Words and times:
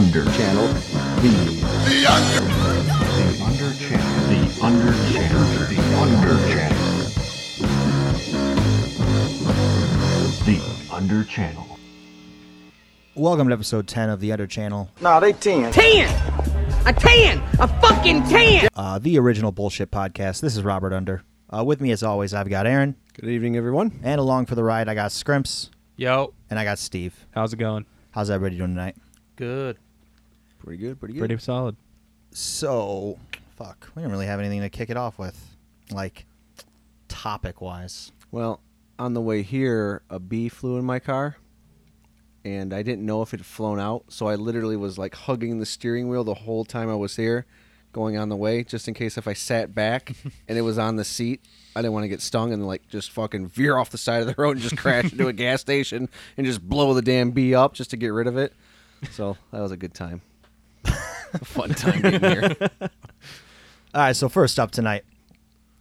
under 0.00 0.24
channel. 0.32 0.66
The 1.20 1.28
the 1.84 2.06
under 2.08 2.40
the 3.20 3.44
under 3.44 3.70
channel. 3.74 4.08
The 4.30 4.40
under 4.64 4.92
channel. 5.12 5.44
The 5.68 5.78
under 6.00 6.36
channel. 6.48 6.86
The 10.46 10.58
under 10.90 11.24
channel. 11.24 11.66
Welcome 13.14 13.48
to 13.48 13.52
episode 13.52 13.86
10 13.88 14.08
of 14.08 14.20
the 14.20 14.32
Under 14.32 14.46
Channel, 14.46 14.88
Nah, 15.02 15.20
they 15.20 15.34
10. 15.34 15.70
10! 15.70 16.08
A 16.86 16.92
10! 16.94 17.38
A 17.58 17.68
fucking 17.68 18.22
10! 18.24 18.68
uh, 18.76 18.98
the 18.98 19.18
original 19.18 19.52
bullshit 19.52 19.90
podcast. 19.90 20.40
This 20.40 20.56
is 20.56 20.62
Robert 20.62 20.94
Under. 20.94 21.22
Uh, 21.54 21.62
with 21.62 21.82
me, 21.82 21.90
as 21.90 22.02
always, 22.02 22.32
I've 22.32 22.48
got 22.48 22.66
Erin, 22.66 22.96
Good 23.20 23.28
evening, 23.28 23.54
everyone. 23.58 24.00
and 24.02 24.18
along 24.18 24.46
for 24.46 24.54
the 24.54 24.64
ride, 24.64 24.88
I 24.88 24.94
got 24.94 25.12
Scrimps, 25.12 25.70
Yo, 25.96 26.32
and 26.48 26.58
I 26.58 26.64
got 26.64 26.78
Steve. 26.78 27.26
how's 27.32 27.52
it 27.52 27.58
going? 27.58 27.84
How's 28.12 28.30
everybody 28.30 28.56
doing 28.56 28.70
tonight? 28.70 28.96
Good. 29.36 29.76
Pretty 30.64 30.78
good, 30.82 30.98
pretty 31.00 31.14
good. 31.14 31.20
Pretty 31.20 31.38
solid. 31.38 31.76
So, 32.32 33.18
fuck, 33.56 33.90
we 33.94 34.02
didn't 34.02 34.12
really 34.12 34.26
have 34.26 34.38
anything 34.40 34.60
to 34.60 34.70
kick 34.70 34.90
it 34.90 34.96
off 34.96 35.18
with, 35.18 35.56
like 35.90 36.26
topic 37.08 37.60
wise. 37.60 38.12
well, 38.30 38.60
on 38.98 39.14
the 39.14 39.20
way 39.20 39.42
here, 39.42 40.02
a 40.10 40.18
bee 40.18 40.48
flew 40.50 40.76
in 40.76 40.84
my 40.84 40.98
car, 40.98 41.36
and 42.44 42.72
I 42.74 42.82
didn't 42.82 43.04
know 43.04 43.22
if 43.22 43.32
it 43.32 43.38
had 43.40 43.46
flown 43.46 43.80
out, 43.80 44.04
so 44.08 44.28
I 44.28 44.34
literally 44.34 44.76
was 44.76 44.98
like 44.98 45.14
hugging 45.14 45.58
the 45.58 45.66
steering 45.66 46.08
wheel 46.08 46.22
the 46.22 46.34
whole 46.34 46.64
time 46.66 46.90
I 46.90 46.94
was 46.94 47.16
here, 47.16 47.46
going 47.92 48.16
on 48.18 48.28
the 48.28 48.36
way, 48.36 48.62
just 48.62 48.86
in 48.88 48.94
case 48.94 49.16
if 49.18 49.26
I 49.26 49.32
sat 49.32 49.74
back 49.74 50.12
and 50.48 50.58
it 50.58 50.62
was 50.62 50.78
on 50.78 50.96
the 50.96 51.04
seat, 51.04 51.40
I 51.74 51.80
didn't 51.80 51.94
want 51.94 52.04
to 52.04 52.08
get 52.08 52.20
stung 52.20 52.52
and 52.52 52.66
like 52.66 52.86
just 52.88 53.10
fucking 53.10 53.48
veer 53.48 53.76
off 53.78 53.90
the 53.90 53.98
side 53.98 54.20
of 54.20 54.26
the 54.28 54.34
road 54.36 54.52
and 54.52 54.60
just 54.60 54.76
crash 54.76 55.10
into 55.12 55.28
a 55.28 55.32
gas 55.34 55.60
station 55.62 56.08
and 56.36 56.46
just 56.46 56.60
blow 56.68 56.92
the 56.94 57.02
damn 57.02 57.30
bee 57.30 57.54
up 57.54 57.72
just 57.74 57.90
to 57.90 57.96
get 57.96 58.08
rid 58.08 58.26
of 58.26 58.36
it. 58.36 58.52
So 59.12 59.36
that 59.50 59.60
was 59.60 59.72
a 59.72 59.76
good 59.78 59.94
time. 59.94 60.20
A 60.84 60.92
fun 61.44 61.70
time 61.70 62.00
getting 62.02 62.20
here. 62.20 62.56
All 62.80 64.02
right, 64.02 64.16
so 64.16 64.28
first 64.28 64.58
up 64.58 64.70
tonight, 64.70 65.04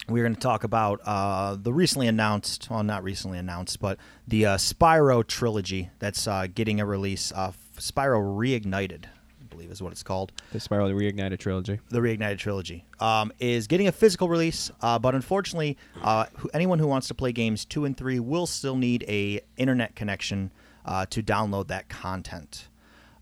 we're 0.08 0.24
going 0.24 0.36
to 0.36 0.40
talk 0.42 0.64
about 0.64 1.00
uh, 1.06 1.56
the 1.56 1.72
recently 1.72 2.08
announced, 2.08 2.68
well, 2.70 2.84
not 2.84 3.04
recently 3.04 3.38
announced, 3.38 3.80
but 3.80 4.00
the 4.28 4.46
uh, 4.46 4.58
Spyro 4.58 5.26
trilogy 5.26 5.90
that's 6.00 6.28
uh, 6.28 6.48
getting 6.54 6.80
a 6.80 6.86
release. 6.86 7.32
Uh, 7.32 7.52
Spyro 7.78 8.20
Reignited, 8.36 9.06
I 9.06 9.44
believe 9.50 9.72
is 9.72 9.82
what 9.82 9.92
it's 9.92 10.02
called. 10.04 10.32
The 10.52 10.58
Spyro 10.60 10.92
Reignited 10.94 11.38
trilogy. 11.38 11.80
the 11.90 12.00
Reignited 12.00 12.40
trilogy 12.40 12.86
um, 13.00 13.32
is 13.40 13.68
getting 13.68 13.88
a 13.88 13.92
physical 13.92 14.28
release, 14.28 14.72
uh, 14.82 14.98
but 14.98 15.14
unfortunately, 15.14 15.78
uh, 16.02 16.26
who, 16.38 16.50
anyone 16.54 16.80
who 16.80 16.88
wants 16.88 17.08
to 17.10 17.14
play 17.14 17.32
games 17.32 17.64
two 17.64 17.86
and 17.86 17.96
three 17.96 18.20
will 18.20 18.48
still 18.48 18.76
need 18.76 19.06
a 19.08 19.42
internet 19.58 19.96
connection 19.96 20.52
uh, 20.86 21.06
to 21.08 21.22
download 21.22 21.68
that 21.68 21.88
content. 21.90 22.68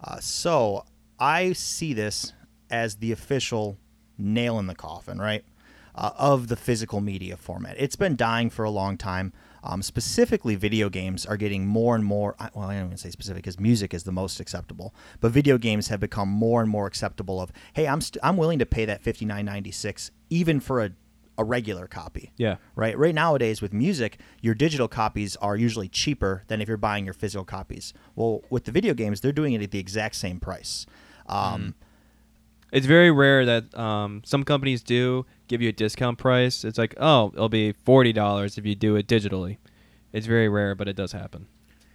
Uh, 0.02 0.20
so 0.20 0.86
I 1.20 1.54
see 1.54 1.94
this 1.94 2.34
as 2.70 2.96
the 2.96 3.12
official 3.12 3.78
nail 4.18 4.60
in 4.60 4.68
the 4.68 4.76
coffin, 4.76 5.20
right, 5.20 5.44
uh, 5.96 6.12
of 6.18 6.48
the 6.48 6.56
physical 6.56 7.02
media 7.02 7.38
format. 7.38 7.76
It's 7.78 7.96
been 7.96 8.16
dying 8.16 8.50
for 8.50 8.66
a 8.66 8.70
long 8.70 8.98
time. 8.98 9.34
Um, 9.64 9.82
specifically, 9.82 10.56
video 10.56 10.90
games 10.90 11.26
are 11.26 11.38
getting 11.38 11.66
more 11.66 11.96
and 11.96 12.06
more. 12.06 12.36
Well, 12.54 12.70
I 12.70 12.76
don't 12.76 12.86
even 12.86 12.98
say 12.98 13.10
specific 13.10 13.44
because 13.44 13.60
music 13.60 13.94
is 13.94 14.04
the 14.04 14.12
most 14.12 14.40
acceptable, 14.40 14.94
but 15.20 15.32
video 15.32 15.58
games 15.58 15.88
have 15.88 16.00
become 16.00 16.30
more 16.30 16.62
and 16.62 16.70
more 16.70 16.88
acceptable. 16.88 17.42
Of 17.42 17.52
hey, 17.74 17.88
I'm 17.88 18.00
st- 18.00 18.24
I'm 18.24 18.38
willing 18.38 18.60
to 18.60 18.66
pay 18.66 18.86
that 18.86 19.02
fifty 19.02 19.26
nine 19.26 19.46
ninety 19.46 19.72
six 19.72 20.12
even 20.30 20.60
for 20.60 20.84
a 20.84 20.92
a 21.40 21.44
regular 21.44 21.88
copy. 21.88 22.32
Yeah. 22.38 22.56
Right. 22.76 22.98
Right 22.98 23.14
nowadays 23.14 23.62
with 23.62 23.72
music, 23.72 24.20
your 24.42 24.56
digital 24.56 24.88
copies 24.88 25.36
are 25.36 25.56
usually 25.56 25.88
cheaper 25.88 26.44
than 26.48 26.62
if 26.62 26.68
you're 26.68 26.78
buying 26.78 27.06
your 27.06 27.14
physical 27.14 27.46
copies. 27.46 27.94
Well, 28.16 28.44
with 28.50 28.64
the 28.64 28.72
video 28.72 28.96
games, 28.96 29.22
they're 29.22 29.32
doing 29.32 29.54
it 29.54 29.62
at 29.62 29.72
the 29.72 29.80
exact 29.80 30.16
same 30.16 30.40
price. 30.40 30.86
Um, 31.28 31.76
It's 32.72 32.86
very 32.86 33.12
rare 33.12 33.46
that 33.46 33.78
um, 33.78 34.22
some 34.26 34.44
companies 34.44 34.84
do 34.84 35.26
give 35.48 35.62
you 35.62 35.70
a 35.70 35.72
discount 35.72 36.18
price. 36.18 36.66
It's 36.66 36.78
like, 36.78 36.96
oh, 37.00 37.32
it'll 37.34 37.48
be 37.48 37.72
forty 37.72 38.12
dollars 38.12 38.58
if 38.58 38.66
you 38.66 38.76
do 38.76 38.98
it 38.98 39.08
digitally. 39.08 39.58
It's 40.12 40.28
very 40.28 40.50
rare, 40.50 40.76
but 40.76 40.88
it 40.88 40.96
does 40.96 41.14
happen. 41.14 41.48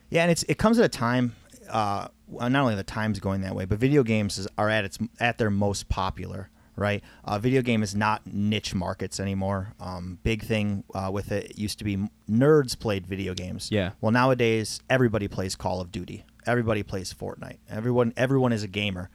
Yeah, 0.08 0.22
and 0.22 0.30
it's 0.30 0.44
it 0.44 0.56
comes 0.56 0.78
at 0.78 0.84
a 0.84 0.88
time. 0.88 1.34
Uh, 1.68 2.08
not 2.28 2.54
only 2.54 2.74
the 2.74 2.82
times 2.82 3.20
going 3.20 3.42
that 3.42 3.54
way, 3.54 3.66
but 3.66 3.78
video 3.78 4.02
games 4.02 4.38
is, 4.38 4.48
are 4.56 4.70
at 4.70 4.84
its 4.84 4.98
at 5.20 5.36
their 5.36 5.50
most 5.50 5.88
popular. 5.88 6.48
Right, 6.74 7.04
uh, 7.26 7.38
video 7.38 7.60
game 7.60 7.82
is 7.82 7.94
not 7.94 8.26
niche 8.26 8.74
markets 8.74 9.20
anymore. 9.20 9.74
Um, 9.78 10.18
big 10.22 10.42
thing 10.42 10.84
uh, 10.94 11.10
with 11.12 11.30
it, 11.30 11.50
it 11.50 11.58
used 11.58 11.78
to 11.80 11.84
be 11.84 11.98
nerds 12.30 12.78
played 12.78 13.06
video 13.06 13.34
games. 13.34 13.68
Yeah. 13.70 13.90
Well, 14.00 14.10
nowadays 14.10 14.80
everybody 14.88 15.28
plays 15.28 15.54
Call 15.54 15.82
of 15.82 15.92
Duty. 15.92 16.24
Everybody 16.46 16.82
plays 16.82 17.12
Fortnite. 17.12 17.58
Everyone 17.68 18.14
everyone 18.16 18.54
is 18.54 18.62
a 18.62 18.68
gamer. 18.68 19.10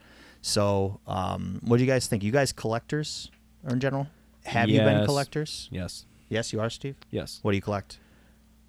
So, 0.48 1.02
um, 1.08 1.60
what 1.62 1.76
do 1.76 1.84
you 1.84 1.90
guys 1.90 2.08
think? 2.08 2.24
You 2.24 2.32
guys 2.32 2.54
collectors 2.54 3.30
or 3.66 3.74
in 3.74 3.82
general? 3.82 4.08
Have 4.46 4.70
you 4.70 4.80
been 4.80 5.04
collectors? 5.06 5.68
Yes. 5.74 6.06
Yes, 6.30 6.54
you 6.54 6.62
are, 6.62 6.70
Steve. 6.70 6.96
Yes. 7.12 7.40
What 7.42 7.52
do 7.52 7.58
you 7.58 7.62
collect? 7.62 8.00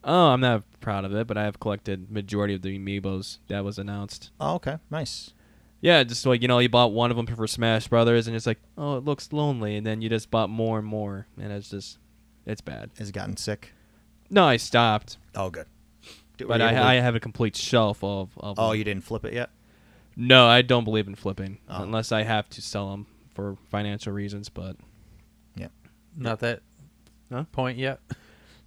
Oh, 0.03 0.31
I'm 0.31 0.41
not 0.41 0.65
proud 0.81 1.05
of 1.05 1.15
it, 1.15 1.29
but 1.29 1.37
I 1.39 1.45
have 1.45 1.61
collected 1.61 2.11
majority 2.11 2.55
of 2.55 2.63
the 2.63 2.77
amiibos 2.77 3.39
that 3.47 3.65
was 3.65 3.79
announced. 3.79 4.33
Oh, 4.41 4.55
okay, 4.57 4.79
nice. 4.91 5.31
Yeah, 5.81 6.03
just 6.03 6.27
like 6.27 6.43
you 6.43 6.49
know, 6.49 6.59
you 6.59 6.69
bought 6.69 6.93
one 6.93 7.13
of 7.13 7.17
them 7.17 7.27
for 7.27 7.47
Smash 7.47 7.87
Brothers, 7.87 8.27
and 8.27 8.35
it's 8.35 8.47
like, 8.47 8.59
oh, 8.77 8.97
it 8.97 9.05
looks 9.05 9.33
lonely, 9.33 9.77
and 9.77 9.87
then 9.87 10.03
you 10.03 10.09
just 10.09 10.33
bought 10.33 10.51
more 10.51 10.79
and 10.81 10.87
more, 10.87 11.29
and 11.41 11.53
it's 11.53 11.71
just, 11.71 11.99
it's 12.45 12.61
bad. 12.61 12.91
Has 12.99 13.11
it 13.11 13.13
gotten 13.13 13.37
sick? 13.37 13.73
No, 14.31 14.45
I 14.47 14.57
stopped, 14.57 15.17
Oh, 15.37 15.49
good. 15.51 15.67
Were 16.41 16.47
but 16.47 16.61
I, 16.61 16.95
I 16.97 17.01
have 17.01 17.15
a 17.15 17.21
complete 17.21 17.55
shelf 17.55 18.03
of. 18.03 18.31
of 18.37 18.59
Oh, 18.59 18.71
them. 18.71 18.79
you 18.79 18.85
didn't 18.85 19.05
flip 19.05 19.25
it 19.25 19.33
yet? 19.33 19.51
No, 20.21 20.47
I 20.49 20.63
don't 20.63 20.83
believe 20.85 21.07
in 21.07 21.15
flipping 21.15 21.59
Oh. 21.69 21.83
unless 21.83 22.11
I 22.13 22.23
have 22.25 22.49
to 22.51 22.61
sell 22.61 22.91
them 22.91 23.07
for 23.35 23.57
financial 23.71 24.13
reasons. 24.13 24.49
But 24.49 24.77
Yeah. 25.57 25.69
Not 26.17 26.41
that 26.41 26.61
Huh? 27.33 27.45
point 27.53 27.79
yet. 27.79 28.01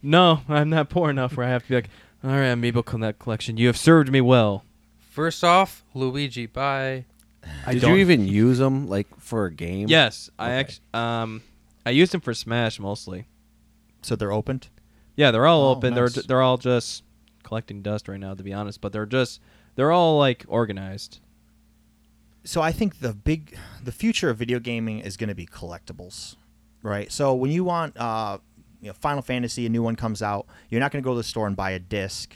no, 0.01 0.41
I'm 0.49 0.69
not 0.69 0.89
poor 0.89 1.09
enough 1.09 1.35
where 1.37 1.45
I 1.45 1.49
have 1.49 1.63
to 1.63 1.69
be 1.69 1.75
like, 1.75 1.89
all 2.23 2.29
right, 2.31 2.45
Amiibo 2.55 2.85
Connect 2.85 3.19
collection, 3.19 3.57
you 3.57 3.67
have 3.67 3.77
served 3.77 4.09
me 4.11 4.21
well. 4.21 4.63
First 4.99 5.43
off, 5.43 5.83
Luigi, 5.93 6.45
bye. 6.45 7.05
I 7.67 7.73
Did 7.73 7.81
don't- 7.81 7.91
you 7.95 7.97
even 7.97 8.25
use 8.27 8.57
them 8.59 8.87
like 8.87 9.07
for 9.19 9.45
a 9.45 9.51
game? 9.51 9.87
Yes, 9.89 10.29
I 10.39 10.45
Okay. 10.45 10.59
actually 10.59 10.83
um, 10.93 11.41
I 11.85 11.89
used 11.89 12.13
them 12.13 12.21
for 12.21 12.33
Smash 12.33 12.79
mostly. 12.79 13.25
So 14.03 14.15
they're 14.15 14.31
opened? 14.31 14.69
Yeah, 15.17 15.31
they're 15.31 15.45
all 15.47 15.63
Oh, 15.67 15.71
open. 15.71 15.93
nice. 15.95 16.13
They're 16.13 16.23
they're 16.23 16.41
all 16.41 16.57
just 16.57 17.03
collecting 17.43 17.81
dust 17.81 18.07
right 18.07 18.19
now, 18.19 18.33
to 18.35 18.43
be 18.43 18.53
honest. 18.53 18.79
But 18.81 18.93
they're 18.93 19.05
just 19.05 19.41
they're 19.75 19.91
all 19.91 20.17
like 20.17 20.45
organized. 20.47 21.19
So 22.43 22.61
I 22.61 22.71
think 22.71 22.99
the 22.99 23.13
big, 23.13 23.57
the 23.83 23.91
future 23.91 24.29
of 24.29 24.37
video 24.37 24.59
gaming 24.59 24.99
is 24.99 25.17
going 25.17 25.29
to 25.29 25.35
be 25.35 25.45
collectibles, 25.45 26.35
right? 26.81 27.11
So 27.11 27.33
when 27.35 27.51
you 27.51 27.63
want, 27.63 27.95
uh, 27.97 28.39
you 28.81 28.87
know, 28.87 28.93
Final 28.93 29.21
Fantasy, 29.21 29.65
a 29.65 29.69
new 29.69 29.83
one 29.83 29.95
comes 29.95 30.23
out, 30.23 30.47
you're 30.69 30.79
not 30.79 30.91
going 30.91 31.03
to 31.03 31.07
go 31.07 31.13
to 31.13 31.17
the 31.17 31.23
store 31.23 31.45
and 31.47 31.55
buy 31.55 31.71
a 31.71 31.79
disc. 31.79 32.35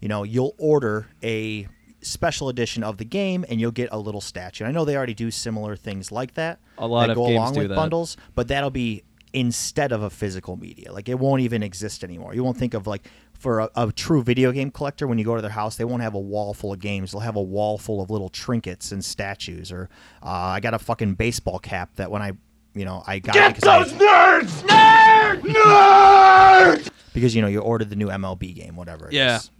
You 0.00 0.08
know, 0.08 0.22
you'll 0.22 0.54
order 0.58 1.08
a 1.22 1.66
special 2.02 2.48
edition 2.48 2.84
of 2.84 2.98
the 2.98 3.04
game 3.04 3.44
and 3.48 3.60
you'll 3.60 3.70
get 3.70 3.88
a 3.90 3.98
little 3.98 4.20
statue. 4.20 4.64
I 4.64 4.70
know 4.70 4.84
they 4.84 4.96
already 4.96 5.14
do 5.14 5.30
similar 5.30 5.76
things 5.76 6.12
like 6.12 6.34
that. 6.34 6.60
A 6.76 6.86
lot 6.86 7.06
that 7.06 7.10
of 7.10 7.16
go 7.16 7.26
games 7.26 7.36
along 7.36 7.54
do 7.54 7.60
with 7.60 7.68
that. 7.70 7.74
bundles, 7.74 8.16
but 8.34 8.48
that'll 8.48 8.70
be 8.70 9.02
instead 9.32 9.92
of 9.92 10.02
a 10.02 10.10
physical 10.10 10.56
media. 10.56 10.92
Like 10.92 11.08
it 11.08 11.18
won't 11.18 11.42
even 11.42 11.62
exist 11.62 12.04
anymore. 12.04 12.34
You 12.34 12.44
won't 12.44 12.56
think 12.56 12.74
of 12.74 12.86
like 12.86 13.08
for 13.38 13.60
a, 13.60 13.70
a 13.76 13.92
true 13.92 14.22
video 14.22 14.50
game 14.52 14.70
collector 14.70 15.06
when 15.06 15.16
you 15.18 15.24
go 15.24 15.36
to 15.36 15.42
their 15.42 15.50
house, 15.50 15.76
they 15.76 15.84
won't 15.84 16.02
have 16.02 16.14
a 16.14 16.20
wall 16.20 16.52
full 16.54 16.72
of 16.72 16.80
games. 16.80 17.12
They'll 17.12 17.20
have 17.20 17.36
a 17.36 17.42
wall 17.42 17.78
full 17.78 18.02
of 18.02 18.10
little 18.10 18.28
trinkets 18.28 18.90
and 18.92 19.04
statues. 19.04 19.70
Or 19.72 19.88
uh, 20.22 20.26
I 20.28 20.60
got 20.60 20.74
a 20.74 20.78
fucking 20.78 21.14
baseball 21.14 21.58
cap 21.58 21.94
that 21.96 22.10
when 22.10 22.20
I, 22.20 22.32
you 22.74 22.84
know, 22.84 23.02
I 23.06 23.20
got 23.20 23.36
it 23.36 23.54
because 23.56 23.92
I, 23.92 23.96
nerds! 23.96 24.62
Nerd! 24.66 25.40
Nerd! 25.42 26.90
because 27.12 27.34
you 27.34 27.42
know 27.42 27.48
you 27.48 27.60
ordered 27.60 27.90
the 27.90 27.96
new 27.96 28.08
MLB 28.08 28.54
game, 28.54 28.76
whatever. 28.76 29.06
it 29.06 29.12
Yeah. 29.14 29.36
is. 29.36 29.50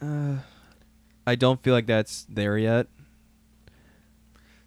Uh, 0.00 0.36
I 1.26 1.36
don't 1.36 1.62
feel 1.62 1.74
like 1.74 1.86
that's 1.86 2.26
there 2.28 2.58
yet. 2.58 2.88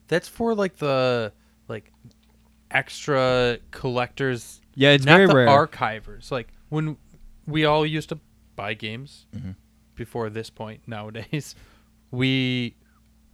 That's 0.07 0.27
for 0.27 0.55
like 0.55 0.77
the 0.77 1.33
like 1.67 1.91
extra 2.71 3.57
collectors. 3.71 4.61
Yeah, 4.75 4.91
it's 4.91 5.05
not 5.05 5.15
very 5.17 5.27
the 5.27 5.35
rare. 5.35 5.47
archivers. 5.47 6.31
Like 6.31 6.49
when 6.69 6.97
we 7.47 7.65
all 7.65 7.85
used 7.85 8.09
to 8.09 8.19
buy 8.55 8.73
games 8.73 9.25
Mm-hmm. 9.35 9.51
before 9.95 10.29
this 10.29 10.49
point. 10.49 10.81
Nowadays, 10.87 11.55
we 12.11 12.75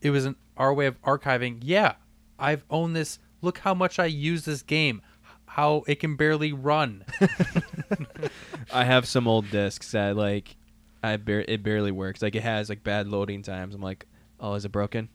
it 0.01 0.09
was 0.09 0.25
an 0.25 0.35
our 0.57 0.73
way 0.73 0.85
of 0.87 1.01
archiving. 1.03 1.59
Yeah, 1.61 1.95
I've 2.39 2.63
owned 2.69 2.95
this. 2.95 3.19
Look 3.41 3.59
how 3.59 3.73
much 3.73 3.99
I 3.99 4.05
use 4.05 4.45
this 4.45 4.61
game. 4.61 5.01
How 5.45 5.83
it 5.87 5.99
can 5.99 6.15
barely 6.15 6.53
run. 6.53 7.03
I 8.73 8.83
have 8.85 9.05
some 9.07 9.27
old 9.27 9.49
discs 9.51 9.91
that 9.91 10.15
like 10.15 10.55
I 11.03 11.17
bar- 11.17 11.45
it 11.47 11.63
barely 11.63 11.91
works. 11.91 12.21
Like 12.21 12.35
it 12.35 12.43
has 12.43 12.69
like 12.69 12.83
bad 12.83 13.07
loading 13.07 13.41
times. 13.41 13.75
I'm 13.75 13.81
like, 13.81 14.05
oh, 14.39 14.53
is 14.53 14.65
it 14.65 14.71
broken? 14.71 15.09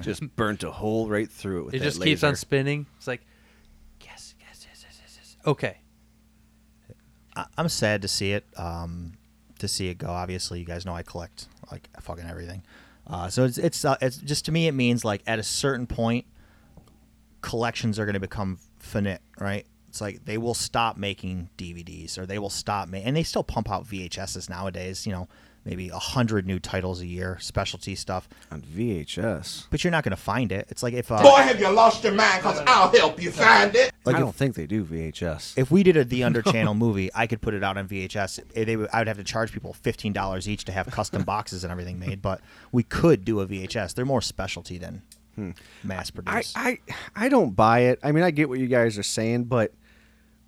Just 0.00 0.22
burnt 0.36 0.64
a 0.64 0.70
hole 0.70 1.08
right 1.08 1.30
through 1.30 1.60
it. 1.60 1.64
With 1.66 1.74
it 1.74 1.78
that 1.78 1.84
just 1.84 2.02
keeps 2.02 2.24
on 2.24 2.34
spinning. 2.36 2.86
It's 2.98 3.06
like, 3.06 3.24
yes, 4.04 4.34
yes, 4.40 4.66
yes, 4.68 4.82
yes, 4.84 4.98
yes, 5.00 5.16
yes. 5.16 5.36
Okay. 5.46 5.78
I, 7.40 7.46
I'm 7.58 7.68
sad 7.68 8.02
to 8.02 8.08
see 8.08 8.32
it. 8.32 8.44
Um, 8.56 9.12
to 9.60 9.68
see 9.68 9.88
it 9.88 9.98
go. 9.98 10.08
Obviously, 10.08 10.58
you 10.58 10.64
guys 10.64 10.84
know 10.84 10.94
I 10.94 11.02
collect 11.02 11.48
like 11.70 11.88
fucking 12.00 12.26
everything. 12.28 12.62
Uh, 13.06 13.28
so 13.28 13.44
it's 13.44 13.58
it's 13.58 13.84
uh, 13.84 13.96
it's 14.00 14.16
just 14.16 14.44
to 14.46 14.52
me 14.52 14.66
it 14.66 14.72
means 14.72 15.04
like 15.04 15.22
at 15.26 15.38
a 15.38 15.42
certain 15.42 15.86
point, 15.86 16.26
collections 17.40 17.98
are 17.98 18.04
going 18.04 18.14
to 18.14 18.20
become 18.20 18.58
finite, 18.78 19.20
right? 19.38 19.66
It's 19.88 20.00
like 20.00 20.24
they 20.24 20.38
will 20.38 20.54
stop 20.54 20.96
making 20.96 21.50
DVDs 21.58 22.18
or 22.18 22.26
they 22.26 22.38
will 22.38 22.50
stop 22.50 22.88
ma- 22.88 22.98
and 22.98 23.16
they 23.16 23.22
still 23.22 23.42
pump 23.42 23.70
out 23.70 23.86
VHSs 23.86 24.48
nowadays. 24.48 25.06
You 25.06 25.12
know, 25.12 25.28
maybe 25.64 25.88
a 25.88 25.98
hundred 25.98 26.46
new 26.46 26.58
titles 26.58 27.00
a 27.00 27.06
year, 27.06 27.38
specialty 27.40 27.94
stuff. 27.94 28.28
On 28.50 28.60
VHS. 28.60 29.66
But 29.70 29.84
you're 29.84 29.90
not 29.90 30.04
going 30.04 30.16
to 30.16 30.22
find 30.22 30.52
it. 30.52 30.66
It's 30.70 30.82
like 30.82 30.94
if 30.94 31.10
uh, 31.10 31.22
Boy, 31.22 31.36
have 31.36 31.60
you 31.60 31.68
lost 31.70 32.04
your 32.04 32.12
mind? 32.12 32.42
Cause 32.42 32.60
I'll 32.66 32.90
help 32.90 33.20
you 33.22 33.30
find 33.30 33.74
it. 33.74 33.92
like 34.04 34.16
I 34.16 34.18
if, 34.18 34.24
don't 34.24 34.34
think 34.34 34.54
they 34.54 34.66
do 34.66 34.84
VHS. 34.84 35.58
if 35.58 35.70
we 35.70 35.82
did 35.82 35.96
a 35.96 36.04
The 36.04 36.24
Under 36.24 36.42
Channel 36.50 36.74
movie, 36.74 37.10
I 37.14 37.26
could 37.26 37.40
put 37.40 37.54
it 37.54 37.62
out 37.62 37.76
on 37.76 37.88
VHS. 37.88 38.52
They 38.52 38.76
would, 38.76 38.88
I 38.92 38.98
would 38.98 39.08
have 39.08 39.18
to 39.18 39.24
charge 39.24 39.52
people 39.52 39.72
fifteen 39.72 40.12
dollars 40.12 40.48
each 40.48 40.64
to 40.66 40.72
have 40.72 40.86
custom 40.88 41.22
boxes 41.24 41.64
and 41.64 41.70
everything 41.70 41.98
made. 41.98 42.22
But 42.22 42.40
we 42.72 42.82
could 42.82 43.24
do 43.24 43.40
a 43.40 43.46
VHS. 43.46 43.94
They're 43.94 44.04
more 44.04 44.22
specialty 44.22 44.78
than 44.78 45.02
mass 45.82 46.10
I, 46.10 46.14
produced. 46.14 46.58
I 46.58 46.78
I 47.14 47.28
don't 47.28 47.54
buy 47.56 47.80
it. 47.80 47.98
I 48.02 48.12
mean, 48.12 48.24
I 48.24 48.30
get 48.30 48.48
what 48.48 48.58
you 48.58 48.66
guys 48.66 48.98
are 48.98 49.02
saying, 49.02 49.44
but 49.44 49.72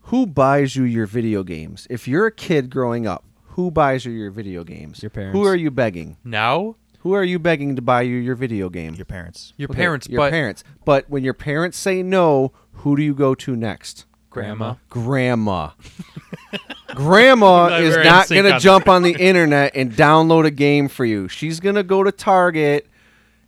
who 0.07 0.27
buys 0.27 0.75
you 0.75 0.85
your 0.85 1.07
video 1.07 1.43
games? 1.43 1.87
If 1.89 2.09
you're 2.09 2.27
a 2.27 2.33
kid 2.33 2.71
growing 2.71 3.07
up, 3.07 3.25
who 3.53 3.71
buys 3.71 4.05
you 4.05 4.13
your 4.13 4.31
video 4.31 4.65
games? 4.65 5.03
Your 5.03 5.11
parents. 5.11 5.37
Who 5.37 5.45
are 5.47 5.57
you 5.57 5.71
begging? 5.71 6.17
Now, 6.25 6.77
Who 7.01 7.13
are 7.15 7.25
you 7.25 7.39
begging 7.39 7.75
to 7.77 7.83
buy 7.83 8.03
you 8.03 8.17
your 8.17 8.35
video 8.37 8.69
game? 8.69 8.95
Your 8.95 9.05
parents. 9.07 9.53
your 9.57 9.69
Okay, 9.71 9.77
parents, 9.79 10.09
Your 10.09 10.19
but 10.21 10.31
parents. 10.31 10.63
But 10.85 11.11
when 11.11 11.25
your 11.25 11.35
parents 11.35 11.77
say 11.77 12.03
no, 12.03 12.53
who 12.73 12.95
do 12.97 13.03
you 13.03 13.15
go 13.15 13.35
to 13.35 13.57
next? 13.57 14.05
grandma. 14.31 14.75
Grandma. 14.89 15.71
Grandma 16.95 17.67
Glad 17.69 17.83
is 17.83 17.95
we're 17.95 18.01
in 18.01 18.07
not 18.07 18.27
sync 18.29 18.37
going 18.41 18.51
to 18.51 18.55
on 18.55 18.61
jump 18.61 18.89
on 18.95 19.03
the 19.03 19.15
internet 19.19 19.73
and 19.75 19.93
download 19.93 20.47
a 20.47 20.51
game 20.51 20.89
for 20.89 21.05
you. 21.05 21.29
She's 21.29 21.61
going 21.61 21.75
to 21.75 21.83
go 21.83 22.03
to 22.03 22.13
Target 22.13 22.87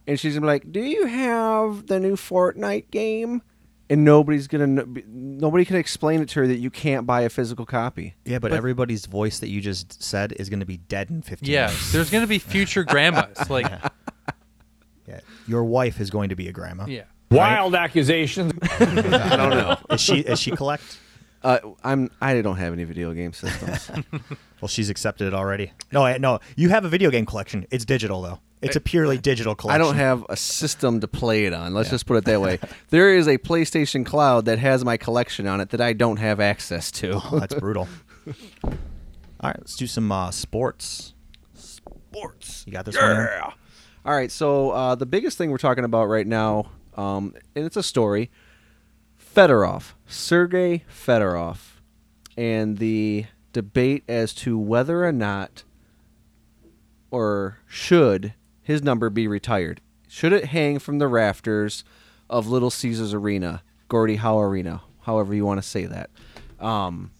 and 0.06 0.18
she's 0.20 0.34
going 0.34 0.42
to 0.42 0.46
be 0.46 0.46
like, 0.48 0.72
"Do 0.72 0.80
you 0.80 1.06
have 1.06 1.86
the 1.86 1.98
new 2.00 2.16
Fortnite 2.16 2.90
game?" 2.90 3.40
And 3.94 4.04
nobody's 4.04 4.48
going 4.48 4.76
to 4.76 5.02
nobody 5.08 5.64
can 5.64 5.76
explain 5.76 6.20
it 6.20 6.28
to 6.30 6.40
her 6.40 6.46
that 6.48 6.56
you 6.58 6.68
can't 6.68 7.06
buy 7.06 7.20
a 7.20 7.28
physical 7.28 7.64
copy. 7.64 8.14
Yeah, 8.24 8.40
but, 8.40 8.52
everybody's 8.52 9.06
voice 9.06 9.38
that 9.38 9.48
you 9.50 9.60
just 9.60 10.02
said 10.02 10.32
is 10.32 10.48
going 10.48 10.58
to 10.60 10.66
be 10.66 10.78
dead 10.78 11.10
in 11.10 11.22
15 11.22 11.48
Yeah, 11.48 11.68
years. 11.68 11.92
there's 11.92 12.10
gonna 12.10 12.26
be 12.26 12.40
future 12.40 12.82
grandmas. 12.92 13.48
Like, 13.48 13.70
Yeah. 15.06 15.20
Your 15.46 15.62
wife 15.64 16.00
is 16.00 16.10
going 16.10 16.30
to 16.30 16.34
be 16.34 16.48
a 16.48 16.52
grandma. 16.52 16.86
yeah, 16.86 17.04
Wild 17.30 17.74
accusations. 17.76 18.52
I 18.80 19.36
don't 19.36 19.50
know. 19.50 19.76
Is 19.90 20.00
she 20.00 20.20
is 20.20 20.40
she 20.40 20.50
collect? 20.50 20.98
Uh, 21.42 21.58
I'm 21.84 22.10
I 22.20 22.40
don't 22.42 22.56
have 22.56 22.72
any 22.72 22.84
video 22.84 23.12
game 23.14 23.32
systems. 23.32 23.90
Well, 24.60 24.68
she's 24.70 24.88
accepted 24.88 25.26
it 25.26 25.34
already. 25.34 25.72
No, 25.92 26.06
I, 26.06 26.16
no. 26.16 26.40
You 26.56 26.70
have 26.70 26.86
a 26.86 26.88
video 26.88 27.10
game 27.10 27.26
collection. 27.26 27.66
It's 27.70 27.84
digital 27.84 28.22
though. 28.22 28.38
It's 28.64 28.76
a 28.76 28.80
purely 28.80 29.18
digital 29.18 29.54
collection. 29.54 29.80
I 29.80 29.84
don't 29.84 29.96
have 29.96 30.24
a 30.28 30.36
system 30.36 31.00
to 31.00 31.08
play 31.08 31.46
it 31.46 31.52
on. 31.52 31.74
Let's 31.74 31.90
just 31.90 32.06
put 32.06 32.16
it 32.16 32.24
that 32.24 32.40
way. 32.40 32.58
There 32.90 33.16
is 33.16 33.26
a 33.26 33.38
PlayStation 33.38 34.06
Cloud 34.06 34.44
that 34.44 34.58
has 34.58 34.84
my 34.84 34.96
collection 34.96 35.46
on 35.46 35.60
it 35.60 35.70
that 35.70 35.80
I 35.80 35.92
don't 35.92 36.18
have 36.18 36.38
access 36.38 36.90
to. 36.92 37.20
Oh, 37.24 37.38
that's 37.40 37.54
brutal. 37.54 37.88
All 38.64 38.70
right, 39.42 39.58
let's 39.58 39.76
do 39.76 39.86
some 39.86 40.10
uh, 40.12 40.30
sports. 40.30 41.14
Sports. 41.54 42.64
You 42.66 42.72
got 42.72 42.84
this 42.84 42.94
one. 42.96 43.04
Erin? 43.04 43.42
All 44.04 44.14
right, 44.14 44.30
so 44.30 44.70
uh, 44.70 44.94
the 44.94 45.06
biggest 45.06 45.38
thing 45.38 45.50
we're 45.50 45.58
talking 45.58 45.84
about 45.84 46.04
right 46.06 46.26
now, 46.26 46.70
um, 46.96 47.34
and 47.56 47.64
it's 47.64 47.76
a 47.76 47.82
story 47.82 48.30
Fedorov, 49.18 49.92
Sergei 50.06 50.84
Fedorov, 50.88 51.80
and 52.36 52.78
the 52.78 53.26
debate 53.52 54.04
as 54.08 54.34
to 54.34 54.58
whether 54.58 55.04
or 55.04 55.12
not 55.12 55.64
or 57.10 57.58
should 57.66 58.34
his 58.64 58.82
number 58.82 59.10
be 59.10 59.28
retired. 59.28 59.80
Should 60.08 60.32
it 60.32 60.46
hang 60.46 60.78
from 60.80 60.98
the 60.98 61.06
rafters 61.06 61.84
of 62.28 62.48
Little 62.48 62.70
Caesars 62.70 63.14
Arena, 63.14 63.62
Gordie 63.88 64.16
Howe 64.16 64.40
Arena, 64.40 64.82
however 65.02 65.34
you 65.34 65.44
want 65.44 65.62
to 65.62 65.68
say 65.68 65.84
that? 65.84 66.10
Um, 66.58 67.12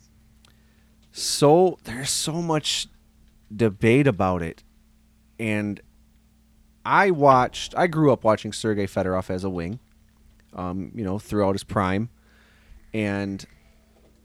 so 1.13 1.79
there's 1.85 2.11
so 2.11 2.43
much 2.43 2.89
debate 3.55 4.07
about 4.07 4.43
it, 4.43 4.65
and 5.39 5.81
I 6.85 7.11
watched. 7.11 7.75
I 7.77 7.87
grew 7.87 8.13
up 8.13 8.25
watching 8.25 8.53
Sergei 8.53 8.87
Fedorov 8.87 9.31
as 9.31 9.45
a 9.45 9.51
wing, 9.51 9.79
um, 10.55 10.91
you 10.95 11.05
know, 11.05 11.19
throughout 11.19 11.53
his 11.53 11.65
prime, 11.65 12.09
and 12.93 13.45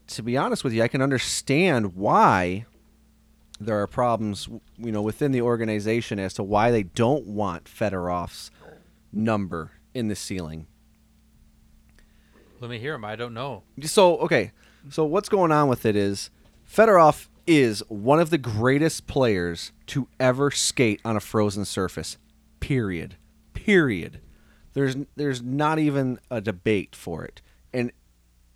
to 0.08 0.22
be 0.22 0.36
honest 0.36 0.64
with 0.64 0.72
you, 0.72 0.82
I 0.82 0.88
can 0.88 1.02
understand 1.02 1.94
why 1.94 2.66
there 3.60 3.80
are 3.80 3.86
problems, 3.86 4.48
you 4.78 4.90
know, 4.90 5.02
within 5.02 5.32
the 5.32 5.42
organization 5.42 6.18
as 6.18 6.34
to 6.34 6.42
why 6.42 6.70
they 6.70 6.82
don't 6.82 7.26
want 7.26 7.64
Fedorov's 7.64 8.50
number 9.12 9.72
in 9.94 10.08
the 10.08 10.16
ceiling. 10.16 10.66
let 12.60 12.70
me 12.70 12.78
hear 12.78 12.94
him. 12.94 13.04
I 13.04 13.16
don't 13.16 13.34
know. 13.34 13.62
So 13.82 14.16
okay, 14.18 14.52
so 14.88 15.04
what's 15.04 15.28
going 15.28 15.52
on 15.52 15.68
with 15.68 15.84
it 15.84 15.94
is 15.94 16.30
Fedorov 16.68 17.28
is 17.46 17.82
one 17.88 18.20
of 18.20 18.30
the 18.30 18.38
greatest 18.38 19.06
players 19.06 19.72
to 19.86 20.08
ever 20.18 20.50
skate 20.50 21.00
on 21.04 21.16
a 21.16 21.20
frozen 21.20 21.64
surface. 21.64 22.16
Period. 22.60 23.16
Period. 23.52 24.20
There's 24.72 24.96
there's 25.16 25.42
not 25.42 25.78
even 25.78 26.18
a 26.30 26.40
debate 26.40 26.94
for 26.94 27.24
it. 27.24 27.42
And 27.74 27.92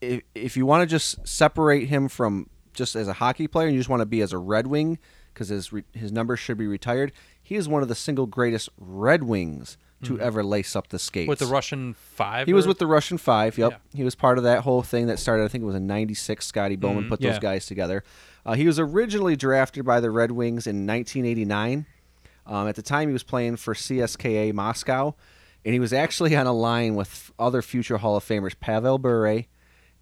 if 0.01 0.23
if 0.35 0.57
you 0.57 0.65
want 0.65 0.83
to 0.83 0.87
just 0.87 1.27
separate 1.27 1.89
him 1.89 2.09
from 2.09 2.49
just 2.75 2.95
as 2.97 3.09
a 3.09 3.15
hockey 3.15 3.47
player 3.47 3.67
and 3.67 3.75
you 3.75 3.81
just 3.81 3.89
want 3.89 4.01
to 4.01 4.07
be 4.07 4.21
as 4.21 4.33
a 4.33 4.39
Red 4.39 4.67
Wing 4.67 4.99
because 5.33 5.49
his 5.49 5.73
re- 5.73 5.85
his 5.93 6.13
number 6.13 6.37
should 6.37 6.59
be 6.59 6.67
retired, 6.67 7.13
he 7.43 7.57
is 7.57 7.69
one 7.69 7.83
of 7.83 7.89
the 7.89 7.95
single 7.95 8.27
greatest 8.27 8.69
Red 8.79 9.23
Wings 9.25 9.77
to 10.03 10.21
ever 10.21 10.45
lace 10.45 10.77
up 10.77 10.89
the 10.89 10.99
skates. 10.99 11.29
With 11.29 11.39
the 11.39 11.47
Russian 11.47 11.95
five, 11.95 12.47
He 12.47 12.53
was 12.53 12.67
with 12.67 12.79
the 12.79 12.87
Russian 12.87 13.17
Five. 13.17 13.57
Yep, 13.57 13.73
Yeah. 13.73 13.79
he 13.97 14.05
was 14.05 14.15
part 14.15 14.37
of 14.37 14.45
that 14.45 14.61
whole 14.61 14.83
thing 14.83 15.07
that 15.07 15.19
started. 15.19 15.45
I 15.45 15.49
think 15.49 15.63
it 15.63 15.67
was 15.67 15.75
in 15.75 15.87
'96. 15.87 16.45
Scotty 16.47 16.77
Bowman 16.77 17.09
put 17.09 17.21
those 17.21 17.35
yeah. 17.35 17.41
guys 17.41 17.65
together. 17.65 18.05
Uh, 18.45 18.53
he 18.53 18.67
was 18.67 18.79
originally 18.79 19.35
drafted 19.35 19.85
by 19.87 20.01
the 20.01 20.11
Red 20.11 20.31
Wings 20.33 20.67
in 20.67 20.87
1989. 20.87 21.87
Um, 22.47 22.69
at 22.69 22.77
the 22.77 22.83
time, 22.83 23.09
he 23.09 23.13
was 23.15 23.23
playing 23.23 23.57
for 23.57 23.73
CSKA 23.75 24.53
Moscow, 24.53 25.15
and 25.65 25.73
he 25.73 25.81
was 25.81 25.95
actually 25.95 26.37
on 26.37 26.47
a 26.47 26.53
line 26.53 26.95
with 26.95 27.33
other 27.39 27.63
future 27.63 27.97
Hall 27.97 28.17
of 28.17 28.25
Famers 28.25 28.59
Pavel 28.59 28.99
Bure 28.99 29.45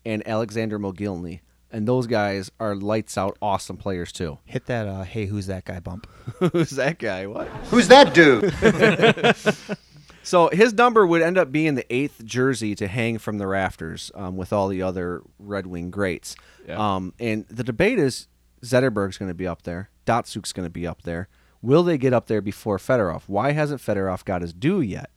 and 0.04 0.26
Alexander 0.26 0.80
Mogilny. 0.80 1.40
And 1.72 1.88
those 1.88 2.06
guys 2.06 2.50
are 2.60 2.76
lights 2.76 3.16
out, 3.16 3.36
awesome 3.40 3.78
players 3.78 4.12
too. 4.12 4.38
Hit 4.44 4.66
that. 4.66 4.86
Uh, 4.86 5.02
hey, 5.02 5.26
who's 5.26 5.46
that 5.46 5.64
guy? 5.64 5.80
Bump. 5.80 6.06
Who's 6.52 6.70
that 6.70 6.98
guy? 6.98 7.26
What? 7.26 7.48
Who's 7.70 7.88
that 7.88 8.14
dude? 8.14 8.52
So 10.22 10.48
his 10.50 10.72
number 10.72 11.06
would 11.06 11.20
end 11.20 11.36
up 11.36 11.50
being 11.50 11.74
the 11.74 11.92
eighth 11.92 12.24
jersey 12.24 12.74
to 12.76 12.86
hang 12.86 13.18
from 13.18 13.38
the 13.38 13.46
rafters 13.46 14.12
um, 14.14 14.36
with 14.36 14.52
all 14.52 14.68
the 14.68 14.82
other 14.82 15.22
Red 15.38 15.66
Wing 15.66 15.90
greats. 15.90 16.36
Yeah. 16.66 16.94
Um, 16.94 17.12
and 17.18 17.44
the 17.48 17.64
debate 17.64 17.98
is 17.98 18.28
Zetterberg's 18.62 19.18
going 19.18 19.30
to 19.30 19.34
be 19.34 19.46
up 19.46 19.62
there. 19.62 19.90
Datsyuk's 20.06 20.52
going 20.52 20.66
to 20.66 20.70
be 20.70 20.86
up 20.86 21.02
there. 21.02 21.28
Will 21.60 21.82
they 21.82 21.98
get 21.98 22.12
up 22.12 22.26
there 22.26 22.40
before 22.40 22.78
Fedorov? 22.78 23.22
Why 23.26 23.52
hasn't 23.52 23.80
Fedorov 23.80 24.24
got 24.24 24.42
his 24.42 24.52
due 24.52 24.80
yet? 24.80 25.10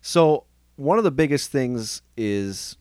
So 0.00 0.44
one 0.76 0.98
of 0.98 1.04
the 1.04 1.10
biggest 1.10 1.50
things 1.50 2.02
is 2.16 2.76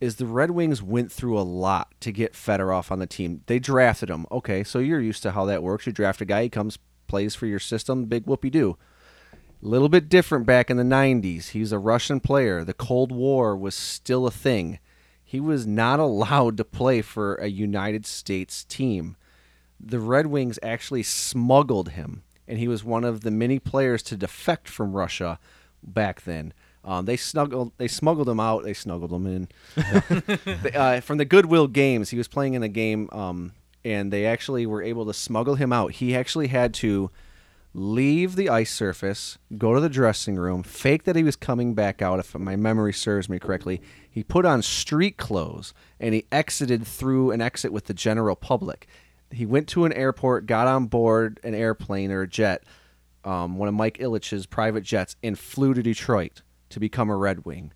is 0.00 0.16
the 0.16 0.26
Red 0.26 0.50
Wings 0.52 0.82
went 0.82 1.12
through 1.12 1.38
a 1.38 1.42
lot 1.42 1.94
to 2.00 2.10
get 2.10 2.32
Fedorov 2.32 2.90
on 2.90 2.98
the 2.98 3.06
team. 3.06 3.42
They 3.46 3.58
drafted 3.58 4.08
him. 4.08 4.26
Okay, 4.32 4.64
so 4.64 4.78
you're 4.78 5.00
used 5.00 5.22
to 5.24 5.32
how 5.32 5.44
that 5.44 5.62
works. 5.62 5.86
You 5.86 5.92
draft 5.92 6.22
a 6.22 6.24
guy, 6.24 6.44
he 6.44 6.48
comes, 6.48 6.78
plays 7.06 7.34
for 7.34 7.46
your 7.46 7.58
system, 7.58 8.06
big 8.06 8.26
whoopee 8.26 8.50
doo. 8.50 8.78
A 9.62 9.68
little 9.68 9.90
bit 9.90 10.08
different 10.08 10.46
back 10.46 10.70
in 10.70 10.78
the 10.78 10.82
90s. 10.82 11.48
He's 11.50 11.70
a 11.70 11.78
Russian 11.78 12.18
player. 12.18 12.64
The 12.64 12.72
Cold 12.72 13.12
War 13.12 13.54
was 13.54 13.74
still 13.74 14.26
a 14.26 14.30
thing. 14.30 14.78
He 15.22 15.38
was 15.38 15.66
not 15.66 16.00
allowed 16.00 16.56
to 16.56 16.64
play 16.64 17.02
for 17.02 17.34
a 17.34 17.48
United 17.48 18.06
States 18.06 18.64
team. 18.64 19.16
The 19.78 20.00
Red 20.00 20.26
Wings 20.26 20.58
actually 20.62 21.02
smuggled 21.02 21.90
him, 21.90 22.22
and 22.48 22.58
he 22.58 22.68
was 22.68 22.84
one 22.84 23.04
of 23.04 23.20
the 23.20 23.30
many 23.30 23.58
players 23.58 24.02
to 24.04 24.16
defect 24.16 24.66
from 24.66 24.92
Russia 24.92 25.38
back 25.82 26.22
then. 26.22 26.54
Um, 26.84 27.04
they 27.04 27.16
snuggled, 27.16 27.72
they 27.76 27.88
smuggled 27.88 28.28
him 28.28 28.40
out. 28.40 28.64
They 28.64 28.74
snuggled 28.74 29.12
him 29.12 29.26
in 29.26 29.48
uh, 30.74 31.00
from 31.00 31.18
the 31.18 31.24
Goodwill 31.24 31.66
Games. 31.66 32.10
He 32.10 32.18
was 32.18 32.28
playing 32.28 32.54
in 32.54 32.62
a 32.62 32.68
game, 32.68 33.08
um, 33.12 33.52
and 33.84 34.12
they 34.12 34.26
actually 34.26 34.66
were 34.66 34.82
able 34.82 35.06
to 35.06 35.14
smuggle 35.14 35.56
him 35.56 35.72
out. 35.72 35.92
He 35.92 36.14
actually 36.14 36.48
had 36.48 36.72
to 36.74 37.10
leave 37.72 38.34
the 38.34 38.48
ice 38.48 38.72
surface, 38.72 39.38
go 39.56 39.74
to 39.74 39.80
the 39.80 39.88
dressing 39.88 40.36
room, 40.36 40.62
fake 40.62 41.04
that 41.04 41.16
he 41.16 41.22
was 41.22 41.36
coming 41.36 41.74
back 41.74 42.02
out, 42.02 42.18
if 42.18 42.34
my 42.34 42.56
memory 42.56 42.92
serves 42.92 43.28
me 43.28 43.38
correctly. 43.38 43.80
He 44.10 44.24
put 44.24 44.44
on 44.44 44.62
street 44.62 45.16
clothes 45.16 45.72
and 46.00 46.14
he 46.14 46.26
exited 46.32 46.86
through 46.86 47.30
an 47.30 47.40
exit 47.40 47.72
with 47.72 47.84
the 47.84 47.94
general 47.94 48.34
public. 48.34 48.88
He 49.30 49.46
went 49.46 49.68
to 49.68 49.84
an 49.84 49.92
airport, 49.92 50.46
got 50.46 50.66
on 50.66 50.86
board 50.86 51.38
an 51.44 51.54
airplane 51.54 52.10
or 52.10 52.22
a 52.22 52.28
jet, 52.28 52.64
um, 53.24 53.56
one 53.56 53.68
of 53.68 53.74
Mike 53.74 53.98
Ilitch's 53.98 54.46
private 54.46 54.82
jets, 54.82 55.14
and 55.22 55.38
flew 55.38 55.72
to 55.74 55.82
Detroit 55.82 56.42
to 56.70 56.80
become 56.80 57.10
a 57.10 57.16
Red 57.16 57.44
Wing. 57.44 57.72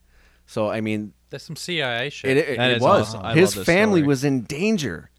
So, 0.46 0.68
I 0.70 0.80
mean, 0.80 1.12
That's 1.30 1.44
some 1.44 1.56
CIA 1.56 2.10
shit. 2.10 2.36
it, 2.36 2.48
it, 2.50 2.56
That 2.58 2.70
it 2.72 2.76
is 2.78 2.82
was. 2.82 3.14
awesome. 3.14 3.36
His 3.36 3.54
family 3.54 4.00
story. 4.00 4.08
was 4.08 4.24
in 4.24 4.42
danger 4.42 5.10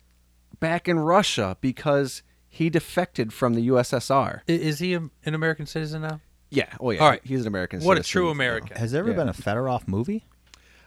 back 0.59 0.87
in 0.87 0.99
Russia 0.99 1.57
because 1.61 2.21
he 2.47 2.69
defected 2.69 3.33
from 3.33 3.53
the 3.53 3.67
USSR. 3.69 4.41
Is 4.47 4.79
he 4.79 4.93
an 4.93 5.09
American 5.25 5.65
citizen 5.65 6.01
now? 6.03 6.21
Yeah. 6.51 6.67
Oh 6.79 6.91
yeah. 6.91 7.01
All 7.01 7.09
right. 7.09 7.21
He's 7.23 7.41
an 7.41 7.47
American. 7.47 7.81
What 7.81 7.97
a 7.97 8.03
true 8.03 8.29
American. 8.29 8.77
Has 8.77 8.91
there 8.91 8.99
ever 9.01 9.09
Yeah. 9.11 9.15
been 9.17 9.29
a 9.29 9.33
Fedorov 9.33 9.87
movie? 9.87 10.25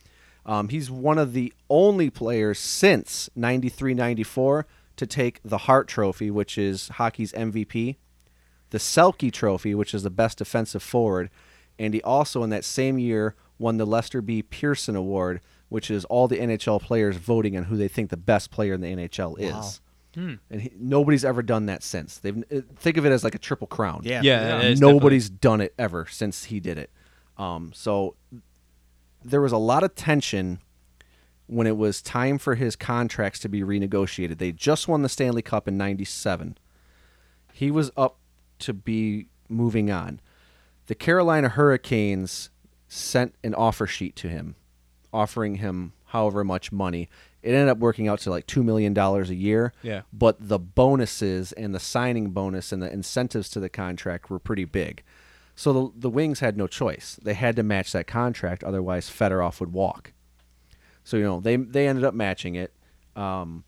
Um, 0.45 0.69
he's 0.69 0.91
one 0.91 1.17
of 1.17 1.33
the 1.33 1.53
only 1.69 2.09
players 2.09 2.59
since 2.59 3.29
93 3.35 3.93
94 3.93 4.65
to 4.95 5.07
take 5.07 5.39
the 5.43 5.59
Hart 5.59 5.87
Trophy, 5.87 6.29
which 6.29 6.57
is 6.57 6.89
hockey's 6.89 7.31
MVP, 7.33 7.97
the 8.73 8.79
Selke 8.79 9.31
Trophy, 9.31 9.75
which 9.75 9.93
is 9.93 10.01
the 10.01 10.09
best 10.09 10.39
defensive 10.39 10.81
forward, 10.81 11.29
and 11.77 11.93
he 11.93 12.01
also 12.01 12.41
in 12.41 12.49
that 12.49 12.65
same 12.65 12.97
year 12.97 13.35
won 13.59 13.77
the 13.77 13.85
Lester 13.85 14.19
B. 14.19 14.41
Pearson 14.41 14.95
Award, 14.95 15.41
which 15.69 15.91
is 15.91 16.05
all 16.05 16.27
the 16.27 16.39
NHL 16.39 16.81
players 16.81 17.15
voting 17.17 17.55
on 17.55 17.65
who 17.65 17.77
they 17.77 17.87
think 17.87 18.09
the 18.09 18.17
best 18.17 18.49
player 18.49 18.73
in 18.73 18.81
the 18.81 18.87
NHL 18.87 19.39
is. 19.39 19.79
And 20.49 20.61
he, 20.61 20.71
nobody's 20.75 21.23
ever 21.23 21.43
done 21.43 21.67
that 21.67 21.83
since. 21.83 22.17
They've 22.17 22.35
uh, 22.51 22.61
think 22.75 22.97
of 22.97 23.05
it 23.05 23.11
as 23.11 23.23
like 23.23 23.35
a 23.35 23.39
triple 23.39 23.67
crown. 23.67 24.01
Yeah. 24.03 24.21
Yeah, 24.23 24.57
it 24.57 24.71
is 24.71 24.81
nobody's 24.81 25.29
done 25.29 25.61
it 25.61 25.75
ever 25.77 26.07
since 26.09 26.45
he 26.45 26.59
did 26.59 26.79
it. 26.79 26.89
Um, 27.37 27.73
so 27.75 28.15
there 29.23 29.41
was 29.41 29.51
a 29.51 29.57
lot 29.57 29.83
of 29.83 29.93
tension 29.93 30.61
when 31.45 31.67
it 31.67 31.77
was 31.77 32.01
time 32.01 32.39
for 32.39 32.55
his 32.55 32.75
contracts 32.75 33.37
to 33.41 33.49
be 33.49 33.61
renegotiated. 33.61 34.39
They 34.39 34.51
just 34.51 34.87
won 34.87 35.03
the 35.03 35.09
Stanley 35.09 35.43
Cup 35.43 35.67
in 35.67 35.77
'97. 35.77 36.57
He 37.53 37.69
was 37.69 37.91
up 37.95 38.17
to 38.59 38.73
be 38.73 39.27
moving 39.49 39.91
on. 39.91 40.19
The 40.87 40.95
Carolina 40.95 41.49
Hurricanes 41.49 42.49
sent 42.87 43.35
an 43.43 43.53
offer 43.55 43.87
sheet 43.87 44.15
to 44.17 44.29
him, 44.29 44.55
offering 45.11 45.55
him 45.55 45.93
however 46.05 46.43
much 46.43 46.71
money. 46.71 47.09
It 47.41 47.53
ended 47.53 47.69
up 47.69 47.79
working 47.79 48.07
out 48.07 48.19
to 48.19 48.29
like 48.29 48.47
two 48.47 48.63
million 48.63 48.93
dollars 48.93 49.29
a 49.29 49.35
year. 49.35 49.73
Yeah. 49.81 50.01
But 50.13 50.37
the 50.39 50.59
bonuses 50.59 51.51
and 51.53 51.73
the 51.73 51.79
signing 51.79 52.29
bonus 52.31 52.71
and 52.71 52.81
the 52.81 52.91
incentives 52.91 53.49
to 53.49 53.59
the 53.59 53.69
contract 53.69 54.29
were 54.29 54.39
pretty 54.39 54.65
big. 54.65 55.03
So 55.55 55.73
the 55.73 55.91
the 55.95 56.09
Wings 56.09 56.39
had 56.39 56.57
no 56.57 56.67
choice. 56.67 57.19
They 57.21 57.33
had 57.33 57.55
to 57.57 57.63
match 57.63 57.91
that 57.91 58.07
contract, 58.07 58.63
otherwise 58.63 59.09
Fedorov 59.09 59.59
would 59.59 59.73
walk. 59.73 60.13
So 61.03 61.17
you 61.17 61.23
know 61.23 61.39
they 61.39 61.55
they 61.55 61.87
ended 61.87 62.05
up 62.05 62.13
matching 62.13 62.55
it. 62.55 62.73
Um, 63.15 63.63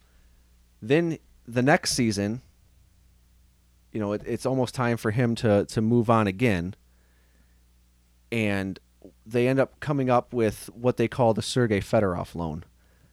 then 0.81 1.17
the 1.47 1.61
next 1.61 1.91
season, 1.91 2.41
you 3.95 4.01
know, 4.01 4.11
it, 4.11 4.21
it's 4.25 4.45
almost 4.45 4.75
time 4.75 4.97
for 4.97 5.11
him 5.11 5.35
to 5.35 5.65
to 5.67 5.81
move 5.81 6.09
on 6.09 6.27
again. 6.27 6.75
And 8.29 8.77
they 9.25 9.47
end 9.47 9.57
up 9.57 9.79
coming 9.79 10.09
up 10.09 10.33
with 10.33 10.69
what 10.73 10.97
they 10.97 11.07
call 11.07 11.33
the 11.33 11.41
Sergei 11.41 11.79
Fedorov 11.79 12.35
loan, 12.35 12.65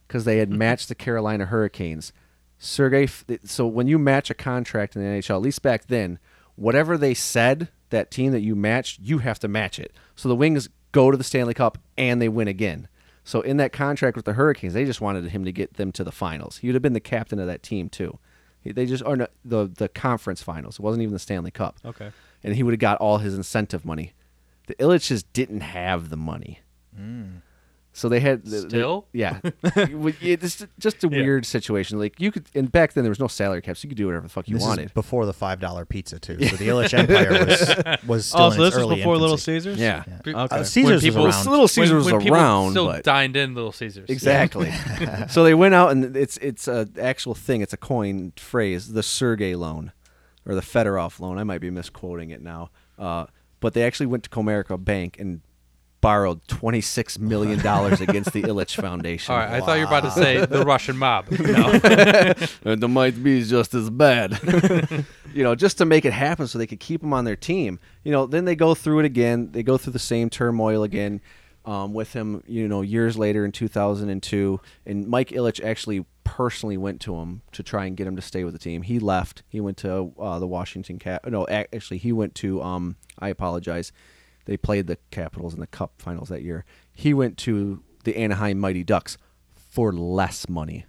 because 0.05 0.25
they 0.25 0.39
had 0.39 0.49
mm-hmm. 0.49 0.57
matched 0.57 0.89
the 0.89 0.95
Carolina 0.95 1.45
Hurricanes. 1.45 2.11
Sergei, 2.59 3.07
so 3.45 3.65
when 3.65 3.87
you 3.87 3.97
match 3.97 4.29
a 4.29 4.33
contract 4.33 4.95
in 4.95 5.01
the 5.01 5.07
NHL, 5.07 5.35
at 5.35 5.41
least 5.41 5.61
back 5.61 5.87
then, 5.87 6.19
whatever 6.55 6.97
they 6.97 7.13
said, 7.13 7.69
that 7.89 8.11
team 8.11 8.33
that 8.33 8.41
you 8.41 8.53
matched, 8.55 8.99
you 9.01 9.19
have 9.19 9.39
to 9.39 9.47
match 9.47 9.79
it. 9.79 9.93
So 10.15 10.27
the 10.27 10.35
Wings 10.35 10.67
go 10.91 11.11
to 11.11 11.17
the 11.17 11.23
Stanley 11.23 11.53
Cup 11.53 11.77
and 11.97 12.21
they 12.21 12.29
win 12.29 12.47
again. 12.49 12.89
So 13.23 13.41
in 13.41 13.57
that 13.57 13.71
contract 13.71 14.15
with 14.17 14.25
the 14.25 14.33
Hurricanes, 14.33 14.73
they 14.73 14.85
just 14.85 15.01
wanted 15.01 15.25
him 15.29 15.45
to 15.45 15.51
get 15.51 15.75
them 15.75 15.93
to 15.93 16.03
the 16.03 16.11
finals. 16.11 16.57
He 16.57 16.67
would 16.67 16.75
have 16.75 16.81
been 16.81 16.93
the 16.93 16.99
captain 16.99 17.39
of 17.39 17.47
that 17.47 17.63
team 17.63 17.89
too. 17.89 18.19
He- 18.63 18.71
They 18.71 18.85
just 18.85 19.03
are 19.03 19.15
no, 19.15 19.27
the 19.45 19.67
the 19.67 19.87
conference 19.89 20.41
finals. 20.41 20.75
It 20.75 20.81
wasn't 20.81 21.03
even 21.03 21.13
the 21.13 21.19
Stanley 21.19 21.51
Cup. 21.51 21.77
Okay. 21.85 22.11
And 22.43 22.55
he 22.55 22.63
would 22.63 22.73
have 22.73 22.79
got 22.79 22.97
all 22.97 23.19
his 23.19 23.35
incentive 23.35 23.85
money. 23.85 24.13
The 24.67 24.75
Ilitches 24.75 25.23
didn't 25.33 25.61
have 25.61 26.09
the 26.09 26.17
money. 26.17 26.59
Hmm. 26.95 27.37
So 27.95 28.09
they 28.09 28.19
had 28.19 28.43
the- 28.43 28.49
the- 28.61 28.69
Still? 28.69 29.07
yeah. 29.13 29.39
it's 29.63 30.65
just 30.79 31.03
a 31.03 31.07
weird 31.07 31.45
situation. 31.45 31.99
Like 31.99 32.19
you 32.19 32.31
could, 32.31 32.45
and 32.55 32.71
back 32.71 32.93
then 32.93 33.03
there 33.03 33.11
was 33.11 33.19
no 33.19 33.27
salary 33.27 33.61
cap, 33.61 33.77
so 33.77 33.85
you 33.85 33.89
could 33.89 33.97
do 33.97 34.07
whatever 34.07 34.23
the 34.23 34.29
fuck 34.29 34.47
you 34.47 34.55
This 34.55 34.63
wanted. 34.63 34.85
is 34.87 34.91
before 34.93 35.25
the 35.27 35.33
five 35.33 35.59
dollar 35.59 35.85
pizza 35.85 36.17
too. 36.19 36.43
So 36.47 36.55
the 36.55 36.67
Ilitch 36.69 36.93
Empire 36.97 37.45
was 37.45 38.03
was 38.07 38.25
still 38.25 38.41
Oh, 38.41 38.47
in 38.47 38.53
so 38.53 38.63
its 38.63 38.75
this 38.75 38.75
was 38.75 38.83
early 38.83 38.95
before 38.95 39.17
Little. 39.17 39.37
Caesars. 39.37 39.77
Yeah. 39.77 40.03
Yeah. 40.07 40.17
Okay. 40.25 40.33
Uh, 40.55 40.63
Caesars 40.63 41.01
people- 41.03 41.23
was 41.23 41.35
around. 41.35 41.51
Little 41.51 41.67
Caesars 41.67 42.05
when, 42.05 42.15
when 42.15 42.23
was 42.23 42.31
around, 42.31 42.71
still 42.71 42.87
but 42.87 43.03
dined 43.03 43.35
in 43.37 43.53
Little 43.53 43.71
Caesars. 43.71 44.09
Exactly. 44.09 44.71
so 45.29 45.43
they 45.43 45.53
went 45.53 45.75
out 45.75 45.91
and 45.91 46.17
it's 46.17 46.37
it's 46.37 46.67
a 46.67 46.87
actual 46.99 47.35
thing. 47.35 47.61
It's 47.61 47.73
a 47.73 47.77
coined 47.77 48.39
phrase, 48.39 48.93
the 48.93 49.03
Sergei 49.03 49.53
loan, 49.55 49.91
or 50.47 50.55
the 50.55 50.61
Fedorov 50.61 51.19
loan. 51.19 51.37
I 51.37 51.43
might 51.43 51.61
be 51.61 51.69
misquoting 51.69 52.31
it 52.31 52.41
now, 52.41 52.71
uh, 52.97 53.27
but 53.59 53.73
they 53.75 53.83
actually 53.83 54.07
went 54.07 54.23
to 54.23 54.31
Comerica 54.31 54.83
Bank 54.83 55.17
and 55.19 55.41
borrowed 56.03 56.45
twenty 56.49 56.81
six 56.81 57.17
million 57.17 57.59
dollars 57.59 58.01
against 58.01 58.33
the 58.33 58.43
Ilitch 58.43 58.75
Foundation. 58.75 59.33
All 59.33 59.39
right, 59.39 59.49
I 59.49 59.61
thought 59.61 59.75
you 59.75 59.87
were 59.87 59.87
about 59.87 60.03
to 60.03 60.11
say 60.11 60.45
the 60.45 60.63
Russian 60.63 60.97
mob. 60.97 61.31
No. 61.53 61.69
and 62.63 62.83
it 62.83 62.87
might 62.87 63.21
be 63.21 63.43
just 63.43 63.73
as 63.73 63.89
bad. 63.89 64.39
you 65.33 65.43
know, 65.43 65.55
just 65.55 65.77
to 65.79 65.85
make 65.85 66.03
it 66.03 66.13
happen 66.13 66.47
so 66.47 66.57
they 66.57 66.67
could 66.67 66.79
keep 66.79 67.03
him 67.03 67.13
on 67.13 67.25
their 67.25 67.35
team. 67.35 67.79
You 68.03 68.11
know, 68.11 68.25
then 68.25 68.45
they 68.45 68.55
go 68.55 68.73
through 68.75 68.99
it 68.99 69.05
again. 69.05 69.51
They 69.51 69.61
go 69.61 69.77
through 69.77 69.93
the 69.93 69.99
same 69.99 70.29
turmoil 70.29 70.83
again 70.83 71.21
um, 71.65 71.93
with 71.93 72.13
him, 72.13 72.43
you 72.47 72.67
know, 72.67 72.81
years 72.81 73.17
later 73.17 73.45
in 73.45 73.51
2002. 73.51 74.59
And 74.85 75.07
Mike 75.07 75.29
Ilitch 75.29 75.63
actually 75.63 76.05
personally 76.23 76.77
went 76.77 77.01
to 77.01 77.15
him 77.15 77.41
to 77.51 77.61
try 77.61 77.85
and 77.85 77.95
get 77.95 78.07
him 78.07 78.15
to 78.15 78.21
stay 78.21 78.43
with 78.43 78.53
the 78.53 78.59
team. 78.59 78.81
He 78.81 78.99
left. 78.99 79.43
He 79.49 79.59
went 79.59 79.77
to 79.77 80.13
uh, 80.19 80.39
the 80.39 80.47
Washington 80.47 80.97
Cap. 80.97 81.25
No, 81.27 81.45
actually, 81.47 81.97
he 81.97 82.11
went 82.11 82.35
to, 82.35 82.61
um, 82.61 82.95
I 83.19 83.29
apologize. 83.29 83.91
They 84.45 84.57
played 84.57 84.87
the 84.87 84.97
Capitals 85.11 85.53
in 85.53 85.59
the 85.59 85.67
Cup 85.67 85.93
finals 85.97 86.29
that 86.29 86.41
year. 86.43 86.65
He 86.93 87.13
went 87.13 87.37
to 87.39 87.81
the 88.03 88.17
Anaheim 88.17 88.59
Mighty 88.59 88.83
Ducks 88.83 89.17
for 89.55 89.91
less 89.93 90.49
money. 90.49 90.85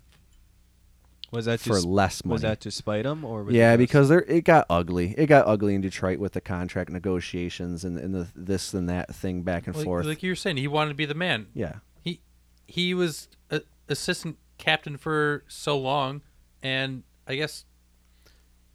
Was 1.30 1.46
that 1.46 1.58
For 1.60 1.76
s- 1.78 1.84
less 1.84 2.24
money? 2.24 2.34
Was 2.34 2.42
that 2.42 2.60
to 2.60 2.70
spite 2.70 3.04
him 3.06 3.24
or? 3.24 3.42
Was 3.42 3.54
Yeah, 3.54 3.72
it 3.72 3.78
just- 3.78 3.88
because 3.88 4.08
there 4.08 4.22
it 4.22 4.44
got 4.44 4.66
ugly. 4.70 5.14
It 5.18 5.26
got 5.26 5.46
ugly 5.48 5.74
in 5.74 5.80
Detroit 5.80 6.18
with 6.18 6.32
the 6.32 6.40
contract 6.40 6.90
negotiations 6.90 7.84
and, 7.84 7.98
and 7.98 8.14
the 8.14 8.28
this 8.36 8.72
and 8.72 8.88
that 8.88 9.12
thing 9.14 9.42
back 9.42 9.66
and 9.66 9.74
like, 9.74 9.84
forth. 9.84 10.06
like 10.06 10.22
you 10.22 10.30
were 10.30 10.36
saying, 10.36 10.58
he 10.58 10.68
wanted 10.68 10.90
to 10.90 10.94
be 10.96 11.06
the 11.06 11.14
man. 11.14 11.46
yeah, 11.54 11.76
He 12.02 12.20
he 12.68 12.94
was 12.94 13.28
a, 13.50 13.62
assistant 13.88 14.38
captain 14.58 14.96
for 14.96 15.42
so 15.48 15.76
long, 15.76 16.22
and 16.62 17.02
I 17.26 17.34
guess 17.34 17.64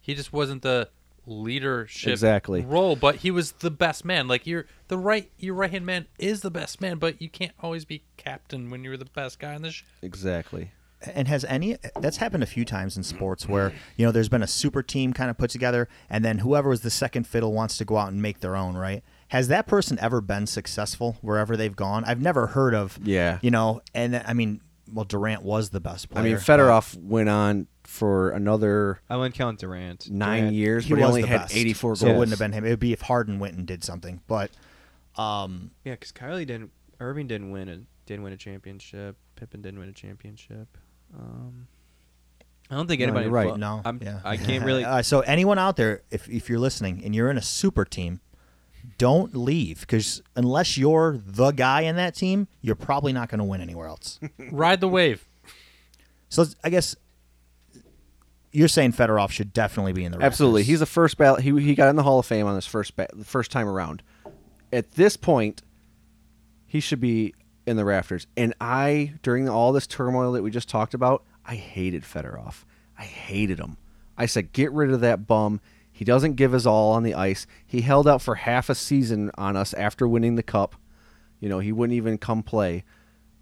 he 0.00 0.14
just 0.14 0.30
wasn't 0.32 0.60
the 0.62 0.90
leadership 1.30 2.10
Exactly. 2.10 2.62
role, 2.64 2.96
but 2.96 3.16
he 3.16 3.30
was 3.30 3.52
the 3.52 3.70
best 3.70 4.04
man. 4.04 4.28
Like 4.28 4.46
you're 4.46 4.66
the 4.88 4.98
right, 4.98 5.30
your 5.38 5.54
right 5.54 5.70
hand 5.70 5.86
man 5.86 6.06
is 6.18 6.40
the 6.42 6.50
best 6.50 6.80
man, 6.80 6.98
but 6.98 7.22
you 7.22 7.28
can't 7.28 7.52
always 7.60 7.84
be 7.84 8.02
captain 8.16 8.68
when 8.70 8.84
you're 8.84 8.96
the 8.96 9.04
best 9.06 9.38
guy 9.38 9.54
in 9.54 9.62
the 9.62 9.70
ship. 9.70 9.86
Exactly. 10.02 10.72
And 11.14 11.28
has 11.28 11.46
any 11.46 11.76
that's 11.98 12.18
happened 12.18 12.42
a 12.42 12.46
few 12.46 12.66
times 12.66 12.98
in 12.98 13.02
sports 13.04 13.48
where 13.48 13.72
you 13.96 14.04
know 14.04 14.12
there's 14.12 14.28
been 14.28 14.42
a 14.42 14.46
super 14.46 14.82
team 14.82 15.14
kind 15.14 15.30
of 15.30 15.38
put 15.38 15.48
together, 15.48 15.88
and 16.10 16.22
then 16.22 16.40
whoever 16.40 16.68
was 16.68 16.82
the 16.82 16.90
second 16.90 17.26
fiddle 17.26 17.54
wants 17.54 17.78
to 17.78 17.86
go 17.86 17.96
out 17.96 18.12
and 18.12 18.20
make 18.20 18.40
their 18.40 18.54
own, 18.54 18.76
right? 18.76 19.02
Has 19.28 19.48
that 19.48 19.66
person 19.66 19.98
ever 20.00 20.20
been 20.20 20.46
successful 20.46 21.16
wherever 21.22 21.56
they've 21.56 21.74
gone? 21.76 22.04
I've 22.04 22.20
never 22.20 22.48
heard 22.48 22.74
of. 22.74 22.98
Yeah. 23.02 23.38
You 23.40 23.50
know, 23.50 23.80
and 23.94 24.22
I 24.26 24.34
mean, 24.34 24.60
well, 24.92 25.06
Durant 25.06 25.42
was 25.42 25.70
the 25.70 25.80
best 25.80 26.10
player. 26.10 26.22
I 26.22 26.28
mean, 26.28 26.34
but 26.36 26.42
Fedorov 26.44 26.96
went 27.02 27.28
on 27.30 27.66
for 27.90 28.30
another 28.30 29.00
I 29.10 29.16
wouldn't 29.16 29.34
count 29.34 29.58
Durant. 29.58 30.08
nine 30.10 30.38
Durant- 30.42 30.54
years, 30.56 30.84
He 30.84 30.90
but 30.90 30.96
he 30.98 31.02
was 31.02 31.08
only 31.10 31.22
the 31.22 31.26
had 31.28 31.40
best, 31.42 31.56
84 31.56 31.96
so 31.96 32.06
it 32.06 32.12
wouldn't 32.12 32.30
have 32.30 32.38
been 32.38 32.52
him. 32.52 32.64
It 32.64 32.70
would 32.70 32.78
be 32.78 32.92
if 32.92 33.00
Harden 33.02 33.38
went 33.40 33.56
and 33.56 33.66
did 33.66 33.82
something, 33.84 34.20
but 34.28 34.50
um, 35.16 35.72
Yeah, 35.84 35.94
because 35.94 36.12
Kyrie 36.12 36.44
didn't. 36.44 36.70
Irving 37.00 37.26
didn't 37.26 37.50
win 37.50 37.68
a 37.68 37.80
didn't 38.06 38.22
win 38.22 38.32
a 38.32 38.36
championship. 38.36 39.16
Pippen 39.36 39.60
didn't 39.62 39.80
win 39.80 39.88
a 39.88 39.92
championship. 39.92 40.76
Um, 41.18 41.66
I 42.70 42.76
don't 42.76 42.86
think 42.86 43.00
No, 43.00 43.06
anybody. 43.06 43.24
you're 43.24 43.32
right. 43.32 43.48
flo- 43.48 43.56
no, 43.56 43.82
I'm, 43.84 43.98
yeah. 44.02 44.20
I 44.24 44.36
can't 44.36 44.64
really. 44.64 44.84
Uh, 44.90 45.02
so 45.02 45.20
anyone 45.20 45.58
out 45.58 45.76
there, 45.76 46.02
if 46.10 46.28
if 46.28 46.48
you're 46.48 46.58
listening 46.60 47.02
and 47.04 47.14
you're 47.14 47.30
in 47.30 47.36
a 47.38 47.42
super 47.42 47.84
team, 47.84 48.20
don't 48.98 49.34
leave 49.34 49.80
because 49.80 50.22
unless 50.36 50.78
you're 50.78 51.18
the 51.26 51.50
guy 51.50 51.80
in 51.82 51.96
that 51.96 52.14
team, 52.14 52.46
you're 52.60 52.76
probably 52.76 53.12
not 53.12 53.28
going 53.28 53.38
to 53.40 53.44
win 53.44 53.60
anywhere 53.60 53.88
else. 53.88 54.20
Ride 54.52 54.80
the 54.80 54.88
wave. 54.88 55.26
so 56.28 56.42
let's- 56.42 56.56
I 56.62 56.70
guess 56.70 56.94
you're 58.52 58.68
saying 58.68 58.92
Fedorov 58.92 59.30
should 59.30 59.52
definitely 59.52 59.92
be 59.92 60.04
in 60.04 60.12
the. 60.12 60.20
Absolutely, 60.20 60.62
he's 60.62 60.80
the 60.80 60.86
first 60.86 61.16
ballot. 61.16 61.42
He 61.42 61.50
he 61.60 61.74
got 61.74 61.88
in 61.88 61.96
the 61.96 62.02
Hall 62.02 62.18
of 62.18 62.26
Fame 62.26 62.46
on 62.46 62.54
his 62.54 62.66
first 62.66 62.96
ba- 62.96 63.08
first 63.24 63.50
time 63.50 63.68
around. 63.68 64.02
At 64.72 64.92
this 64.92 65.16
point, 65.16 65.62
he 66.66 66.80
should 66.80 67.00
be 67.00 67.34
in 67.66 67.76
the 67.76 67.84
rafters. 67.84 68.26
And 68.36 68.54
I, 68.60 69.14
during 69.22 69.48
all 69.48 69.72
this 69.72 69.86
turmoil 69.86 70.32
that 70.32 70.42
we 70.42 70.50
just 70.50 70.68
talked 70.68 70.94
about, 70.94 71.24
I 71.44 71.54
hated 71.56 72.02
Fedorov. 72.02 72.64
I 72.98 73.02
hated 73.02 73.58
him. 73.58 73.76
I 74.16 74.26
said, 74.26 74.52
get 74.52 74.70
rid 74.72 74.90
of 74.90 75.00
that 75.00 75.26
bum. 75.26 75.60
He 75.90 76.04
doesn't 76.04 76.34
give 76.34 76.52
his 76.52 76.66
all 76.66 76.92
on 76.92 77.02
the 77.02 77.14
ice. 77.14 77.46
He 77.66 77.80
held 77.80 78.06
out 78.06 78.22
for 78.22 78.36
half 78.36 78.68
a 78.68 78.74
season 78.74 79.30
on 79.36 79.56
us 79.56 79.74
after 79.74 80.06
winning 80.06 80.36
the 80.36 80.42
cup. 80.42 80.76
You 81.40 81.48
know, 81.48 81.58
he 81.58 81.72
wouldn't 81.72 81.96
even 81.96 82.18
come 82.18 82.42
play. 82.42 82.84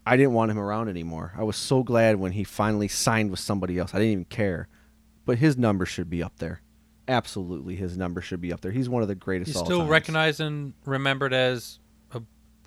I 0.07 0.17
didn't 0.17 0.33
want 0.33 0.51
him 0.51 0.59
around 0.59 0.89
anymore. 0.89 1.33
I 1.37 1.43
was 1.43 1.57
so 1.57 1.83
glad 1.83 2.17
when 2.17 2.33
he 2.33 2.45
finally 2.45 2.89
signed 2.89 3.31
with 3.31 3.41
somebody 3.41 3.79
else. 3.79 3.95
I 3.95 3.99
didn't 3.99 4.13
even 4.13 4.25
care. 4.25 4.69
But 5.29 5.37
his 5.37 5.59
number 5.59 5.85
should 5.85 6.09
be 6.09 6.23
up 6.23 6.39
there. 6.39 6.63
Absolutely, 7.07 7.77
his 7.77 7.99
number 7.99 8.23
should 8.23 8.41
be 8.41 8.51
up 8.51 8.63
there. 8.63 8.73
He's 8.73 8.89
one 8.89 9.03
of 9.03 9.09
the 9.09 9.15
greatest. 9.15 9.49
He's 9.49 9.57
all 9.57 9.67
still 9.67 9.79
times. 9.81 9.91
recognized 9.91 10.41
and 10.41 10.73
remembered 10.87 11.35
as 11.35 11.81
a 12.15 12.23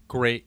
great 0.08 0.45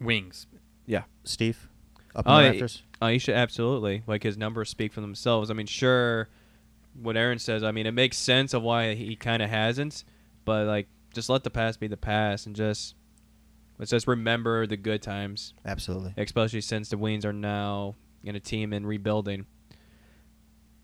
wings. 0.00 0.48
Yeah, 0.86 1.04
Steve 1.22 1.68
oh, 2.16 2.18
up 2.18 2.26
in 2.26 2.34
the 2.34 2.42
yeah, 2.42 2.60
Raptors. 2.60 2.82
oh, 3.00 3.06
you 3.06 3.20
should 3.20 3.36
absolutely 3.36 4.02
like 4.08 4.24
his 4.24 4.36
numbers 4.36 4.70
speak 4.70 4.92
for 4.92 5.02
themselves. 5.02 5.52
I 5.52 5.54
mean, 5.54 5.68
sure, 5.68 6.28
what 7.00 7.16
Erin 7.16 7.38
says. 7.38 7.62
I 7.62 7.70
mean, 7.70 7.86
it 7.86 7.92
makes 7.92 8.18
sense 8.18 8.54
of 8.54 8.64
why 8.64 8.94
he 8.94 9.14
kind 9.14 9.40
of 9.40 9.48
hasn't, 9.48 10.02
but 10.44 10.66
like, 10.66 10.88
just 11.14 11.28
let 11.28 11.44
the 11.44 11.50
past 11.50 11.78
be 11.78 11.86
the 11.86 11.96
past 11.96 12.48
and 12.48 12.56
just 12.56 12.96
let's 13.78 13.92
just 13.92 14.08
remember 14.08 14.66
the 14.66 14.76
good 14.76 15.00
times, 15.00 15.54
Absolutely. 15.64 16.12
especially 16.16 16.60
since 16.60 16.88
the 16.88 16.98
Wings 16.98 17.24
are 17.24 17.32
now 17.32 17.94
in 18.24 18.34
a 18.34 18.40
team 18.40 18.72
in 18.72 18.84
rebuilding. 18.84 19.46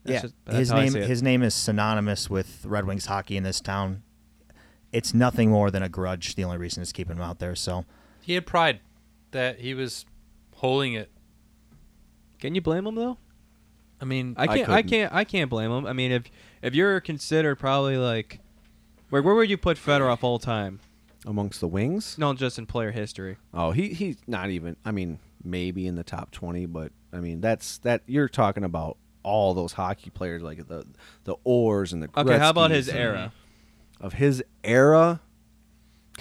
That's 0.09 0.15
yeah, 0.15 0.21
just- 0.23 0.35
that's 0.45 0.59
his 0.59 0.73
name 0.73 0.95
his 0.95 1.23
name 1.23 1.43
is 1.43 1.55
synonymous 1.55 2.29
with 2.31 2.65
Red 2.65 2.87
Wings 2.87 3.07
hockey 3.07 3.37
in 3.37 3.43
this 3.43 3.61
town. 3.61 4.03
It's 4.93 5.13
nothing 5.13 5.51
more 5.51 5.71
than 5.71 5.83
a 5.83 5.89
grudge. 5.89 6.35
The 6.35 6.45
only 6.45 6.57
reason 6.57 6.83
is 6.83 6.93
keeping 6.93 7.17
him 7.17 7.23
out 7.23 7.39
there. 7.39 7.55
So 7.55 7.85
He 8.23 8.35
had 8.35 8.47
pride 8.47 8.81
that 9.33 9.61
he 9.61 9.75
was 9.75 10.07
holding 10.57 10.95
it. 10.95 11.11
Can 12.41 12.55
you 12.55 12.61
blame 12.61 12.87
him 12.87 12.95
though? 12.95 13.19
I 14.01 14.05
mean, 14.05 14.35
I 14.37 14.43
I 14.43 14.47
can't. 14.47 14.69
I, 14.69 14.77
couldn't. 14.77 14.91
can't. 14.91 15.15
I 15.15 15.25
can't 15.25 15.51
blame 15.51 15.71
him. 15.71 15.87
I 15.87 15.93
mean, 15.93 16.13
if 16.13 16.25
if 16.63 16.75
you're 16.75 17.01
considered 17.01 17.57
probably 17.57 17.97
like, 17.97 18.41
where 19.11 19.23
where 19.23 19.35
would 19.35 19.51
you 19.51 19.59
put 19.59 19.77
Fedorov 19.77 20.23
all 20.23 20.39
time? 20.39 20.81
amongst 21.27 21.61
the 21.61 21.69
wings. 21.69 22.17
No, 22.17 22.33
just 22.33 22.59
in 22.59 22.67
player 22.67 22.91
history. 22.91 23.37
Oh, 23.53 23.73
he 23.73 23.89
he's 23.89 24.17
not 24.27 24.51
even. 24.51 24.77
I 24.85 24.93
mean, 24.93 25.19
maybe 25.45 25.87
in 25.87 25.97
the 25.97 26.05
top 26.05 26.31
twenty, 26.31 26.67
but 26.67 26.93
I 27.13 27.19
mean 27.19 27.41
that's 27.41 27.79
that 27.79 28.03
you're 28.07 28.29
talking 28.29 28.65
about 28.65 28.97
all 29.23 29.55
those 29.55 29.73
hockey 29.73 30.11
players 30.11 30.43
like 30.43 30.67
the 30.69 30.85
the 31.25 31.37
Orrs 31.47 31.93
and 31.93 32.03
the. 32.03 32.09
Okay, 32.17 32.39
how 32.39 32.51
about 32.51 32.71
his 32.71 32.89
era? 32.89 33.33
Of 34.01 34.15
his 34.15 34.43
era. 34.65 35.21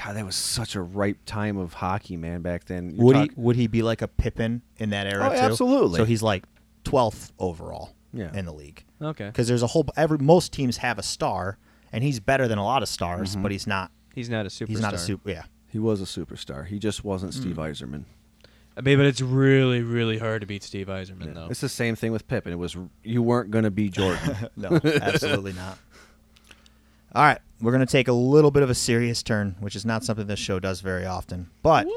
God, 0.03 0.15
that 0.15 0.25
was 0.25 0.35
such 0.35 0.75
a 0.75 0.81
ripe 0.81 1.17
time 1.25 1.57
of 1.57 1.73
hockey, 1.73 2.17
man. 2.17 2.41
Back 2.43 2.65
then, 2.65 2.91
You're 2.91 3.05
would 3.05 3.13
talk- 3.13 3.29
he 3.31 3.41
would 3.41 3.55
he 3.55 3.67
be 3.67 3.81
like 3.81 4.01
a 4.01 4.07
Pippen 4.07 4.61
in 4.77 4.91
that 4.91 5.07
era 5.07 5.25
Oh, 5.25 5.29
too? 5.29 5.35
absolutely. 5.35 5.97
So 5.97 6.05
he's 6.05 6.21
like 6.21 6.43
twelfth 6.83 7.31
overall 7.39 7.95
Yeah. 8.13 8.31
in 8.33 8.45
the 8.45 8.53
league 8.53 8.85
Okay, 9.01 9.25
because 9.25 9.47
there's 9.47 9.63
a 9.63 9.67
whole 9.67 9.85
every 9.97 10.19
most 10.19 10.53
teams 10.53 10.77
have 10.77 10.97
a 10.99 11.03
star 11.03 11.57
and 11.91 12.03
he's 12.03 12.19
better 12.19 12.47
than 12.47 12.57
a 12.59 12.63
lot 12.63 12.83
of 12.83 12.89
stars, 12.89 13.31
Mm-hmm. 13.33 13.41
but 13.43 13.51
he's 13.51 13.65
not 13.67 13.91
he's 14.13 14.29
not 14.29 14.45
a 14.45 14.49
superstar. 14.49 14.67
he's 14.67 14.79
not 14.81 14.93
a 14.93 14.97
super 14.99 15.29
yeah. 15.31 15.43
He 15.69 15.79
was 15.79 15.99
a 16.01 16.05
superstar. 16.05 16.65
He 16.67 16.77
just 16.79 17.03
wasn't 17.03 17.33
Steve 17.33 17.55
Hmm. 17.55 17.61
Yzerman. 17.61 18.03
I 18.77 18.81
mean, 18.81 18.97
but 18.97 19.07
it's 19.07 19.21
really, 19.21 19.81
really 19.81 20.19
hard 20.19 20.41
to 20.41 20.47
beat 20.47 20.61
Steve 20.61 20.85
Yzerman, 20.85 21.33
though. 21.33 21.47
It's 21.49 21.61
the 21.61 21.69
same 21.69 21.95
thing 21.95 22.11
with 22.11 22.27
Pippen. 22.27 22.53
It 22.53 22.57
was 22.57 22.77
you 23.03 23.23
weren't 23.23 23.49
going 23.49 23.63
to 23.63 23.71
be 23.71 23.89
Jordan. 23.89 24.49
No, 24.55 24.79
absolutely 25.01 25.53
not. 25.53 25.77
All 27.13 27.23
right, 27.23 27.39
we're 27.59 27.71
going 27.71 27.85
to 27.85 27.91
take 27.91 28.07
a 28.07 28.13
little 28.13 28.51
bit 28.51 28.61
of 28.61 28.69
a 28.69 28.75
serious 28.75 29.23
turn, 29.23 29.55
which 29.59 29.75
is 29.75 29.85
not 29.85 30.03
something 30.03 30.27
this 30.27 30.39
show 30.39 30.59
does 30.59 30.81
very 30.81 31.05
often. 31.05 31.49
But 31.63 31.87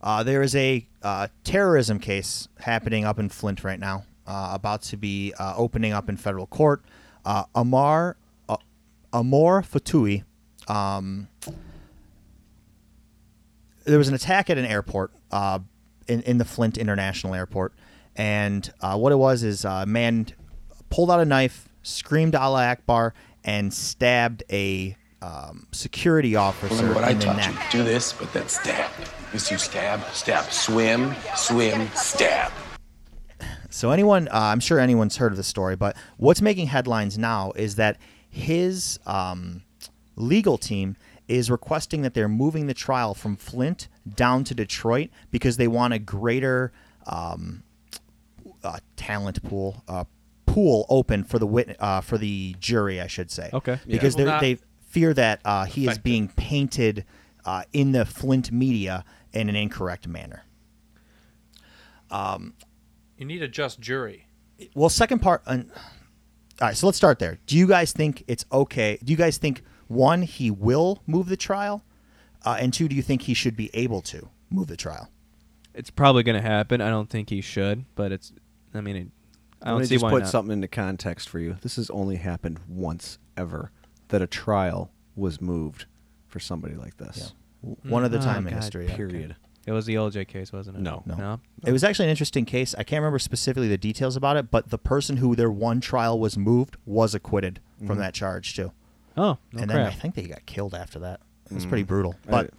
uh, 0.00 0.22
there 0.22 0.42
is 0.42 0.54
a 0.54 0.86
uh, 1.02 1.28
terrorism 1.42 1.98
case 1.98 2.46
happening 2.60 3.04
up 3.04 3.18
in 3.18 3.28
Flint 3.28 3.64
right 3.64 3.80
now, 3.80 4.04
uh, 4.26 4.50
about 4.52 4.82
to 4.82 4.96
be 4.96 5.32
uh, 5.38 5.54
opening 5.56 5.92
up 5.92 6.08
in 6.08 6.16
federal 6.16 6.46
court. 6.46 6.84
Uh, 7.24 7.44
Amar 7.54 8.16
uh, 8.48 8.56
Amor 9.12 9.62
Ftouhi. 9.62 10.22
Um, 10.68 11.28
there 13.84 13.98
was 13.98 14.08
an 14.08 14.14
attack 14.14 14.50
at 14.50 14.58
an 14.58 14.64
airport 14.64 15.12
uh, 15.30 15.58
in, 16.08 16.22
in 16.22 16.38
the 16.38 16.44
Flint 16.44 16.78
International 16.78 17.34
Airport. 17.34 17.72
And 18.14 18.72
uh, 18.80 18.96
what 18.96 19.12
it 19.12 19.16
was 19.16 19.42
is 19.42 19.64
uh, 19.64 19.82
a 19.82 19.86
man 19.86 20.26
pulled 20.90 21.10
out 21.10 21.20
a 21.20 21.24
knife, 21.24 21.68
screamed 21.82 22.34
Allah 22.34 22.66
Akbar, 22.66 23.14
and 23.44 23.72
stabbed 23.72 24.42
a 24.50 24.96
um, 25.22 25.66
security 25.72 26.36
officer 26.36 26.74
Remember 26.74 26.94
what 26.94 27.04
I 27.04 27.14
the 27.14 27.24
taught 27.26 27.36
neck. 27.36 27.72
you. 27.72 27.80
Do 27.80 27.84
this, 27.84 28.12
but 28.12 28.32
then 28.32 28.48
stab. 28.48 28.90
This 29.32 29.50
you 29.50 29.58
stab, 29.58 30.04
stab, 30.12 30.50
swim, 30.52 31.14
swim, 31.34 31.88
stab. 31.94 32.52
So 33.70 33.90
anyone, 33.90 34.28
uh, 34.28 34.32
I'm 34.32 34.60
sure 34.60 34.78
anyone's 34.78 35.16
heard 35.16 35.32
of 35.32 35.36
the 35.36 35.42
story, 35.42 35.76
but 35.76 35.96
what's 36.16 36.40
making 36.40 36.68
headlines 36.68 37.18
now 37.18 37.52
is 37.56 37.76
that 37.76 37.98
his 38.30 38.98
um, 39.06 39.62
legal 40.14 40.56
team 40.56 40.96
is 41.28 41.50
requesting 41.50 42.02
that 42.02 42.14
they're 42.14 42.28
moving 42.28 42.66
the 42.66 42.74
trial 42.74 43.14
from 43.14 43.36
Flint 43.36 43.88
down 44.14 44.44
to 44.44 44.54
Detroit 44.54 45.10
because 45.30 45.56
they 45.56 45.68
want 45.68 45.94
a 45.94 45.98
greater 45.98 46.72
um, 47.06 47.62
uh, 48.62 48.78
talent 48.96 49.42
pool 49.42 49.82
uh, 49.88 50.04
pool 50.46 50.86
open 50.88 51.24
for 51.24 51.38
the 51.38 51.46
wit- 51.46 51.76
uh, 51.80 52.00
for 52.00 52.18
the 52.18 52.54
jury, 52.60 53.00
I 53.00 53.06
should 53.06 53.30
say. 53.30 53.50
Okay. 53.52 53.78
Because 53.86 54.16
Will 54.16 54.26
they're 54.26 54.40
they 54.40 54.58
fear 54.88 55.12
that 55.14 55.40
uh, 55.44 55.64
he 55.64 55.86
is 55.88 55.98
being 55.98 56.28
painted 56.28 57.04
uh, 57.44 57.64
in 57.72 57.92
the 57.92 58.04
Flint 58.04 58.50
media 58.52 59.04
in 59.32 59.48
an 59.48 59.56
incorrect 59.56 60.08
manner. 60.08 60.44
you 63.18 63.24
need 63.24 63.42
a 63.42 63.48
just 63.48 63.80
jury. 63.80 64.26
well 64.74 64.88
second 64.88 65.20
part 65.20 65.42
uh, 65.46 65.58
all 66.60 66.68
right 66.68 66.76
so 66.76 66.86
let's 66.86 66.96
start 66.96 67.18
there 67.18 67.38
do 67.46 67.56
you 67.56 67.66
guys 67.66 67.92
think 67.92 68.24
it's 68.26 68.44
okay 68.50 68.98
do 69.04 69.10
you 69.10 69.16
guys 69.16 69.36
think 69.38 69.62
one 69.88 70.22
he 70.22 70.50
will 70.50 71.02
move 71.06 71.28
the 71.28 71.36
trial 71.36 71.84
uh, 72.46 72.56
and 72.60 72.72
two 72.72 72.88
do 72.88 72.94
you 72.96 73.02
think 73.02 73.22
he 73.22 73.34
should 73.34 73.56
be 73.56 73.70
able 73.74 74.00
to 74.02 74.28
move 74.50 74.68
the 74.68 74.76
trial 74.76 75.10
It's 75.74 75.90
probably 75.90 76.22
going 76.22 76.40
to 76.40 76.48
happen. 76.48 76.80
I 76.80 76.88
don't 76.88 77.10
think 77.10 77.28
he 77.30 77.40
should, 77.42 77.84
but 77.94 78.12
it's. 78.12 78.32
I 78.74 78.80
mean, 78.80 78.96
it, 78.96 79.08
I 79.62 79.70
don't 79.70 79.80
me 79.80 79.86
see 79.86 79.94
just 79.96 80.04
why 80.04 80.10
put 80.10 80.22
not. 80.22 80.28
something 80.30 80.52
into 80.52 80.68
context 80.68 81.28
for 81.28 81.38
you. 81.38 81.56
This 81.62 81.76
has 81.76 81.90
only 81.90 82.16
happened 82.16 82.60
once 82.68 83.18
ever 83.36 83.70
that 84.08 84.22
a 84.22 84.26
trial 84.26 84.90
was 85.16 85.40
moved 85.40 85.86
for 86.28 86.38
somebody 86.40 86.74
like 86.74 86.96
this. 86.98 87.32
W- 87.62 87.76
one 87.92 88.04
other 88.04 88.18
Oh, 88.18 88.22
time 88.22 88.46
in 88.46 88.54
history 88.54 88.86
yeah. 88.86 88.96
Period. 88.96 89.36
It 89.66 89.72
was 89.72 89.84
the 89.86 89.96
OJ 89.96 90.28
case, 90.28 90.52
wasn't 90.52 90.76
it? 90.76 90.80
No. 90.82 91.02
No. 91.06 91.16
No. 91.16 91.40
it 91.66 91.72
was 91.72 91.82
actually 91.82 92.04
an 92.04 92.10
interesting 92.10 92.44
case 92.44 92.72
i 92.78 92.84
can't 92.84 93.00
remember 93.00 93.18
specifically 93.18 93.66
the 93.66 93.76
details 93.78 94.14
about 94.14 94.36
it 94.36 94.48
but 94.50 94.68
the 94.70 94.78
person 94.78 95.16
who 95.16 95.34
their 95.34 95.50
one 95.50 95.80
trial 95.80 96.20
was 96.20 96.36
moved 96.38 96.76
was 96.86 97.14
acquitted 97.16 97.58
from 97.84 97.98
that 97.98 98.14
charge 98.14 98.54
too 98.54 98.70
Oh, 99.16 99.38
no 99.52 99.62
and 99.62 99.70
then 99.70 99.78
i 99.80 99.88
crap. 99.88 99.98
think 100.00 100.14
they 100.14 100.22
got 100.24 100.46
killed 100.46 100.72
after 100.74 101.00
that 101.00 101.18
it 101.50 101.54
was 101.54 101.66
pretty 101.66 101.82
brutal 101.84 102.14
but 102.28 102.50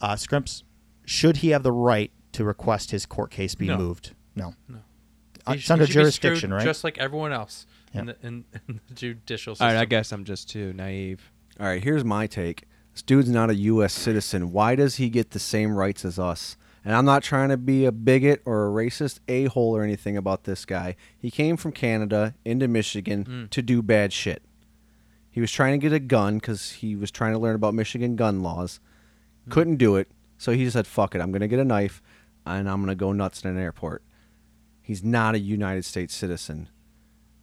uh, 0.00 0.16
scrimps 0.16 0.62
should 1.04 1.38
he 1.38 1.50
have 1.50 1.62
the 1.62 1.72
right 1.72 2.10
to 2.32 2.44
request 2.44 2.90
his 2.90 3.06
court 3.06 3.30
case 3.30 3.54
be 3.54 3.66
No. 3.68 3.78
moved. 3.78 4.14
No. 4.34 4.54
No. 4.68 4.78
Uh, 5.46 5.52
He 5.52 5.58
It's 5.58 5.64
sh- 5.66 5.70
under 5.70 5.86
should 5.86 5.90
be 5.90 5.94
jurisdiction, 6.02 6.52
right? 6.52 6.64
Just 6.64 6.84
like 6.84 6.98
everyone 6.98 7.32
else 7.32 7.64
in, 7.94 8.08
Yep. 8.08 8.20
the, 8.20 8.26
in, 8.26 8.44
in 8.68 8.80
the 8.88 8.94
judicial 8.94 9.52
All 9.52 9.54
system. 9.54 9.68
right, 9.68 9.76
I 9.76 9.84
guess 9.84 10.12
I'm 10.12 10.24
just 10.24 10.50
too 10.50 10.72
naive. 10.72 11.30
All 11.58 11.66
right, 11.66 11.82
here's 11.82 12.04
my 12.04 12.26
take. 12.26 12.64
This 12.92 13.02
dude's 13.02 13.30
not 13.30 13.48
a 13.50 13.54
U.S. 13.54 13.92
citizen. 13.94 14.52
Why 14.52 14.74
does 14.74 14.96
he 14.96 15.08
get 15.08 15.30
the 15.30 15.38
same 15.38 15.74
rights 15.76 16.04
as 16.04 16.18
us? 16.18 16.56
And 16.84 16.94
I'm 16.94 17.04
not 17.04 17.22
trying 17.22 17.48
to 17.50 17.56
be 17.56 17.84
a 17.84 17.92
bigot 17.92 18.42
or 18.44 18.66
a 18.66 18.70
racist 18.70 19.20
a 19.28 19.44
hole 19.46 19.76
or 19.76 19.82
anything 19.82 20.16
about 20.16 20.44
this 20.44 20.64
guy. 20.64 20.96
He 21.18 21.30
came 21.30 21.56
from 21.56 21.72
Canada 21.72 22.34
into 22.44 22.68
Michigan 22.68 23.48
to 23.50 23.62
do 23.62 23.82
bad 23.82 24.12
shit. 24.12 24.42
He 25.36 25.42
was 25.42 25.52
trying 25.52 25.78
to 25.78 25.84
get 25.84 25.92
a 25.92 25.98
gun 25.98 26.38
because 26.38 26.70
he 26.70 26.96
was 26.96 27.10
trying 27.10 27.34
to 27.34 27.38
learn 27.38 27.56
about 27.56 27.74
Michigan 27.74 28.16
gun 28.16 28.42
laws. 28.42 28.80
Couldn't 29.50 29.76
do 29.76 29.96
it, 29.96 30.08
so 30.38 30.52
he 30.52 30.70
said, 30.70 30.86
"Fuck 30.86 31.14
it, 31.14 31.20
I'm 31.20 31.30
gonna 31.30 31.46
get 31.46 31.58
a 31.58 31.64
knife, 31.64 32.00
and 32.46 32.66
I'm 32.66 32.80
gonna 32.80 32.94
go 32.94 33.12
nuts 33.12 33.44
in 33.44 33.50
an 33.50 33.58
airport." 33.58 34.02
He's 34.80 35.04
not 35.04 35.34
a 35.34 35.38
United 35.38 35.84
States 35.84 36.14
citizen. 36.14 36.70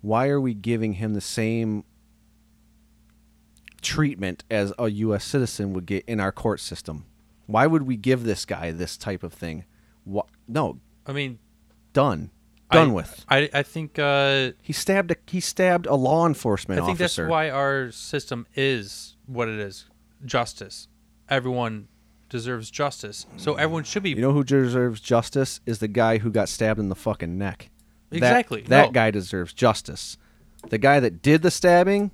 Why 0.01 0.29
are 0.29 0.41
we 0.41 0.55
giving 0.55 0.93
him 0.93 1.13
the 1.13 1.21
same 1.21 1.83
treatment 3.83 4.43
as 4.49 4.73
a 4.79 4.89
U.S. 4.89 5.23
citizen 5.23 5.73
would 5.73 5.85
get 5.85 6.03
in 6.05 6.19
our 6.19 6.31
court 6.31 6.61
system. 6.61 7.05
Why 7.45 7.67
would 7.67 7.83
we 7.83 7.95
give 7.95 8.23
this 8.23 8.43
guy 8.43 8.71
this 8.71 8.97
type 8.97 9.21
of 9.21 9.33
thing? 9.33 9.65
What? 10.03 10.29
No, 10.47 10.79
I 11.05 11.11
mean, 11.11 11.37
done, 11.91 12.31
done 12.71 12.89
I, 12.89 12.93
with. 12.93 13.25
I, 13.29 13.49
I 13.53 13.63
think 13.63 13.99
uh, 13.99 14.51
He 14.61 14.73
stabbed 14.73 15.11
a 15.11 15.15
he 15.27 15.39
stabbed 15.39 15.85
a 15.85 15.95
law 15.95 16.25
enforcement 16.27 16.81
I 16.81 16.85
think 16.85 16.99
officer. 16.99 17.23
that's 17.23 17.31
why 17.31 17.49
our 17.49 17.91
system 17.91 18.47
is 18.55 19.15
what 19.27 19.47
it 19.47 19.59
is. 19.59 19.85
Justice. 20.25 20.87
Everyone 21.29 21.87
deserves 22.29 22.71
justice. 22.71 23.25
So 23.37 23.55
everyone 23.55 23.83
should 23.83 24.03
be 24.03 24.11
you 24.11 24.15
know 24.21 24.31
who 24.33 24.43
deserves 24.43 24.99
justice 25.01 25.59
is 25.65 25.79
the 25.79 25.87
guy 25.87 26.17
who 26.17 26.31
got 26.31 26.49
stabbed 26.49 26.79
in 26.79 26.89
the 26.89 26.95
fucking 26.95 27.37
neck. 27.37 27.69
That- 28.09 28.17
Exactly. 28.17 28.61
That, 28.67 28.85
No. 28.87 28.91
guy 28.91 29.11
deserves 29.11 29.53
justice. 29.53 30.17
The 30.69 30.77
guy 30.77 30.99
that 30.99 31.21
did 31.21 31.41
the 31.41 31.51
stabbing, 31.51 32.11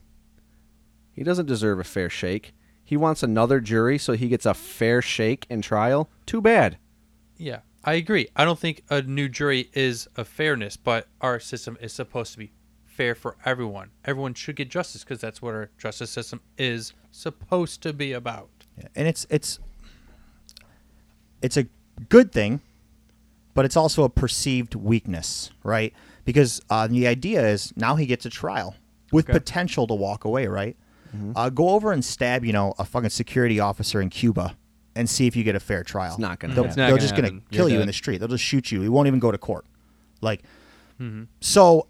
he 1.13 1.23
doesn't 1.23 1.45
deserve 1.45 1.79
a 1.79 1.83
fair 1.83 2.09
shake. 2.09 2.53
He 2.83 2.97
wants 2.97 3.21
another 3.21 3.59
jury 3.59 3.97
so 3.97 4.13
he 4.13 4.27
gets 4.29 4.45
a 4.45 4.53
fair 4.53 5.01
shake 5.01 5.45
in 5.49 5.61
trial. 5.61 6.09
Too 6.25 6.41
bad. 6.41 6.77
Yeah, 7.37 7.59
I 7.83 7.93
agree. 7.93 8.27
I 8.35 8.45
don't 8.45 8.59
think 8.59 8.83
a 8.89 9.01
new 9.01 9.29
jury 9.29 9.69
is 9.73 10.07
a 10.17 10.25
fairness, 10.25 10.75
but 10.77 11.07
our 11.21 11.39
system 11.39 11.77
is 11.81 11.93
supposed 11.93 12.33
to 12.33 12.39
be 12.39 12.51
fair 12.85 13.15
for 13.15 13.37
everyone. 13.45 13.91
Everyone 14.03 14.33
should 14.33 14.57
get 14.57 14.69
justice 14.69 15.03
because 15.03 15.21
that's 15.21 15.41
what 15.41 15.53
our 15.53 15.69
justice 15.77 16.09
system 16.09 16.41
is 16.57 16.93
supposed 17.11 17.81
to 17.83 17.93
be 17.93 18.11
about. 18.11 18.49
Yeah, 18.77 18.87
and 18.95 19.07
it's 19.07 19.25
it's 19.29 19.59
it's 21.41 21.55
a 21.55 21.67
good 22.09 22.31
thing, 22.31 22.61
but 23.53 23.63
it's 23.63 23.77
also 23.77 24.03
a 24.03 24.09
perceived 24.09 24.75
weakness, 24.75 25.51
right? 25.63 25.93
Because 26.25 26.61
uh, 26.69 26.87
the 26.87 27.07
idea 27.07 27.47
is 27.47 27.73
now 27.77 27.95
he 27.95 28.05
gets 28.05 28.25
a 28.25 28.29
trial 28.29 28.75
with 29.11 29.25
potential 29.25 29.87
to 29.87 29.93
walk 29.93 30.25
away, 30.25 30.47
right? 30.47 30.75
Uh, 31.35 31.49
go 31.49 31.69
over 31.69 31.91
and 31.91 32.05
stab, 32.05 32.45
you 32.45 32.53
know, 32.53 32.75
a 32.77 32.85
fucking 32.85 33.09
security 33.09 33.59
officer 33.59 33.99
in 33.99 34.09
Cuba 34.11 34.55
and 34.95 35.09
see 35.09 35.27
if 35.27 35.35
you 35.35 35.43
get 35.43 35.55
a 35.55 35.59
fair 35.59 35.83
trial. 35.83 36.11
It's 36.11 36.19
not 36.19 36.39
gonna 36.39 36.53
They'll, 36.53 36.63
they're 36.65 36.89
gonna 36.89 36.99
just 36.99 37.15
gonna 37.15 37.41
kill 37.51 37.69
You're 37.69 37.77
you 37.77 37.81
in 37.81 37.87
the 37.87 37.93
street. 37.93 38.17
They'll 38.17 38.27
just 38.27 38.43
shoot 38.43 38.71
you. 38.71 38.81
You 38.81 38.91
won't 38.91 39.07
even 39.07 39.19
go 39.19 39.31
to 39.31 39.37
court. 39.37 39.65
Like, 40.21 40.43
mm-hmm. 40.99 41.23
so 41.39 41.87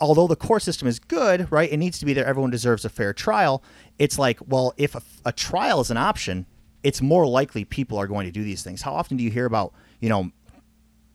although 0.00 0.26
the 0.26 0.36
court 0.36 0.62
system 0.62 0.88
is 0.88 0.98
good, 0.98 1.50
right? 1.52 1.70
It 1.70 1.76
needs 1.76 1.98
to 1.98 2.06
be 2.06 2.12
there. 2.12 2.24
Everyone 2.24 2.50
deserves 2.50 2.84
a 2.84 2.88
fair 2.88 3.12
trial. 3.12 3.62
It's 3.98 4.18
like, 4.18 4.40
well, 4.46 4.72
if 4.76 4.94
a, 4.94 5.02
a 5.24 5.32
trial 5.32 5.80
is 5.80 5.90
an 5.90 5.96
option, 5.96 6.46
it's 6.82 7.02
more 7.02 7.26
likely 7.26 7.64
people 7.64 7.98
are 7.98 8.06
going 8.06 8.26
to 8.26 8.32
do 8.32 8.42
these 8.42 8.62
things. 8.62 8.82
How 8.82 8.94
often 8.94 9.16
do 9.16 9.24
you 9.24 9.30
hear 9.30 9.44
about, 9.44 9.74
you 10.00 10.08
know, 10.08 10.30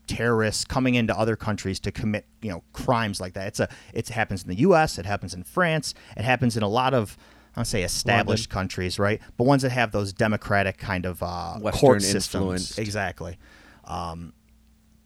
terrorists 0.06 0.64
coming 0.64 0.94
into 0.94 1.16
other 1.18 1.34
countries 1.34 1.80
to 1.80 1.90
commit, 1.90 2.26
you 2.40 2.50
know, 2.50 2.62
crimes 2.72 3.20
like 3.20 3.34
that? 3.34 3.48
It's 3.48 3.60
a 3.60 3.68
it 3.92 4.08
happens 4.08 4.42
in 4.42 4.48
the 4.48 4.58
U.S. 4.60 4.98
It 4.98 5.06
happens 5.06 5.34
in 5.34 5.42
France. 5.42 5.94
It 6.16 6.24
happens 6.24 6.56
in 6.56 6.62
a 6.62 6.68
lot 6.68 6.94
of 6.94 7.16
I 7.56 7.60
would 7.60 7.66
say 7.66 7.82
established 7.82 8.50
countries, 8.50 8.98
right? 8.98 9.20
But 9.36 9.44
ones 9.44 9.62
that 9.62 9.70
have 9.70 9.90
those 9.90 10.12
democratic 10.12 10.76
kind 10.78 11.06
of 11.06 11.22
uh, 11.22 11.58
court 11.72 12.02
systems, 12.02 12.78
exactly. 12.78 13.38
Um, 13.84 14.34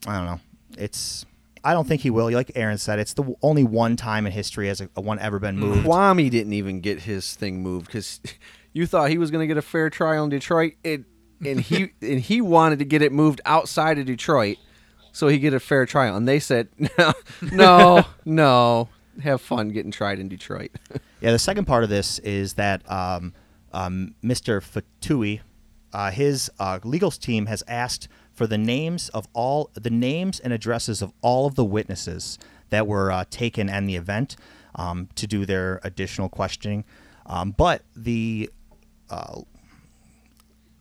I 0.07 0.17
don't 0.17 0.27
know. 0.27 0.41
It's 0.77 1.25
I 1.63 1.73
don't 1.73 1.87
think 1.87 2.03
he 2.03 2.11
will. 2.11 2.31
Like 2.31 2.51
Erin 2.55 2.79
said, 2.79 2.99
it's 2.99 3.15
the 3.15 3.35
only 3.43 3.65
one 3.65 3.97
time 3.97 4.27
in 4.27 4.33
history 4.33 4.69
has 4.69 4.81
a, 4.81 4.89
a 4.97 5.01
one 5.01 5.19
ever 5.19 5.39
been 5.39 5.59
moved. 5.59 5.87
Kwame 5.87 6.31
didn't 6.31 6.53
even 6.55 6.81
get 6.81 7.01
his 7.01 7.35
thing 7.35 7.63
moved 7.63 7.87
because 7.87 8.21
you 8.73 8.87
thought 8.87 9.11
he 9.11 9.19
was 9.19 9.31
going 9.31 9.43
to 9.43 9.47
get 9.47 9.59
a 9.59 9.63
fair 9.63 9.89
trial 9.91 10.25
in 10.25 10.31
Detroit, 10.31 10.75
it, 10.83 11.05
and 11.45 11.61
he 11.61 11.93
and 12.03 12.21
he 12.21 12.41
wanted 12.41 12.81
to 12.81 12.85
get 12.85 13.03
it 13.03 13.13
moved 13.13 13.41
outside 13.45 13.99
of 13.99 14.07
Detroit 14.07 14.57
so 15.13 15.29
he 15.29 15.39
get 15.39 15.55
a 15.55 15.61
fair 15.61 15.87
trial, 15.87 16.17
and 16.17 16.27
they 16.27 16.39
said 16.39 16.69
no, 16.99 17.13
no, 17.53 18.05
no. 18.25 18.89
Have 19.23 19.41
fun 19.41 19.71
getting 19.71 19.91
tried 19.91 20.19
in 20.19 20.29
Detroit. 20.29 20.71
Yeah, 21.23 21.33
the 21.33 21.39
second 21.39 21.67
part 21.67 21.85
of 21.85 21.91
this 21.91 22.19
is 22.21 22.55
that 22.55 22.91
um, 22.91 23.35
um, 23.75 24.15
Mr. 24.25 24.63
Ftouhi, 24.63 25.41
uh, 25.93 26.11
his 26.11 26.51
uh, 26.59 26.79
legal 26.83 27.11
team 27.11 27.45
has 27.45 27.63
asked 27.69 28.09
for 28.33 28.47
the 28.47 28.57
names 28.57 29.11
of 29.11 29.29
all 29.35 29.69
the 29.75 29.91
names 29.91 30.41
and 30.41 30.51
addresses 30.51 31.03
of 31.03 31.13
all 31.21 31.45
of 31.45 31.57
the 31.57 31.65
witnesses 31.65 32.39
that 32.71 32.87
were 32.87 33.13
uh, 33.13 33.25
taken 33.29 33.69
in 33.69 33.85
the 33.85 33.97
event 33.97 34.35
um, 34.77 35.11
to 35.15 35.27
do 35.27 35.45
their 35.45 35.79
additional 35.85 36.31
questioning. 36.31 36.87
Um, 37.27 37.51
but 37.51 37.83
the 37.95 38.49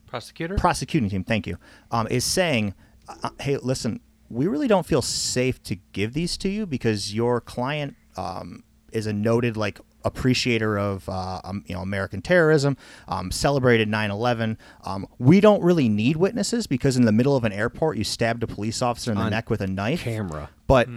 Prosecutor? 0.08 0.56
prosecuting 0.56 1.10
team, 1.10 1.26
thank 1.26 1.48
you, 1.48 1.58
um, 1.92 2.08
is 2.10 2.24
saying, 2.24 2.74
uh, 3.08 3.30
"Hey, 3.42 3.58
listen, 3.58 4.00
we 4.30 4.48
really 4.48 4.68
don't 4.68 4.86
feel 4.86 5.02
safe 5.02 5.62
to 5.64 5.76
give 5.92 6.14
these 6.14 6.38
to 6.38 6.50
you 6.50 6.66
because 6.66 7.14
your 7.14 7.42
client 7.42 7.96
um, 8.20 8.64
is 8.92 9.06
a 9.08 9.14
noted 9.14 9.56
like 9.58 9.80
appreciator 10.04 10.78
of 10.78 11.08
uh, 11.10 11.42
um, 11.44 11.64
you 11.68 11.76
know 11.76 11.82
American 11.82 12.22
terrorism, 12.22 12.78
um, 13.08 13.32
celebrated 13.32 13.88
9/11. 13.90 14.58
Um, 14.84 15.08
we 15.20 15.40
don't 15.42 15.62
really 15.64 15.90
need 15.90 16.16
witnesses 16.18 16.68
because 16.68 16.98
in 16.98 17.06
the 17.06 17.12
middle 17.12 17.36
of 17.36 17.44
an 17.44 17.52
airport, 17.52 17.98
you 17.98 18.04
stabbed 18.04 18.44
a 18.44 18.48
police 18.48 18.82
officer 18.82 19.12
in 19.12 19.18
the 19.18 19.26
On 19.26 19.32
neck 19.32 19.50
with 19.50 19.62
a 19.62 19.68
knife, 19.68 20.04
camera. 20.04 20.50
but." 20.68 20.88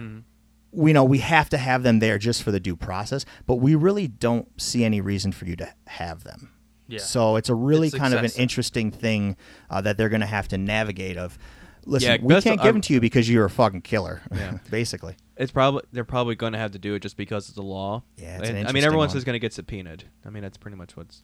We 0.75 0.91
know 0.91 1.03
we 1.03 1.19
have 1.19 1.49
to 1.49 1.57
have 1.59 1.83
them 1.83 1.99
there 1.99 2.17
just 2.17 2.41
for 2.41 2.49
the 2.51 2.59
due 2.59 2.75
process, 2.75 3.25
but 3.45 3.57
we 3.57 3.75
really 3.75 4.07
don't 4.07 4.47
see 4.59 4.83
any 4.83 5.01
reason 5.01 5.31
for 5.31 5.45
you 5.45 5.55
to 5.57 5.71
have 5.85 6.23
them. 6.23 6.49
Yeah. 6.87 6.97
So 6.97 7.35
it's 7.35 7.49
a 7.49 7.53
really 7.53 7.89
It's 7.89 7.95
kind 7.95 8.11
of 8.15 8.23
an 8.23 8.31
interesting 8.37 8.89
thing 8.89 9.37
uh, 9.69 9.81
that 9.81 9.97
they're 9.97 10.09
going 10.09 10.21
to 10.21 10.25
have 10.25 10.47
to 10.47 10.57
navigate. 10.57 11.15
Of 11.15 11.37
listen, 11.85 12.09
Yeah, 12.09 12.17
we 12.21 12.33
can't 12.35 12.45
of- 12.47 12.57
give 12.57 12.59
I'm- 12.65 12.73
them 12.75 12.81
to 12.81 12.93
you 12.93 12.99
because 13.01 13.29
you're 13.29 13.45
a 13.45 13.49
fucking 13.49 13.81
killer. 13.81 14.21
Yeah. 14.33 14.57
basically. 14.69 15.15
It's 15.37 15.51
probably 15.51 15.81
they're 15.91 16.03
probably 16.03 16.35
going 16.35 16.53
to 16.53 16.59
have 16.59 16.71
to 16.71 16.79
do 16.79 16.93
it 16.93 17.01
just 17.01 17.17
because 17.17 17.47
it's 17.47 17.55
the 17.55 17.63
law. 17.63 18.03
Yeah, 18.17 18.37
it's 18.39 18.49
an 18.49 18.55
And, 18.57 18.67
I 18.67 18.71
mean, 18.71 18.83
everyone's 18.83 19.09
one. 19.09 19.15
just 19.17 19.25
going 19.25 19.33
to 19.35 19.39
get 19.39 19.53
subpoenaed. 19.53 20.03
I 20.25 20.29
mean, 20.29 20.43
that's 20.43 20.57
pretty 20.57 20.77
much 20.77 20.95
what's. 20.95 21.23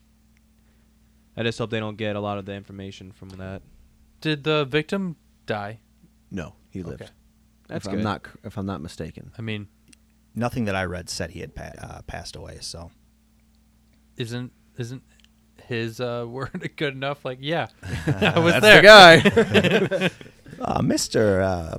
I 1.36 1.42
just 1.44 1.58
hope 1.58 1.70
they 1.70 1.78
don't 1.80 1.96
get 1.96 2.16
a 2.16 2.20
lot 2.20 2.36
of 2.38 2.44
the 2.44 2.52
information 2.54 3.12
from 3.12 3.28
that. 3.30 3.62
Did 4.20 4.42
the 4.44 4.64
victim 4.64 5.16
die? 5.46 5.78
No, 6.30 6.54
he 6.70 6.82
lived. 6.82 7.02
Okay. 7.02 7.10
That's 7.68 7.86
if 7.86 7.90
good. 7.92 7.98
I'm 8.00 8.04
not 8.04 8.26
if 8.44 8.56
I'm 8.58 8.66
not 8.66 8.80
mistaken. 8.80 9.30
I 9.38 9.42
mean, 9.42 9.68
Nothing 10.34 10.64
that 10.66 10.76
I 10.76 10.84
read 10.84 11.08
said 11.10 11.30
he 11.30 11.40
had 11.40 11.54
pa- 11.56 11.72
uh, 11.80 12.02
passed 12.02 12.36
away. 12.36 12.58
So 12.60 12.90
isn't 14.16 14.52
isn't 14.76 15.02
his 15.70 16.00
uh, 16.00 16.26
word 16.28 16.70
good 16.76 16.92
enough? 16.94 17.24
Like, 17.24 17.38
yeah, 17.40 17.68
I 18.06 18.38
was 18.38 18.52
That's 18.60 18.60
there. 18.62 18.82
the 18.82 20.10
guy. 20.10 20.10
uh, 20.62 20.80
Mr. 20.82 21.42
Uh, 21.42 21.78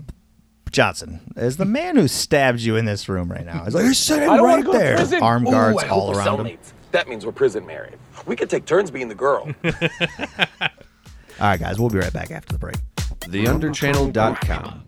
Johnson 0.71 1.19
is 1.35 1.57
the 1.57 1.65
man 1.65 1.95
who 1.97 2.07
stabbed 2.07 2.61
you 2.61 2.75
in 2.77 2.85
this 2.85 3.07
room 3.07 3.29
right 3.31 3.45
now. 3.45 3.63
He's 3.65 3.75
like, 3.75 3.83
you're 3.83 3.93
sitting 3.93 4.27
I 4.29 4.37
don't 4.37 4.47
wanna 4.47 4.55
right 4.57 4.65
go 4.65 4.71
to 4.71 4.77
there. 4.79 4.95
prison. 4.95 5.21
Armed 5.21 5.47
Ooh, 5.47 5.51
guards 5.51 5.83
I 5.83 5.87
hope 5.87 5.97
all 5.97 6.07
we're 6.11 6.17
around 6.17 6.39
him. 6.47 6.57
cellmates. 6.57 6.71
That 6.91 7.07
means 7.07 7.25
we're 7.25 7.31
prison 7.33 7.65
married. 7.65 7.93
We 8.25 8.35
could 8.35 8.49
take 8.49 8.65
turns 8.65 8.89
being 8.91 9.07
the 9.07 9.15
girl. 9.15 9.53
All 9.63 11.47
right, 11.47 11.59
guys, 11.59 11.79
we'll 11.79 11.89
be 11.89 11.97
right 11.97 12.11
back 12.13 12.31
after 12.31 12.53
the 12.53 12.59
break. 12.59 12.75
TheUnderChannel.com, 13.21 14.83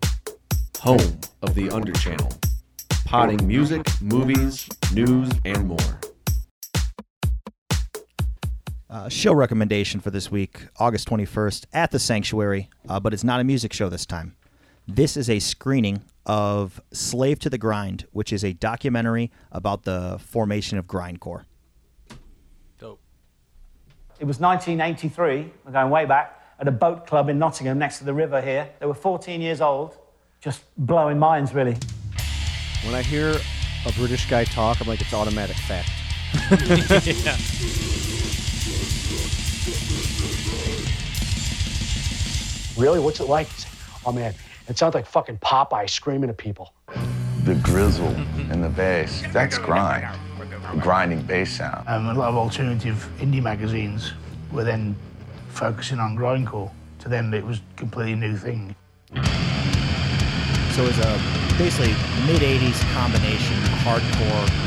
home 0.80 1.18
of 1.42 1.54
the 1.54 1.68
Underchannel, 1.68 2.36
potting 3.04 3.46
music, 3.46 3.86
movies, 4.00 4.68
news, 4.92 5.30
and 5.44 5.66
more. 5.66 5.78
Uh, 8.94 9.08
show 9.08 9.34
recommendation 9.34 9.98
for 9.98 10.12
this 10.12 10.30
week, 10.30 10.68
August 10.78 11.08
21st 11.08 11.66
at 11.72 11.90
the 11.90 11.98
Sanctuary, 11.98 12.70
uh, 12.88 13.00
but 13.00 13.12
it's 13.12 13.24
not 13.24 13.40
a 13.40 13.44
music 13.44 13.72
show 13.72 13.88
this 13.88 14.06
time. 14.06 14.36
This 14.86 15.16
is 15.16 15.28
a 15.28 15.40
screening 15.40 16.04
of 16.26 16.80
Slave 16.92 17.40
to 17.40 17.50
the 17.50 17.58
Grind, 17.58 18.06
which 18.12 18.32
is 18.32 18.44
a 18.44 18.52
documentary 18.52 19.32
about 19.50 19.82
the 19.82 20.20
formation 20.24 20.78
of 20.78 20.86
grindcore. 20.86 21.42
Dope. 22.78 23.00
It 24.20 24.26
was 24.26 24.38
1983, 24.38 25.50
we're 25.64 25.72
going 25.72 25.90
way 25.90 26.04
back, 26.04 26.40
at 26.60 26.68
a 26.68 26.70
boat 26.70 27.04
club 27.04 27.28
in 27.28 27.36
Nottingham 27.36 27.80
next 27.80 27.98
to 27.98 28.04
the 28.04 28.14
river 28.14 28.40
here. 28.40 28.70
They 28.78 28.86
were 28.86 28.94
14 28.94 29.40
years 29.40 29.60
old, 29.60 29.98
just 30.40 30.62
blowing 30.76 31.18
minds, 31.18 31.52
really. 31.52 31.76
When 32.84 32.94
I 32.94 33.02
hear 33.02 33.40
a 33.86 33.92
British 33.94 34.30
guy 34.30 34.44
talk, 34.44 34.80
I'm 34.80 34.86
like, 34.86 35.00
it's 35.00 35.12
automatic 35.12 35.56
fact. 35.56 35.90
Really? 42.76 42.98
What's 42.98 43.20
it 43.20 43.28
like? 43.28 43.48
Oh 44.04 44.12
man, 44.12 44.34
it 44.68 44.78
sounds 44.78 44.94
like 44.94 45.06
fucking 45.06 45.38
Popeye 45.38 45.88
screaming 45.88 46.30
at 46.30 46.36
people. 46.36 46.72
The 47.44 47.54
grizzle 47.62 48.08
and 48.50 48.64
the 48.64 48.68
bass, 48.68 49.22
that's 49.32 49.58
grind. 49.58 50.08
A 50.72 50.76
grinding 50.78 51.22
bass 51.22 51.58
sound. 51.58 51.86
Um, 51.88 52.08
a 52.08 52.14
lot 52.14 52.30
of 52.30 52.36
alternative 52.36 53.08
indie 53.18 53.42
magazines 53.42 54.12
were 54.50 54.64
then 54.64 54.96
focusing 55.50 55.98
on 55.98 56.16
grindcore. 56.16 56.70
To 57.00 57.08
them, 57.08 57.34
it 57.34 57.44
was 57.44 57.58
a 57.58 57.76
completely 57.76 58.14
new 58.14 58.36
thing. 58.36 58.74
So 60.72 60.82
it 60.82 60.88
was 60.88 60.98
a 60.98 61.20
basically 61.58 61.92
mid 62.26 62.40
'80s 62.40 62.80
combination 62.92 63.56
hardcore 63.84 64.48
and 64.48 64.48
metal 64.48 64.54
and 64.54 64.63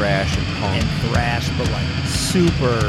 thrash 0.00 0.34
and 0.38 0.46
punk 0.56 0.82
and 0.82 1.10
thrash, 1.12 1.46
but 1.58 1.70
like 1.72 1.86
super 2.06 2.80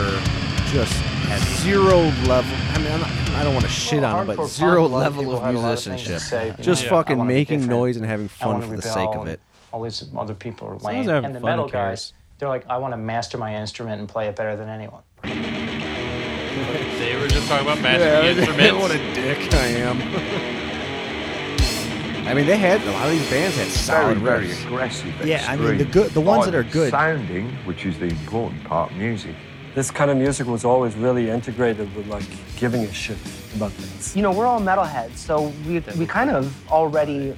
just 0.72 0.94
heavy. 1.28 1.56
Zero 1.56 1.98
level. 2.26 2.56
I 2.70 2.78
mean, 2.78 2.90
I'm 2.90 3.02
not, 3.02 3.10
I 3.36 3.44
don't 3.44 3.54
want 3.54 3.66
to 3.66 3.72
shit 3.72 4.02
Well, 4.02 4.16
on 4.16 4.30
it, 4.30 4.38
but 4.38 4.48
zero 4.48 4.84
punk, 4.84 4.92
a 4.92 4.96
lot 4.96 5.08
of 5.08 5.18
level 5.18 5.36
of 5.36 5.44
had 5.44 5.56
a 5.56 5.60
lot 5.60 5.74
of 5.74 5.80
things 5.84 6.08
musicianship. 6.08 6.22
say, 6.22 6.56
Just 6.64 6.84
know, 6.86 6.90
fucking 6.92 7.28
making 7.28 7.68
noise 7.68 7.98
and 7.98 8.06
having 8.06 8.30
fun 8.30 8.62
for 8.62 8.78
the 8.78 8.82
sake 8.82 9.10
of 9.10 9.28
it. 9.28 9.42
All 9.74 9.84
these 9.84 10.06
other 10.18 10.34
people 10.34 10.70
are 10.70 10.78
long 10.78 11.06
lame. 11.06 11.26
And 11.26 11.36
the 11.36 11.42
metal 11.42 11.68
guys, 11.68 12.14
they're 12.40 12.48
like, 12.48 12.66
I 12.70 12.78
want 12.78 12.94
to 12.94 12.98
master 12.98 13.38
my 13.38 13.58
instrument 13.58 14.00
and 14.00 14.08
play 14.08 14.28
it 14.28 14.38
better 14.38 14.56
than 14.56 14.70
anyone. 14.70 15.04
They 15.24 17.18
were 17.20 17.28
just 17.28 17.50
talking 17.50 17.68
about 17.68 17.82
mastering 17.82 18.38
instruments. 18.38 18.78
what 18.82 18.92
a 18.92 19.14
dick 19.14 19.54
I 19.54 19.68
am. 19.68 20.62
I 22.32 22.34
mean, 22.34 22.46
they 22.46 22.56
had 22.58 22.82
a 22.84 22.92
lot 22.94 23.08
of 23.08 23.12
these 23.12 23.30
bands 23.30 23.58
had 23.58 23.68
solid 23.68 24.20
very, 24.20 24.46
very 24.48 24.56
riffs. 24.56 24.66
aggressive. 24.66 25.28
Yeah, 25.28 25.46
I 25.50 25.58
mean, 25.58 25.78
the 25.80 25.84
good- 25.84 26.12
the 26.12 26.22
ones 26.22 26.46
that 26.46 26.56
are 26.56 26.64
good- 26.64 26.90
Sounding, 26.90 27.50
which 27.66 27.86
is 27.86 28.00
the 28.00 28.06
important 28.06 28.64
part, 28.64 28.94
music. 28.96 29.36
This 29.76 29.92
kind 29.92 30.10
of 30.10 30.16
music 30.16 30.48
was 30.48 30.64
always 30.64 30.96
really 30.96 31.30
integrated 31.30 31.94
with 31.94 32.08
like 32.08 32.24
giving 32.56 32.86
a 32.86 32.94
shit 32.94 33.18
about 33.54 33.74
things. 33.74 34.16
You 34.16 34.22
know, 34.22 34.32
we're 34.32 34.46
all 34.46 34.62
metalheads, 34.62 35.18
so 35.18 35.52
we, 35.68 35.80
we 36.00 36.06
kind 36.06 36.30
of 36.30 36.56
already 36.72 37.36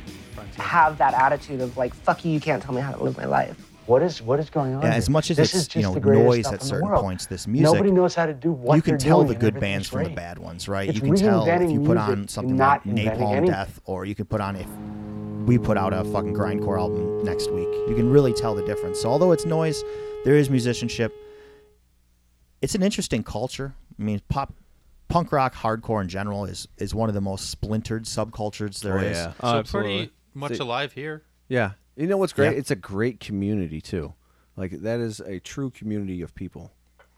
have 0.57 0.99
that 0.99 1.15
attitude 1.15 1.61
of 1.61 1.75
like, 1.75 1.91
fuck 1.95 2.23
you, 2.23 2.31
you 2.31 2.39
can't 2.39 2.61
tell 2.61 2.75
me 2.75 2.81
how 2.81 2.91
to 2.91 3.03
live 3.03 3.17
my 3.17 3.25
life. 3.25 3.57
What 3.85 4.01
is 4.01 4.21
what 4.21 4.39
is 4.39 4.49
going 4.49 4.75
on? 4.75 4.81
Yeah, 4.81 4.89
here? 4.89 4.97
as 4.97 5.09
much 5.09 5.29
as 5.29 5.37
this 5.37 5.53
it's 5.53 5.67
is 5.67 5.75
you 5.75 5.81
know 5.81 5.93
the 5.93 5.99
noise 5.99 6.47
at 6.47 6.61
certain 6.61 6.89
points, 6.89 7.25
this 7.25 7.47
music 7.47 7.73
Nobody 7.73 7.91
knows 7.91 8.15
how 8.15 8.25
to 8.25 8.33
do 8.33 8.51
what 8.51 8.75
you 8.75 8.81
can 8.81 8.97
tell 8.97 9.23
doing 9.23 9.33
the 9.33 9.39
good 9.39 9.59
bands 9.59 9.89
from 9.89 10.05
the 10.05 10.09
bad 10.09 10.39
ones, 10.39 10.67
right? 10.69 10.87
It's 10.87 10.99
you 10.99 11.01
can 11.01 11.15
tell 11.15 11.45
if 11.45 11.71
you 11.71 11.81
put 11.81 11.97
on 11.97 12.27
something 12.27 12.51
and 12.51 12.59
like 12.59 12.83
Napalm 12.83 13.31
anything. 13.35 13.45
Death, 13.45 13.81
or 13.85 14.05
you 14.05 14.15
can 14.15 14.25
put 14.25 14.39
on 14.39 14.55
if 14.55 14.67
we 15.45 15.57
put 15.57 15.77
out 15.77 15.91
a 15.93 16.05
fucking 16.05 16.33
grindcore 16.33 16.79
album 16.79 17.23
next 17.23 17.51
week. 17.51 17.67
You 17.89 17.95
can 17.95 18.09
really 18.09 18.31
tell 18.31 18.55
the 18.55 18.65
difference. 18.65 19.01
So 19.01 19.09
although 19.09 19.33
it's 19.33 19.45
noise, 19.45 19.83
there 20.23 20.37
is 20.37 20.49
musicianship. 20.49 21.13
It's 22.61 22.75
an 22.75 22.83
interesting 22.83 23.23
culture. 23.23 23.75
I 23.99 24.01
mean, 24.01 24.21
pop, 24.29 24.53
punk 25.09 25.33
rock, 25.33 25.53
hardcore 25.53 26.01
in 26.01 26.07
general 26.07 26.45
is 26.45 26.67
is 26.77 26.95
one 26.95 27.09
of 27.09 27.15
the 27.15 27.21
most 27.21 27.49
splintered 27.49 28.05
subcultures 28.05 28.79
there 28.79 28.99
Oh, 28.99 29.01
is. 29.01 29.17
yeah. 29.17 29.31
so 29.33 29.57
oh, 29.59 29.63
pretty 29.63 30.11
much 30.33 30.53
See- 30.53 30.59
alive 30.59 30.93
here. 30.93 31.23
Yeah. 31.49 31.71
You 31.95 32.07
know 32.07 32.17
what's 32.17 32.33
great? 32.33 32.53
Yeah. 32.53 32.57
It's 32.59 32.71
a 32.71 32.75
great 32.75 33.19
community 33.19 33.81
too. 33.81 34.13
Like 34.55 34.71
that 34.81 34.99
is 34.99 35.19
a 35.19 35.39
true 35.39 35.69
community 35.69 36.21
of 36.21 36.33
people. 36.35 36.71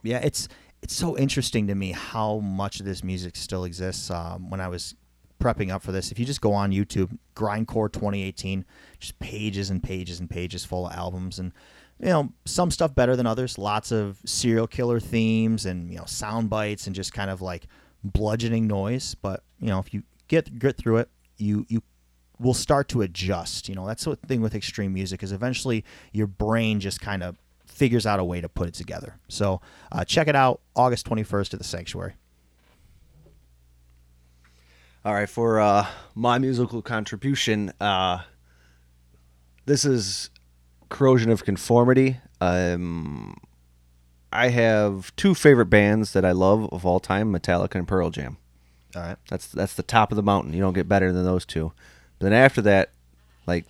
Yeah, 0.04 0.20
it's 0.20 0.48
it's 0.82 0.96
so 0.96 1.18
interesting 1.18 1.68
to 1.68 1.76
me 1.76 1.92
how 1.92 2.40
much 2.40 2.80
of 2.80 2.86
this 2.86 3.04
music 3.04 3.36
still 3.36 3.64
exists. 3.64 4.12
Um, 4.12 4.50
when 4.50 4.62
I 4.62 4.68
was 4.68 4.96
prepping 5.42 5.72
up 5.72 5.82
for 5.82 5.92
this, 5.92 6.12
if 6.12 6.20
you 6.20 6.26
just 6.26 6.42
go 6.42 6.54
on 6.54 6.72
YouTube, 6.72 7.18
Grindcore 7.36 7.92
2018, 7.92 8.66
just 9.00 9.18
pages 9.20 9.70
and 9.70 9.82
pages 9.82 10.20
and 10.20 10.30
pages 10.30 10.64
full 10.64 10.88
of 10.88 10.94
albums, 10.94 11.40
and 11.40 11.52
you 12.00 12.08
know 12.08 12.34
some 12.46 12.72
stuff 12.72 12.94
better 12.94 13.16
than 13.16 13.26
others. 13.26 13.58
Lots 13.58 13.92
of 13.92 14.20
serial 14.26 14.68
killer 14.68 15.00
themes 15.00 15.66
and 15.66 15.92
you 15.92 15.98
know 15.98 16.06
sound 16.06 16.50
bites 16.50 16.88
and 16.88 16.96
just 16.96 17.14
kind 17.14 17.30
of 17.30 17.42
like 17.42 17.68
bludgeoning 18.04 18.68
noise. 18.68 19.16
But 19.16 19.44
you 19.60 19.68
know 19.68 19.80
if 19.80 19.94
you 19.94 20.04
get 20.28 20.60
get 20.60 20.78
through 20.78 20.98
it, 20.98 21.10
you 21.38 21.66
you 21.68 21.82
will 22.40 22.54
start 22.54 22.90
to 22.90 23.02
adjust. 23.02 23.70
You 23.70 23.76
know 23.76 23.86
that's 23.86 24.06
the 24.06 24.16
thing 24.16 24.42
with 24.42 24.56
extreme 24.56 24.94
music 24.94 25.24
is 25.24 25.32
eventually 25.32 25.84
your 26.12 26.28
brain 26.28 26.80
just 26.80 27.02
kind 27.02 27.24
of 27.24 27.38
figures 27.66 28.06
out 28.06 28.20
a 28.20 28.24
way 28.24 28.42
to 28.42 28.50
put 28.50 28.68
it 28.68 28.74
together. 28.74 29.18
So 29.28 29.62
uh, 29.92 30.06
check 30.06 30.28
it 30.28 30.36
out 30.36 30.62
August 30.76 31.08
21st 31.08 31.54
at 31.54 31.60
the 31.60 31.66
Sanctuary. 31.66 32.14
All 35.04 35.14
right, 35.14 35.30
for 35.30 35.60
uh, 35.60 35.86
my 36.16 36.40
musical 36.40 36.82
contribution, 36.82 37.72
uh, 37.80 38.20
this 39.66 39.86
is 39.86 40.32
corrosion 40.90 41.30
of 41.30 41.46
conformity. 41.46 42.18
Um, 42.42 43.38
I 44.34 44.50
have 44.50 45.16
two 45.16 45.36
favorite 45.36 45.68
bands 45.68 46.14
that 46.14 46.26
I 46.26 46.32
love 46.32 46.68
of 46.74 46.86
all 46.86 47.00
time: 47.00 47.32
Metallica 47.32 47.76
and 47.76 47.88
Pearl 47.88 48.10
Jam. 48.10 48.38
All 48.96 49.02
right, 49.04 49.18
that's 49.30 49.48
that's 49.48 49.76
the 49.76 49.84
top 49.84 50.12
of 50.12 50.16
the 50.16 50.24
mountain. 50.24 50.54
You 50.54 50.62
don't 50.62 50.74
get 50.74 50.90
better 50.90 51.12
than 51.12 51.24
those 51.24 51.46
two. 51.46 51.72
But 52.20 52.26
then 52.30 52.34
after 52.34 52.62
that, 52.64 52.92
like 53.46 53.66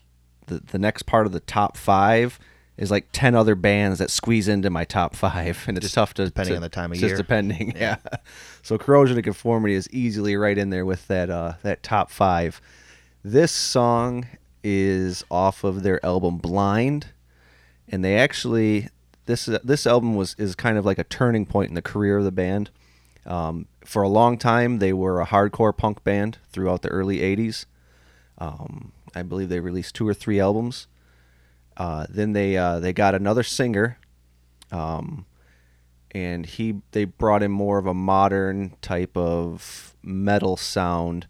the 0.47 0.61
the 0.71 0.79
next 0.79 1.03
part 1.03 1.25
of 1.25 1.31
the 1.31 1.39
top 1.39 1.77
five 1.77 2.39
is 2.77 2.91
like 2.91 3.07
ten 3.11 3.35
other 3.35 3.55
bands 3.55 3.99
that 3.99 4.11
squeeze 4.11 4.47
into 4.47 4.69
my 4.69 4.83
top 4.83 5.15
five, 5.15 5.63
and 5.67 5.77
it's 5.77 5.85
just 5.85 5.95
tough 5.95 6.13
to 6.15 6.25
depending 6.25 6.53
to- 6.53 6.57
on 6.57 6.61
the 6.61 6.69
time 6.69 6.91
of 6.91 6.97
year. 6.97 7.09
just 7.09 7.11
year. 7.11 7.17
depending. 7.17 7.73
Yeah. 7.75 7.97
so 8.61 8.77
corrosion 8.77 9.17
of 9.17 9.23
conformity 9.23 9.75
is 9.75 9.89
easily 9.91 10.35
right 10.35 10.57
in 10.57 10.69
there 10.69 10.85
with 10.85 11.07
that 11.07 11.29
uh, 11.29 11.53
that 11.63 11.83
top 11.83 12.11
five. 12.11 12.61
This 13.23 13.51
song 13.51 14.27
is 14.63 15.23
off 15.31 15.63
of 15.63 15.83
their 15.83 16.03
album 16.05 16.37
Blind, 16.37 17.07
and 17.87 18.03
they 18.03 18.17
actually 18.17 18.89
this 19.25 19.45
this 19.63 19.87
album 19.87 20.15
was 20.15 20.35
is 20.37 20.55
kind 20.55 20.77
of 20.77 20.85
like 20.85 20.99
a 20.99 21.03
turning 21.03 21.45
point 21.45 21.69
in 21.69 21.75
the 21.75 21.81
career 21.81 22.17
of 22.17 22.23
the 22.23 22.31
band. 22.31 22.69
Um, 23.25 23.67
for 23.83 24.03
a 24.03 24.09
long 24.09 24.37
time, 24.37 24.77
they 24.79 24.93
were 24.93 25.19
a 25.19 25.25
hardcore 25.25 25.75
punk 25.75 26.03
band 26.03 26.37
throughout 26.51 26.81
the 26.81 26.89
early 26.89 27.19
'80s. 27.19 27.65
Um, 28.37 28.91
I 29.15 29.23
believe 29.23 29.49
they 29.49 29.59
released 29.59 29.95
two 29.95 30.07
or 30.07 30.13
three 30.13 30.39
albums. 30.39 30.87
Uh, 31.77 32.05
then 32.09 32.33
they 32.33 32.57
uh, 32.57 32.79
they 32.79 32.93
got 32.93 33.15
another 33.15 33.43
singer, 33.43 33.97
um, 34.71 35.25
and 36.11 36.45
he 36.45 36.81
they 36.91 37.05
brought 37.05 37.43
in 37.43 37.51
more 37.51 37.77
of 37.77 37.85
a 37.85 37.93
modern 37.93 38.75
type 38.81 39.15
of 39.17 39.95
metal 40.01 40.55
sound 40.55 41.27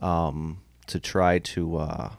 um, 0.00 0.60
to 0.86 1.00
try 1.00 1.38
to 1.38 1.76
uh, 1.76 2.10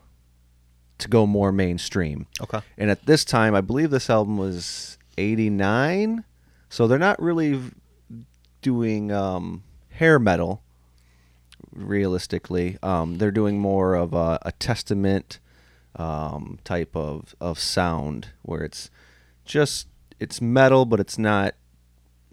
to 0.98 1.08
go 1.08 1.28
more 1.28 1.52
mainstream. 1.52 2.26
Okay. 2.42 2.62
And 2.78 2.90
at 2.90 3.06
this 3.06 3.24
time, 3.24 3.54
I 3.54 3.62
believe 3.62 3.92
this 3.92 4.10
album 4.10 4.38
was 4.38 4.98
'89, 5.18 6.24
so 6.70 6.88
they're 6.88 6.98
not 6.98 7.22
really 7.22 7.62
doing 8.62 9.12
um, 9.12 9.64
hair 9.92 10.18
metal. 10.18 10.64
Realistically, 11.78 12.78
um, 12.82 13.20
they're 13.20 13.32
doing 13.32 13.60
more 13.60 13.94
of 13.94 14.14
a, 14.14 14.40
a 14.42 14.52
testament 14.54 15.40
um, 15.96 16.60
type 16.64 16.96
of, 16.96 17.36
of 17.40 17.60
sound 17.60 18.30
where 18.42 18.64
it's 18.64 18.90
just 19.46 19.88
it's 20.20 20.42
metal, 20.42 20.86
but 20.86 21.00
it's 21.00 21.18
not 21.18 21.54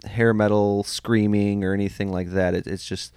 hair 0.05 0.33
metal 0.33 0.83
screaming 0.83 1.63
or 1.63 1.73
anything 1.73 2.11
like 2.11 2.31
that. 2.31 2.53
It, 2.53 2.67
it's 2.67 2.85
just 2.85 3.13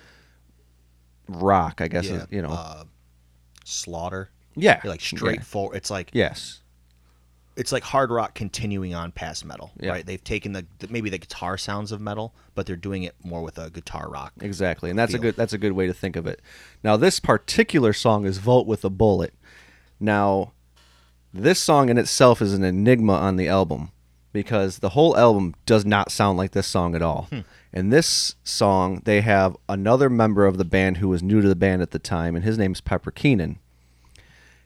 rock, 1.29 1.81
I 1.81 1.89
guess. 1.89 2.09
Yeah, 2.09 2.27
you 2.31 2.43
know, 2.43 2.51
uh, 2.51 2.85
slaughter. 3.65 4.31
Yeah, 4.55 4.81
like 4.85 5.01
yeah. 5.13 5.19
straightforward. 5.19 5.77
It's 5.77 5.91
like 5.91 6.11
yes, 6.13 6.61
it's 7.59 7.73
like 7.73 7.83
hard 7.83 8.11
rock 8.13 8.35
continuing 8.35 8.95
on 8.95 9.11
past 9.11 9.45
metal. 9.45 9.73
Yeah. 9.81 9.91
Right? 9.91 10.07
They've 10.07 10.23
taken 10.23 10.53
the, 10.53 10.65
the 10.79 10.87
maybe 10.89 11.11
the 11.11 11.19
guitar 11.19 11.59
sounds 11.59 11.91
of 11.91 12.01
metal, 12.01 12.33
but 12.55 12.67
they're 12.67 12.77
doing 12.77 13.03
it 13.03 13.17
more 13.25 13.43
with 13.43 13.59
a 13.59 13.69
guitar 13.69 14.09
rock. 14.09 14.33
Exactly, 14.41 14.91
and 14.91 14.99
that's 14.99 15.13
a 15.13 15.19
good 15.19 15.35
that's 15.35 15.53
a 15.53 15.59
good 15.59 15.73
way 15.73 15.89
to 15.89 15.93
think 15.93 16.15
of 16.15 16.27
it. 16.27 16.41
Now, 16.85 16.97
this 16.97 17.19
particular 17.19 17.93
song 17.93 18.25
is 18.25 18.39
"Vote 18.39 18.67
with 18.67 18.85
a 18.85 18.91
Bullet." 18.91 19.35
Now, 19.99 20.53
this 21.35 21.59
song 21.59 21.89
in 21.89 21.99
itself 21.99 22.41
is 22.41 22.55
an 22.55 22.63
enigma 22.63 23.15
on 23.15 23.35
the 23.35 23.49
album 23.49 23.91
because 24.33 24.79
the 24.79 24.91
whole 24.91 25.17
album 25.17 25.57
does 25.67 25.85
not 25.85 26.13
sound 26.13 26.39
like 26.39 26.53
this 26.53 26.67
song 26.69 26.95
at 26.95 27.03
all. 27.03 27.27
Hmm. 27.31 27.41
In 27.73 27.91
this 27.91 28.37
song, 28.45 29.03
they 29.05 29.21
have 29.21 29.57
another 29.69 30.09
member 30.09 30.47
of 30.47 30.59
the 30.59 30.65
band 30.65 30.99
who 30.99 31.09
was 31.09 31.25
new 31.25 31.41
to 31.41 31.49
the 31.49 31.57
band 31.57 31.83
at 31.83 31.91
the 31.91 31.99
time, 31.99 32.37
and 32.37 32.45
his 32.45 32.57
name's 32.57 32.81
Pepper 32.81 33.11
Keenan. 33.11 33.59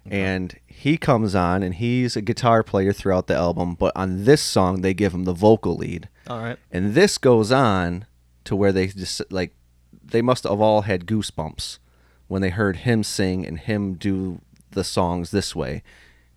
And 0.04 0.58
he 0.82 0.96
comes 0.96 1.36
on, 1.36 1.62
and 1.62 1.76
he's 1.76 2.16
a 2.16 2.20
guitar 2.20 2.64
player 2.64 2.92
throughout 2.92 3.28
the 3.28 3.36
album. 3.36 3.76
But 3.76 3.92
on 3.94 4.24
this 4.24 4.42
song, 4.42 4.80
they 4.80 4.92
give 4.92 5.14
him 5.14 5.22
the 5.22 5.32
vocal 5.32 5.76
lead. 5.76 6.08
All 6.26 6.42
right. 6.42 6.58
And 6.72 6.94
this 6.94 7.18
goes 7.18 7.52
on 7.52 8.04
to 8.42 8.56
where 8.56 8.72
they 8.72 8.88
just 8.88 9.22
like 9.30 9.54
they 10.02 10.22
must 10.22 10.42
have 10.42 10.60
all 10.60 10.80
had 10.80 11.06
goosebumps 11.06 11.78
when 12.26 12.42
they 12.42 12.50
heard 12.50 12.78
him 12.78 13.04
sing 13.04 13.46
and 13.46 13.60
him 13.60 13.94
do 13.94 14.40
the 14.72 14.82
songs 14.82 15.30
this 15.30 15.54
way 15.54 15.84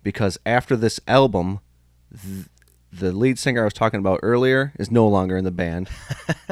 because 0.04 0.38
after 0.46 0.76
this 0.76 1.00
album 1.08 1.58
th- 2.12 2.46
the 2.92 3.10
lead 3.10 3.40
singer 3.40 3.62
I 3.62 3.64
was 3.64 3.72
talking 3.72 3.98
about 3.98 4.20
earlier 4.22 4.72
is 4.78 4.92
no 4.92 5.08
longer 5.08 5.36
in 5.36 5.44
the 5.44 5.50
band. 5.50 5.88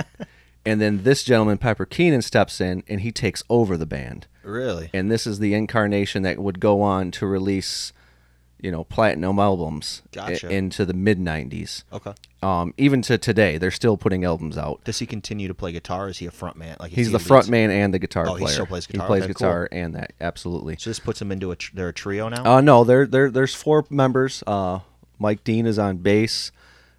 and 0.66 0.80
then 0.80 1.04
this 1.04 1.22
gentleman 1.22 1.58
Pepper 1.58 1.86
Keenan 1.86 2.22
steps 2.22 2.60
in 2.60 2.82
and 2.88 3.02
he 3.02 3.12
takes 3.12 3.44
over 3.48 3.76
the 3.76 3.86
band. 3.86 4.26
Really? 4.44 4.90
And 4.92 5.10
this 5.10 5.26
is 5.26 5.38
the 5.38 5.54
incarnation 5.54 6.22
that 6.22 6.38
would 6.38 6.60
go 6.60 6.82
on 6.82 7.10
to 7.12 7.26
release 7.26 7.92
you 8.60 8.70
know, 8.70 8.82
platinum 8.84 9.38
albums 9.38 10.00
i- 10.18 10.38
into 10.48 10.86
the 10.86 10.94
mid 10.94 11.18
'90s. 11.18 11.84
Okay. 11.92 12.14
Um, 12.42 12.72
even 12.78 13.02
to 13.02 13.18
today, 13.18 13.58
they're 13.58 13.70
still 13.70 13.98
putting 13.98 14.24
albums 14.24 14.56
out. 14.56 14.82
Does 14.84 14.98
he 15.00 15.06
continue 15.06 15.48
to 15.48 15.54
play 15.54 15.70
guitar? 15.72 16.08
Is 16.08 16.16
he 16.16 16.24
a 16.24 16.30
front 16.30 16.56
man? 16.56 16.76
Like 16.80 16.90
He's 16.92 17.08
he 17.08 17.12
the 17.12 17.18
front 17.18 17.50
man 17.50 17.70
and 17.70 17.92
the 17.92 17.98
guitar 17.98 18.24
Oh, 18.26 18.36
player. 18.36 18.46
he 18.46 18.52
still 18.54 18.64
plays 18.66 18.86
guitar. 18.86 19.04
He 19.04 19.10
plays 19.10 19.22
Okay, 19.24 19.34
cool. 19.34 19.48
guitar 19.48 19.68
and 19.70 19.94
that 19.96 20.14
absolutely. 20.18 20.76
So 20.78 20.88
this 20.88 20.98
puts 20.98 21.20
him 21.20 21.30
into 21.30 21.50
a 21.50 21.56
tr- 21.56 21.72
they're 21.74 21.88
a 21.88 21.92
trio 21.92 22.30
now. 22.30 22.42
Uh, 22.56 22.60
no, 22.62 22.84
there, 22.84 23.04
there, 23.06 23.30
there's 23.30 23.54
four 23.54 23.84
members. 23.90 24.42
Uh, 24.46 24.78
Mike 25.18 25.44
Dean 25.44 25.66
is 25.66 25.78
on 25.78 25.98
bass. 25.98 26.50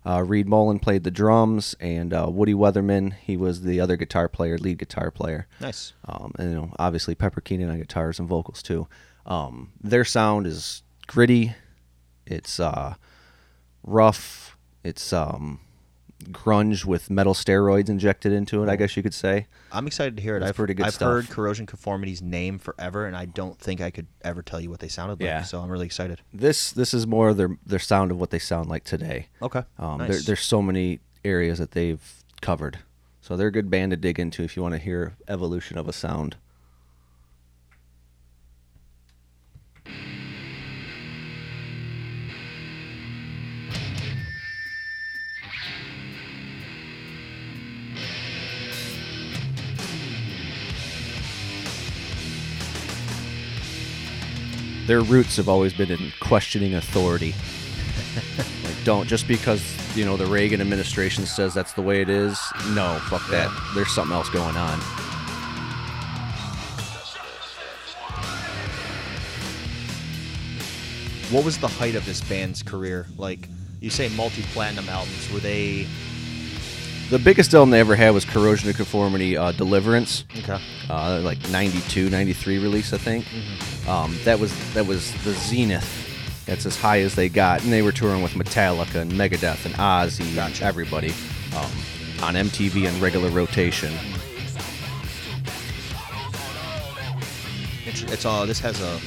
Uh, 0.06 0.22
Reed 0.24 0.48
Mullin 0.48 0.80
played 0.80 1.04
the 1.04 1.12
drums, 1.12 1.76
and 1.80 2.14
uh, 2.14 2.28
Woody 2.30 2.54
Weatherman, 2.54 3.14
he 3.14 3.36
was 3.38 3.62
the 3.62 3.80
other 3.80 3.98
guitar 3.98 4.28
player, 4.30 4.58
lead 4.58 4.78
guitar 4.78 5.10
player. 5.10 5.48
Nice. 5.60 5.94
Um, 6.06 6.32
and 6.38 6.50
you 6.52 6.56
know, 6.56 6.74
obviously 6.78 7.16
Pepper 7.16 7.42
Keenan 7.42 7.70
on 7.70 7.80
guitars 7.80 8.20
and 8.20 8.30
vocals 8.30 8.62
too. 8.62 8.88
Um, 9.26 9.72
their 9.82 10.06
sound 10.06 10.46
is 10.46 10.84
gritty. 11.08 11.56
It's 12.28 12.60
uh, 12.60 12.96
rough. 13.84 14.58
It's 14.84 15.12
um, 15.12 15.60
grunge 16.32 16.86
with 16.86 17.10
metal 17.10 17.34
steroids 17.34 17.90
injected 17.90 18.32
into 18.32 18.64
it. 18.64 18.70
I 18.70 18.76
guess 18.76 18.96
you 18.98 19.04
could 19.04 19.14
say. 19.14 19.48
I'm 19.72 19.86
excited 19.88 20.16
to 20.18 20.24
hear 20.24 20.38
it. 20.38 20.44
I've 20.44 20.56
pretty 20.56 20.74
good 20.74 20.86
I've 20.86 20.94
stuff. 20.94 21.08
heard 21.08 21.30
Corrosion 21.30 21.66
Conformity's 21.66 22.22
name 22.22 22.58
forever, 22.60 23.06
and 23.06 23.16
I 23.16 23.26
don't 23.26 23.60
think 23.60 23.82
I 23.82 23.92
could 23.92 24.08
ever 24.24 24.42
tell 24.42 24.60
you 24.60 24.70
what 24.70 24.80
they 24.80 24.88
sounded 24.88 25.20
like. 25.20 25.28
Yeah. 25.28 25.44
So 25.44 25.60
I'm 25.62 25.70
really 25.70 25.86
excited. 25.86 26.22
This 26.34 26.72
this 26.72 26.94
is 26.94 27.06
more 27.06 27.34
their 27.34 27.58
their 27.66 27.80
sound 27.80 28.12
of 28.12 28.20
what 28.20 28.30
they 28.32 28.40
sound 28.40 28.70
like 28.70 28.84
today. 28.84 29.28
Okay, 29.42 29.64
Um, 29.78 30.00
there, 30.00 30.08
nice. 30.10 30.26
there's 30.26 30.42
so 30.42 30.62
many 30.62 31.00
areas 31.24 31.60
that 31.60 31.72
they've 31.72 32.02
covered, 32.42 32.80
so 33.22 33.36
they're 33.36 33.48
a 33.48 33.52
good 33.52 33.70
band 33.70 33.92
to 33.92 33.98
dig 33.98 34.20
into 34.20 34.44
if 34.44 34.56
you 34.56 34.64
want 34.64 34.74
to 34.74 34.80
hear 34.80 35.16
evolution 35.28 35.78
of 35.78 35.88
a 35.88 35.94
sound. 35.94 36.38
Their 54.86 55.02
roots 55.02 55.38
have 55.38 55.50
always 55.50 55.74
been 55.74 55.90
in 55.90 56.14
questioning 56.20 56.76
authority. 56.76 57.34
like, 58.64 58.84
don't 58.84 59.08
just 59.08 59.28
because 59.28 59.64
you 59.98 60.06
know 60.06 60.16
the 60.16 60.28
Reagan 60.28 60.62
administration 60.62 61.26
says 61.26 61.54
that's 61.54 61.74
the 61.74 61.82
way 61.82 62.02
it 62.02 62.10
is. 62.10 62.40
No, 62.70 63.00
fuck 63.10 63.28
that. 63.30 63.52
There's 63.74 63.92
something 63.92 64.16
else 64.16 64.30
going 64.30 64.56
on. 64.56 64.80
What 71.32 71.44
was 71.44 71.58
the 71.58 71.68
height 71.68 71.96
of 71.96 72.06
this 72.06 72.22
band's 72.22 72.62
career? 72.62 73.08
Like 73.18 73.50
you 73.82 73.90
say, 73.90 74.10
multi-platinum 74.10 74.88
albums. 74.88 75.32
Were 75.32 75.40
they? 75.40 75.88
The 77.10 77.20
biggest 77.20 77.54
album 77.54 77.70
they 77.70 77.80
ever 77.80 77.96
had 77.96 78.16
was 78.16 78.26
Corrosion 78.26 78.68
of 78.68 78.76
Conformity 78.76 79.38
uh, 79.38 79.52
Deliverance. 79.52 80.26
Okay. 80.40 80.60
Uh, 80.90 81.22
like 81.24 81.38
92, 81.50 82.10
93 82.10 82.58
release, 82.58 82.94
I 82.94 82.98
think. 82.98 83.26
Mm-hmm. 83.26 83.90
Um, 83.90 84.18
that 84.24 84.40
was 84.40 84.52
that 84.74 84.88
was 84.88 85.12
the 85.24 85.34
zenith. 85.34 86.44
That's 86.48 86.66
as 86.66 86.76
high 86.78 87.02
as 87.02 87.14
they 87.14 87.30
got, 87.30 87.64
and 87.64 87.72
they 87.72 87.84
were 87.84 87.92
touring 87.92 88.24
with 88.24 88.34
Metallica 88.34 88.96
and 88.96 89.12
Megadeth 89.12 89.66
and 89.66 89.76
Ozzy 89.76 90.36
and 90.38 90.62
everybody 90.62 91.12
um, 91.56 91.72
on 92.24 92.34
MTV 92.34 92.88
and 92.88 93.00
regular 93.00 93.30
rotation. 93.30 93.94
It's, 97.86 98.26
all. 98.26 98.46
This 98.46 98.60
has 98.60 98.82
a 98.82 99.00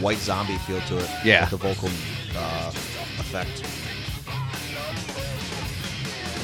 white 0.00 0.18
zombie 0.18 0.56
feel 0.58 0.80
to 0.82 0.98
it. 0.98 1.10
Yeah. 1.24 1.42
With 1.42 1.50
the 1.50 1.56
vocal 1.56 1.88
uh, 2.36 2.68
effect. 2.70 3.62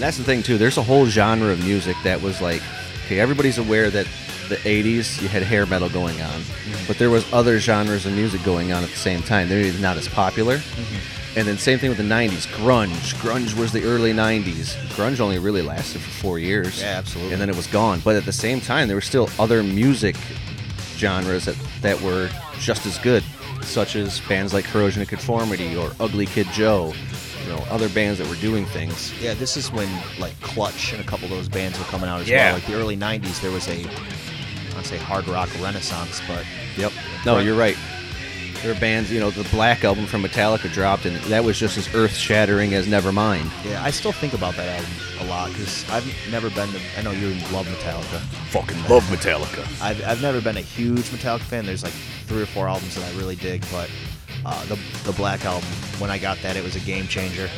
And 0.01 0.07
that's 0.07 0.17
the 0.17 0.25
thing 0.25 0.43
too. 0.43 0.57
There's 0.57 0.79
a 0.79 0.83
whole 0.83 1.05
genre 1.05 1.51
of 1.51 1.63
music 1.63 1.95
that 2.05 2.23
was 2.23 2.41
like, 2.41 2.63
okay, 3.05 3.21
everybody's 3.21 3.59
aware 3.59 3.91
that 3.91 4.07
the 4.49 4.57
'80s 4.57 5.21
you 5.21 5.29
had 5.29 5.43
hair 5.43 5.67
metal 5.67 5.91
going 5.91 6.23
on, 6.23 6.41
mm-hmm. 6.41 6.87
but 6.87 6.97
there 6.97 7.11
was 7.11 7.31
other 7.35 7.59
genres 7.59 8.07
of 8.07 8.15
music 8.15 8.43
going 8.43 8.73
on 8.73 8.83
at 8.83 8.89
the 8.89 8.97
same 8.97 9.21
time. 9.21 9.51
They're 9.51 9.71
not 9.75 9.99
as 9.99 10.09
popular. 10.09 10.57
Mm-hmm. 10.57 11.39
And 11.39 11.47
then 11.47 11.59
same 11.59 11.79
thing 11.79 11.91
with 11.91 11.99
the 11.99 12.05
'90s, 12.05 12.47
grunge. 12.47 13.13
Grunge 13.17 13.55
was 13.59 13.73
the 13.73 13.85
early 13.85 14.15
'90s. 14.15 14.75
Grunge 14.95 15.21
only 15.21 15.39
really 15.39 15.61
lasted 15.61 16.01
for 16.01 16.11
four 16.13 16.39
years. 16.39 16.81
Yeah, 16.81 16.97
absolutely. 16.97 17.35
And 17.35 17.43
then 17.43 17.51
it 17.51 17.57
was 17.57 17.67
gone. 17.67 18.01
But 18.01 18.17
at 18.17 18.25
the 18.25 18.33
same 18.33 18.63
time, 18.63 18.89
there 18.89 18.97
were 18.97 19.03
still 19.03 19.29
other 19.39 19.63
music 19.63 20.17
genres 20.97 21.45
that, 21.45 21.57
that 21.83 22.01
were 22.01 22.31
just 22.59 22.87
as 22.87 22.97
good, 22.97 23.23
such 23.61 23.97
as 23.97 24.19
bands 24.21 24.55
like 24.55 24.65
Corrosion 24.65 25.03
of 25.03 25.09
Conformity 25.09 25.77
or 25.77 25.91
Ugly 26.01 26.25
Kid 26.25 26.47
Joe. 26.55 26.95
You 27.51 27.57
know, 27.57 27.63
other 27.65 27.89
bands 27.89 28.19
that 28.21 28.29
were 28.29 28.37
doing 28.37 28.65
things. 28.65 29.13
Yeah, 29.21 29.35
this 29.35 29.57
is 29.57 29.73
when 29.73 29.89
like 30.21 30.39
Clutch 30.41 30.93
and 30.93 31.01
a 31.01 31.05
couple 31.05 31.25
of 31.25 31.31
those 31.33 31.49
bands 31.49 31.77
were 31.81 31.85
coming 31.87 32.09
out 32.09 32.21
as 32.21 32.29
Yeah. 32.29 32.45
well. 32.47 32.55
Like 32.55 32.67
the 32.67 32.75
early 32.75 32.97
'90s, 32.97 33.41
there 33.41 33.51
was 33.51 33.67
a, 33.67 33.85
I'd 34.79 34.87
say 34.87 34.99
hard 34.99 35.27
rock 35.27 35.49
renaissance, 35.61 36.21
but 36.29 36.45
Yep. 36.77 36.93
No, 37.27 37.39
you're 37.41 37.57
right. 37.57 37.77
There 38.63 38.71
are 38.71 38.79
bands, 38.79 39.11
you 39.11 39.19
know, 39.19 39.31
the 39.31 39.49
Black 39.51 39.85
album 39.85 40.07
from 40.07 40.23
Metallica 40.23 40.71
dropped, 40.73 41.07
and 41.07 41.17
that 41.25 41.43
was 41.43 41.59
just 41.59 41.77
as 41.79 41.93
earth 41.95 42.15
shattering 42.15 42.75
as 42.75 42.87
Nevermind. 42.87 43.51
Yeah, 43.65 43.83
I 43.83 43.91
still 43.91 44.13
think 44.13 44.33
about 44.35 44.55
that 44.57 44.69
album 44.69 44.91
a 45.21 45.25
lot 45.25 45.49
because 45.51 45.91
I've 45.91 46.07
never 46.31 46.51
been. 46.51 46.71
To, 46.71 46.79
I 46.99 47.03
know 47.03 47.11
you 47.11 47.31
love 47.53 47.67
Metallica. 47.67 48.21
Fucking 48.51 48.81
love 48.89 49.03
Metallica. 49.05 49.65
I've, 49.83 50.05
I've 50.07 50.23
never 50.23 50.41
been 50.41 50.57
a 50.59 50.61
huge 50.63 51.07
Metallica 51.07 51.41
fan. 51.41 51.67
There's 51.67 51.83
like 51.83 51.95
three 52.27 52.43
or 52.43 52.47
four 52.47 52.69
albums 52.69 52.95
that 52.95 53.05
I 53.13 53.19
really 53.19 53.35
dig, 53.37 53.65
but 53.73 53.91
uh, 54.45 54.65
the 54.67 54.79
the 55.05 55.13
Black 55.13 55.45
album, 55.45 55.69
when 55.99 56.11
I 56.11 56.19
got 56.19 56.39
that, 56.43 56.57
it 56.57 56.65
was 56.65 56.77
a 56.77 56.81
game 56.81 57.07
changer. 57.07 57.49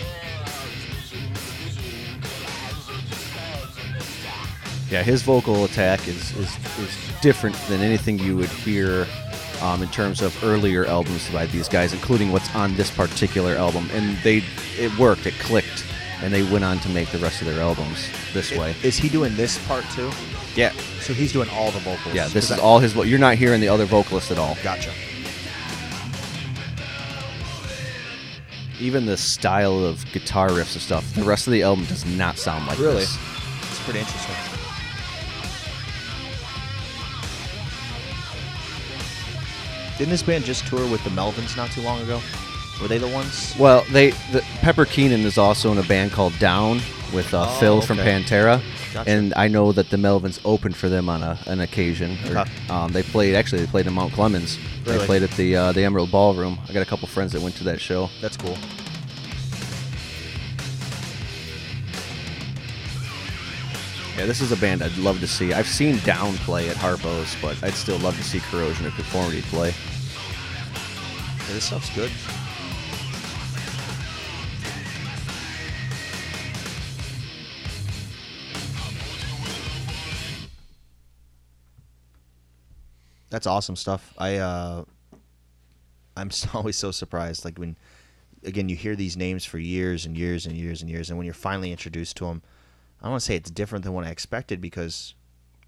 Yeah, 4.91 5.03
his 5.03 5.23
vocal 5.23 5.65
attack 5.65 6.07
is, 6.07 6.37
is, 6.37 6.55
is 6.79 6.99
different 7.23 7.57
than 7.69 7.81
anything 7.81 8.19
you 8.19 8.37
would 8.37 8.51
hear 8.51 9.07
um, 9.63 9.83
in 9.83 9.89
terms 9.89 10.21
of 10.21 10.37
earlier 10.45 10.85
albums 10.85 11.31
by 11.31 11.47
these 11.47 11.67
guys, 11.67 11.95
including 11.95 12.31
what's 12.31 12.55
on 12.55 12.75
this 12.77 12.91
particular 12.91 13.55
album. 13.55 13.89
And 13.93 14.19
they 14.19 14.43
it 14.79 14.95
worked, 14.99 15.25
it 15.25 15.33
clicked, 15.35 15.87
and 16.21 16.31
they 16.33 16.43
went 16.43 16.65
on 16.65 16.79
to 16.81 16.91
make 16.91 17.09
the 17.09 17.17
rest 17.19 17.41
of 17.41 17.47
their 17.47 17.61
albums 17.63 18.07
this 18.35 18.53
way. 18.53 18.75
Is 18.83 18.99
he 18.99 19.09
doing 19.09 19.35
this 19.35 19.57
part 19.67 19.85
too? 19.95 20.11
Yeah. 20.57 20.73
So 21.01 21.15
he's 21.15 21.33
doing 21.33 21.49
all 21.51 21.71
the 21.71 21.79
vocals. 21.81 22.15
Yeah, 22.15 22.29
this 22.29 22.51
is 22.51 22.59
I- 22.59 22.63
all 22.63 22.79
his. 22.79 22.95
You're 22.95 23.19
not 23.19 23.37
hearing 23.37 23.63
the 23.63 23.69
other 23.69 23.87
vocalists 23.87 24.31
at 24.31 24.39
all. 24.39 24.59
Gotcha. 24.63 24.91
Even 28.83 29.07
the 29.07 29.16
style 29.16 29.85
of 29.85 30.05
guitar 30.12 30.49
riffs 30.49 30.73
and 30.73 30.83
stuff, 30.83 31.14
the 31.14 31.23
rest 31.23 31.47
of 31.47 31.53
the 31.53 31.62
album 31.62 31.85
does 31.85 32.05
not 32.05 32.37
sound 32.37 32.66
like 32.66 32.81
Really? 32.81 32.97
this. 32.97 33.16
It's 33.71 33.81
pretty 33.85 34.01
interesting. 34.01 34.35
Didn't 39.99 40.11
this 40.11 40.23
band 40.23 40.45
just 40.45 40.66
tour 40.66 40.90
with 40.90 41.05
the 41.05 41.11
Melvins 41.11 41.57
not 41.57 41.71
too 41.71 41.83
long 41.83 42.01
ago? 42.03 42.21
Were 42.80 42.89
they 42.89 42.99
the 42.99 43.09
ones? 43.09 43.55
Well, 43.59 43.85
they 43.91 44.11
the, 44.33 44.43
Pepper 44.61 44.85
Keenan 44.85 45.20
is 45.20 45.39
also 45.39 45.70
in 45.70 45.78
a 45.78 45.83
band 45.85 46.11
called 46.12 46.37
Down 46.39 46.80
with 47.12 47.33
uh, 47.35 47.47
Oh, 47.49 47.61
Phil 47.61 47.80
from. 47.83 47.99
Pantera, 47.99 48.61
Gotcha. 48.93 49.11
and 49.11 49.32
I 49.36 49.49
know 49.49 49.72
that 49.72 49.88
the 49.90 49.97
Melvins 49.97 50.38
opened 50.45 50.76
for 50.76 50.88
them 50.90 51.09
on 51.09 51.22
a, 51.22 51.38
an 51.47 51.61
occasion. 51.61 52.18
Or, 52.30 52.38
Okay. 52.40 52.51
um, 52.68 52.93
they 52.93 53.03
played 53.03 53.34
actually 53.34 53.61
they 53.64 53.70
played 53.70 53.86
in 53.86 53.93
Mount 53.95 54.12
Clemens. 54.12 54.59
They 54.84 54.99
played 55.07 55.22
at 55.22 55.30
the 55.32 55.57
uh, 55.57 55.72
the 55.72 55.82
Emerald 55.84 56.11
Ballroom. 56.11 56.59
I 56.68 56.72
got 56.72 56.82
a 56.82 56.86
couple 56.86 57.09
friends 57.09 57.32
that 57.32 57.40
went 57.40 57.57
to 57.57 57.64
that 57.64 57.80
show. 57.80 58.11
That's 58.20 58.36
cool. 58.36 58.57
Yeah, 64.16 64.26
this 64.26 64.40
is 64.43 64.53
a 64.53 64.57
band 64.57 64.82
I'd 64.82 64.97
love 64.99 65.20
to 65.20 65.26
see. 65.26 65.53
I've 65.55 65.66
seen 65.66 65.99
Down 66.01 66.34
play 66.38 66.68
at 66.68 66.76
Harpo's, 66.76 67.34
but 67.40 67.61
I'd 67.64 67.72
still 67.72 67.99
love 67.99 68.16
to 68.18 68.22
see 68.22 68.40
Corrosion 68.40 68.86
of 68.86 68.95
Conformity 68.95 69.40
play. 69.43 69.68
Yeah, 71.49 71.55
this 71.55 71.64
stuff's 71.64 71.88
good. 71.95 72.11
That's 83.33 83.47
awesome 83.47 83.76
stuff. 83.76 84.12
I 84.18 84.37
uh 84.37 84.85
I'm 86.16 86.30
always 86.55 86.76
so 86.76 86.91
surprised 86.91 87.45
like 87.45 87.59
when 87.59 87.76
again 88.45 88.68
you 88.68 88.76
hear 88.76 88.95
these 88.95 89.16
names 89.16 89.45
for 89.45 89.59
years 89.59 90.05
and 90.07 90.16
years 90.16 90.47
and 90.47 90.55
years 90.57 90.83
and 90.83 90.91
years 90.91 91.09
and 91.09 91.16
when 91.18 91.24
you're 91.24 91.35
finally 91.35 91.70
introduced 91.70 92.16
to 92.18 92.26
them 92.26 92.43
I 93.01 93.05
don't 93.07 93.12
want 93.12 93.22
to 93.22 93.26
say 93.26 93.37
it's 93.37 93.51
different 93.51 93.85
than 93.85 93.95
what 93.95 94.05
I 94.05 94.11
expected 94.11 94.61
because 94.61 95.14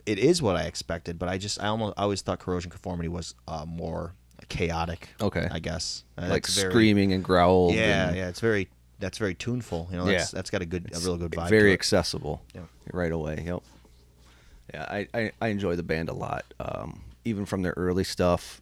it 0.06 0.18
is 0.18 0.42
what 0.42 0.54
I 0.54 0.64
expected, 0.64 1.18
but 1.18 1.28
I 1.30 1.38
just 1.38 1.60
I 1.60 1.66
almost 1.68 1.94
I 1.96 2.02
always 2.02 2.20
thought 2.22 2.38
corrosion 2.38 2.70
conformity 2.70 3.08
was 3.08 3.34
uh, 3.48 3.64
more 3.66 4.12
chaotic. 4.48 5.08
Okay. 5.20 5.48
I 5.50 5.58
guess 5.58 6.04
Uh, 6.18 6.26
Like 6.28 6.46
very- 6.46 6.70
screaming 6.70 7.12
and 7.14 7.24
growl. 7.24 7.72
Yeah, 7.72 8.08
and- 8.08 8.16
yeah, 8.16 8.28
it's 8.28 8.40
very 8.40 8.68
that's 9.00 9.18
very 9.18 9.34
tuneful. 9.34 9.88
You 9.90 9.96
know, 9.96 10.04
that's, 10.04 10.32
Yeah. 10.32 10.36
that's 10.36 10.50
got 10.50 10.60
a 10.62 10.66
good 10.66 10.90
a 10.94 10.98
real 11.00 11.16
good 11.16 11.32
vibe. 11.32 11.48
Very 11.48 11.70
to 11.70 11.70
it. 11.70 11.74
accessible. 11.74 12.42
Yeah. 12.54 12.62
Right 12.92 13.10
away. 13.12 13.42
Yep. 13.46 13.62
Yeah, 14.74 14.82
I, 14.88 15.08
I, 15.14 15.32
I 15.40 15.48
enjoy 15.48 15.74
the 15.76 15.82
band 15.82 16.08
a 16.10 16.14
lot. 16.14 16.44
Um, 16.60 17.00
even 17.24 17.44
from 17.44 17.62
their 17.62 17.74
early 17.76 18.04
stuff. 18.04 18.60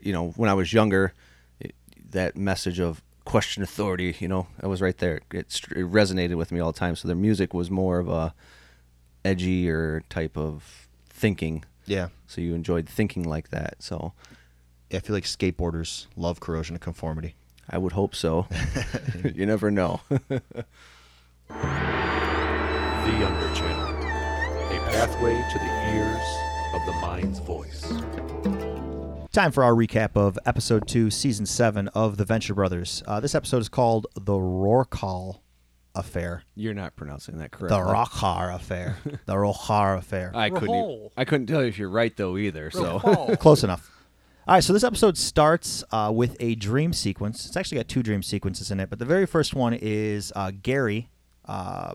You 0.00 0.12
know, 0.12 0.30
when 0.36 0.48
I 0.48 0.54
was 0.54 0.72
younger, 0.72 1.12
it, 1.60 1.74
that 2.10 2.36
message 2.36 2.78
of 2.78 3.02
question 3.24 3.62
authority. 3.62 4.16
You 4.18 4.28
know, 4.28 4.46
I 4.62 4.66
was 4.66 4.80
right 4.80 4.96
there. 4.96 5.20
It, 5.32 5.60
it 5.70 5.90
resonated 5.90 6.36
with 6.36 6.52
me 6.52 6.60
all 6.60 6.72
the 6.72 6.78
time. 6.78 6.96
So 6.96 7.08
their 7.08 7.16
music 7.16 7.52
was 7.52 7.70
more 7.70 7.98
of 7.98 8.08
a 8.08 8.34
edgy 9.24 9.68
or 9.68 10.02
type 10.08 10.36
of 10.36 10.88
thinking. 11.08 11.64
Yeah. 11.86 12.08
So 12.26 12.40
you 12.40 12.54
enjoyed 12.54 12.88
thinking 12.88 13.24
like 13.24 13.50
that. 13.50 13.82
So 13.82 14.12
I 14.92 15.00
feel 15.00 15.14
like 15.14 15.24
skateboarders 15.24 16.06
love 16.16 16.40
corrosion 16.40 16.76
of 16.76 16.80
conformity. 16.80 17.34
I 17.68 17.78
would 17.78 17.92
hope 17.92 18.14
so. 18.14 18.46
you 19.34 19.44
never 19.46 19.70
know. 19.70 20.00
The 23.06 23.12
Underchannel, 23.12 24.00
a 24.02 24.90
pathway 24.90 25.34
to 25.52 25.58
the 25.60 25.94
ears 25.94 26.55
of 26.76 26.84
the 26.84 26.92
mind's 27.00 27.38
voice. 27.38 27.80
Time 29.32 29.50
for 29.50 29.64
our 29.64 29.72
recap 29.72 30.10
of 30.14 30.38
episode 30.44 30.86
two, 30.86 31.10
season 31.10 31.46
seven 31.46 31.88
of 31.88 32.18
the 32.18 32.24
Venture 32.26 32.52
Brothers. 32.52 33.02
Uh, 33.06 33.18
this 33.18 33.34
episode 33.34 33.62
is 33.62 33.70
called 33.70 34.06
the 34.14 34.34
Rorkal 34.34 35.40
Affair. 35.94 36.42
You're 36.54 36.74
not 36.74 36.94
pronouncing 36.94 37.38
that 37.38 37.50
correctly. 37.50 37.78
The 37.78 37.82
Rorkar 37.82 38.54
Affair. 38.54 38.98
the 39.24 39.32
Rorkar 39.34 39.96
Affair. 39.96 40.32
I 40.34 40.50
couldn't. 40.50 40.74
e- 40.74 41.08
I 41.16 41.24
couldn't 41.24 41.46
tell 41.46 41.62
you 41.62 41.68
if 41.68 41.78
you're 41.78 41.88
right 41.88 42.14
though 42.14 42.36
either. 42.36 42.70
So 42.70 42.98
Close 43.40 43.64
enough. 43.64 43.90
All 44.46 44.54
right, 44.54 44.62
so 44.62 44.74
this 44.74 44.84
episode 44.84 45.16
starts 45.16 45.82
uh, 45.92 46.12
with 46.14 46.36
a 46.40 46.56
dream 46.56 46.92
sequence. 46.92 47.46
It's 47.46 47.56
actually 47.56 47.78
got 47.78 47.88
two 47.88 48.02
dream 48.02 48.22
sequences 48.22 48.70
in 48.70 48.80
it, 48.80 48.90
but 48.90 48.98
the 48.98 49.06
very 49.06 49.24
first 49.26 49.54
one 49.54 49.72
is 49.72 50.30
uh, 50.36 50.52
Gary, 50.62 51.08
uh, 51.46 51.94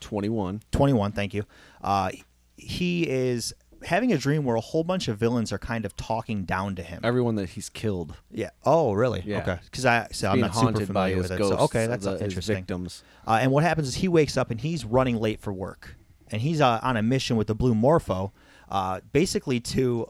21. 0.00 0.60
21, 0.72 1.12
thank 1.12 1.32
you. 1.34 1.44
Uh, 1.82 2.10
he 2.56 3.08
is 3.08 3.54
having 3.84 4.12
a 4.12 4.18
dream 4.18 4.44
where 4.44 4.56
a 4.56 4.60
whole 4.60 4.84
bunch 4.84 5.08
of 5.08 5.16
villains 5.18 5.52
are 5.52 5.58
kind 5.58 5.84
of 5.84 5.96
talking 5.96 6.44
down 6.44 6.74
to 6.76 6.82
him. 6.82 7.00
everyone 7.02 7.34
that 7.36 7.50
he's 7.50 7.68
killed. 7.68 8.14
Yeah. 8.30 8.50
Oh, 8.64 8.92
really? 8.92 9.22
Yeah. 9.24 9.38
Okay. 9.40 9.58
Because 9.64 9.86
I, 9.86 10.08
so 10.12 10.30
I'm 10.30 10.40
not 10.40 10.54
super 10.54 10.84
familiar 10.84 11.16
with 11.16 11.30
it. 11.30 11.38
So, 11.38 11.56
okay, 11.58 11.86
that's 11.86 12.04
the- 12.04 12.22
interesting. 12.22 12.56
victims. 12.56 13.02
Uh, 13.26 13.38
and 13.40 13.50
what 13.52 13.62
happens 13.64 13.88
is 13.88 13.94
he 13.96 14.08
wakes 14.08 14.36
up 14.36 14.50
and 14.50 14.60
he's 14.60 14.84
running 14.84 15.16
late 15.16 15.40
for 15.40 15.52
work, 15.52 15.94
and 16.30 16.42
he's 16.42 16.60
uh, 16.60 16.80
on 16.82 16.96
a 16.96 17.02
mission 17.02 17.36
with 17.36 17.46
the 17.46 17.54
Blue 17.54 17.74
Morpho, 17.74 18.32
uh, 18.70 19.00
basically 19.12 19.60
to 19.60 20.08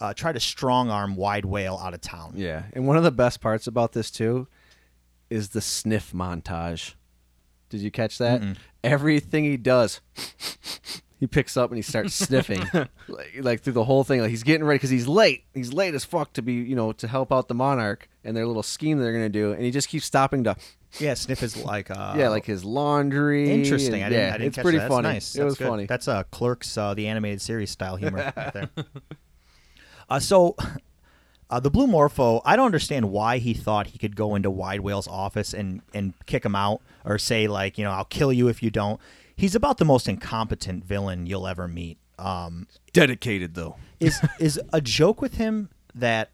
uh, 0.00 0.14
try 0.14 0.32
to 0.32 0.40
strong 0.40 0.90
arm 0.90 1.14
Wide 1.16 1.44
Wale 1.44 1.78
out 1.82 1.94
of 1.94 2.00
town. 2.00 2.32
Yeah, 2.36 2.64
and 2.72 2.86
one 2.86 2.96
of 2.96 3.02
the 3.04 3.10
best 3.12 3.40
parts 3.40 3.66
about 3.66 3.92
this 3.92 4.10
too 4.10 4.48
is 5.28 5.50
the 5.50 5.60
sniff 5.60 6.12
montage. 6.12 6.94
Did 7.68 7.80
you 7.82 7.90
catch 7.90 8.18
that? 8.18 8.40
Mm-mm. 8.40 8.56
Everything 8.82 9.44
he 9.44 9.56
does, 9.56 10.00
he 11.20 11.26
picks 11.26 11.56
up 11.56 11.70
and 11.70 11.76
he 11.76 11.82
starts 11.82 12.14
sniffing, 12.26 12.62
like, 13.08 13.32
like 13.40 13.60
through 13.62 13.74
the 13.74 13.84
whole 13.84 14.02
thing. 14.04 14.20
Like 14.20 14.30
he's 14.30 14.42
getting 14.42 14.64
ready 14.66 14.76
because 14.78 14.90
he's 14.90 15.06
late. 15.06 15.44
He's 15.54 15.72
late 15.72 15.94
as 15.94 16.04
fuck 16.04 16.32
to 16.32 16.42
be, 16.42 16.54
you 16.54 16.74
know, 16.74 16.92
to 16.92 17.06
help 17.06 17.30
out 17.32 17.46
the 17.48 17.54
monarch 17.54 18.08
and 18.24 18.36
their 18.36 18.46
little 18.46 18.62
scheme 18.62 18.98
they're 18.98 19.12
gonna 19.12 19.28
do. 19.28 19.52
And 19.52 19.62
he 19.62 19.70
just 19.70 19.88
keeps 19.88 20.06
stopping 20.06 20.44
to, 20.44 20.56
Yeah, 20.98 21.14
sniff 21.14 21.42
is 21.42 21.62
like 21.62 21.90
uh, 21.90 22.14
yeah, 22.18 22.28
like 22.30 22.46
his 22.46 22.64
laundry. 22.64 23.50
interesting. 23.52 23.94
and- 23.94 24.04
I 24.04 24.08
didn't, 24.08 24.22
yeah, 24.22 24.28
I 24.28 24.32
didn't 24.32 24.46
it's 24.48 24.56
catch 24.56 24.62
pretty 24.64 24.78
that. 24.78 24.88
funny. 24.88 25.02
That's 25.08 25.14
nice. 25.14 25.34
It 25.34 25.38
That's 25.38 25.44
was 25.50 25.58
good. 25.58 25.68
funny. 25.68 25.86
That's 25.86 26.08
uh, 26.08 26.22
Clerks, 26.30 26.76
uh, 26.78 26.94
the 26.94 27.06
animated 27.06 27.40
series 27.42 27.70
style 27.70 27.96
humor 27.96 28.32
right 28.36 28.52
there. 28.54 28.70
Uh, 30.08 30.18
so, 30.18 30.56
uh, 31.50 31.60
the 31.60 31.70
Blue 31.70 31.86
Morpho, 31.86 32.40
I 32.44 32.56
don't 32.56 32.66
understand 32.66 33.10
why 33.10 33.38
he 33.38 33.54
thought 33.54 33.88
he 33.88 33.98
could 33.98 34.16
go 34.16 34.34
into 34.34 34.50
Wide 34.50 34.80
Wale's 34.80 35.06
office 35.08 35.52
and, 35.54 35.82
and 35.94 36.14
kick 36.26 36.44
him 36.44 36.54
out 36.56 36.80
or 37.04 37.18
say, 37.18 37.46
like, 37.46 37.78
you 37.78 37.84
know, 37.84 37.90
I'll 37.92 38.04
kill 38.04 38.32
you 38.32 38.48
if 38.48 38.62
you 38.62 38.70
don't. 38.70 39.00
He's 39.40 39.54
about 39.54 39.78
the 39.78 39.84
most 39.84 40.06
incompetent 40.08 40.84
villain 40.84 41.26
you'll 41.26 41.46
ever 41.46 41.66
meet. 41.66 41.98
Um, 42.18 42.66
Dedicated 42.92 43.54
though. 43.54 43.76
is 43.98 44.20
is 44.38 44.60
a 44.72 44.80
joke 44.80 45.22
with 45.22 45.34
him 45.34 45.70
that 45.94 46.30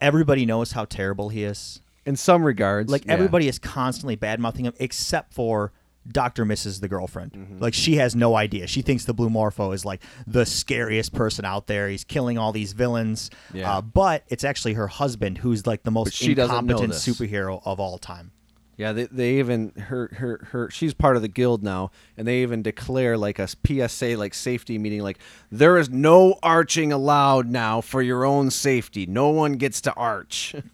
everybody 0.00 0.44
knows 0.44 0.72
how 0.72 0.84
terrible 0.84 1.30
he 1.30 1.42
is. 1.44 1.80
In 2.04 2.16
some 2.16 2.42
regards, 2.44 2.90
Like 2.92 3.06
yeah. 3.06 3.12
everybody 3.12 3.48
is 3.48 3.58
constantly 3.58 4.16
bad 4.16 4.40
mouthing 4.40 4.66
him, 4.66 4.74
except 4.78 5.32
for 5.32 5.72
Doctor 6.10 6.44
Mrs. 6.44 6.80
the 6.80 6.88
girlfriend. 6.88 7.32
Mm-hmm. 7.32 7.58
Like 7.58 7.74
she 7.74 7.96
has 7.96 8.14
no 8.14 8.36
idea. 8.36 8.66
She 8.66 8.82
thinks 8.82 9.04
the 9.04 9.14
Blue 9.14 9.30
Morpho 9.30 9.72
is 9.72 9.84
like 9.84 10.02
the 10.26 10.44
scariest 10.46 11.12
person 11.14 11.44
out 11.44 11.66
there. 11.66 11.88
He's 11.88 12.04
killing 12.04 12.36
all 12.38 12.52
these 12.52 12.72
villains. 12.72 13.30
Yeah. 13.52 13.70
Uh, 13.72 13.80
but 13.82 14.24
it's 14.28 14.44
actually 14.44 14.74
her 14.74 14.86
husband 14.88 15.38
who's 15.38 15.66
like 15.66 15.82
the 15.82 15.90
most 15.90 16.12
she 16.14 16.34
doesn't 16.34 16.66
know 16.66 16.76
incompetent 16.76 16.92
this. 16.92 17.06
superhero 17.06 17.60
of 17.64 17.80
all 17.80 17.98
time. 17.98 18.32
Yeah, 18.78 18.92
they, 18.92 19.06
they 19.06 19.38
even 19.40 19.72
her 19.72 20.08
her 20.14 20.48
her 20.52 20.70
she's 20.70 20.94
part 20.94 21.16
of 21.16 21.22
the 21.22 21.28
guild 21.28 21.64
now, 21.64 21.90
and 22.16 22.28
they 22.28 22.42
even 22.42 22.62
declare 22.62 23.18
like 23.18 23.40
a 23.40 23.48
PSA 23.48 24.16
like 24.16 24.34
safety 24.34 24.78
meeting, 24.78 25.02
like 25.02 25.18
there 25.50 25.76
is 25.76 25.90
no 25.90 26.38
arching 26.44 26.92
allowed 26.92 27.48
now 27.48 27.80
for 27.80 28.00
your 28.00 28.24
own 28.24 28.52
safety. 28.52 29.04
No 29.04 29.30
one 29.30 29.54
gets 29.54 29.80
to 29.82 29.92
arch. 29.94 30.54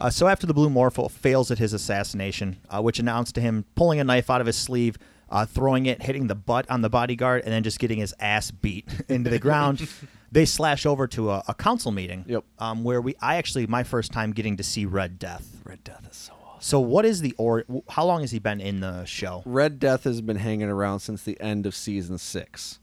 Uh, 0.00 0.10
so 0.10 0.26
after 0.26 0.48
the 0.48 0.54
Blue 0.54 0.68
Morpho 0.68 1.06
fails 1.06 1.52
at 1.52 1.58
his 1.58 1.72
assassination, 1.72 2.56
uh, 2.68 2.82
which 2.82 2.98
announced 2.98 3.36
to 3.36 3.40
him 3.40 3.64
pulling 3.76 4.00
a 4.00 4.04
knife 4.04 4.30
out 4.30 4.40
of 4.40 4.48
his 4.48 4.56
sleeve, 4.56 4.98
uh, 5.30 5.46
throwing 5.46 5.86
it, 5.86 6.02
hitting 6.02 6.26
the 6.26 6.34
butt 6.34 6.68
on 6.68 6.80
the 6.80 6.90
bodyguard, 6.90 7.42
and 7.44 7.52
then 7.52 7.62
just 7.62 7.78
getting 7.78 7.98
his 7.98 8.12
ass 8.18 8.50
beat 8.50 8.84
into 9.08 9.30
the 9.30 9.38
ground, 9.38 9.88
they 10.32 10.44
slash 10.44 10.86
over 10.86 11.06
to 11.06 11.30
a, 11.30 11.44
a 11.46 11.54
council 11.54 11.92
meeting. 11.92 12.24
Yep. 12.26 12.42
Um, 12.58 12.82
where 12.82 13.00
we, 13.00 13.14
I 13.20 13.36
actually, 13.36 13.68
my 13.68 13.84
first 13.84 14.10
time 14.10 14.32
getting 14.32 14.56
to 14.56 14.64
see 14.64 14.86
Red 14.86 15.20
Death. 15.20 15.60
Red 15.62 15.84
Death 15.84 16.08
is 16.10 16.16
so. 16.16 16.32
So 16.64 16.78
what 16.78 17.04
is 17.04 17.20
the 17.20 17.34
or? 17.38 17.64
How 17.88 18.04
long 18.04 18.20
has 18.20 18.30
he 18.30 18.38
been 18.38 18.60
in 18.60 18.78
the 18.80 19.04
show? 19.04 19.42
Red 19.44 19.78
Death 19.80 20.04
has 20.04 20.20
been 20.20 20.36
hanging 20.36 20.68
around 20.68 21.00
since 21.00 21.22
the 21.24 21.38
end 21.40 21.66
of 21.66 21.74
season 21.74 22.18
six. 22.18 22.78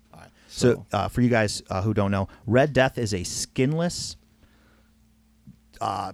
So, 0.51 0.85
uh, 0.91 1.07
for 1.07 1.21
you 1.21 1.29
guys 1.29 1.61
uh, 1.69 1.83
who 1.83 1.93
don't 1.93 2.09
know, 2.11 2.27
Red 2.47 2.73
Death 2.73 2.97
is 2.97 3.13
a 3.13 3.23
skinless. 3.23 4.17
Uh, 5.79 6.13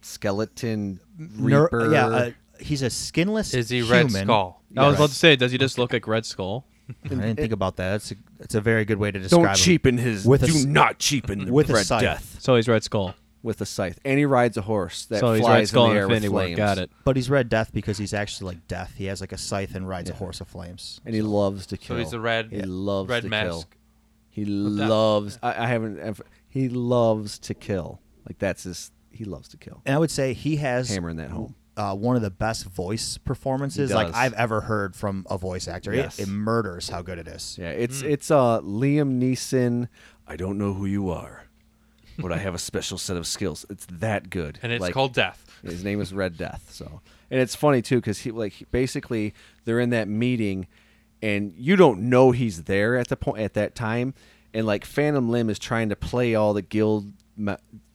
skeleton 0.00 1.00
ner- 1.18 1.64
reaper. 1.64 1.92
yeah, 1.92 2.06
uh, 2.06 2.30
he's 2.58 2.82
a 2.82 2.90
skinless. 2.90 3.54
Is 3.54 3.68
he 3.68 3.78
human. 3.82 4.10
Red 4.14 4.24
Skull? 4.24 4.62
I 4.76 4.86
was 4.86 4.92
Yes. 4.92 4.98
about 4.98 5.08
to 5.10 5.14
say, 5.14 5.36
does 5.36 5.52
he 5.52 5.58
just 5.58 5.78
look 5.78 5.92
like 5.92 6.06
Red 6.06 6.24
Skull? 6.26 6.64
I 7.04 7.08
didn't 7.08 7.36
think 7.36 7.52
about 7.52 7.76
that. 7.76 7.90
That's 7.92 8.12
a, 8.12 8.14
that's 8.38 8.54
a 8.54 8.60
very 8.62 8.84
good 8.86 8.98
way 8.98 9.10
to 9.10 9.18
describe 9.18 9.42
Don't 9.42 9.50
him. 9.50 9.56
cheapen 9.56 9.98
his. 9.98 10.24
With 10.24 10.40
do 10.46 10.52
s- 10.52 10.64
not 10.64 10.98
cheapen 10.98 11.44
the 11.44 11.52
with 11.52 11.68
Red 11.70 11.86
scythe. 11.86 12.00
Death 12.00 12.36
So 12.40 12.56
he's 12.56 12.66
Red 12.68 12.82
Skull. 12.82 13.14
With 13.42 13.60
a 13.60 13.66
scythe, 13.66 13.98
and 14.04 14.18
he 14.18 14.24
rides 14.24 14.56
a 14.56 14.62
horse 14.62 15.04
that 15.06 15.20
so 15.20 15.38
flies 15.38 15.72
Red 15.72 15.80
in 15.82 15.88
the 15.90 15.94
air 15.96 16.08
with 16.08 16.24
flames. 16.26 16.56
Got 16.56 16.78
it. 16.78 16.90
But 17.04 17.16
he's 17.16 17.30
Red 17.30 17.48
Death 17.48 17.72
because 17.72 17.96
he's 17.98 18.12
actually 18.14 18.54
like 18.54 18.66
death. 18.68 18.94
He 18.96 19.04
has 19.06 19.20
like 19.20 19.32
a 19.32 19.38
scythe 19.38 19.74
and 19.74 19.88
rides 19.88 20.10
a 20.10 20.14
horse 20.14 20.40
of 20.40 20.48
flames. 20.48 21.00
and 21.06 21.14
he 21.14 21.22
loves 21.22 21.66
to 21.66 21.76
kill. 21.76 21.96
So 21.96 22.00
he's 22.00 22.12
a 22.12 22.20
red. 22.20 22.50
He 22.50 22.62
loves 22.62 23.08
red 23.08 23.22
to 23.22 23.28
mask. 23.28 23.48
kill. 23.48 23.64
He 24.30 24.44
loves. 24.44 25.38
I, 25.42 25.64
I 25.64 25.66
haven't. 25.66 25.98
ever- 25.98 26.24
He 26.48 26.68
loves 26.68 27.38
to 27.40 27.54
kill. 27.54 28.00
Like 28.26 28.38
that's 28.38 28.64
his. 28.64 28.90
He 29.10 29.24
loves 29.24 29.48
to 29.48 29.56
kill. 29.56 29.82
And 29.86 29.94
I 29.94 29.98
would 29.98 30.10
say 30.10 30.32
he 30.32 30.56
has 30.56 30.88
Hammering 30.90 31.16
that 31.16 31.30
home. 31.30 31.54
Uh, 31.76 31.94
one 31.94 32.16
of 32.16 32.22
the 32.22 32.30
best 32.30 32.64
voice 32.66 33.18
performances 33.18 33.92
like. 33.92 34.14
I've 34.14 34.34
ever 34.34 34.60
heard 34.62 34.94
from 34.96 35.26
a 35.30 35.38
voice 35.38 35.66
actor. 35.68 35.92
It- 35.92 35.96
Yes. 35.96 36.18
It, 36.18 36.28
murders 36.28 36.88
how 36.88 37.02
good 37.02 37.18
it 37.18 37.26
is. 37.28 37.56
Yeah, 37.60 37.70
it's 37.70 38.02
it's 38.02 38.30
uh 38.30 38.60
Liam 38.60 39.18
Neeson. 39.20 39.88
I 40.26 40.36
don't 40.36 40.58
know 40.58 40.74
who 40.74 40.86
you 40.86 41.08
are, 41.10 41.44
but 42.18 42.32
I 42.32 42.38
have 42.38 42.54
a 42.54 42.58
special 42.58 42.98
set 42.98 43.16
of 43.16 43.26
skills. 43.26 43.64
It's 43.70 43.86
that 43.86 44.30
good, 44.30 44.58
And 44.62 44.72
it's 44.72 44.82
Like, 44.82 44.94
called 44.94 45.14
Death. 45.14 45.44
His 45.62 45.82
name 45.82 46.00
is 46.00 46.12
Red 46.12 46.36
Death. 46.36 46.68
So, 46.70 47.00
and 47.30 47.40
it's 47.40 47.54
funny 47.54 47.82
too 47.82 47.96
because 47.96 48.18
he 48.18 48.30
like 48.30 48.54
basically 48.70 49.34
they're 49.64 49.80
in 49.80 49.90
that 49.90 50.08
meeting, 50.08 50.66
and 51.22 51.52
you 51.56 51.76
don't 51.76 52.02
know 52.10 52.30
he's 52.30 52.64
there 52.64 52.96
at 52.96 53.08
the 53.08 53.16
point 53.16 53.42
at 53.42 53.54
that 53.54 53.74
time, 53.74 54.14
and 54.54 54.66
like 54.66 54.84
Phantom 54.84 55.28
Limb 55.28 55.50
is 55.50 55.58
trying 55.58 55.88
to 55.88 55.96
play 55.96 56.34
all 56.34 56.52
the 56.54 56.62
guild. 56.62 57.12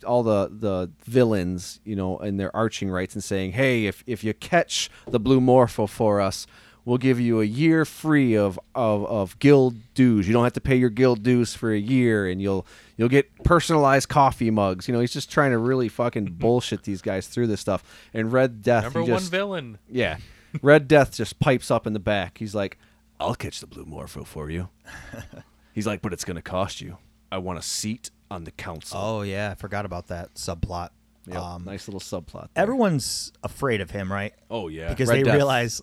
all 0.06 0.24
the, 0.24 0.50
the 0.52 0.90
villains, 1.06 1.80
you 1.84 1.96
know, 1.96 2.18
in 2.20 2.38
their 2.38 2.54
arching 2.56 2.90
rights 2.90 3.14
and 3.16 3.24
saying, 3.24 3.54
"Hey, 3.54 3.86
if, 3.86 4.04
if 4.08 4.24
you 4.24 4.34
catch 4.34 4.90
the 5.08 5.20
blue 5.20 5.40
morpho 5.42 5.86
for 5.88 6.20
us, 6.22 6.46
we'll 6.86 6.98
give 6.98 7.20
you 7.20 7.40
a 7.42 7.46
year 7.46 7.86
free 7.86 8.36
of, 8.38 8.60
of, 8.76 9.06
of 9.06 9.40
guild 9.40 9.76
dues. 9.94 10.28
You 10.28 10.34
don't 10.34 10.44
have 10.44 10.54
to 10.54 10.62
pay 10.62 10.76
your 10.76 10.90
guild 10.90 11.24
dues 11.24 11.54
for 11.56 11.72
a 11.72 11.78
year, 11.80 12.28
and 12.28 12.42
you'll 12.42 12.66
you'll 12.98 13.10
get 13.10 13.44
personalized 13.44 14.10
coffee 14.10 14.52
mugs. 14.52 14.88
You 14.88 14.94
know, 14.94 15.00
he's 15.00 15.14
just 15.14 15.32
trying 15.32 15.52
to 15.52 15.58
really 15.58 15.90
fucking 15.90 16.26
bullshit 16.40 16.84
these 16.84 17.02
guys 17.02 17.28
through 17.28 17.48
this 17.48 17.62
stuff. 17.62 17.84
And 18.14 18.32
Red 18.32 18.62
Death, 18.62 18.84
Number 18.84 19.02
he 19.04 19.12
one 19.12 19.20
just- 19.20 19.32
villain. 19.32 19.78
Yeah, 19.90 20.18
Red 20.62 20.88
Death 20.88 21.14
just 21.16 21.40
pipes 21.40 21.72
up 21.72 21.88
in 21.88 21.94
the 21.94 22.00
back. 22.00 22.38
He's 22.38 22.54
like, 22.56 22.78
"I'll 23.20 23.36
catch 23.36 23.60
the 23.60 23.68
blue 23.68 23.86
morpho 23.86 24.24
for 24.24 24.50
you." 24.50 24.70
He's 25.74 25.88
like, 25.88 26.02
"But 26.02 26.14
it's 26.14 26.24
going 26.26 26.36
to 26.36 26.42
cost 26.42 26.82
you. 26.82 26.98
I 27.32 27.40
want 27.40 27.60
a 27.60 27.64
seat 27.64 28.12
on 28.30 28.44
the 28.44 28.52
council." 28.52 29.00
Oh 29.02 29.22
yeah, 29.24 29.52
I 29.52 29.56
forgot 29.56 29.86
about 29.86 30.08
that 30.08 30.36
subplot. 30.36 30.90
Yep, 31.26 31.38
Um, 31.38 31.64
nice 31.64 31.88
little 31.88 32.02
subplot. 32.02 32.50
everyone's 32.54 33.32
afraid 33.44 33.80
of 33.80 33.90
him, 33.92 34.12
right? 34.12 34.34
Oh, 34.52 34.68
yeah. 34.68 34.90
because 34.90 35.08
Red 35.08 35.20
they 35.20 35.24
Death. 35.24 35.36
realize. 35.36 35.82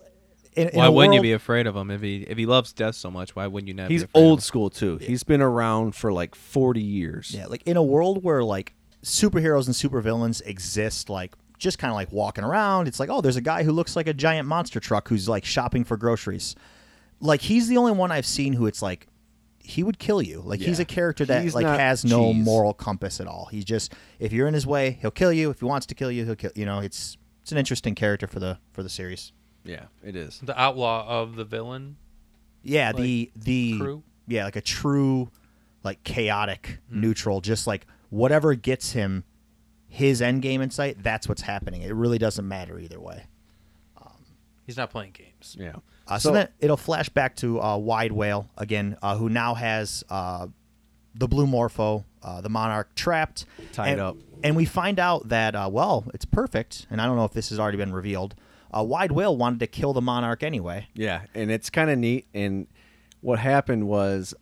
In, 0.56 0.68
in 0.68 0.76
Why 0.78 0.86
a 0.86 0.90
wouldn't 0.90 1.14
you 1.14 1.22
be 1.22 1.32
afraid 1.32 1.66
of 1.66 1.76
him 1.76 1.90
if 1.90 2.00
he 2.00 2.22
if 2.22 2.36
he 2.36 2.44
loves 2.46 2.72
death 2.72 2.96
so 2.96 3.10
much? 3.10 3.36
Why 3.36 3.46
wouldn't 3.46 3.68
you 3.68 3.74
not? 3.74 3.90
He's 3.90 4.04
be 4.04 4.10
old 4.14 4.42
school 4.42 4.68
too. 4.68 4.96
He's 4.98 5.22
been 5.22 5.40
around 5.40 5.94
for 5.94 6.12
like 6.12 6.34
40 6.34 6.80
years. 6.80 7.32
Yeah, 7.34 7.46
like 7.46 7.62
in 7.66 7.76
a 7.76 7.82
world 7.82 8.24
where 8.24 8.42
like 8.42 8.74
superheroes 9.04 9.66
and 9.66 9.74
supervillains 9.74 10.44
exist, 10.44 11.08
like 11.08 11.34
just 11.58 11.78
kind 11.78 11.90
of 11.90 11.94
like 11.94 12.10
walking 12.10 12.42
around. 12.42 12.88
It's 12.88 12.98
like, 12.98 13.10
oh, 13.10 13.20
there's 13.20 13.36
a 13.36 13.40
guy 13.40 13.62
who 13.62 13.72
looks 13.72 13.94
like 13.94 14.08
a 14.08 14.14
giant 14.14 14.48
monster 14.48 14.80
truck 14.80 15.08
who's 15.08 15.28
like 15.28 15.44
shopping 15.44 15.84
for 15.84 15.96
groceries. 15.96 16.56
Like 17.20 17.42
he's 17.42 17.68
the 17.68 17.76
only 17.76 17.92
one 17.92 18.10
I've 18.10 18.26
seen 18.26 18.54
who 18.54 18.66
it's 18.66 18.82
like 18.82 19.06
he 19.62 19.82
would 19.84 19.98
kill 19.98 20.20
you. 20.20 20.42
Like 20.44 20.58
he's 20.60 20.80
a 20.80 20.84
character 20.84 21.24
that 21.26 21.42
He's 21.42 21.54
like 21.54 21.64
not 21.64 21.78
has 21.78 22.04
no 22.04 22.32
cheese. 22.32 22.44
moral 22.44 22.74
compass 22.74 23.20
at 23.20 23.26
all. 23.28 23.46
He's 23.52 23.64
just 23.64 23.92
if 24.18 24.32
you're 24.32 24.48
in 24.48 24.54
his 24.54 24.66
way, 24.66 24.98
he'll 25.00 25.10
kill 25.10 25.32
you. 25.32 25.50
If 25.50 25.60
he 25.60 25.66
wants 25.66 25.86
to 25.86 25.94
kill 25.94 26.10
you, 26.10 26.24
he'll 26.24 26.34
kill. 26.34 26.50
You 26.56 26.66
know, 26.66 26.80
it's 26.80 27.16
it's 27.42 27.52
an 27.52 27.58
interesting 27.58 27.94
character 27.94 28.26
for 28.26 28.40
the 28.40 28.58
for 28.72 28.82
the 28.82 28.88
series. 28.88 29.32
Yeah, 29.64 29.84
it 30.04 30.16
is. 30.16 30.40
The 30.42 30.58
outlaw 30.60 31.06
of 31.06 31.36
the 31.36 31.44
villain. 31.44 31.96
Yeah, 32.62 32.88
Like, 32.88 32.96
the 33.02 33.30
the 33.36 33.78
crew? 33.78 34.02
yeah, 34.26 34.44
like 34.44 34.56
a 34.56 34.60
true 34.60 35.30
like 35.82 36.02
chaotic 36.04 36.78
Hmm. 36.90 37.00
neutral, 37.00 37.40
just 37.40 37.66
like 37.66 37.86
whatever 38.10 38.54
gets 38.54 38.92
him 38.92 39.24
his 39.88 40.22
end 40.22 40.42
game 40.42 40.60
in 40.60 40.70
sight, 40.70 41.02
that's 41.02 41.28
what's 41.28 41.42
happening. 41.42 41.82
It 41.82 41.92
really 41.94 42.18
doesn't 42.18 42.46
matter 42.46 42.78
either 42.78 43.00
way. 43.00 43.24
He's 44.66 44.76
not 44.76 44.90
playing 44.90 45.12
games. 45.12 45.56
Yeah. 45.58 45.76
Uh, 46.06 46.18
so, 46.18 46.32
then 46.32 46.48
it'll 46.60 46.76
flash 46.76 47.08
back 47.08 47.34
to 47.36 47.60
uh, 47.60 47.76
Wide 47.76 48.12
Wale 48.12 48.48
again, 48.56 48.96
uh, 49.02 49.16
who 49.16 49.28
now 49.28 49.54
has 49.54 50.04
uh, 50.08 50.46
the 51.14 51.26
Blue 51.26 51.46
Morpho, 51.48 52.04
uh, 52.22 52.40
the 52.40 52.48
Monarch, 52.48 52.94
trapped, 52.94 53.46
Tied 53.72 53.92
and, 53.92 54.00
up. 54.00 54.16
and 54.44 54.54
we 54.54 54.64
find 54.64 55.00
out 55.00 55.28
that 55.30 55.56
uh, 55.56 55.68
well, 55.72 56.04
it's 56.14 56.24
perfect, 56.24 56.86
and 56.88 57.00
I 57.00 57.06
don't 57.06 57.16
know 57.16 57.24
if 57.24 57.32
this 57.32 57.48
has 57.48 57.58
already 57.58 57.78
been 57.78 57.92
revealed. 57.92 58.36
Uh, 58.76 58.84
Wide 58.84 59.12
Wale 59.12 59.36
wanted 59.36 59.60
to 59.60 59.66
kill 59.66 59.92
the 59.92 60.00
Monarch 60.00 60.42
anyway. 60.42 60.88
Yeah, 60.94 61.22
and 61.34 61.50
it's 61.50 61.70
kind 61.70 61.90
of 61.90 61.98
neat. 61.98 62.26
And 62.34 62.66
what 63.20 63.38
happened 63.38 63.88
was 63.88 64.34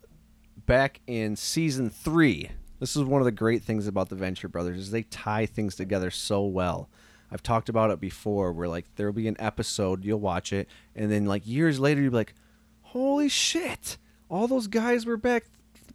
back 0.67 1.01
in 1.07 1.37
season 1.37 1.91
three. 1.91 2.51
This 2.81 2.95
is 2.95 3.03
one 3.05 3.21
of 3.21 3.25
the 3.25 3.33
great 3.33 3.63
things 3.63 3.87
about 3.87 4.09
the 4.09 4.15
Venture 4.17 4.49
Brothers 4.49 4.79
is 4.79 4.91
they 4.91 5.03
tie 5.03 5.47
things 5.47 5.75
together 5.75 6.11
so 6.11 6.45
well. 6.45 6.89
I've 7.31 7.43
talked 7.43 7.69
about 7.69 7.91
it 7.91 8.01
before, 8.01 8.53
where 8.53 8.69
like 8.69 8.87
there'll 8.97 9.13
be 9.13 9.29
an 9.29 9.37
episode, 9.39 10.05
you'll 10.05 10.21
watch 10.21 10.53
it, 10.53 10.69
and 10.95 11.11
then 11.11 11.27
like 11.27 11.47
years 11.47 11.81
later, 11.81 12.01
you'll 12.01 12.13
be 12.13 12.17
like, 12.17 12.35
"Holy 12.83 13.29
shit! 13.29 13.99
All 14.31 14.47
those 14.47 14.67
guys 14.67 15.05
were 15.05 15.17
back," 15.17 15.45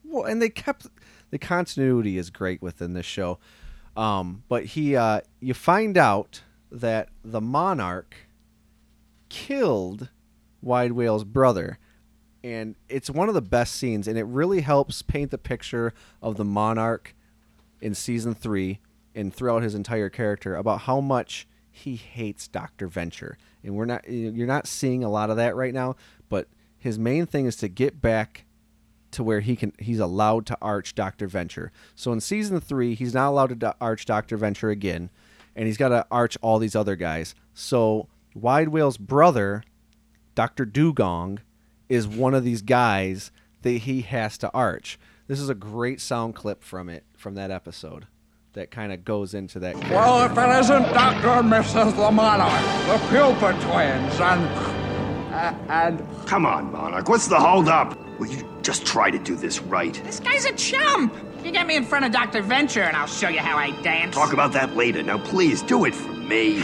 Whoa, 0.04 0.24
and 0.24 0.42
they 0.42 0.50
kept 0.50 0.88
the 1.32 1.40
continuity 1.40 2.18
is 2.18 2.30
great 2.30 2.62
within 2.62 2.94
this 2.94 3.06
show. 3.06 3.40
Um, 3.98 4.44
but 4.48 4.66
he, 4.66 4.96
uh, 4.96 5.22
you 5.40 5.54
find 5.54 5.98
out 5.98 6.44
that 6.74 7.10
the 7.24 7.40
Monarch 7.40 8.16
killed 9.30 10.10
Wide 10.62 10.94
Wale's 10.94 11.24
brother. 11.24 11.78
And 12.44 12.76
it's 12.90 13.10
one 13.10 13.30
of 13.30 13.36
the 13.36 13.42
best 13.42 13.76
scenes, 13.76 14.08
and 14.08 14.18
it 14.18 14.26
really 14.26 14.62
helps 14.62 15.02
paint 15.02 15.32
the 15.32 15.38
picture 15.38 15.94
of 16.22 16.36
the 16.36 16.44
monarch 16.44 17.16
in 17.80 17.94
season 17.96 18.34
three 18.34 18.80
and 19.16 19.34
throughout 19.34 19.64
his 19.64 19.76
entire 19.76 20.10
character 20.10 20.56
about 20.56 20.82
how 20.82 21.00
much 21.00 21.48
he 21.72 21.96
hates 21.96 22.48
Doctor 22.48 22.88
Venture. 22.88 23.38
And 23.64 23.76
we're 23.76 23.86
not 23.86 24.10
you're 24.10 24.48
not 24.48 24.68
seeing 24.68 25.04
a 25.04 25.10
lot 25.10 25.30
of 25.30 25.38
that 25.38 25.56
right 25.56 25.74
now, 25.74 25.96
but 26.28 26.48
his 26.78 27.00
main 27.00 27.26
thing 27.26 27.46
is 27.46 27.56
to 27.58 27.70
get 27.70 28.02
back 28.02 28.46
to 29.12 29.24
where 29.24 29.40
he 29.40 29.56
can 29.56 29.72
he's 29.80 30.00
allowed 30.00 30.46
to 30.48 30.58
arch 30.62 30.96
Doctor 30.96 31.28
Venture. 31.28 31.72
So 31.96 32.12
in 32.12 32.20
season 32.20 32.60
three, 32.60 32.94
he's 32.94 33.14
not 33.14 33.30
allowed 33.30 33.58
to 33.60 33.76
arch 33.80 34.06
Doctor 34.06 34.36
Venture 34.36 34.70
again, 34.70 35.10
and 35.56 35.68
he's 35.68 35.78
got 35.78 35.90
to 35.90 36.06
arch 36.12 36.38
all 36.42 36.60
these 36.60 36.76
other 36.76 36.96
guys. 36.96 37.36
So 37.54 38.08
Wide 38.34 38.70
Wale's 38.70 38.98
brother, 38.98 39.64
Doctor 40.36 40.66
Dugong, 40.66 41.40
is 41.90 42.08
one 42.08 42.34
of 42.34 42.44
these 42.44 42.62
guys 42.62 43.32
that 43.62 43.70
he 43.70 44.02
has 44.02 44.38
to 44.40 44.52
arch. 44.52 45.00
This 45.28 45.40
is 45.40 45.50
a 45.50 45.56
great 45.56 46.02
sound 46.02 46.36
clip 46.36 46.64
from 46.64 46.90
it 46.90 47.04
from 47.16 47.36
that 47.36 47.52
episode 47.52 48.08
that 48.54 48.72
kind 48.72 48.92
of 48.92 49.04
goes 49.04 49.34
into 49.34 49.60
that. 49.60 49.76
Well, 49.90 50.26
if 50.26 50.38
it 50.38 50.60
isn't 50.60 50.94
Dr. 50.94 51.28
and 51.30 51.52
Mrs. 51.52 51.96
the 51.96 52.12
Monarch, 52.12 52.62
the 52.88 53.08
Pupa 53.08 53.54
twins, 53.62 54.20
and. 54.20 54.46
Uh, 55.34 55.56
and. 55.70 56.28
Come 56.28 56.46
on, 56.46 56.72
Monarch. 56.72 57.10
What's 57.10 57.28
the 57.28 57.40
holdup? 57.40 57.98
Will 58.20 58.28
you 58.28 58.48
just 58.62 58.86
try 58.86 59.10
to 59.10 59.18
do 59.18 59.36
this 59.36 59.60
right? 59.62 59.94
This 60.04 60.20
guy's 60.20 60.46
a 60.46 60.54
chump. 60.54 61.14
You 61.44 61.52
get 61.52 61.68
me 61.68 61.76
in 61.76 61.84
front 61.84 62.06
of 62.06 62.14
Dr. 62.14 62.42
Venture 62.42 62.84
and 62.84 62.96
I'll 62.96 63.06
show 63.06 63.28
you 63.28 63.40
how 63.40 63.58
I 63.58 63.72
dance. 63.82 64.16
Talk 64.16 64.32
about 64.32 64.54
that 64.54 64.78
later. 64.78 65.04
Now, 65.04 65.18
please 65.18 65.62
do 65.62 65.84
it 65.84 65.94
for 65.94 66.14
me. 66.14 66.64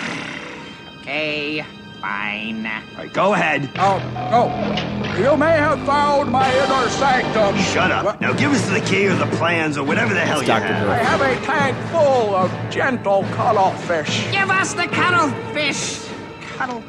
Okay, 1.02 1.66
fine. 2.00 2.66
All 2.66 2.82
right, 2.98 3.12
go 3.12 3.34
ahead. 3.34 3.70
Oh, 3.76 4.02
oh. 4.32 5.20
You 5.20 5.36
may 5.36 5.52
have 5.52 5.86
found 5.86 6.32
my 6.32 6.50
inner 6.50 6.90
sanctum. 6.92 7.58
Shut 7.58 7.92
up. 7.92 8.22
Now 8.22 8.32
give 8.32 8.54
us 8.54 8.70
the 8.70 8.80
key 8.80 9.08
or 9.08 9.16
the 9.16 9.26
plans 9.36 9.78
or 9.78 9.84
whatever 9.84 10.14
the 10.14 10.22
hell 10.22 10.42
you 10.42 10.54
I 10.54 10.60
have. 10.60 10.88
I 10.88 10.98
have 10.98 11.22
a 11.22 11.46
tank 11.46 11.78
full 11.92 12.34
of 12.34 12.50
gentle 12.72 13.24
cuttlefish. 13.34 14.32
Give 14.32 14.50
us 14.50 14.74
the 14.76 14.88
cuttlefish. 14.88 16.08
Cuddle. 16.56 16.82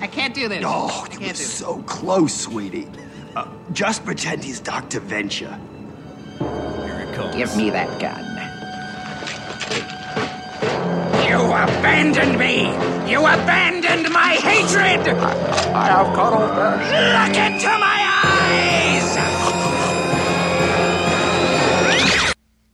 I 0.00 0.06
can't 0.06 0.34
do 0.34 0.48
this. 0.48 0.62
Oh, 0.64 0.86
I 0.86 1.12
you 1.12 1.18
can't 1.18 1.32
were 1.32 1.34
so 1.34 1.82
close, 1.82 2.32
sweetie. 2.32 2.88
Uh, 3.34 3.48
just 3.72 4.04
pretend 4.04 4.44
he's 4.44 4.60
Dr. 4.60 5.00
Venture. 5.00 5.58
Here 7.12 7.20
comes. 7.20 7.36
Give 7.36 7.56
me 7.56 7.70
that 7.70 8.00
gun. 8.00 8.24
You 11.28 11.38
abandoned 11.38 12.38
me! 12.38 12.68
You 13.10 13.20
abandoned 13.20 14.10
my 14.12 14.36
hatred! 14.40 15.08
I 15.08 15.86
have 15.88 16.14
cuttlefish. 16.14 16.88
Look 16.88 17.36
into 17.36 17.68
my 17.78 17.98
eyes! 18.24 18.81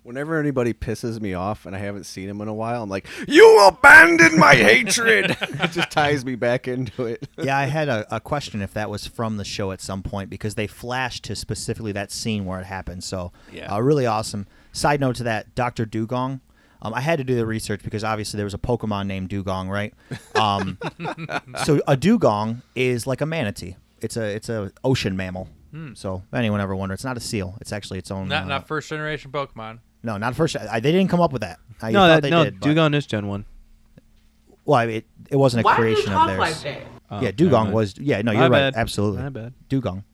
Whenever 0.09 0.41
anybody 0.41 0.73
pisses 0.73 1.21
me 1.21 1.35
off 1.35 1.67
and 1.67 1.77
I 1.77 1.81
haven't 1.81 2.05
seen 2.05 2.31
him 2.31 2.41
in 2.41 2.49
a 2.49 2.55
while, 2.55 2.83
I'm 2.83 2.89
like, 2.89 3.07
"You 3.29 3.67
abandoned 3.69 4.39
my 4.39 4.55
hatred." 4.55 5.37
it 5.41 5.71
just 5.73 5.91
ties 5.91 6.25
me 6.25 6.35
back 6.35 6.67
into 6.67 7.05
it. 7.05 7.29
yeah, 7.39 7.59
I 7.59 7.67
had 7.67 7.91
a, 7.91 8.07
a 8.17 8.19
question 8.19 8.63
if 8.63 8.73
that 8.73 8.89
was 8.89 9.07
from 9.07 9.37
the 9.37 9.45
show 9.45 9.71
at 9.71 9.83
some 9.83 10.03
point 10.03 10.31
because 10.31 10.55
they 10.55 10.67
flashed 10.67 11.25
to 11.25 11.37
specifically 11.37 11.93
that 11.93 12.11
scene 12.11 12.47
where 12.47 12.59
it 12.59 12.65
happened. 12.65 13.05
So, 13.05 13.33
Yeah. 13.53 13.71
uh, 13.71 13.81
really 13.81 14.07
awesome. 14.07 14.47
Side 14.73 14.99
note 14.99 15.17
to 15.17 15.25
that, 15.25 15.55
Dr. 15.55 15.85
Dugong. 15.85 16.41
Um, 16.81 16.95
I 16.95 17.03
had 17.03 17.19
to 17.19 17.25
do 17.25 17.35
the 17.35 17.45
research 17.45 17.83
because 17.85 18.03
obviously 18.03 18.39
there 18.39 18.47
was 18.47 18.55
a 18.55 18.59
Pokemon 18.59 19.09
named 19.09 19.29
Dewgong, 19.29 19.69
right? 19.69 19.93
Um, 20.35 20.79
so 21.67 21.83
a 21.87 21.99
dugong 21.99 22.63
is 22.75 23.07
like 23.07 23.21
a 23.21 23.27
manatee. 23.27 23.77
It's 24.01 24.17
a 24.17 24.23
it's 24.25 24.49
a 24.49 24.73
ocean 24.85 25.19
mammal. 25.19 25.51
Hmm. 25.71 25.93
So 25.93 26.23
if 26.27 26.33
anyone 26.33 26.63
ever 26.63 26.75
wonder, 26.75 26.95
it's 26.95 27.05
not 27.05 27.19
a 27.19 27.21
seal. 27.21 27.59
It's 27.61 27.75
actually 27.75 27.99
its 27.99 28.11
own. 28.11 28.29
Not 28.29 28.45
uh, 28.45 28.47
not 28.47 28.69
first 28.69 28.89
generation 28.89 29.31
Pokemon. 29.33 29.81
No, 30.03 30.17
not 30.17 30.35
first. 30.35 30.57
I, 30.57 30.81
they 30.81 30.93
didn't 30.93 31.09
come 31.09 31.21
up 31.21 31.33
with 31.33 31.43
that. 31.43 31.59
I 31.83 31.91
no, 31.91 32.01
thought 32.01 32.07
that, 32.09 32.23
they 32.23 32.31
no, 32.31 32.45
did, 32.45 32.61
but- 32.61 32.69
Dewgong 32.69 32.95
is 32.95 33.07
Gen 33.07 33.27
one. 33.27 33.45
Well, 34.65 34.79
I 34.79 34.87
mean, 34.87 34.97
it, 34.97 35.07
it 35.31 35.37
wasn't 35.37 35.63
a 35.63 35.65
Why 35.65 35.77
do 35.77 35.83
you 35.83 35.95
creation 35.95 36.13
talk 36.13 36.31
of 36.31 36.39
like 36.39 36.55
that? 36.61 36.83
Oh, 37.11 37.17
yeah, 37.17 37.21
never 37.31 37.33
Dewgong 37.33 37.63
mind. 37.65 37.73
was. 37.75 37.99
Yeah, 37.99 38.21
no, 38.23 38.33
you're 38.33 38.43
right. 38.43 38.51
bad. 38.51 38.75
Absolutely. 38.77 39.23
My 39.23 39.29
bad. 39.31 39.55
Dugong. 39.71 40.05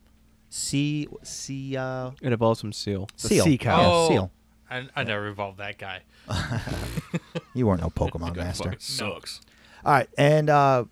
Sea, 0.49 1.09
sea, 1.23 1.75
uh, 1.75 2.11
It 2.21 2.31
evolves 2.31 2.61
from 2.61 2.71
Seel. 2.71 3.09
seal. 3.17 3.43
sea 3.43 3.57
cow. 3.57 3.81
Yeah, 3.81 3.87
Oh, 3.89 4.07
seal. 4.07 4.31
I, 4.71 4.87
I 4.95 5.03
never 5.03 5.27
evolved 5.27 5.57
that 5.57 5.77
guy. 5.77 6.01
You 7.53 7.67
weren't 7.67 7.81
no 7.81 7.89
Pokemon 7.89 8.35
master. 8.37 8.65
fucking 8.65 8.79
sucks. 8.79 9.39
All 9.85 9.93
right, 9.93 10.09
and 10.17 10.49
uh, 10.49 10.85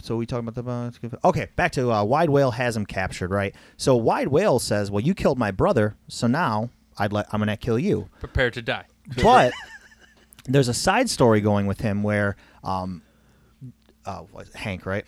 so 0.00 0.16
we 0.16 0.26
talking 0.26 0.46
about 0.46 0.62
the 1.02 1.10
uh, 1.22 1.28
okay. 1.28 1.48
Back 1.56 1.72
to 1.72 1.90
uh, 1.90 2.04
Wide 2.04 2.28
Wale 2.30 2.50
has 2.50 2.76
him 2.76 2.84
captured, 2.84 3.30
right? 3.30 3.54
So 3.78 3.96
Wide 3.96 4.28
Wale 4.28 4.58
says, 4.58 4.90
"Well, 4.90 5.02
you 5.02 5.14
killed 5.14 5.38
my 5.38 5.50
brother, 5.50 5.96
so 6.08 6.26
now 6.26 6.68
I'd 6.98 7.12
like 7.12 7.26
I'm 7.32 7.40
gonna 7.40 7.56
kill 7.56 7.78
you." 7.78 8.08
Prepare 8.20 8.50
to 8.52 8.62
die. 8.62 8.84
But 9.22 9.52
there's 10.44 10.68
a 10.68 10.74
side 10.74 11.08
story 11.10 11.40
going 11.40 11.66
with 11.66 11.80
him 11.80 12.02
where, 12.02 12.36
um, 12.64 13.02
uh, 14.04 14.20
what, 14.32 14.48
Hank, 14.54 14.86
right? 14.86 15.04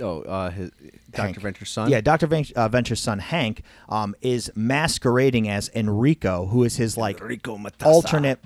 Oh, 0.00 0.22
uh, 0.22 0.50
his 0.50 0.70
Hank. 1.14 1.34
Dr. 1.36 1.40
Venture's 1.40 1.70
son. 1.70 1.88
Yeah, 1.90 2.00
Dr. 2.00 2.26
Ven- 2.26 2.44
uh, 2.56 2.68
Venture's 2.68 3.00
son 3.00 3.20
Hank 3.20 3.62
um, 3.88 4.14
is 4.20 4.50
masquerading 4.56 5.48
as 5.48 5.70
Enrico, 5.74 6.46
who 6.46 6.64
is 6.64 6.76
his 6.76 6.96
like 6.96 7.20
Enrico 7.20 7.56
Matassa. 7.56 7.86
alternate 7.86 8.40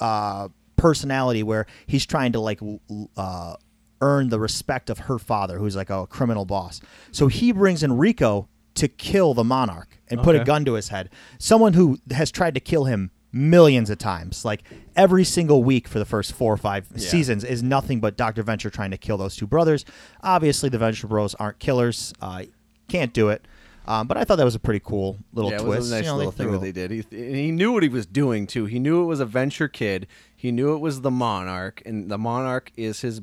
uh, 0.00 0.48
personality, 0.76 1.42
where 1.42 1.66
he's 1.86 2.06
trying 2.06 2.32
to 2.32 2.40
like 2.40 2.62
l- 2.62 2.80
l- 2.90 3.10
uh, 3.16 3.56
earn 4.00 4.28
the 4.30 4.40
respect 4.40 4.88
of 4.88 5.00
her 5.00 5.18
father, 5.18 5.58
who's 5.58 5.76
like 5.76 5.90
a 5.90 6.06
criminal 6.06 6.46
boss. 6.46 6.80
So 7.12 7.26
he 7.28 7.52
brings 7.52 7.82
Enrico 7.82 8.48
to 8.76 8.88
kill 8.88 9.34
the 9.34 9.44
monarch 9.44 9.98
and 10.08 10.22
put 10.22 10.36
a 10.36 10.44
gun 10.44 10.64
to 10.64 10.74
his 10.74 10.88
head. 10.88 11.10
Someone 11.38 11.72
who 11.74 11.98
has 12.12 12.30
tried 12.30 12.54
to 12.54 12.60
kill 12.60 12.84
him 12.84 13.10
millions 13.32 13.90
of 13.90 13.98
times, 13.98 14.44
like 14.44 14.62
every 14.94 15.24
single 15.24 15.62
week 15.62 15.86
for 15.88 15.98
the 15.98 16.04
first 16.04 16.32
four 16.32 16.52
or 16.52 16.56
five 16.56 16.86
Yeah. 16.94 17.08
seasons, 17.08 17.44
is 17.44 17.62
nothing 17.62 18.00
but 18.00 18.16
Dr. 18.16 18.42
Venture 18.42 18.70
trying 18.70 18.92
to 18.92 18.96
kill 18.96 19.16
those 19.18 19.36
two 19.36 19.46
brothers. 19.46 19.84
Obviously, 20.22 20.68
the 20.68 20.78
Venture 20.78 21.06
Bros 21.06 21.34
aren't 21.34 21.58
killers. 21.58 22.14
Uh, 22.20 22.44
can't 22.88 23.12
do 23.12 23.28
it. 23.28 23.44
Um, 23.88 24.06
but 24.08 24.16
I 24.16 24.24
thought 24.24 24.36
that 24.36 24.44
was 24.44 24.54
a 24.56 24.60
pretty 24.60 24.80
cool 24.84 25.18
little 25.32 25.50
yeah, 25.50 25.58
it 25.58 25.60
twist. 25.60 25.78
was 25.78 25.92
a 25.92 25.94
nice 25.96 26.04
You 26.04 26.10
know, 26.10 26.16
little 26.16 26.32
thing 26.32 26.50
that 26.50 26.60
they 26.60 26.72
did. 26.72 26.90
He, 26.90 27.04
he 27.10 27.50
knew 27.52 27.72
what 27.72 27.82
he 27.84 27.88
was 27.88 28.04
doing 28.06 28.46
too. 28.46 28.64
He 28.66 28.78
knew 28.80 29.02
it 29.02 29.06
was 29.06 29.20
a 29.20 29.26
venture 29.26 29.68
kid. 29.68 30.06
He 30.34 30.50
knew 30.50 30.74
it 30.74 30.78
was 30.78 31.02
the 31.02 31.10
monarch, 31.10 31.82
and 31.86 32.10
the 32.10 32.18
monarch 32.18 32.72
is 32.76 33.02
his. 33.02 33.20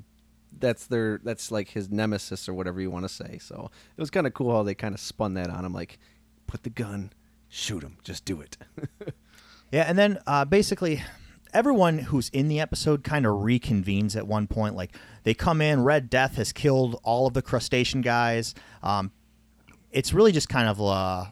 That's 0.59 0.87
their. 0.87 1.19
That's 1.23 1.51
like 1.51 1.69
his 1.69 1.89
nemesis 1.89 2.47
or 2.47 2.53
whatever 2.53 2.81
you 2.81 2.91
want 2.91 3.05
to 3.05 3.09
say. 3.09 3.37
So 3.39 3.69
it 3.97 4.01
was 4.01 4.09
kind 4.09 4.27
of 4.27 4.33
cool 4.33 4.51
how 4.51 4.63
they 4.63 4.75
kind 4.75 4.93
of 4.93 4.99
spun 4.99 5.33
that 5.35 5.49
on 5.49 5.65
him. 5.65 5.73
Like, 5.73 5.99
put 6.47 6.63
the 6.63 6.69
gun, 6.69 7.11
shoot 7.49 7.83
him, 7.83 7.97
just 8.03 8.25
do 8.25 8.41
it. 8.41 8.57
Yeah, 9.73 9.85
and 9.87 9.97
then 9.97 10.19
uh, 10.27 10.45
basically 10.45 11.01
everyone 11.51 11.97
who's 11.97 12.29
in 12.29 12.47
the 12.47 12.59
episode 12.59 13.03
kind 13.03 13.25
of 13.25 13.37
reconvenes 13.37 14.15
at 14.15 14.27
one 14.27 14.45
point. 14.45 14.75
Like 14.75 14.95
they 15.23 15.33
come 15.33 15.61
in, 15.61 15.83
Red 15.83 16.11
Death 16.11 16.35
has 16.35 16.53
killed 16.53 16.99
all 17.03 17.25
of 17.25 17.33
the 17.33 17.41
crustacean 17.41 18.01
guys. 18.01 18.53
Um, 18.83 19.11
it's 19.91 20.13
really 20.13 20.31
just 20.31 20.47
kind 20.47 20.69
of 20.69 20.79
uh, 20.79 21.25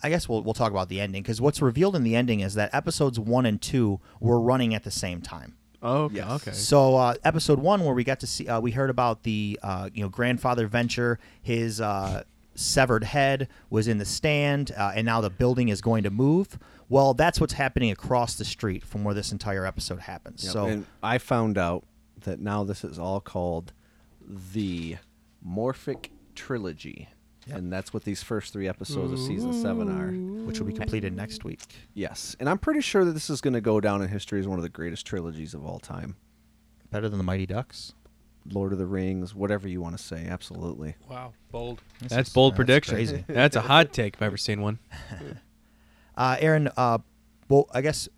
I 0.00 0.08
guess 0.08 0.28
we'll 0.28 0.44
we'll 0.44 0.54
talk 0.54 0.70
about 0.70 0.88
the 0.88 1.00
ending 1.00 1.24
because 1.24 1.40
what's 1.40 1.60
revealed 1.60 1.96
in 1.96 2.04
the 2.04 2.14
ending 2.14 2.38
is 2.38 2.54
that 2.54 2.72
episodes 2.72 3.18
one 3.18 3.46
and 3.46 3.60
two 3.60 3.98
were 4.20 4.40
running 4.40 4.72
at 4.72 4.84
the 4.84 4.92
same 4.92 5.20
time. 5.20 5.56
Oh, 5.82 6.04
okay. 6.04 6.22
okay. 6.22 6.52
So 6.52 6.96
uh, 6.96 7.14
episode 7.24 7.58
one, 7.58 7.84
where 7.84 7.94
we 7.94 8.04
got 8.04 8.20
to 8.20 8.26
see, 8.26 8.48
uh, 8.48 8.60
we 8.60 8.70
heard 8.70 8.90
about 8.90 9.22
the 9.22 9.58
uh, 9.62 9.90
you 9.92 10.02
know 10.02 10.08
grandfather 10.08 10.66
venture. 10.66 11.18
His 11.42 11.80
uh, 11.80 12.24
severed 12.54 13.04
head 13.04 13.48
was 13.70 13.88
in 13.88 13.98
the 13.98 14.04
stand, 14.04 14.72
uh, 14.76 14.92
and 14.94 15.04
now 15.04 15.20
the 15.20 15.30
building 15.30 15.68
is 15.68 15.80
going 15.80 16.02
to 16.04 16.10
move. 16.10 16.58
Well, 16.88 17.14
that's 17.14 17.40
what's 17.40 17.54
happening 17.54 17.90
across 17.90 18.36
the 18.36 18.44
street 18.44 18.84
from 18.84 19.04
where 19.04 19.14
this 19.14 19.32
entire 19.32 19.66
episode 19.66 20.00
happens. 20.00 20.44
Yep, 20.44 20.52
So 20.52 20.66
and 20.66 20.86
I 21.02 21.18
found 21.18 21.58
out 21.58 21.84
that 22.22 22.40
now 22.40 22.64
this 22.64 22.84
is 22.84 22.98
all 22.98 23.20
called 23.20 23.72
the 24.52 24.96
Morphic 25.46 26.08
Trilogy. 26.34 27.08
And 27.52 27.72
that's 27.72 27.94
what 27.94 28.04
these 28.04 28.22
first 28.22 28.52
three 28.52 28.66
episodes 28.68 29.12
of 29.12 29.18
season 29.20 29.52
seven 29.52 29.88
are. 29.88 30.10
Which 30.46 30.58
will 30.58 30.66
be 30.66 30.72
completed 30.72 31.14
next 31.14 31.44
week. 31.44 31.60
Yes. 31.94 32.36
And 32.40 32.48
I'm 32.48 32.58
pretty 32.58 32.80
sure 32.80 33.04
that 33.04 33.12
this 33.12 33.30
is 33.30 33.40
going 33.40 33.54
to 33.54 33.60
go 33.60 33.80
down 33.80 34.02
in 34.02 34.08
history 34.08 34.40
as 34.40 34.48
one 34.48 34.58
of 34.58 34.62
the 34.62 34.68
greatest 34.68 35.06
trilogies 35.06 35.54
of 35.54 35.64
all 35.64 35.78
time. 35.78 36.16
better 36.90 37.08
than 37.08 37.18
the 37.18 37.24
Mighty 37.24 37.46
Ducks. 37.46 37.92
Lord 38.52 38.72
of 38.72 38.78
the 38.78 38.86
Rings, 38.86 39.34
whatever 39.34 39.66
you 39.68 39.80
want 39.80 39.96
to 39.96 40.02
say. 40.02 40.26
Absolutely. 40.28 40.94
Wow, 41.08 41.32
bold. 41.50 41.82
That's 42.00 42.32
bold 42.32 42.52
that's 42.52 42.56
prediction. 42.56 42.94
crazy. 42.94 43.24
That's 43.28 43.56
a 43.56 43.60
hot 43.60 43.92
take 43.92 44.14
if 44.14 44.22
I've 44.22 44.26
ever 44.26 44.36
seen 44.36 44.60
one. 44.62 44.78
Uh, 46.18 46.34
Aaron, 46.40 46.70
uh, 46.78 46.96
well, 47.50 47.68
I 47.74 47.82
guess 47.82 48.08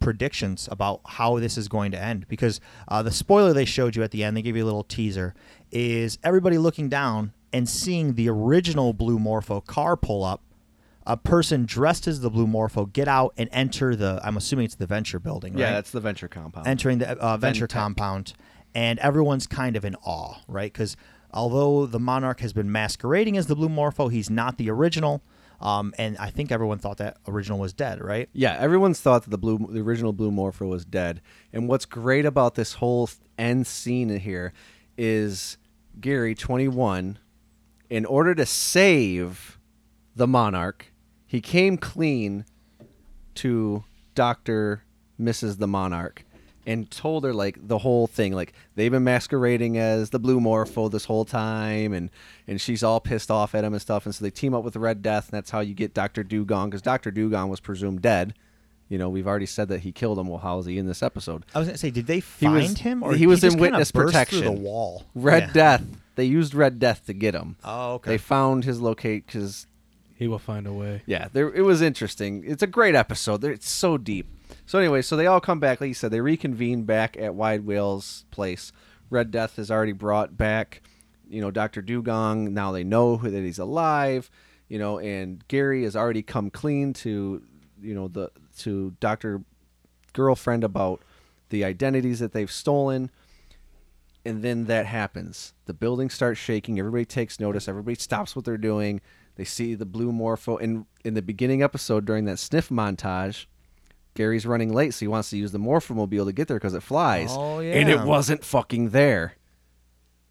predictions 0.00 0.68
about 0.70 1.00
how 1.06 1.38
this 1.38 1.56
is 1.56 1.66
going 1.66 1.92
to 1.92 1.98
end 1.98 2.28
because 2.28 2.60
uh, 2.88 3.02
the 3.02 3.10
spoiler 3.10 3.54
they 3.54 3.64
showed 3.64 3.96
you 3.96 4.02
at 4.02 4.10
the 4.10 4.22
end, 4.22 4.36
they 4.36 4.42
gave 4.42 4.54
you 4.54 4.64
a 4.64 4.66
little 4.66 4.84
teaser, 4.84 5.34
is 5.70 6.18
everybody 6.22 6.58
looking 6.58 6.90
down 6.90 7.32
and 7.52 7.68
seeing 7.68 8.14
the 8.14 8.28
original 8.28 8.92
Blue 8.92 9.18
Morpho 9.18 9.60
car 9.60 9.96
pull 9.96 10.24
up. 10.24 10.42
A 11.06 11.16
person 11.16 11.64
dressed 11.64 12.06
as 12.06 12.20
the 12.20 12.28
Blue 12.28 12.46
Morpho 12.46 12.84
get 12.84 13.08
out 13.08 13.32
and 13.38 13.48
enter 13.50 13.96
the. 13.96 14.20
I'm 14.22 14.36
assuming 14.36 14.66
it's 14.66 14.74
the 14.74 14.86
Venture 14.86 15.18
building, 15.18 15.54
right? 15.54 15.60
Yeah, 15.60 15.72
that's 15.72 15.90
the 15.90 16.00
Venture 16.00 16.28
compound. 16.28 16.66
entering 16.66 16.98
the 16.98 17.10
uh, 17.18 17.38
venture 17.38 17.66
Ventec. 17.66 17.70
compound, 17.70 18.32
and 18.74 18.98
everyone's 18.98 19.46
kind 19.46 19.74
of 19.74 19.86
in 19.86 19.94
awe, 20.04 20.34
right? 20.46 20.70
Because 20.70 20.96
although 21.32 21.86
the 21.86 21.98
monarch 21.98 22.40
has 22.40 22.52
been 22.52 22.70
masquerading 22.70 23.38
as 23.38 23.46
the 23.46 23.56
Blue 23.56 23.70
Morpho, 23.70 24.08
he's 24.08 24.28
not 24.28 24.58
the 24.58 24.68
original. 24.70 25.22
Um, 25.62 25.94
and 25.98 26.16
I 26.18 26.28
think 26.30 26.52
everyone 26.52 26.78
thought 26.78 26.98
that 26.98 27.16
original 27.26 27.58
was 27.58 27.72
dead, 27.72 28.00
right? 28.04 28.28
Yeah, 28.34 28.56
everyone's 28.60 29.00
thought 29.00 29.24
that 29.24 29.30
the 29.30 29.38
blue, 29.38 29.66
the 29.70 29.80
original 29.80 30.12
Blue 30.12 30.30
Morpho 30.30 30.66
was 30.66 30.84
dead. 30.84 31.20
And 31.54 31.68
what's 31.68 31.84
great 31.86 32.26
about 32.26 32.54
this 32.54 32.74
whole 32.74 33.08
end 33.38 33.66
scene 33.66 34.10
in 34.10 34.20
here 34.20 34.52
is 34.96 35.56
Gary, 36.00 36.34
21, 36.34 37.18
in 37.90 38.04
order 38.04 38.34
to 38.34 38.46
save 38.46 39.58
the 40.14 40.26
Monarch, 40.26 40.86
he 41.26 41.40
came 41.40 41.76
clean 41.76 42.44
to 43.36 43.84
Doctor 44.14 44.82
Mrs. 45.20 45.58
the 45.58 45.68
Monarch 45.68 46.24
and 46.68 46.90
told 46.90 47.24
her 47.24 47.32
like 47.32 47.56
the 47.66 47.78
whole 47.78 48.06
thing 48.06 48.34
like 48.34 48.52
they've 48.74 48.92
been 48.92 49.02
masquerading 49.04 49.78
as 49.78 50.10
the 50.10 50.18
blue 50.18 50.38
morpho 50.38 50.88
this 50.88 51.06
whole 51.06 51.24
time 51.24 51.94
and 51.94 52.10
and 52.46 52.60
she's 52.60 52.82
all 52.82 53.00
pissed 53.00 53.30
off 53.30 53.54
at 53.54 53.64
him 53.64 53.72
and 53.72 53.80
stuff 53.80 54.04
and 54.04 54.14
so 54.14 54.22
they 54.22 54.30
team 54.30 54.54
up 54.54 54.62
with 54.62 54.74
the 54.74 54.80
red 54.80 55.00
death 55.00 55.30
and 55.30 55.36
that's 55.36 55.50
how 55.50 55.60
you 55.60 55.72
get 55.72 55.94
dr 55.94 56.22
dugong 56.24 56.68
because 56.68 56.82
dr 56.82 57.10
dugong 57.10 57.48
was 57.48 57.58
presumed 57.58 58.02
dead 58.02 58.34
you 58.90 58.98
know 58.98 59.08
we've 59.08 59.26
already 59.26 59.46
said 59.46 59.68
that 59.68 59.80
he 59.80 59.92
killed 59.92 60.18
him 60.18 60.28
well 60.28 60.40
how 60.40 60.58
is 60.58 60.66
he 60.66 60.76
in 60.76 60.86
this 60.86 61.02
episode 61.02 61.46
I 61.54 61.58
was 61.58 61.68
gonna 61.68 61.78
say, 61.78 61.90
did 61.90 62.06
they 62.06 62.20
find 62.20 62.54
was, 62.54 62.78
him, 62.78 63.02
or 63.02 63.14
he 63.14 63.26
was 63.26 63.40
just 63.40 63.54
in 63.56 63.60
witness 63.62 63.90
protection 63.90 64.40
through 64.40 64.48
the 64.56 64.60
wall? 64.60 65.04
red 65.14 65.44
Yeah. 65.44 65.52
death 65.52 65.84
they 66.18 66.24
used 66.26 66.52
red 66.54 66.78
death 66.78 67.06
to 67.06 67.14
get 67.14 67.34
him 67.34 67.56
Oh, 67.64 67.94
okay. 67.94 68.10
they 68.12 68.18
found 68.18 68.64
his 68.64 68.80
locate 68.80 69.24
because 69.26 69.66
He 70.16 70.28
will 70.28 70.38
find 70.38 70.66
a 70.66 70.72
way. 70.72 71.02
yeah, 71.06 71.28
there 71.32 71.48
it 71.54 71.62
was 71.62 71.80
interesting. 71.80 72.42
It's 72.46 72.62
a 72.62 72.66
great 72.66 72.94
episode. 72.94 73.40
There- 73.40 73.52
It's 73.52 73.70
so 73.70 73.96
deep. 73.96 74.26
So 74.66 74.78
anyway, 74.78 75.00
so 75.02 75.16
they 75.16 75.26
all 75.26 75.40
come 75.40 75.60
back. 75.60 75.80
Like 75.80 75.88
you 75.88 75.94
said, 75.94 76.10
they 76.10 76.20
reconvene 76.20 76.82
back 76.82 77.16
at 77.18 77.34
Wide 77.34 77.64
Wale's 77.64 78.24
place. 78.30 78.72
Red 79.10 79.30
Death 79.30 79.56
has 79.56 79.70
already 79.70 79.92
brought 79.92 80.36
back, 80.36 80.82
you 81.30 81.40
know, 81.40 81.50
Doctor 81.50 81.80
Dugong. 81.82 82.52
Now 82.52 82.72
they 82.72 82.84
know 82.84 83.16
who- 83.18 83.30
that 83.30 83.42
he's 83.42 83.58
alive. 83.58 84.30
You 84.68 84.78
know, 84.78 84.98
and 84.98 85.46
Gary 85.48 85.84
has 85.84 85.96
already 85.96 86.22
come 86.22 86.50
clean 86.50 86.92
to, 87.04 87.42
you 87.80 87.94
know, 87.94 88.08
the 88.08 88.30
to 88.58 88.94
Doctor 89.00 89.40
Girlfriend 90.12 90.64
about 90.64 91.00
the 91.50 91.64
identities 91.64 92.18
that 92.18 92.32
they've 92.32 92.50
stolen. 92.50 93.10
And 94.28 94.42
then 94.42 94.66
that 94.66 94.84
happens. 94.84 95.54
The 95.64 95.72
building 95.72 96.10
starts 96.10 96.38
shaking. 96.38 96.78
Everybody 96.78 97.06
takes 97.06 97.40
notice. 97.40 97.66
Everybody 97.66 97.94
stops 97.94 98.36
what 98.36 98.44
they're 98.44 98.58
doing. 98.58 99.00
They 99.36 99.44
see 99.44 99.74
the 99.74 99.86
blue 99.86 100.12
morpho. 100.12 100.58
And 100.58 100.84
in 101.04 101.14
the 101.14 101.22
beginning 101.22 101.62
episode, 101.62 102.04
during 102.04 102.26
that 102.26 102.38
sniff 102.38 102.68
montage, 102.68 103.46
Gary's 104.14 104.44
running 104.44 104.72
late, 104.72 104.92
so 104.92 105.00
he 105.00 105.06
wants 105.08 105.30
to 105.30 105.38
use 105.38 105.52
the 105.52 105.58
morphomobile 105.58 106.26
to 106.26 106.32
get 106.32 106.46
there 106.48 106.58
because 106.58 106.74
it 106.74 106.82
flies. 106.82 107.30
Oh, 107.30 107.60
yeah, 107.60 107.74
And 107.74 107.88
it 107.88 108.02
wasn't 108.02 108.44
fucking 108.44 108.90
there. 108.90 109.34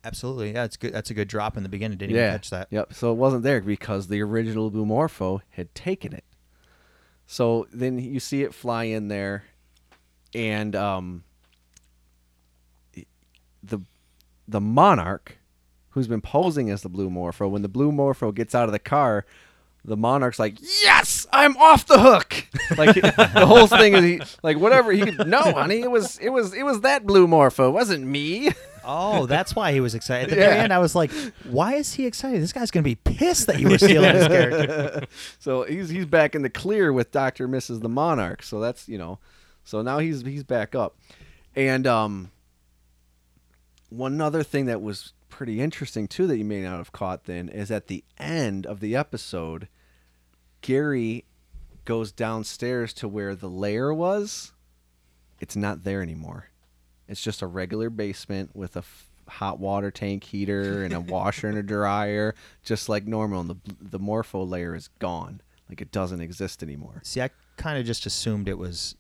Absolutely, 0.03 0.51
yeah. 0.51 0.65
It's 0.65 0.77
good. 0.77 0.93
That's 0.93 1.09
a 1.09 1.13
good 1.13 1.27
drop 1.27 1.57
in 1.57 1.63
the 1.63 1.69
beginning. 1.69 1.97
Didn't 1.97 2.15
yeah. 2.15 2.27
even 2.27 2.33
catch 2.33 2.49
that. 2.51 2.67
Yep. 2.69 2.93
So 2.93 3.11
it 3.11 3.15
wasn't 3.15 3.43
there 3.43 3.61
because 3.61 4.07
the 4.07 4.21
original 4.21 4.69
blue 4.69 4.85
morpho 4.85 5.41
had 5.51 5.73
taken 5.73 6.13
it. 6.13 6.23
So 7.25 7.67
then 7.73 7.97
you 7.97 8.19
see 8.19 8.43
it 8.43 8.53
fly 8.53 8.83
in 8.83 9.07
there, 9.07 9.45
and 10.35 10.75
um, 10.75 11.23
the 13.68 13.80
the 14.47 14.61
monarch, 14.61 15.38
who's 15.91 16.07
been 16.07 16.22
posing 16.22 16.70
as 16.70 16.82
the 16.82 16.89
blue 16.89 17.09
morpho, 17.09 17.47
when 17.47 17.61
the 17.61 17.68
blue 17.70 17.91
morpho 17.91 18.32
gets 18.32 18.55
out 18.55 18.65
of 18.65 18.72
the 18.72 18.80
car, 18.80 19.26
the 19.84 19.97
monarch's 19.97 20.39
like, 20.39 20.57
"Yes, 20.84 21.26
I'm 21.32 21.55
off 21.57 21.86
the 21.86 21.99
hook." 21.99 22.47
like 22.78 22.95
the 22.95 23.45
whole 23.45 23.68
thing 23.68 23.93
is 23.93 24.03
he, 24.03 24.22
like 24.43 24.57
whatever 24.57 24.91
he 24.91 25.01
no, 25.26 25.41
honey, 25.41 25.82
it 25.82 25.91
was 25.91 26.18
it 26.20 26.30
was 26.30 26.53
it 26.53 26.63
was 26.63 26.82
that 26.82 27.05
blue 27.05 27.28
morpho, 27.28 27.70
it 27.70 27.72
wasn't 27.72 28.05
me. 28.05 28.51
Oh, 28.89 29.26
that's 29.26 29.53
why 29.53 29.74
he 29.74 29.82
was 29.82 29.95
excited. 29.95 30.30
At 30.32 30.36
the 30.36 30.41
Yeah. 30.41 30.47
very 30.49 30.59
end, 30.61 30.72
I 30.74 30.80
was 30.80 30.95
like, 30.95 31.11
"Why 31.43 31.74
is 31.74 31.93
he 31.95 32.05
excited? 32.05 32.41
This 32.41 32.53
guy's 32.53 32.72
gonna 32.72 32.84
be 32.84 32.95
pissed 32.95 33.47
that 33.47 33.59
you 33.59 33.68
were 33.70 33.78
stealing 33.78 34.15
his 34.15 34.28
character." 34.30 35.07
so 35.39 35.63
he's 35.63 35.89
he's 35.89 36.05
back 36.05 36.36
in 36.36 36.41
the 36.41 36.49
clear 36.49 36.93
with 36.93 37.11
Doctor 37.11 37.49
Mrs. 37.49 37.82
the 37.82 37.89
Monarch. 37.89 38.43
So 38.43 38.61
that's 38.61 38.88
you 38.88 38.97
know, 38.97 39.20
so 39.65 39.82
now 39.82 39.99
he's 39.99 40.22
he's 40.22 40.43
back 40.43 40.74
up, 40.74 40.95
and 41.53 41.86
um, 41.86 42.32
one 43.89 44.19
other 44.21 44.43
thing 44.43 44.65
that 44.65 44.81
was 44.81 45.13
pretty 45.29 45.61
interesting 45.61 46.07
too 46.07 46.27
that 46.27 46.38
you 46.38 46.45
may 46.45 46.61
not 46.61 46.77
have 46.77 46.91
caught 46.91 47.25
then 47.25 47.49
is 47.49 47.69
at 47.71 47.88
the 47.88 48.03
end 48.17 48.65
of 48.65 48.79
the 48.79 48.95
episode, 48.95 49.67
Gary 50.61 51.25
goes 51.85 52.11
downstairs 52.11 52.93
to 52.93 53.07
where 53.07 53.35
the 53.35 53.49
lair 53.49 53.93
was. 53.93 54.51
It's 55.39 55.55
not 55.55 55.83
there 55.83 56.01
anymore. 56.01 56.49
It's 57.07 57.21
just 57.21 57.41
a 57.41 57.47
regular 57.47 57.89
basement 57.89 58.55
with 58.55 58.75
a 58.75 58.79
f- 58.79 59.09
hot 59.27 59.59
water 59.59 59.91
tank 59.91 60.23
heater 60.25 60.83
and 60.83 60.93
a 60.93 60.99
washer 60.99 61.47
and 61.47 61.57
a 61.57 61.63
dryer, 61.75 62.35
just 62.63 62.89
like 62.89 63.05
normal. 63.07 63.41
And 63.41 63.49
the 63.49 63.57
the 63.79 63.99
morpho 63.99 64.43
layer 64.43 64.75
is 64.75 64.89
gone, 64.99 65.41
like 65.69 65.81
it 65.81 65.91
doesn't 65.91 66.19
exist 66.21 66.61
anymore. 66.63 67.01
See, 67.03 67.21
I 67.21 67.29
kind 67.55 67.77
of 67.79 67.85
just 67.85 68.05
assumed 68.05 68.49
it 68.49 68.57
was 68.57 68.95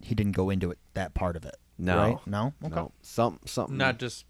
he 0.00 0.14
didn't 0.14 0.32
go 0.32 0.50
into 0.50 0.70
it 0.70 0.78
that 0.94 1.14
part 1.14 1.36
of 1.36 1.44
it. 1.44 1.56
No, 1.78 1.96
right? 1.96 2.18
no, 2.26 2.52
okay. 2.64 2.74
no, 2.74 2.92
some 3.02 3.40
something. 3.44 3.76
Not 3.76 3.98
just 3.98 4.24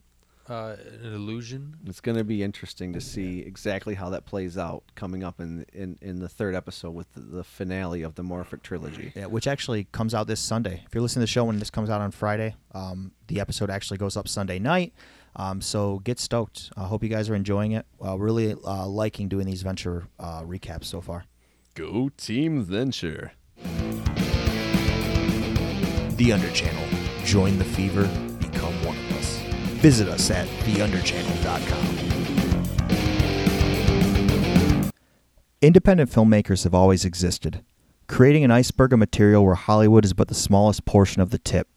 uh, 0.49 0.77
an 1.03 1.15
illusion. 1.15 1.77
It's 1.87 2.01
going 2.01 2.17
to 2.19 2.25
be 2.25 2.43
interesting 2.43 2.93
to 2.93 3.01
see 3.01 3.41
exactly 3.41 3.95
how 3.95 4.11
that 4.11 4.27
plays 4.27 4.59
out 4.59 4.85
coming 4.95 5.25
up 5.25 5.41
in 5.41 5.65
in, 5.73 5.99
in 6.01 6.21
the 6.21 6.29
third 6.29 6.55
episode 6.55 6.91
with 6.91 7.13
the, 7.15 7.21
the 7.21 7.45
finale 7.45 8.03
of 8.03 8.15
the 8.15 8.23
Morphic 8.23 8.63
trilogy. 8.63 9.13
Yeah, 9.15 9.27
which 9.27 9.47
actually 9.47 9.85
comes 9.93 10.15
out 10.15 10.27
this 10.27 10.41
Sunday. 10.41 10.83
If 10.87 10.95
you're 10.95 11.03
listening 11.03 11.23
to 11.23 11.27
the 11.27 11.33
show 11.33 11.45
when 11.45 11.59
this 11.59 11.71
comes 11.71 11.91
out 11.91 12.01
on 12.01 12.11
Friday, 12.11 12.55
um, 12.73 13.13
the 13.29 13.41
episode 13.41 13.71
actually 13.71 13.99
goes 13.99 14.17
up 14.17 14.29
Sunday 14.29 14.59
night. 14.59 14.93
Um, 15.37 15.61
so 15.61 15.99
get 16.01 16.21
stoked. 16.21 16.71
I 16.77 16.85
hope 16.85 17.03
you 17.03 17.09
guys 17.09 17.29
are 17.29 17.35
enjoying 17.35 17.73
it. 17.73 17.87
Uh, 18.05 18.17
really 18.19 18.53
uh, 18.53 18.87
liking 18.87 19.29
doing 19.29 19.47
these 19.47 19.63
venture 19.63 20.07
uh, 20.19 20.43
recaps 20.43 20.85
so 20.85 21.01
far. 21.01 21.25
Go 21.75 22.11
Team 22.17 22.63
Venture. 22.63 23.33
The 26.17 26.31
Underchannel. 26.31 26.94
Join 27.25 27.59
the 27.59 27.65
fever. 27.65 28.03
Become 28.39 28.75
one 28.85 28.97
of 28.97 29.13
us. 29.17 29.39
Visit 29.81 30.09
us 30.09 30.31
at 30.31 30.47
theunderchannel.com. 30.65 32.13
Independent 35.63 36.11
filmmakers 36.11 36.65
have 36.65 36.75
always 36.75 37.07
existed, 37.07 37.65
creating 38.07 38.45
an 38.45 38.51
iceberg 38.51 38.93
of 38.93 38.99
material 38.99 39.43
where 39.43 39.55
Hollywood 39.55 40.05
is 40.05 40.13
but 40.13 40.29
the 40.29 40.35
smallest 40.35 40.85
portion 40.85 41.23
of 41.23 41.31
the 41.31 41.39
tip. 41.39 41.69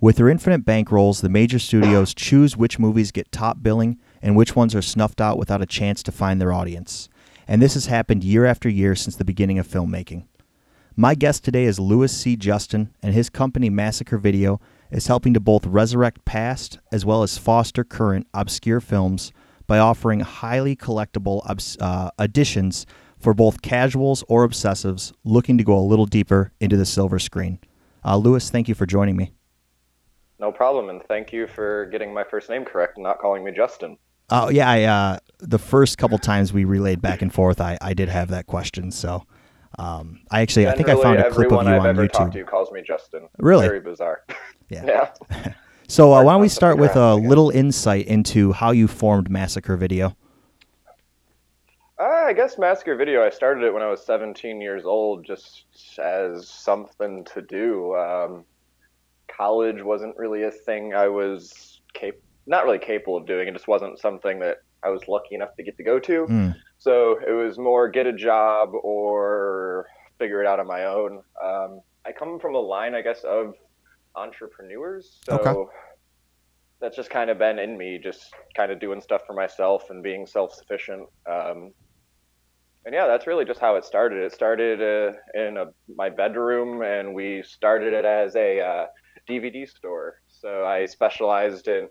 With 0.00 0.16
their 0.16 0.28
infinite 0.28 0.64
bankrolls, 0.64 1.20
the 1.20 1.28
major 1.28 1.58
studios 1.58 2.14
choose 2.14 2.56
which 2.56 2.78
movies 2.78 3.10
get 3.10 3.32
top 3.32 3.64
billing 3.64 3.98
and 4.22 4.36
which 4.36 4.54
ones 4.54 4.76
are 4.76 4.82
snuffed 4.82 5.20
out 5.20 5.38
without 5.38 5.62
a 5.62 5.66
chance 5.66 6.04
to 6.04 6.12
find 6.12 6.40
their 6.40 6.52
audience. 6.52 7.08
And 7.48 7.60
this 7.60 7.74
has 7.74 7.86
happened 7.86 8.22
year 8.22 8.44
after 8.44 8.68
year 8.68 8.94
since 8.94 9.16
the 9.16 9.24
beginning 9.24 9.58
of 9.58 9.66
filmmaking. 9.66 10.26
My 10.94 11.14
guest 11.14 11.44
today 11.44 11.64
is 11.64 11.78
Louis 11.78 12.10
C. 12.10 12.36
Justin, 12.36 12.94
and 13.02 13.12
his 13.12 13.28
company 13.28 13.68
Massacre 13.68 14.16
Video 14.18 14.60
is 14.90 15.06
helping 15.06 15.34
to 15.34 15.40
both 15.40 15.66
resurrect 15.66 16.24
past 16.24 16.78
as 16.92 17.04
well 17.04 17.22
as 17.22 17.38
foster 17.38 17.84
current 17.84 18.26
obscure 18.34 18.80
films 18.80 19.32
by 19.66 19.78
offering 19.78 20.20
highly 20.20 20.76
collectible 20.76 21.42
obs- 21.48 21.76
uh, 21.80 22.10
editions 22.20 22.86
for 23.18 23.34
both 23.34 23.62
casuals 23.62 24.22
or 24.28 24.46
obsessives 24.46 25.12
looking 25.24 25.58
to 25.58 25.64
go 25.64 25.76
a 25.76 25.80
little 25.80 26.06
deeper 26.06 26.52
into 26.60 26.76
the 26.76 26.86
silver 26.86 27.18
screen. 27.18 27.58
Uh, 28.04 28.16
Louis, 28.16 28.48
thank 28.50 28.68
you 28.68 28.74
for 28.74 28.86
joining 28.86 29.16
me. 29.16 29.32
No 30.38 30.52
problem, 30.52 30.90
and 30.90 31.02
thank 31.04 31.32
you 31.32 31.46
for 31.46 31.86
getting 31.86 32.12
my 32.12 32.22
first 32.22 32.50
name 32.50 32.64
correct 32.64 32.96
and 32.96 33.04
not 33.04 33.18
calling 33.18 33.42
me 33.42 33.52
Justin. 33.52 33.96
Oh 34.28 34.50
yeah, 34.50 34.68
I, 34.68 34.82
uh, 34.82 35.18
the 35.38 35.58
first 35.58 35.98
couple 35.98 36.18
times 36.18 36.52
we 36.52 36.64
relayed 36.64 37.00
back 37.00 37.22
and 37.22 37.32
forth, 37.32 37.60
I, 37.60 37.78
I 37.80 37.94
did 37.94 38.08
have 38.08 38.28
that 38.28 38.46
question. 38.46 38.90
So 38.90 39.24
um, 39.78 40.20
I 40.30 40.40
actually 40.42 40.68
I 40.68 40.74
think 40.74 40.88
I 40.88 41.00
found 41.00 41.18
a 41.18 41.30
clip 41.30 41.52
of 41.52 41.66
you 41.66 41.72
I've 41.72 41.86
on 41.86 41.96
YouTube. 41.96 42.12
talked 42.12 42.32
to 42.34 42.44
calls 42.44 42.70
me 42.72 42.82
Justin. 42.82 43.28
Really? 43.38 43.66
Very 43.66 43.80
bizarre. 43.80 44.24
Yeah. 44.68 45.10
yeah. 45.30 45.52
So 45.88 46.12
uh, 46.12 46.22
why 46.24 46.32
don't 46.32 46.40
we 46.40 46.48
start 46.48 46.78
with 46.78 46.96
a 46.96 47.14
little 47.14 47.50
insight 47.50 48.06
into 48.06 48.52
how 48.52 48.72
you 48.72 48.88
formed 48.88 49.30
Massacre 49.30 49.76
Video? 49.76 50.16
Uh, 51.98 52.24
I 52.26 52.32
guess 52.32 52.58
Massacre 52.58 52.96
Video, 52.96 53.24
I 53.24 53.30
started 53.30 53.62
it 53.62 53.72
when 53.72 53.82
I 53.82 53.88
was 53.88 54.04
17 54.04 54.60
years 54.60 54.84
old 54.84 55.24
just 55.24 55.64
as 55.98 56.48
something 56.48 57.24
to 57.32 57.40
do. 57.40 57.94
Um, 57.94 58.44
college 59.28 59.82
wasn't 59.82 60.16
really 60.16 60.42
a 60.42 60.50
thing 60.50 60.92
I 60.92 61.08
was 61.08 61.80
cap- 61.94 62.14
not 62.46 62.64
really 62.64 62.78
capable 62.78 63.16
of 63.16 63.26
doing. 63.26 63.46
It 63.46 63.52
just 63.52 63.68
wasn't 63.68 63.98
something 63.98 64.40
that 64.40 64.58
I 64.82 64.90
was 64.90 65.06
lucky 65.08 65.36
enough 65.36 65.54
to 65.56 65.62
get 65.62 65.76
to 65.76 65.84
go 65.84 65.98
to. 66.00 66.26
Mm. 66.26 66.56
So 66.78 67.18
it 67.26 67.32
was 67.32 67.58
more 67.58 67.88
get 67.88 68.06
a 68.06 68.12
job 68.12 68.70
or 68.74 69.86
figure 70.18 70.42
it 70.42 70.46
out 70.46 70.60
on 70.60 70.66
my 70.66 70.84
own. 70.84 71.22
Um, 71.42 71.80
I 72.04 72.12
come 72.12 72.38
from 72.38 72.54
a 72.54 72.60
line, 72.60 72.94
I 72.94 73.02
guess, 73.02 73.22
of 73.24 73.54
entrepreneurs. 74.16 75.20
So 75.24 75.38
Okay. 75.38 75.70
that's 76.80 76.96
just 76.96 77.10
kind 77.10 77.30
of 77.30 77.38
been 77.38 77.58
in 77.58 77.76
me, 77.76 77.98
just 78.02 78.32
kind 78.56 78.70
of 78.72 78.80
doing 78.80 79.00
stuff 79.00 79.22
for 79.26 79.32
myself 79.34 79.90
and 79.90 80.02
being 80.02 80.26
self 80.26 80.52
sufficient. 80.52 81.08
Um, 81.30 81.72
and 82.84 82.94
yeah, 82.94 83.06
that's 83.06 83.26
really 83.26 83.44
just 83.44 83.60
how 83.60 83.74
it 83.76 83.84
started. 83.84 84.22
It 84.22 84.32
started 84.32 84.80
uh, 84.80 85.12
in 85.34 85.56
a, 85.56 85.66
my 85.96 86.08
bedroom, 86.08 86.82
and 86.82 87.14
we 87.14 87.42
started 87.42 87.92
it 87.92 88.04
as 88.04 88.36
a 88.36 88.60
uh, 88.60 88.86
DVD 89.28 89.68
store. 89.68 90.20
So 90.28 90.64
I 90.64 90.86
specialized 90.86 91.66
in 91.66 91.88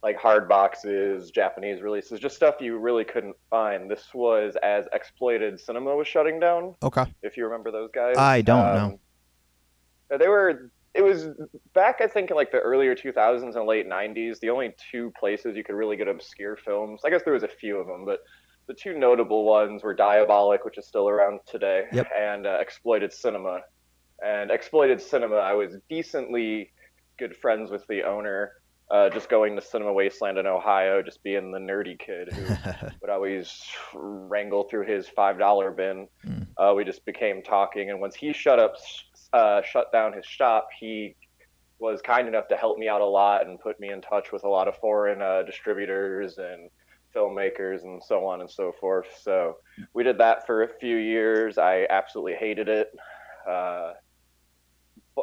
like 0.00 0.16
hard 0.16 0.48
boxes, 0.48 1.32
Japanese 1.32 1.82
releases, 1.82 2.20
just 2.20 2.36
stuff 2.36 2.54
you 2.60 2.78
really 2.78 3.04
couldn't 3.04 3.34
find. 3.50 3.90
This 3.90 4.04
was 4.14 4.56
as 4.62 4.84
Exploited 4.92 5.58
Cinema 5.58 5.96
was 5.96 6.06
shutting 6.06 6.38
down. 6.38 6.76
Okay. 6.84 7.04
If 7.24 7.36
you 7.36 7.44
remember 7.46 7.72
those 7.72 7.90
guys, 7.92 8.16
I 8.16 8.40
don't 8.42 8.64
Um, 8.64 8.98
know. 10.10 10.18
They 10.18 10.28
were. 10.28 10.70
It 10.94 11.02
was 11.02 11.28
back, 11.74 12.00
I 12.00 12.06
think, 12.06 12.30
in 12.30 12.36
like 12.36 12.50
the 12.50 12.58
earlier 12.58 12.94
2000s 12.94 13.54
and 13.56 13.66
late 13.66 13.88
90s. 13.88 14.40
The 14.40 14.50
only 14.50 14.74
two 14.90 15.12
places 15.18 15.56
you 15.56 15.62
could 15.62 15.74
really 15.76 15.96
get 15.96 16.08
obscure 16.08 16.56
films. 16.56 17.02
I 17.04 17.10
guess 17.10 17.22
there 17.24 17.34
was 17.34 17.42
a 17.44 17.48
few 17.48 17.76
of 17.78 17.86
them, 17.86 18.04
but 18.04 18.20
the 18.66 18.74
two 18.74 18.98
notable 18.98 19.44
ones 19.44 19.82
were 19.82 19.94
Diabolik, 19.94 20.64
which 20.64 20.76
is 20.78 20.86
still 20.86 21.08
around 21.08 21.40
today, 21.46 21.84
Yep. 21.92 22.08
and 22.18 22.46
uh, 22.46 22.58
Exploited 22.60 23.12
Cinema. 23.12 23.60
And 24.24 24.50
Exploited 24.50 25.00
Cinema, 25.00 25.36
I 25.36 25.52
was 25.54 25.76
decently 25.88 26.72
good 27.18 27.36
friends 27.36 27.70
with 27.70 27.86
the 27.86 28.02
owner. 28.02 28.52
Uh, 28.90 29.10
just 29.10 29.28
going 29.28 29.54
to 29.54 29.60
Cinema 29.60 29.92
Wasteland 29.92 30.38
in 30.38 30.46
Ohio, 30.46 31.02
just 31.02 31.22
being 31.22 31.52
the 31.52 31.58
nerdy 31.58 31.98
kid 31.98 32.32
who 32.32 32.54
would 33.02 33.10
always 33.10 33.62
wrangle 33.94 34.64
through 34.64 34.86
his 34.86 35.06
five 35.08 35.38
dollar 35.38 35.70
bin. 35.70 36.08
Uh, 36.56 36.72
we 36.74 36.84
just 36.84 37.04
became 37.04 37.42
talking, 37.42 37.90
and 37.90 38.00
once 38.00 38.14
he 38.16 38.32
shut 38.32 38.58
up, 38.58 38.76
uh, 39.32 39.62
shut 39.62 39.92
down 39.92 40.12
his 40.12 40.26
shop, 40.26 40.68
he 40.78 41.14
was 41.78 42.00
kind 42.02 42.26
enough 42.26 42.48
to 42.48 42.56
help 42.56 42.78
me 42.78 42.88
out 42.88 43.00
a 43.00 43.06
lot 43.06 43.46
and 43.46 43.60
put 43.60 43.78
me 43.78 43.90
in 43.90 44.00
touch 44.00 44.32
with 44.32 44.44
a 44.44 44.48
lot 44.48 44.68
of 44.68 44.76
foreign 44.78 45.22
uh, 45.22 45.42
distributors 45.42 46.38
and 46.38 46.70
filmmakers 47.14 47.84
and 47.84 48.02
so 48.02 48.26
on 48.26 48.40
and 48.40 48.50
so 48.50 48.72
forth. 48.80 49.06
So 49.22 49.56
we 49.94 50.02
did 50.02 50.18
that 50.18 50.46
for 50.46 50.64
a 50.64 50.68
few 50.80 50.96
years. 50.96 51.58
I 51.58 51.86
absolutely 51.88 52.34
hated 52.34 52.68
it. 52.68 52.90
Uh, 53.48 53.92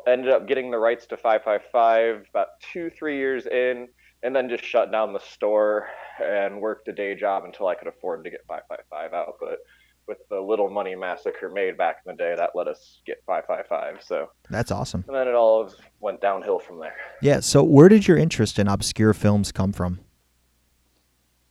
ended 0.08 0.32
up 0.32 0.48
getting 0.48 0.72
the 0.72 0.78
rights 0.78 1.06
to 1.08 1.18
555 1.18 2.26
about 2.30 2.48
two, 2.60 2.90
three 2.90 3.18
years 3.18 3.46
in, 3.46 3.88
and 4.24 4.36
then 4.36 4.50
just 4.50 4.64
shut 4.64 4.92
down 4.92 5.14
the 5.14 5.20
store 5.20 5.88
and 6.24 6.60
worked 6.60 6.88
a 6.88 6.94
day 6.94 7.16
job 7.16 7.44
until 7.46 7.68
I 7.68 7.76
could 7.76 7.88
afford 7.88 8.24
to 8.24 8.30
get 8.30 8.42
555 8.48 9.14
out. 9.14 9.36
But 9.40 9.60
with 10.08 10.18
the 10.30 10.40
little 10.40 10.70
money 10.70 10.96
Massacre 10.96 11.50
made 11.50 11.78
back 11.78 11.98
in 12.06 12.12
the 12.12 12.18
day, 12.18 12.36
that 12.38 12.52
let 12.56 12.68
us 12.68 13.02
get 13.06 13.22
555. 13.26 14.04
So, 14.04 14.30
That's 14.50 14.72
awesome. 14.72 15.04
and 15.08 15.16
then 15.16 15.28
it 15.28 15.36
all 15.36 15.72
went 16.00 16.22
downhill 16.22 16.60
from 16.60 16.80
there. 16.80 16.96
Yeah. 17.22 17.40
So 17.40 17.64
where 17.64 17.90
did 17.90 18.08
your 18.08 18.18
interest 18.18 18.60
in 18.60 18.68
obscure 18.68 19.14
films 19.14 19.52
come 19.52 19.72
from? 19.74 20.00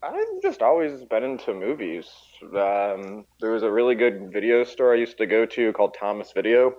I've 0.03 0.43
just 0.43 0.61
always 0.63 1.03
been 1.05 1.25
into 1.25 1.55
movies. 1.55 2.07
Um, 2.43 3.25
there 3.41 3.53
was 3.53 3.63
a 3.63 3.71
really 3.71 3.95
good 3.95 4.31
video 4.33 4.63
store 4.65 4.93
I 4.93 4.99
used 4.99 5.17
to 5.19 5.27
go 5.27 5.47
to 5.47 5.73
called 5.73 5.97
Thomas 5.99 6.31
Video 6.35 6.75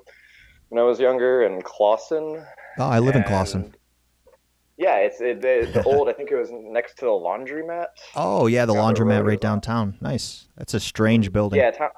when 0.69 0.79
I 0.81 0.85
was 0.85 0.99
younger 0.99 1.43
in 1.43 1.61
Clawson. 1.63 2.45
Oh, 2.77 2.83
I 2.87 2.99
live 2.99 3.15
in 3.15 3.21
And- 3.21 3.25
Clawson. 3.29 3.75
Yeah, 4.77 4.97
it's 4.97 5.21
it, 5.21 5.41
the, 5.41 5.69
the 5.73 5.83
old. 5.85 6.09
I 6.09 6.13
think 6.13 6.31
it 6.31 6.35
was 6.35 6.49
next 6.51 6.97
to 6.99 7.05
the 7.05 7.11
laundromat. 7.11 7.87
Oh 8.15 8.47
yeah, 8.47 8.65
the 8.65 8.73
laundromat 8.73 9.25
right 9.25 9.39
downtown. 9.39 9.97
Nice. 10.01 10.47
That's 10.57 10.73
a 10.73 10.79
strange 10.79 11.31
building. 11.31 11.59
Yeah, 11.59 11.71
Tom, 11.71 11.89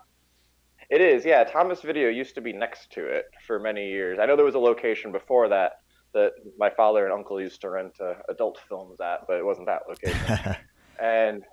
it 0.89 1.01
is. 1.01 1.25
Yeah, 1.25 1.43
Thomas 1.43 1.81
Video 1.81 2.09
used 2.09 2.35
to 2.35 2.41
be 2.41 2.53
next 2.53 2.91
to 2.93 3.05
it 3.05 3.25
for 3.45 3.59
many 3.59 3.89
years. 3.89 4.19
I 4.21 4.25
know 4.25 4.35
there 4.35 4.45
was 4.45 4.55
a 4.55 4.59
location 4.59 5.11
before 5.11 5.49
that 5.49 5.79
that 6.13 6.31
my 6.57 6.69
father 6.69 7.03
and 7.03 7.13
uncle 7.13 7.41
used 7.41 7.61
to 7.61 7.69
rent 7.69 7.93
uh, 7.99 8.13
adult 8.29 8.59
films 8.69 8.99
at, 9.01 9.27
but 9.27 9.37
it 9.37 9.45
wasn't 9.45 9.67
that 9.67 9.81
location. 9.89 10.55
and 11.01 11.43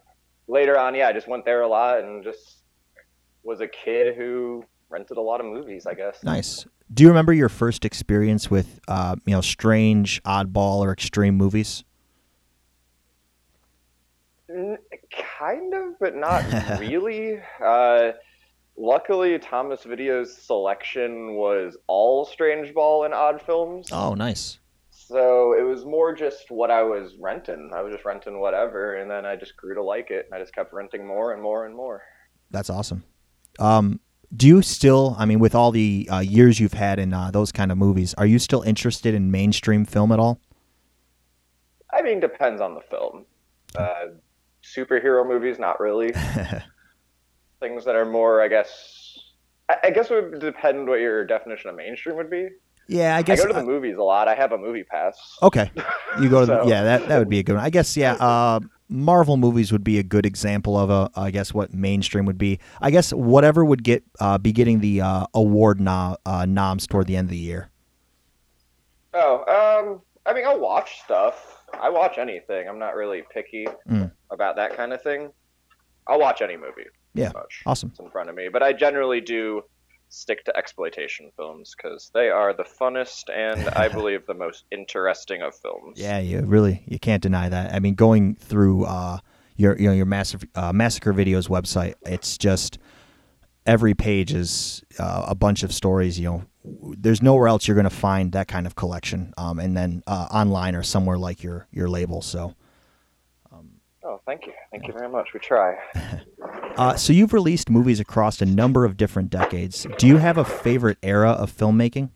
later 0.47 0.79
on, 0.79 0.95
yeah, 0.95 1.09
I 1.09 1.13
just 1.13 1.27
went 1.27 1.45
there 1.45 1.63
a 1.63 1.69
lot 1.69 2.01
and 2.01 2.23
just 2.23 2.63
was 3.43 3.61
a 3.61 3.69
kid 3.69 4.15
who 4.15 4.65
rented 4.91 5.17
a 5.17 5.23
lot 5.23 5.41
of 5.41 5.47
movies. 5.47 5.87
I 5.87 5.95
guess. 5.95 6.23
Nice. 6.23 6.67
Do 6.93 7.03
you 7.03 7.09
remember 7.09 7.33
your 7.33 7.49
first 7.49 7.85
experience 7.85 8.51
with, 8.51 8.81
uh, 8.89 9.17
you 9.27 9.33
know, 9.35 9.41
strange, 9.41 10.23
oddball, 10.25 10.79
or 10.79 10.93
extreme 10.93 11.35
movies? 11.37 11.83
Kind 15.39 15.75
of, 15.75 15.99
but 15.99 16.15
not 16.15 16.45
really. 16.79 17.41
Uh, 17.65 18.13
luckily, 18.77 19.39
Thomas 19.39 19.83
Video's 19.85 20.37
selection 20.37 21.35
was 21.35 21.77
all 21.87 22.25
strange 22.25 22.75
ball 22.75 23.05
and 23.05 23.15
odd 23.15 23.41
films. 23.43 23.89
Oh, 23.91 24.15
nice. 24.15 24.59
So 24.91 25.55
it 25.59 25.63
was 25.63 25.85
more 25.85 26.15
just 26.15 26.51
what 26.51 26.71
I 26.71 26.83
was 26.83 27.15
renting. 27.19 27.71
I 27.75 27.83
was 27.83 27.93
just 27.93 28.05
renting 28.05 28.41
whatever, 28.41 28.97
and 28.97 29.11
then 29.11 29.27
I 29.27 29.37
just 29.37 29.57
grew 29.57 29.75
to 29.75 29.83
like 29.83 30.11
it, 30.11 30.27
and 30.27 30.35
I 30.35 30.39
just 30.41 30.55
kept 30.55 30.73
renting 30.73 31.07
more 31.07 31.33
and 31.33 31.43
more 31.43 31.67
and 31.67 31.75
more. 31.75 32.03
That's 32.51 32.71
awesome. 32.71 33.05
Um, 33.59 34.01
do 34.37 34.47
you 34.47 34.63
still, 34.63 35.17
I 35.19 35.25
mean, 35.25 35.39
with 35.39 35.55
all 35.55 35.71
the 35.71 36.09
uh, 36.13 36.19
years 36.21 36.61
you've 36.61 36.73
had 36.75 36.99
in 36.99 37.13
uh, 37.13 37.31
those 37.31 37.53
kind 37.53 37.73
of 37.73 37.79
movies, 37.79 38.15
are 38.15 38.27
you 38.27 38.39
still 38.39 38.63
interested 38.63 39.15
in 39.15 39.31
mainstream 39.31 39.85
film 39.85 40.13
at 40.13 40.19
all? 40.19 40.39
I 41.93 42.03
mean, 42.03 42.21
depends 42.21 42.61
on 42.61 42.75
the 42.75 42.81
film. 42.83 43.27
Uh, 43.77 44.07
superhero 44.63 45.27
movies, 45.27 45.59
not 45.59 45.81
really. 45.81 46.13
Things 47.61 47.85
that 47.85 47.97
are 47.97 48.05
more, 48.05 48.41
I 48.41 48.47
guess. 48.47 49.19
I, 49.69 49.75
I 49.85 49.91
guess 49.91 50.13
it 50.13 50.15
would 50.15 50.41
depend 50.41 50.87
what 50.87 51.01
your 51.01 51.25
definition 51.25 51.71
of 51.71 51.75
mainstream 51.75 52.15
would 52.15 52.31
be. 52.31 52.51
Yeah, 52.87 53.17
I 53.17 53.23
guess. 53.23 53.41
I 53.41 53.43
go 53.43 53.49
to 53.49 53.55
the 53.55 53.61
uh, 53.63 53.65
movies 53.65 53.97
a 53.97 54.03
lot. 54.05 54.29
I 54.29 54.37
have 54.37 54.53
a 54.53 54.59
movie 54.59 54.85
pass. 54.85 55.19
Okay, 55.43 55.73
you 56.21 56.29
go 56.29 56.41
to 56.41 56.47
the, 56.53 56.63
So- 56.63 56.69
yeah 56.69 56.85
that 56.85 57.09
that 57.09 57.19
would 57.19 57.29
be 57.29 57.41
a 57.41 57.43
good 57.43 57.57
one. 57.57 57.65
I 57.65 57.71
guess 57.71 57.97
yeah. 57.97 58.61
Marvel 58.89 59.37
movies 59.37 59.73
would 59.73 59.83
be 59.85 59.99
a 59.99 60.03
good 60.03 60.27
example 60.27 60.77
of 60.79 60.91
a 60.91 61.11
I 61.19 61.31
guess 61.31 61.55
what 61.55 61.73
mainstream 61.73 62.27
would 62.27 62.39
be. 62.39 62.59
I 62.81 62.91
guess 62.91 63.13
whatever 63.13 63.65
would 63.65 63.83
get 63.83 64.05
uh, 64.21 64.39
be 64.39 64.53
getting 64.53 64.81
the 64.81 65.01
uh, 65.01 65.27
award 65.35 65.81
no, 65.81 66.17
uh, 66.27 66.45
noms 66.47 66.87
toward 66.87 67.07
the 67.07 67.17
end 67.17 67.27
of 67.27 67.31
the 67.31 67.39
year. 67.39 67.71
Oh, 69.15 69.45
um, 69.47 70.03
I 70.27 70.35
mean, 70.35 70.45
I'll 70.47 70.61
watch 70.61 71.01
stuff. 71.05 71.63
I 71.81 71.89
watch 71.89 72.19
anything. 72.19 72.69
I'm 72.69 72.79
not 72.79 72.95
really 72.95 73.23
picky 73.33 73.67
Mm. 73.89 74.11
about 74.31 74.57
that 74.57 74.77
kind 74.77 74.93
of 74.93 75.03
thing. 75.03 75.31
I'll 76.07 76.19
watch 76.21 76.43
any 76.43 76.57
movie. 76.57 76.87
Yeah, 77.15 77.31
awesome. 77.65 77.91
It's 77.91 78.01
in 78.01 78.11
front 78.11 78.29
of 78.29 78.35
me, 78.35 78.49
but 78.53 78.63
I 78.63 78.73
generally 78.73 79.21
do 79.21 79.63
stick 80.15 80.45
to 80.45 80.57
exploitation 80.57 81.31
films 81.37 81.75
because 81.77 82.11
they 82.15 82.29
are 82.29 82.53
the 82.53 82.65
funnest 82.65 83.25
and 83.35 83.69
I 83.77 83.89
believe 83.89 84.27
the 84.27 84.35
most 84.35 84.65
interesting 84.71 85.43
of 85.43 85.55
films. 85.55 85.99
Yeah, 85.99 86.19
you 86.19 86.41
really 86.41 86.83
you 86.87 86.99
can't 86.99 87.23
deny 87.23 87.49
that. 87.49 87.75
I 87.75 87.81
mean, 87.81 87.95
going 87.95 88.37
through 88.37 88.85
uh, 88.85 89.19
your 89.57 89.77
you 89.79 89.89
know 89.89 89.95
your 89.95 90.07
massive 90.07 90.45
uh, 90.55 90.73
massacre 90.73 91.13
videos 91.13 91.49
website, 91.49 91.95
it's 92.03 92.39
just 92.39 92.79
every 93.67 93.95
page 93.95 94.33
is 94.33 94.83
uh, 94.99 95.27
a 95.29 95.35
bunch 95.35 95.63
of 95.63 95.73
stories. 95.73 96.19
You 96.19 96.25
know, 96.25 96.45
there's 96.97 97.23
nowhere 97.23 97.49
else 97.49 97.67
you're 97.67 97.75
going 97.75 97.85
to 97.85 97.91
find 97.91 98.33
that 98.33 98.49
kind 98.49 98.67
of 98.67 98.75
collection, 98.75 99.35
um, 99.37 99.59
and 99.59 99.77
then 99.77 100.03
uh, 100.07 100.29
online 100.31 100.75
or 100.75 100.83
somewhere 100.83 101.19
like 101.19 101.43
your 101.43 101.67
your 101.73 101.89
label. 101.89 102.23
So, 102.23 102.55
Oh, 104.07 104.21
thank 104.27 104.47
you. 104.47 104.53
Thank 104.71 104.87
you 104.87 104.93
very 104.93 105.09
much. 105.09 105.33
We 105.33 105.41
try. 105.41 105.77
uh, 106.77 106.95
so 106.97 107.15
you've 107.15 107.33
released 107.33 107.71
movies 107.71 108.01
across 108.01 108.43
a 108.43 108.47
number 108.47 108.85
of 108.85 108.99
different 108.99 109.31
decades. 109.31 109.87
Do 109.97 110.07
you 110.07 110.19
have 110.19 110.37
a 110.37 110.45
favorite 110.45 110.99
era 111.03 111.31
of 111.31 111.51
filmmaking? 111.51 112.11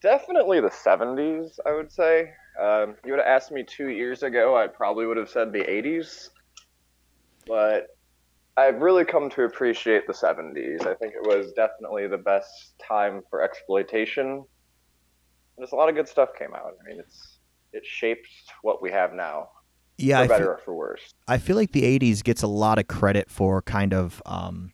Definitely 0.00 0.60
the 0.60 0.70
70s, 0.70 1.58
I 1.64 1.72
would 1.72 1.92
say. 1.92 2.32
Um, 2.60 2.96
you 3.04 3.12
would 3.12 3.20
have 3.20 3.28
asked 3.28 3.52
me 3.52 3.62
two 3.62 3.90
years 3.90 4.24
ago, 4.24 4.56
I 4.56 4.66
probably 4.66 5.06
would 5.06 5.18
have 5.18 5.30
said 5.30 5.52
the 5.52 5.60
80s. 5.60 6.30
But 7.46 7.96
I've 8.56 8.80
really 8.80 9.04
come 9.04 9.30
to 9.30 9.44
appreciate 9.44 10.08
the 10.08 10.12
70s. 10.12 10.84
I 10.84 10.94
think 10.94 11.14
it 11.14 11.26
was 11.26 11.52
definitely 11.52 12.08
the 12.08 12.18
best 12.18 12.74
time 12.82 13.22
for 13.30 13.42
exploitation. 13.42 14.44
There's 15.56 15.72
a 15.72 15.76
lot 15.76 15.88
of 15.88 15.94
good 15.94 16.08
stuff 16.08 16.30
came 16.36 16.54
out. 16.54 16.72
I 16.80 16.88
mean, 16.88 16.98
it's 16.98 17.38
it 17.72 17.86
shaped 17.86 18.26
what 18.62 18.82
we 18.82 18.90
have 18.90 19.12
now. 19.12 19.50
Yeah, 20.00 20.22
for 20.22 20.28
better 20.28 20.44
feel- 20.44 20.52
or 20.52 20.58
for 20.58 20.74
worse. 20.74 21.14
I 21.28 21.38
feel 21.38 21.56
like 21.56 21.72
the 21.72 21.84
'80s 21.84 22.22
gets 22.22 22.42
a 22.42 22.46
lot 22.46 22.78
of 22.78 22.88
credit 22.88 23.30
for 23.30 23.62
kind 23.62 23.94
of 23.94 24.22
um, 24.26 24.72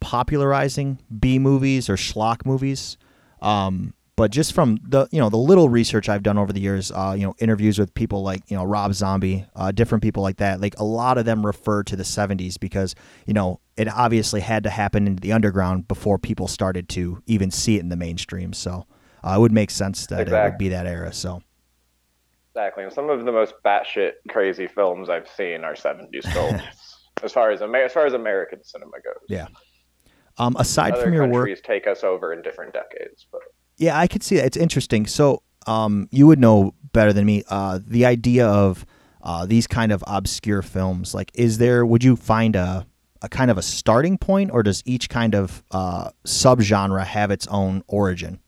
popularizing 0.00 0.98
B 1.18 1.38
movies 1.38 1.88
or 1.88 1.96
schlock 1.96 2.44
movies. 2.46 2.96
Um, 3.42 3.92
but 4.16 4.30
just 4.30 4.54
from 4.54 4.78
the 4.82 5.06
you 5.12 5.20
know 5.20 5.28
the 5.28 5.36
little 5.36 5.68
research 5.68 6.08
I've 6.08 6.22
done 6.22 6.38
over 6.38 6.50
the 6.52 6.60
years, 6.60 6.90
uh, 6.90 7.14
you 7.18 7.26
know 7.26 7.34
interviews 7.38 7.78
with 7.78 7.92
people 7.94 8.22
like 8.22 8.42
you 8.50 8.56
know 8.56 8.64
Rob 8.64 8.94
Zombie, 8.94 9.44
uh, 9.54 9.72
different 9.72 10.02
people 10.02 10.22
like 10.22 10.38
that, 10.38 10.60
like 10.60 10.78
a 10.78 10.84
lot 10.84 11.18
of 11.18 11.26
them 11.26 11.44
refer 11.44 11.82
to 11.82 11.96
the 11.96 12.02
'70s 12.04 12.58
because 12.58 12.94
you 13.26 13.34
know 13.34 13.60
it 13.76 13.88
obviously 13.88 14.40
had 14.40 14.62
to 14.62 14.70
happen 14.70 15.06
in 15.06 15.16
the 15.16 15.32
underground 15.32 15.86
before 15.86 16.18
people 16.18 16.48
started 16.48 16.88
to 16.90 17.22
even 17.26 17.50
see 17.50 17.76
it 17.76 17.80
in 17.80 17.90
the 17.90 17.96
mainstream. 17.96 18.54
So 18.54 18.86
uh, 19.22 19.34
it 19.36 19.40
would 19.40 19.52
make 19.52 19.70
sense 19.70 20.06
that 20.06 20.20
it 20.28 20.32
would 20.50 20.58
be 20.58 20.70
that 20.70 20.86
era. 20.86 21.12
So 21.12 21.42
Exactly. 22.56 22.84
And 22.84 22.92
some 22.92 23.10
of 23.10 23.22
the 23.22 23.32
most 23.32 23.52
batshit 23.66 24.12
crazy 24.30 24.66
films 24.66 25.10
I've 25.10 25.28
seen 25.28 25.62
are 25.62 25.74
70s 25.74 26.24
films, 26.32 26.62
as 27.22 27.30
far 27.30 27.50
as 27.50 27.60
Amer- 27.60 27.84
as 27.84 27.92
far 27.92 28.06
as 28.06 28.14
American 28.14 28.64
cinema 28.64 28.92
goes. 29.04 29.22
yeah. 29.28 29.48
Um, 30.38 30.56
aside 30.58 30.94
Other 30.94 31.04
from 31.04 31.14
your 31.14 31.26
work, 31.26 31.50
take 31.62 31.86
us 31.86 32.02
over 32.02 32.32
in 32.32 32.40
different 32.42 32.72
decades, 32.72 33.26
but 33.30 33.42
Yeah, 33.76 33.98
I 33.98 34.06
could 34.06 34.22
see 34.22 34.36
that. 34.36 34.46
It's 34.46 34.56
interesting. 34.56 35.06
So, 35.06 35.42
um, 35.66 36.08
you 36.10 36.26
would 36.26 36.38
know 36.38 36.74
better 36.92 37.12
than 37.12 37.26
me. 37.26 37.42
Uh, 37.48 37.78
the 37.86 38.06
idea 38.06 38.46
of 38.46 38.86
uh, 39.22 39.44
these 39.44 39.66
kind 39.66 39.92
of 39.92 40.02
obscure 40.06 40.62
films, 40.62 41.14
like, 41.14 41.30
is 41.34 41.58
there? 41.58 41.84
Would 41.84 42.04
you 42.04 42.16
find 42.16 42.56
a 42.56 42.86
a 43.22 43.28
kind 43.28 43.50
of 43.50 43.58
a 43.58 43.62
starting 43.62 44.16
point, 44.18 44.50
or 44.50 44.62
does 44.62 44.82
each 44.86 45.08
kind 45.08 45.34
of 45.34 45.62
uh, 45.72 46.10
subgenre 46.26 47.04
have 47.04 47.30
its 47.30 47.46
own 47.48 47.82
origin? 47.86 48.40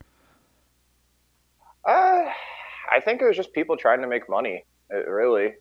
Uh, 2.91 2.97
I 2.97 3.01
think 3.01 3.21
it 3.23 3.27
was 3.27 3.37
just 3.37 3.53
people 3.53 3.77
trying 3.77 4.01
to 4.03 4.09
make 4.09 4.29
money. 4.29 4.65
It 4.91 5.09
really, 5.09 5.55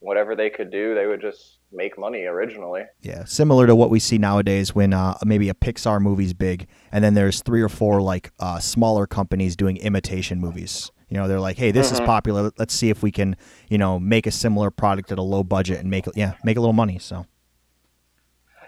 whatever 0.00 0.36
they 0.36 0.50
could 0.50 0.70
do, 0.70 0.94
they 0.94 1.06
would 1.06 1.20
just 1.20 1.58
make 1.72 1.98
money 1.98 2.24
originally. 2.24 2.84
Yeah, 3.00 3.24
similar 3.24 3.66
to 3.66 3.74
what 3.74 3.90
we 3.90 3.98
see 3.98 4.18
nowadays 4.18 4.74
when 4.74 4.92
uh, 4.94 5.18
maybe 5.24 5.48
a 5.48 5.54
Pixar 5.54 6.00
movie's 6.00 6.34
big, 6.34 6.66
and 6.92 7.02
then 7.04 7.14
there's 7.14 7.42
three 7.42 7.62
or 7.62 7.68
four 7.68 8.00
like 8.00 8.30
uh, 8.38 8.58
smaller 8.58 9.06
companies 9.06 9.56
doing 9.56 9.76
imitation 9.78 10.40
movies. 10.40 10.90
You 11.08 11.16
know, 11.16 11.26
they're 11.26 11.40
like, 11.40 11.56
"Hey, 11.56 11.70
this 11.70 11.90
is 11.90 12.00
Mhm. 12.00 12.06
popular. 12.06 12.52
Let's 12.58 12.74
see 12.74 12.90
if 12.90 13.02
we 13.02 13.10
can, 13.10 13.36
you 13.68 13.78
know, 13.78 13.98
make 13.98 14.26
a 14.26 14.30
similar 14.30 14.70
product 14.70 15.10
at 15.10 15.18
a 15.18 15.22
low 15.22 15.42
budget 15.42 15.78
and 15.80 15.90
make 15.90 16.06
yeah, 16.14 16.34
make 16.44 16.56
a 16.56 16.60
little 16.60 16.74
money." 16.74 16.98
So. 16.98 17.26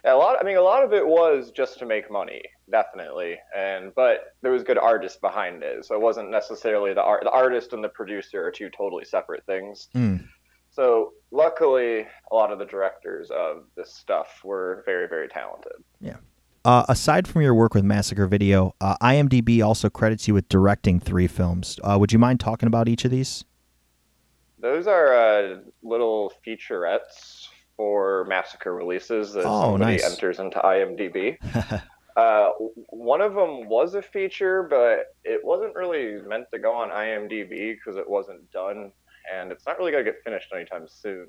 Yeah, 0.05 0.14
a 0.14 0.16
lot. 0.16 0.39
I 0.41 0.45
mean, 0.45 0.57
a 0.57 0.62
lot 0.62 0.83
of 0.83 0.95
it 0.95 1.07
was 1.07 1.51
just 1.51 1.79
to 1.81 1.87
make 1.87 2.11
money, 2.11 2.41
definitely, 2.71 3.37
and 3.57 3.95
but 3.95 4.35
there 4.43 4.53
was 4.53 4.62
good 4.62 4.79
artists 4.79 5.18
behind 5.18 5.62
it, 5.62 5.85
so 5.85 5.95
it 5.95 6.01
wasn't 6.01 6.31
necessarily 6.31 6.95
the 6.95 7.03
art. 7.03 7.23
The 7.25 7.31
artist 7.31 7.73
and 7.73 7.83
the 7.83 7.89
producer 7.89 8.45
are 8.47 8.51
two 8.51 8.71
totally 8.71 9.05
separate 9.05 9.45
things. 9.47 9.89
Mm. 9.95 10.27
So 10.71 11.12
luckily, 11.31 12.07
a 12.31 12.35
lot 12.35 12.53
of 12.53 12.59
the 12.59 12.64
directors 12.64 13.31
of 13.31 13.64
this 13.77 13.93
stuff 13.95 14.41
were 14.45 14.83
very, 14.87 15.09
very 15.09 15.29
talented. 15.29 15.73
Yeah. 16.01 16.16
Uh, 16.64 16.85
aside 16.89 17.27
from 17.27 17.43
your 17.43 17.55
work 17.55 17.75
with 17.75 17.85
Massacre 17.85 18.27
Video, 18.27 18.75
uh, 18.81 18.95
IMDb 19.03 19.64
also 19.64 19.89
credits 19.91 20.29
you 20.29 20.35
with 20.35 20.49
directing 20.49 21.01
three 21.01 21.27
films. 21.27 21.81
Uh, 21.83 21.97
would 21.99 22.12
you 22.12 22.18
mind 22.18 22.39
talking 22.39 22.66
about 22.66 22.87
each 22.87 23.05
of 23.05 23.11
these? 23.11 23.45
Those 24.59 24.87
are 24.87 25.14
uh, 25.14 25.57
little 25.83 26.33
featurettes 26.47 27.49
for 27.79 28.27
massacre 28.29 28.75
releases 28.75 29.33
that 29.33 29.45
Oh, 29.47 29.73
somebody 29.73 29.93
nice. 29.93 30.05
enters 30.12 30.39
into 30.39 30.59
IMDb. 30.59 31.39
uh, 32.16 32.50
one 32.88 33.20
of 33.20 33.34
them 33.34 33.68
was 33.68 33.94
a 33.94 34.02
feature, 34.02 34.62
but 34.62 35.06
it 35.24 35.44
wasn't 35.44 35.74
really 35.74 36.20
meant 36.26 36.46
to 36.52 36.58
go 36.58 36.72
on 36.72 36.90
IMDb 36.90 37.74
because 37.74 37.96
it 37.96 38.08
wasn't 38.08 38.50
done, 38.52 38.92
and 39.32 39.52
it's 39.52 39.66
not 39.66 39.78
really 39.78 39.92
gonna 39.92 40.04
get 40.04 40.16
finished 40.24 40.52
anytime 40.54 40.86
soon. 40.88 41.26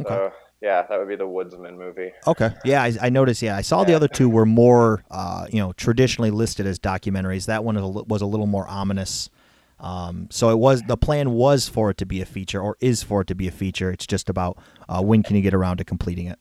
Okay. 0.00 0.08
So 0.08 0.32
yeah, 0.60 0.82
that 0.82 0.98
would 0.98 1.08
be 1.08 1.16
the 1.16 1.26
Woodsman 1.26 1.78
movie. 1.78 2.12
Okay. 2.26 2.50
Yeah, 2.64 2.82
I, 2.82 2.92
I 3.02 3.08
noticed. 3.10 3.42
Yeah, 3.42 3.56
I 3.56 3.60
saw 3.60 3.84
the 3.84 3.94
other 3.94 4.08
two 4.08 4.28
were 4.28 4.46
more, 4.46 5.04
uh, 5.10 5.46
you 5.50 5.58
know, 5.58 5.72
traditionally 5.72 6.30
listed 6.30 6.66
as 6.66 6.78
documentaries. 6.78 7.46
That 7.46 7.64
one 7.64 7.76
is 7.76 7.82
a 7.82 7.86
li- 7.86 8.04
was 8.08 8.22
a 8.22 8.26
little 8.26 8.46
more 8.46 8.66
ominous. 8.66 9.30
Um, 9.78 10.28
so 10.30 10.50
it 10.50 10.58
was 10.58 10.82
the 10.82 10.96
plan 10.96 11.32
was 11.32 11.68
for 11.68 11.90
it 11.90 11.98
to 11.98 12.06
be 12.06 12.20
a 12.20 12.24
feature, 12.24 12.60
or 12.60 12.76
is 12.80 13.02
for 13.02 13.20
it 13.20 13.26
to 13.26 13.34
be 13.34 13.46
a 13.46 13.50
feature. 13.50 13.90
It's 13.90 14.06
just 14.06 14.30
about 14.30 14.58
uh, 14.88 15.02
when 15.02 15.22
can 15.22 15.36
you 15.36 15.42
get 15.42 15.54
around 15.54 15.78
to 15.78 15.84
completing 15.84 16.26
it. 16.26 16.38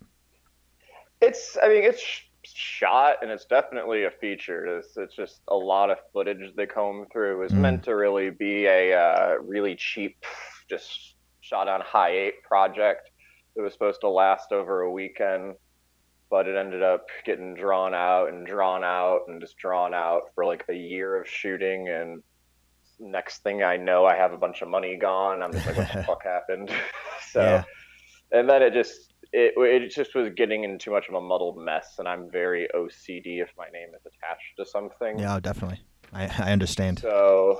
It's, 1.20 1.58
I 1.62 1.68
mean, 1.68 1.84
it's 1.84 2.22
shot 2.56 3.18
and 3.22 3.32
it's 3.32 3.46
definitely 3.46 4.06
a 4.06 4.12
feature. 4.12 4.78
It's, 4.78 4.96
it's 4.98 5.16
just 5.16 5.42
a 5.48 5.56
lot 5.56 5.90
of 5.90 5.98
footage 6.14 6.54
they 6.56 6.66
comb 6.66 7.06
through. 7.12 7.44
It's 7.44 7.54
Mm. 7.54 7.60
meant 7.60 7.84
to 7.84 7.96
really 7.96 8.30
be 8.30 8.66
a 8.66 8.94
uh, 8.94 9.36
really 9.42 9.76
cheap, 9.76 10.18
just 10.70 11.16
shot 11.42 11.68
on 11.68 11.82
high 11.82 12.12
eight 12.12 12.44
project. 12.44 13.10
It 13.56 13.62
was 13.62 13.74
supposed 13.74 14.02
to 14.02 14.10
last 14.10 14.52
over 14.52 14.82
a 14.82 14.92
weekend, 14.92 15.56
but 16.30 16.48
it 16.48 16.56
ended 16.56 16.82
up 16.82 17.06
getting 17.26 17.54
drawn 17.54 17.94
out 17.94 18.30
and 18.30 18.46
drawn 18.48 18.84
out 18.84 19.22
and 19.28 19.40
just 19.42 19.58
drawn 19.58 19.94
out 19.94 20.24
for 20.34 20.46
like 20.46 20.66
a 20.70 20.74
year 20.74 21.20
of 21.22 21.28
shooting. 21.28 21.88
And 21.90 22.24
next 23.00 23.44
thing 23.44 23.64
I 23.64 23.78
know, 23.78 24.06
I 24.06 24.16
have 24.16 24.34
a 24.34 24.38
bunch 24.38 24.62
of 24.62 24.68
money 24.70 24.98
gone. 24.98 25.44
I'm 25.44 25.52
just 25.52 25.68
like, 25.68 25.78
what 25.78 25.94
the 25.94 26.04
fuck 26.08 26.24
happened? 26.24 26.72
so 27.32 27.42
Yeah. 27.42 27.64
and 28.32 28.50
then 28.50 28.62
it 28.64 28.74
just 28.74 29.13
it 29.34 29.54
it 29.58 29.90
just 29.90 30.14
was 30.16 30.30
getting 30.36 30.64
into 30.64 30.78
too 30.78 30.92
much 30.92 31.10
of 31.10 31.16
a 31.16 31.22
muddled 31.22 31.58
mess 31.58 31.96
and 32.00 32.08
i'm 32.08 32.30
very 32.32 32.68
ocd 32.76 33.24
if 33.26 33.50
my 33.58 33.66
name 33.74 33.90
is 33.96 34.02
attached 34.06 34.56
to 34.58 34.66
something 34.66 35.20
Yeah, 35.20 35.40
definitely. 35.42 35.82
I, 36.14 36.24
I 36.40 36.52
understand. 36.52 37.00
so 37.00 37.60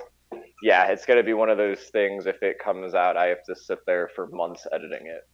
yeah 0.62 0.86
it's 0.88 1.06
going 1.06 1.18
to 1.18 1.24
be 1.24 1.34
one 1.34 1.50
of 1.50 1.58
those 1.58 1.80
things 1.92 2.26
if 2.28 2.42
it 2.44 2.58
comes 2.64 2.94
out 2.94 3.18
i 3.18 3.26
have 3.28 3.44
to 3.48 3.56
sit 3.56 3.80
there 3.88 4.10
for 4.16 4.28
months 4.28 4.66
editing 4.72 5.08
it 5.08 5.28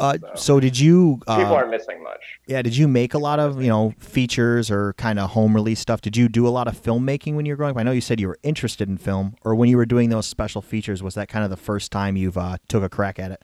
Uh, 0.00 0.16
so 0.34 0.58
did 0.58 0.78
you? 0.78 1.20
Uh, 1.26 1.36
people 1.36 1.54
aren't 1.54 1.70
missing 1.70 2.02
much 2.02 2.20
Yeah, 2.46 2.62
did 2.62 2.74
you 2.76 2.88
make 2.88 3.12
a 3.12 3.18
lot 3.18 3.38
of 3.38 3.60
you 3.62 3.68
know 3.68 3.92
features 3.98 4.70
or 4.70 4.94
kind 4.94 5.18
of 5.18 5.30
home 5.30 5.54
release 5.54 5.80
stuff? 5.80 6.00
Did 6.00 6.16
you 6.16 6.30
do 6.30 6.46
a 6.48 6.54
lot 6.58 6.66
of 6.66 6.80
filmmaking 6.82 7.34
when 7.34 7.44
you 7.44 7.52
were 7.52 7.56
growing 7.58 7.72
up? 7.72 7.76
I 7.78 7.82
know 7.82 7.92
you 7.92 8.00
said 8.00 8.18
you 8.18 8.28
were 8.28 8.38
interested 8.42 8.88
in 8.88 8.96
film, 8.96 9.34
or 9.44 9.54
when 9.54 9.68
you 9.68 9.76
were 9.76 9.84
doing 9.84 10.08
those 10.08 10.26
special 10.26 10.62
features, 10.62 11.02
was 11.02 11.14
that 11.14 11.28
kind 11.28 11.44
of 11.44 11.50
the 11.50 11.58
first 11.58 11.92
time 11.92 12.16
you've 12.16 12.38
uh, 12.38 12.56
took 12.68 12.82
a 12.82 12.88
crack 12.88 13.18
at 13.18 13.30
it? 13.32 13.42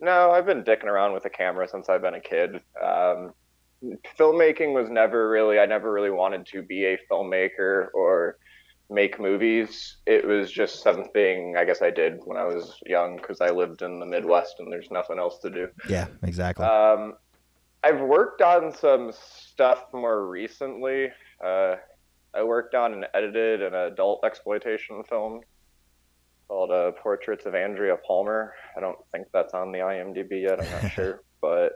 No 0.00 0.30
i've 0.30 0.46
been 0.46 0.62
dicking 0.62 0.84
around 0.84 1.12
with 1.12 1.24
a 1.24 1.30
camera 1.30 1.68
since 1.68 1.88
i've 1.88 2.02
been 2.02 2.14
a 2.14 2.20
kid 2.20 2.60
um, 2.82 3.32
filmmaking 4.18 4.74
was 4.74 4.88
never 4.90 5.28
really 5.28 5.58
i 5.58 5.66
never 5.66 5.92
really 5.92 6.10
wanted 6.10 6.46
to 6.46 6.62
be 6.62 6.84
a 6.84 6.98
filmmaker 7.10 7.88
or 7.94 8.38
make 8.88 9.18
movies 9.18 9.96
it 10.06 10.26
was 10.26 10.50
just 10.50 10.82
something 10.82 11.56
i 11.58 11.64
guess 11.64 11.82
i 11.82 11.90
did 11.90 12.20
when 12.24 12.38
i 12.38 12.44
was 12.44 12.78
young 12.86 13.16
because 13.16 13.40
i 13.40 13.50
lived 13.50 13.82
in 13.82 13.98
the 13.98 14.06
midwest 14.06 14.56
and 14.60 14.72
there's 14.72 14.90
nothing 14.90 15.18
else 15.18 15.38
to 15.38 15.50
do 15.50 15.68
Yeah, 15.88 16.06
exactly. 16.22 16.64
Um, 16.64 17.14
I've 17.86 18.00
worked 18.00 18.42
on 18.42 18.72
some 18.72 19.12
stuff 19.12 19.84
more 19.92 20.26
recently. 20.26 21.08
Uh, 21.44 21.76
I 22.34 22.42
worked 22.42 22.74
on 22.74 22.92
and 22.92 23.06
edited 23.14 23.62
an 23.62 23.74
adult 23.74 24.24
exploitation 24.24 25.04
film 25.04 25.42
called 26.48 26.70
uh, 26.70 26.92
Portraits 27.02 27.46
of 27.46 27.54
Andrea 27.54 27.96
Palmer. 28.06 28.54
I 28.76 28.80
don't 28.80 28.98
think 29.12 29.26
that's 29.32 29.54
on 29.54 29.72
the 29.72 29.78
IMDb 29.78 30.42
yet. 30.42 30.60
I'm 30.60 30.82
not 30.82 30.90
sure, 30.92 31.22
but 31.40 31.72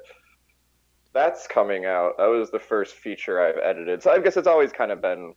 that's 1.12 1.46
coming 1.46 1.84
out. 1.86 2.12
That 2.18 2.26
was 2.26 2.50
the 2.50 2.60
first 2.60 2.94
feature 2.96 3.40
I've 3.40 3.58
edited. 3.58 4.02
So 4.02 4.12
I 4.12 4.20
guess 4.20 4.36
it's 4.36 4.46
always 4.46 4.72
kind 4.72 4.92
of 4.92 5.02
been 5.02 5.34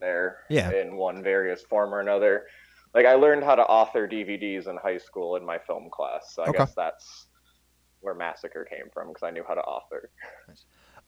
there 0.00 0.38
Yeah. 0.50 0.70
in 0.72 0.96
one 0.96 1.22
various 1.22 1.62
form 1.62 1.94
or 1.94 2.00
another. 2.00 2.46
Like 2.94 3.06
I 3.06 3.14
learned 3.14 3.44
how 3.44 3.54
to 3.54 3.62
author 3.62 4.08
DVDs 4.08 4.66
in 4.68 4.76
high 4.82 4.98
school 4.98 5.36
in 5.36 5.44
my 5.44 5.58
film 5.58 5.88
class. 5.92 6.32
So 6.34 6.42
I 6.42 6.48
Okay. 6.48 6.58
guess 6.58 6.74
that's 6.74 7.26
where 8.00 8.14
Massacre 8.14 8.64
came 8.68 8.90
from 8.92 9.08
because 9.08 9.22
I 9.22 9.30
knew 9.30 9.44
how 9.46 9.54
to 9.54 9.60
author. 9.60 10.10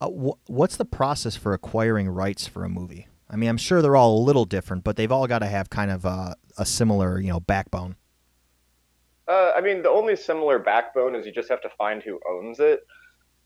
Uh, 0.01 0.09
wh- 0.09 0.49
what's 0.49 0.77
the 0.77 0.85
process 0.85 1.35
for 1.35 1.53
acquiring 1.53 2.07
rights 2.09 2.47
for 2.47 2.63
a 2.63 2.69
movie? 2.69 3.07
I 3.29 3.35
mean, 3.35 3.49
I'm 3.49 3.57
sure 3.57 3.81
they're 3.81 3.95
all 3.95 4.17
a 4.17 4.23
little 4.23 4.45
different, 4.45 4.83
but 4.83 4.95
they've 4.95 5.11
all 5.11 5.27
got 5.27 5.39
to 5.39 5.45
have 5.45 5.69
kind 5.69 5.91
of 5.91 6.05
uh, 6.05 6.33
a 6.57 6.65
similar, 6.65 7.19
you 7.19 7.29
know, 7.29 7.39
backbone. 7.39 7.95
Uh, 9.27 9.51
I 9.55 9.61
mean, 9.61 9.83
the 9.83 9.89
only 9.89 10.15
similar 10.15 10.57
backbone 10.57 11.13
is 11.13 11.25
you 11.25 11.31
just 11.31 11.49
have 11.49 11.61
to 11.61 11.69
find 11.77 12.01
who 12.01 12.19
owns 12.27 12.59
it. 12.59 12.81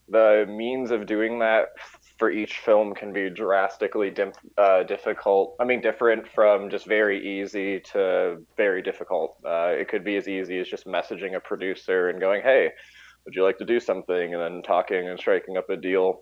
The 0.08 0.46
means 0.48 0.92
of 0.92 1.06
doing 1.06 1.40
that 1.40 1.70
for 2.18 2.32
each 2.32 2.60
film 2.60 2.94
can 2.94 3.12
be 3.12 3.30
drastically 3.30 4.14
uh, 4.58 4.84
difficult. 4.84 5.56
I 5.60 5.66
mean, 5.66 5.82
different 5.82 6.28
from 6.28 6.70
just 6.70 6.86
very 6.86 7.42
easy 7.42 7.82
to 7.92 8.38
very 8.56 8.82
difficult. 8.82 9.38
Uh, 9.46 9.74
it 9.78 9.90
could 9.90 10.06
be 10.06 10.16
as 10.16 10.28
easy 10.28 10.60
as 10.60 10.68
just 10.68 10.86
messaging 10.86 11.36
a 11.36 11.40
producer 11.40 12.10
and 12.10 12.20
going, 12.20 12.42
"Hey, 12.42 12.72
would 13.26 13.36
you 13.36 13.44
like 13.44 13.58
to 13.58 13.66
do 13.66 13.80
something?" 13.80 14.34
and 14.34 14.42
then 14.42 14.62
talking 14.62 15.10
and 15.10 15.20
striking 15.20 15.58
up 15.58 15.70
a 15.70 15.76
deal. 15.76 16.22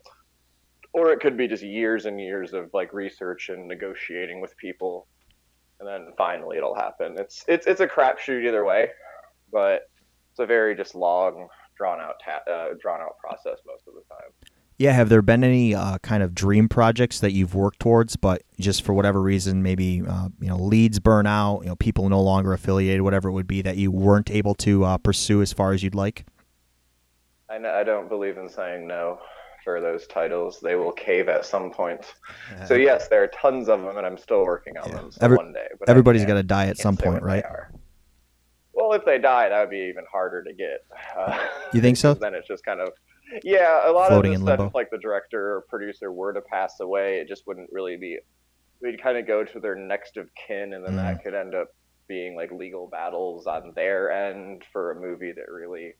Or 0.93 1.11
it 1.11 1.19
could 1.21 1.37
be 1.37 1.47
just 1.47 1.63
years 1.63 2.05
and 2.05 2.19
years 2.19 2.53
of 2.53 2.69
like 2.73 2.93
research 2.93 3.49
and 3.49 3.67
negotiating 3.67 4.41
with 4.41 4.55
people, 4.57 5.07
and 5.79 5.87
then 5.87 6.13
finally 6.17 6.57
it'll 6.57 6.75
happen. 6.75 7.15
It's 7.17 7.45
it's 7.47 7.65
it's 7.65 7.79
a 7.79 7.87
crapshoot 7.87 8.45
either 8.45 8.65
way 8.65 8.89
but 9.51 9.89
it's 10.31 10.39
a 10.39 10.45
very 10.45 10.75
just 10.75 10.95
long, 10.95 11.47
drawn 11.77 11.99
out 11.99 12.15
ta- 12.23 12.51
uh, 12.51 12.69
drawn 12.79 13.01
out 13.01 13.17
process 13.17 13.59
most 13.67 13.87
of 13.87 13.93
the 13.93 14.01
time. 14.09 14.31
Yeah, 14.77 14.93
have 14.93 15.09
there 15.09 15.21
been 15.21 15.43
any 15.43 15.75
uh, 15.75 15.99
kind 15.99 16.23
of 16.23 16.33
dream 16.33 16.67
projects 16.67 17.19
that 17.19 17.33
you've 17.33 17.53
worked 17.53 17.79
towards, 17.79 18.15
but 18.15 18.41
just 18.59 18.81
for 18.81 18.93
whatever 18.93 19.21
reason, 19.21 19.61
maybe 19.61 20.01
uh, 20.07 20.29
you 20.39 20.47
know 20.47 20.57
leads 20.57 20.99
burn 20.99 21.27
out, 21.27 21.61
you 21.61 21.67
know 21.67 21.75
people 21.75 22.09
no 22.09 22.21
longer 22.21 22.53
affiliated, 22.53 23.01
whatever 23.01 23.29
it 23.29 23.33
would 23.33 23.47
be, 23.47 23.61
that 23.61 23.77
you 23.77 23.91
weren't 23.91 24.31
able 24.31 24.55
to 24.55 24.85
uh, 24.85 24.97
pursue 24.97 25.41
as 25.41 25.53
far 25.53 25.73
as 25.73 25.83
you'd 25.83 25.95
like? 25.95 26.25
I, 27.49 27.55
n- 27.55 27.65
I 27.65 27.83
don't 27.83 28.09
believe 28.09 28.37
in 28.37 28.49
saying 28.49 28.87
no 28.87 29.19
for 29.63 29.81
those 29.81 30.07
titles. 30.07 30.59
They 30.61 30.75
will 30.75 30.91
cave 30.91 31.29
at 31.29 31.45
some 31.45 31.71
point. 31.71 32.13
So 32.67 32.73
yes, 32.75 33.07
there 33.07 33.23
are 33.23 33.27
tons 33.27 33.69
of 33.69 33.81
them, 33.81 33.97
and 33.97 34.05
I'm 34.05 34.17
still 34.17 34.43
working 34.45 34.77
on 34.77 34.91
them. 34.91 35.11
So 35.11 35.19
Every- 35.21 35.37
one 35.37 35.53
day, 35.53 35.67
but 35.79 35.89
everybody's 35.89 36.25
got 36.25 36.35
to 36.35 36.43
die 36.43 36.67
at 36.67 36.77
some 36.77 36.97
point, 36.97 37.23
right? 37.23 37.43
Well, 38.73 38.93
if 38.93 39.05
they 39.05 39.17
die, 39.19 39.49
that 39.49 39.59
would 39.59 39.69
be 39.69 39.87
even 39.89 40.05
harder 40.11 40.43
to 40.43 40.53
get. 40.53 40.85
Uh, 41.17 41.37
You 41.73 41.81
think 41.81 41.97
so? 41.97 42.13
Then 42.19 42.33
it's 42.33 42.47
just 42.47 42.63
kind 42.65 42.79
of 42.79 42.89
yeah. 43.43 43.89
A 43.89 43.91
lot 43.91 44.09
Floating 44.09 44.35
of 44.35 44.41
the 44.41 44.55
stuff, 44.55 44.73
like 44.75 44.89
the 44.89 44.97
director 44.97 45.55
or 45.55 45.61
producer 45.69 46.11
were 46.11 46.33
to 46.33 46.41
pass 46.41 46.79
away, 46.79 47.19
it 47.19 47.27
just 47.27 47.45
wouldn't 47.47 47.69
really 47.71 47.97
be. 47.97 48.17
We'd 48.81 49.01
kind 49.01 49.17
of 49.17 49.27
go 49.27 49.43
to 49.43 49.59
their 49.59 49.75
next 49.75 50.17
of 50.17 50.27
kin, 50.35 50.73
and 50.73 50.83
then 50.85 50.93
Mm. 50.93 50.97
that 50.97 51.23
could 51.23 51.33
end 51.35 51.53
up 51.55 51.67
being 52.07 52.35
like 52.35 52.51
legal 52.51 52.87
battles 52.87 53.45
on 53.47 53.71
their 53.75 54.11
end 54.11 54.63
for 54.73 54.91
a 54.91 54.95
movie 54.99 55.31
that 55.31 55.49
really, 55.49 55.93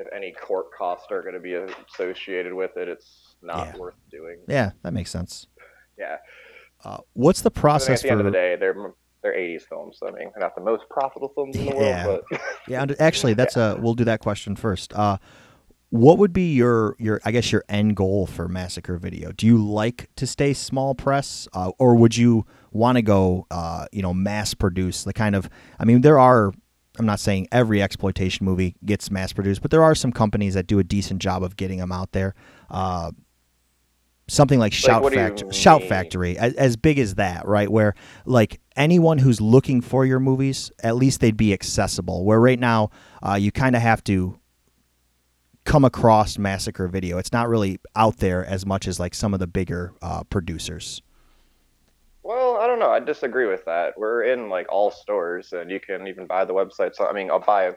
if 0.00 0.06
any 0.14 0.32
court 0.32 0.66
costs 0.76 1.06
are 1.10 1.22
going 1.22 1.34
to 1.34 1.40
be 1.40 1.54
associated 1.54 2.52
with 2.54 2.76
it, 2.76 2.88
it's 2.88 3.36
not 3.42 3.78
worth 3.78 3.94
doing. 4.10 4.38
Yeah, 4.48 4.70
that 4.82 4.92
makes 4.92 5.10
sense. 5.10 5.46
Yeah. 5.98 6.16
Uh, 6.84 6.98
what's 7.12 7.42
the 7.42 7.50
process 7.50 8.00
at 8.00 8.02
the 8.04 8.10
end 8.10 8.20
for? 8.20 8.26
of 8.26 8.32
the 8.32 8.38
day, 8.38 8.56
they're 8.58 8.74
they're 9.22 9.36
80s 9.36 9.62
films. 9.68 9.98
So, 10.00 10.08
I 10.08 10.12
mean, 10.12 10.30
they're 10.34 10.40
not 10.40 10.54
the 10.54 10.62
most 10.62 10.84
profitable 10.88 11.30
films 11.34 11.54
in 11.56 11.66
the 11.66 11.74
Yeah. 11.74 12.06
world, 12.06 12.22
but 12.30 12.40
yeah, 12.66 12.86
actually, 12.98 13.34
that's 13.34 13.56
a. 13.56 13.76
We'll 13.82 13.94
do 13.94 14.04
that 14.04 14.20
question 14.20 14.56
first. 14.56 14.94
Uh, 14.94 15.18
what 15.90 16.18
would 16.18 16.32
be 16.32 16.54
your 16.54 16.96
your 16.98 17.20
I 17.24 17.30
guess 17.32 17.52
your 17.52 17.64
end 17.68 17.96
goal 17.96 18.26
for 18.26 18.48
Massacre 18.48 18.96
Video? 18.96 19.32
Do 19.32 19.46
you 19.46 19.58
like 19.62 20.08
to 20.16 20.26
stay 20.26 20.54
small 20.54 20.94
press, 20.94 21.48
uh, 21.52 21.72
or 21.78 21.96
would 21.96 22.16
you 22.16 22.46
want 22.70 22.96
to 22.96 23.02
go, 23.02 23.46
uh, 23.50 23.86
you 23.92 24.00
know, 24.00 24.14
mass 24.14 24.54
produce 24.54 25.04
the 25.04 25.12
kind 25.12 25.34
of? 25.34 25.50
I 25.78 25.84
mean, 25.84 26.00
there 26.00 26.18
are. 26.18 26.52
I'm 26.98 27.06
not 27.06 27.20
saying 27.20 27.48
every 27.52 27.82
exploitation 27.82 28.44
movie 28.44 28.76
gets 28.84 29.10
mass 29.10 29.32
produced, 29.32 29.62
but 29.62 29.70
there 29.70 29.82
are 29.82 29.94
some 29.94 30.12
companies 30.12 30.54
that 30.54 30.66
do 30.66 30.78
a 30.78 30.84
decent 30.84 31.22
job 31.22 31.42
of 31.42 31.56
getting 31.56 31.78
them 31.78 31.92
out 31.92 32.12
there. 32.12 32.34
Uh, 32.68 33.12
something 34.28 34.58
like 34.58 34.72
Shout 34.72 35.02
Factory, 35.12 35.52
Shout? 35.52 35.82
Factory, 35.84 36.38
as, 36.38 36.54
as 36.54 36.76
big 36.76 36.98
as 36.98 37.16
that, 37.16 37.46
right? 37.46 37.70
Where 37.70 37.94
like 38.24 38.60
anyone 38.76 39.18
who's 39.18 39.40
looking 39.40 39.80
for 39.80 40.04
your 40.04 40.20
movies, 40.20 40.70
at 40.82 40.96
least 40.96 41.20
they'd 41.20 41.36
be 41.36 41.52
accessible. 41.52 42.24
Where 42.24 42.40
right 42.40 42.58
now, 42.58 42.90
uh, 43.22 43.34
you 43.34 43.52
kind 43.52 43.76
of 43.76 43.82
have 43.82 44.02
to 44.04 44.38
come 45.64 45.84
across 45.84 46.38
Massacre 46.38 46.88
Video. 46.88 47.18
It's 47.18 47.32
not 47.32 47.48
really 47.48 47.78
out 47.94 48.18
there 48.18 48.44
as 48.44 48.64
much 48.64 48.88
as 48.88 48.98
like 48.98 49.14
some 49.14 49.34
of 49.34 49.40
the 49.40 49.46
bigger 49.46 49.92
uh, 50.02 50.24
producers. 50.24 51.02
Well, 52.30 52.58
I 52.58 52.68
don't 52.68 52.78
know. 52.78 52.92
I 52.92 53.00
disagree 53.00 53.48
with 53.48 53.64
that. 53.64 53.98
We're 53.98 54.22
in 54.22 54.48
like 54.48 54.66
all 54.70 54.92
stores, 54.92 55.52
and 55.52 55.68
you 55.68 55.80
can 55.80 56.06
even 56.06 56.28
buy 56.28 56.44
the 56.44 56.54
website. 56.54 56.94
So 56.94 57.04
I 57.04 57.12
mean, 57.12 57.28
I'll 57.28 57.40
buy 57.40 57.72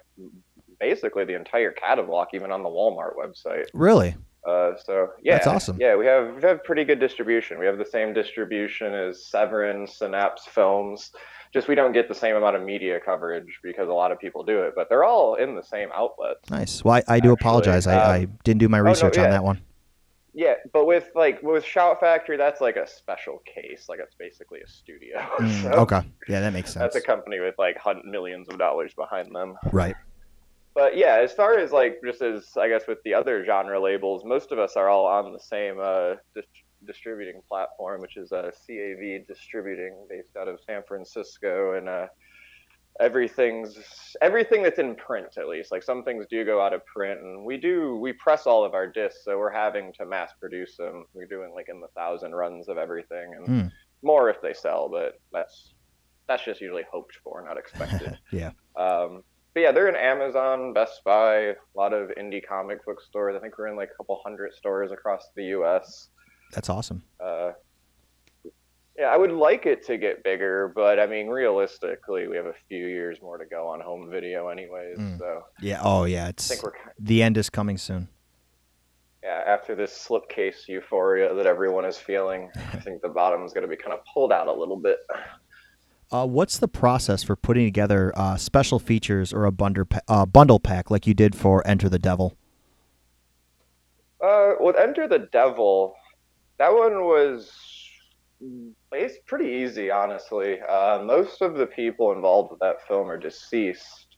basically 0.80 1.26
the 1.26 1.36
entire 1.36 1.72
catalog, 1.72 2.28
even 2.36 2.52
on 2.52 2.62
the 2.62 2.70
Walmart 2.70 3.16
website. 3.18 3.66
Really? 3.74 4.16
Uh, 4.48 4.74
so 4.86 5.08
yeah, 5.24 5.38
That's 5.38 5.48
awesome. 5.48 5.78
Yeah, 5.80 5.96
we 5.96 6.06
have 6.06 6.36
we 6.36 6.42
have 6.44 6.64
pretty 6.64 6.84
good 6.84 7.00
distribution. 7.00 7.58
We 7.58 7.66
have 7.66 7.80
the 7.80 7.86
same 7.86 8.14
distribution 8.14 8.94
as 8.94 9.26
Severin, 9.26 9.88
Synapse 9.88 10.46
Films. 10.46 11.10
Just 11.52 11.68
we 11.68 11.74
don't 11.74 11.92
get 11.92 12.08
the 12.08 12.14
same 12.14 12.36
amount 12.36 12.56
of 12.56 12.62
media 12.62 13.00
coverage 13.04 13.60
because 13.64 13.90
a 13.90 13.94
lot 13.94 14.12
of 14.12 14.20
people 14.20 14.44
do 14.44 14.62
it, 14.62 14.74
but 14.76 14.88
they're 14.88 15.04
all 15.04 15.34
in 15.34 15.56
the 15.56 15.64
same 15.64 15.90
outlets. 15.96 16.48
Nice. 16.52 16.84
Well, 16.84 17.02
I, 17.08 17.16
I 17.16 17.20
do 17.20 17.32
apologize. 17.32 17.88
I, 17.88 18.18
I 18.18 18.26
didn't 18.44 18.60
do 18.60 18.70
my 18.70 18.82
oh, 18.82 18.84
no, 18.84 18.90
research 18.92 19.18
on 19.18 19.32
that 19.32 19.44
one. 19.44 19.62
Yeah, 20.36 20.56
but 20.72 20.86
with 20.88 21.10
like 21.14 21.42
with 21.44 21.64
Shout 21.64 22.00
Factory, 22.00 22.38
that's 22.38 22.60
like 22.60 22.76
a 22.76 22.88
special 22.88 23.42
case. 23.46 23.86
Like 23.88 24.00
it's 24.00 24.16
basically 24.16 24.62
a 24.62 24.68
studio. 24.68 25.20
Mm, 25.40 25.62
So 25.62 25.70
okay. 25.82 26.02
Yeah, 26.28 26.40
that 26.42 26.54
makes 26.54 26.74
sense. 26.74 26.82
That's 26.94 26.96
a 26.96 27.02
company 27.02 27.40
with 27.40 27.56
like 27.60 27.78
hun- 27.78 28.02
millions 28.06 28.50
of 28.50 28.58
dollars 28.58 28.94
behind 28.96 29.34
them. 29.36 29.56
Right. 29.72 29.96
But 30.74 30.98
yeah, 30.98 31.20
as 31.22 31.32
far 31.34 31.60
as 31.60 31.72
like 31.72 32.00
just 32.04 32.22
as 32.24 32.50
I 32.58 32.68
guess 32.68 32.88
with 32.88 32.98
the 33.04 33.14
other 33.14 33.46
genre 33.46 33.80
labels, 33.80 34.24
most 34.26 34.52
of 34.52 34.58
us 34.58 34.76
are 34.76 34.90
all 34.90 35.06
on 35.06 35.32
the 35.34 35.40
same 35.40 35.78
uh, 35.80 36.16
dis- 36.34 36.46
distributing 36.88 37.42
platform, 37.48 38.02
which 38.02 38.18
is 38.18 38.32
uh, 38.32 38.50
CAV 38.68 39.28
Distributing, 39.28 39.94
based 40.10 40.36
out 40.36 40.48
of 40.48 40.60
San 40.66 40.82
Francisco, 40.88 41.74
and 41.78 41.88
uh, 41.88 42.08
everything's 43.00 43.78
everything 44.22 44.64
that's 44.64 44.80
in 44.80 44.96
print 44.96 45.38
at 45.38 45.48
least. 45.48 45.72
Like 45.72 45.84
some 45.84 46.04
things 46.04 46.26
do 46.30 46.46
go 46.46 46.62
out 46.62 46.74
of 46.74 46.86
print, 46.86 47.20
and 47.22 47.46
we 47.46 47.58
do 47.58 47.96
we 47.98 48.14
press 48.14 48.46
all 48.48 48.64
of 48.64 48.74
our 48.74 48.88
discs, 48.88 49.24
so 49.26 49.38
we're 49.38 49.52
having 49.52 49.94
to 49.94 50.06
mass 50.06 50.32
produce 50.40 50.78
them. 50.78 51.06
We're 51.14 51.26
doing 51.28 51.54
like 51.56 51.70
in 51.70 51.80
the 51.80 51.88
thousand 51.96 52.34
runs 52.36 52.70
of 52.70 52.78
everything, 52.78 53.34
and 53.36 53.48
Hmm. 53.48 53.68
more 54.02 54.30
if 54.30 54.42
they 54.42 54.54
sell, 54.54 54.90
but 54.90 55.20
that's 55.32 55.74
that's 56.28 56.46
just 56.46 56.62
usually 56.62 56.84
hoped 56.92 57.18
for, 57.24 57.44
not 57.46 57.58
expected. 57.58 58.18
Yeah. 58.32 58.52
Um, 58.78 59.24
but 59.54 59.60
yeah, 59.60 59.72
they're 59.72 59.90
in 59.90 59.96
Amazon, 59.96 60.74
Best 60.74 61.04
Buy, 61.04 61.36
a 61.50 61.56
lot 61.76 61.94
of 61.94 62.10
indie 62.18 62.42
comic 62.44 62.84
book 62.86 63.00
stores. 63.02 63.36
I 63.38 63.40
think 63.40 63.56
we're 63.58 63.68
in 63.68 63.76
like 63.76 63.90
a 63.94 63.98
couple 63.98 64.20
hundred 64.24 64.52
stores 64.54 64.92
across 64.92 65.30
the 65.36 65.44
U.S. 65.58 66.08
That's 66.54 66.70
awesome. 66.70 67.04
Uh, 67.20 67.52
yeah, 68.98 69.06
I 69.06 69.18
would 69.18 69.32
like 69.32 69.66
it 69.66 69.86
to 69.88 69.98
get 69.98 70.24
bigger, 70.24 70.72
but 70.76 71.00
I 71.00 71.08
mean, 71.08 71.28
realistically, 71.28 72.28
we 72.28 72.36
have 72.38 72.46
a 72.46 72.54
few 72.70 72.86
years 72.88 73.22
more 73.22 73.38
to 73.38 73.46
go 73.46 73.68
on 73.68 73.82
home 73.82 74.10
video, 74.10 74.50
anyways. 74.50 74.98
Mm. 74.98 75.18
So 75.18 75.44
Yeah. 75.62 75.80
Oh, 75.84 76.04
yeah. 76.06 76.28
It's 76.30 76.50
I 76.52 76.56
think 76.56 76.64
we're 76.66 76.74
the 77.00 77.24
end 77.24 77.38
is 77.38 77.50
coming 77.50 77.78
soon. 77.78 78.08
yeah, 79.24 79.42
after 79.48 79.74
this 79.74 79.92
slipcase 80.08 80.68
euphoria 80.68 81.34
that 81.34 81.46
everyone 81.48 81.86
is 81.86 81.98
feeling, 81.98 82.52
I 82.56 82.78
think 82.84 83.02
the 83.02 83.10
bottom 83.10 83.44
is 83.44 83.52
going 83.54 83.64
to 83.64 83.68
be 83.68 83.78
kind 83.78 83.94
of 83.94 84.00
pulled 84.14 84.32
out 84.32 84.48
a 84.48 84.54
little 84.54 84.78
bit. 84.78 85.00
Uh, 86.12 86.28
what's 86.28 86.60
the 86.60 86.68
process 86.68 87.24
for 87.24 87.36
putting 87.36 87.66
together 87.66 88.14
uh, 88.16 88.38
special 88.38 88.78
features 88.78 89.34
or 89.34 89.46
a 89.46 89.52
bundle, 89.52 89.86
pa- 89.86 90.02
uh, 90.08 90.26
bundle 90.28 90.60
pack 90.60 90.92
like 90.92 91.08
you 91.08 91.16
did 91.16 91.34
for 91.36 91.66
Enter 91.66 91.90
the 91.90 91.98
Devil? 91.98 92.38
Uh, 94.24 94.54
with 94.60 94.76
Enter 94.78 95.08
the 95.08 95.28
Devil, 95.32 95.96
that 96.60 96.72
one 96.72 97.02
was 97.06 97.52
it's 98.92 99.18
pretty 99.26 99.50
easy, 99.50 99.92
honestly. 99.92 100.60
Uh, 100.62 101.02
most 101.06 101.42
of 101.42 101.56
the 101.56 101.66
people 101.66 102.12
involved 102.12 102.52
with 102.52 102.60
that 102.60 102.86
film 102.88 103.10
are 103.10 103.18
deceased, 103.18 104.18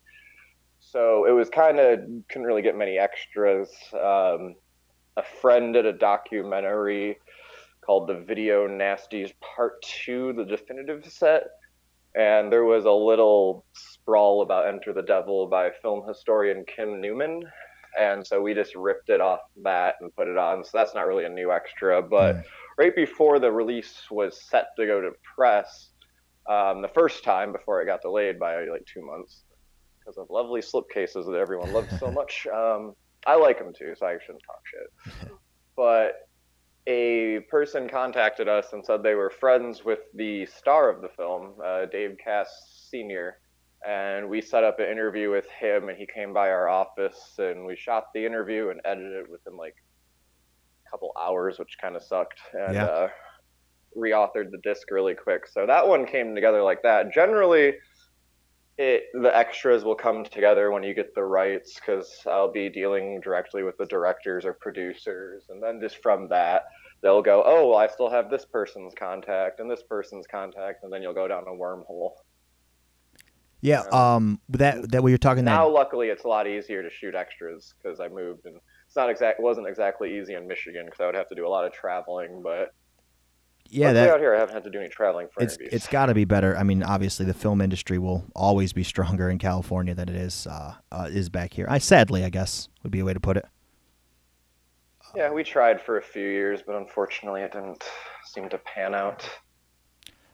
so 0.79 1.25
it 1.25 1.31
was 1.31 1.49
kind 1.49 1.79
of 1.79 1.99
couldn't 2.29 2.47
really 2.47 2.61
get 2.61 2.77
many 2.77 2.97
extras. 2.97 3.69
Um, 3.93 4.55
a 5.17 5.23
friend 5.41 5.73
did 5.73 5.85
a 5.85 5.93
documentary 5.93 7.17
called 7.81 8.07
"The 8.07 8.19
Video 8.19 8.67
Nasties 8.67 9.33
Part 9.41 9.81
Two: 9.81 10.33
The 10.33 10.45
Definitive 10.45 11.05
Set," 11.11 11.43
and 12.15 12.51
there 12.51 12.65
was 12.65 12.85
a 12.85 12.91
little 12.91 13.65
sprawl 13.73 14.41
about 14.41 14.67
Enter 14.67 14.93
the 14.93 15.01
Devil 15.01 15.47
by 15.47 15.71
film 15.81 16.07
historian 16.07 16.65
Kim 16.65 17.01
Newman 17.01 17.43
and 17.97 18.25
so 18.25 18.41
we 18.41 18.53
just 18.53 18.75
ripped 18.75 19.09
it 19.09 19.21
off 19.21 19.39
that 19.63 19.95
and 20.01 20.13
put 20.15 20.27
it 20.27 20.37
on. 20.37 20.63
So 20.63 20.71
that's 20.73 20.93
not 20.93 21.07
really 21.07 21.25
a 21.25 21.29
new 21.29 21.51
extra, 21.51 22.01
but 22.01 22.43
right 22.77 22.95
before 22.95 23.39
the 23.39 23.51
release 23.51 24.01
was 24.11 24.41
set 24.41 24.67
to 24.77 24.85
go 24.85 25.01
to 25.01 25.11
press, 25.35 25.89
um, 26.49 26.81
the 26.81 26.91
first 26.93 27.23
time 27.23 27.51
before 27.51 27.81
it 27.81 27.85
got 27.85 28.01
delayed 28.01 28.39
by 28.39 28.65
like 28.65 28.85
two 28.85 29.05
months 29.05 29.43
because 29.99 30.17
of 30.17 30.29
lovely 30.29 30.61
slipcases 30.61 31.25
that 31.25 31.37
everyone 31.37 31.73
loves 31.73 31.97
so 31.99 32.11
much. 32.13 32.47
Um, 32.53 32.93
I 33.25 33.35
like 33.35 33.57
them 33.57 33.73
too, 33.73 33.93
so 33.97 34.05
I 34.05 34.17
shouldn't 34.19 34.43
talk 34.45 34.61
shit. 34.65 35.31
But 35.77 36.29
a 36.87 37.41
person 37.49 37.89
contacted 37.89 38.47
us 38.47 38.71
and 38.71 38.85
said 38.85 39.03
they 39.03 39.15
were 39.15 39.29
friends 39.29 39.83
with 39.83 39.99
the 40.13 40.45
star 40.45 40.89
of 40.89 41.01
the 41.01 41.09
film, 41.09 41.55
uh, 41.61 41.87
Dave 41.87 42.15
Cass 42.23 42.47
Sr., 42.89 43.39
and 43.85 44.29
we 44.29 44.41
set 44.41 44.63
up 44.63 44.79
an 44.79 44.89
interview 44.89 45.29
with 45.29 45.47
him 45.59 45.89
and 45.89 45.97
he 45.97 46.07
came 46.07 46.33
by 46.33 46.49
our 46.49 46.67
office 46.67 47.35
and 47.37 47.65
we 47.65 47.75
shot 47.75 48.05
the 48.13 48.25
interview 48.25 48.69
and 48.69 48.81
edited 48.83 49.13
it 49.13 49.29
within 49.29 49.55
like 49.57 49.75
couple 50.95 51.11
hours 51.21 51.59
which 51.59 51.75
kind 51.81 51.95
of 51.97 52.03
sucked 52.03 52.39
and 52.53 52.73
Yeah. 52.75 52.85
uh, 52.85 53.07
reauthored 53.97 54.49
the 54.51 54.59
disc 54.63 54.89
really 54.91 55.13
quick 55.13 55.43
so 55.47 55.65
that 55.65 55.85
one 55.87 56.05
came 56.05 56.33
together 56.35 56.61
like 56.63 56.81
that 56.83 57.13
generally 57.13 57.73
it 58.77 59.03
the 59.13 59.35
extras 59.43 59.83
will 59.83 59.95
come 59.95 60.23
together 60.23 60.71
when 60.71 60.83
you 60.83 60.93
get 60.93 61.13
the 61.15 61.23
rights 61.23 61.75
because 61.79 62.09
i'll 62.27 62.51
be 62.51 62.69
dealing 62.69 63.19
directly 63.21 63.63
with 63.63 63.77
the 63.77 63.85
directors 63.87 64.45
or 64.45 64.53
producers 64.53 65.43
and 65.49 65.61
then 65.63 65.79
just 65.81 66.01
from 66.01 66.27
that 66.29 66.63
they'll 67.01 67.21
go 67.21 67.43
oh 67.45 67.69
well, 67.69 67.77
i 67.77 67.87
still 67.87 68.09
have 68.09 68.29
this 68.29 68.45
person's 68.45 68.93
contact 68.97 69.59
and 69.59 69.69
this 69.69 69.83
person's 69.89 70.27
contact 70.27 70.83
and 70.83 70.91
then 70.93 71.01
you'll 71.01 71.13
go 71.13 71.27
down 71.27 71.43
a 71.47 71.51
wormhole 71.51 72.11
Yeah. 73.61 73.83
Um. 73.91 74.39
That 74.49 74.91
that 74.91 75.01
we 75.03 75.11
were 75.11 75.17
talking 75.27 75.45
now 75.45 75.65
that. 75.67 75.73
luckily 75.73 76.07
it's 76.09 76.23
a 76.25 76.27
lot 76.27 76.45
easier 76.47 76.83
to 76.83 76.89
shoot 76.89 77.15
extras 77.15 77.73
because 77.81 77.99
i 77.99 78.07
moved 78.07 78.45
and 78.45 78.57
it's 78.95 79.01
not 79.01 79.09
exact 79.09 79.39
it 79.39 79.43
wasn't 79.43 79.67
exactly 79.67 80.17
easy 80.17 80.35
in 80.35 80.47
michigan 80.47 80.85
because 80.85 81.01
i 81.01 81.05
would 81.05 81.15
have 81.15 81.27
to 81.27 81.35
do 81.35 81.45
a 81.45 81.49
lot 81.49 81.65
of 81.65 81.73
traveling 81.73 82.41
but 82.41 82.73
Yeah, 83.69 83.91
that 83.91 84.09
out 84.09 84.19
here 84.21 84.33
I 84.33 84.39
haven't 84.39 84.53
had 84.53 84.63
to 84.63 84.69
do 84.69 84.79
any 84.79 84.87
traveling 84.87 85.27
for 85.33 85.43
it's 85.43 85.55
interviews. 85.55 85.73
it's 85.73 85.87
got 85.87 86.05
to 86.05 86.13
be 86.13 86.23
better. 86.23 86.55
I 86.55 86.63
mean, 86.63 86.81
obviously 86.83 87.25
the 87.25 87.33
film 87.33 87.59
industry 87.61 87.97
will 87.97 88.23
always 88.35 88.71
be 88.73 88.83
stronger 88.83 89.29
in 89.29 89.37
California 89.39 89.93
than 89.95 90.07
it 90.07 90.15
is 90.15 90.47
uh, 90.47 90.75
uh, 90.91 91.09
is 91.11 91.29
back 91.29 91.51
here. 91.53 91.65
I 91.67 91.79
sadly, 91.79 92.23
I 92.23 92.29
guess, 92.29 92.69
would 92.83 92.91
be 92.91 92.99
a 92.99 93.05
way 93.05 93.13
to 93.13 93.19
put 93.19 93.37
it. 93.37 93.45
Yeah, 95.15 95.31
we 95.31 95.43
tried 95.43 95.81
for 95.81 95.97
a 95.97 96.01
few 96.01 96.27
years, 96.27 96.61
but 96.65 96.75
unfortunately 96.75 97.41
it 97.41 97.51
didn't 97.53 97.83
seem 98.25 98.49
to 98.49 98.57
pan 98.59 98.93
out. 98.93 99.27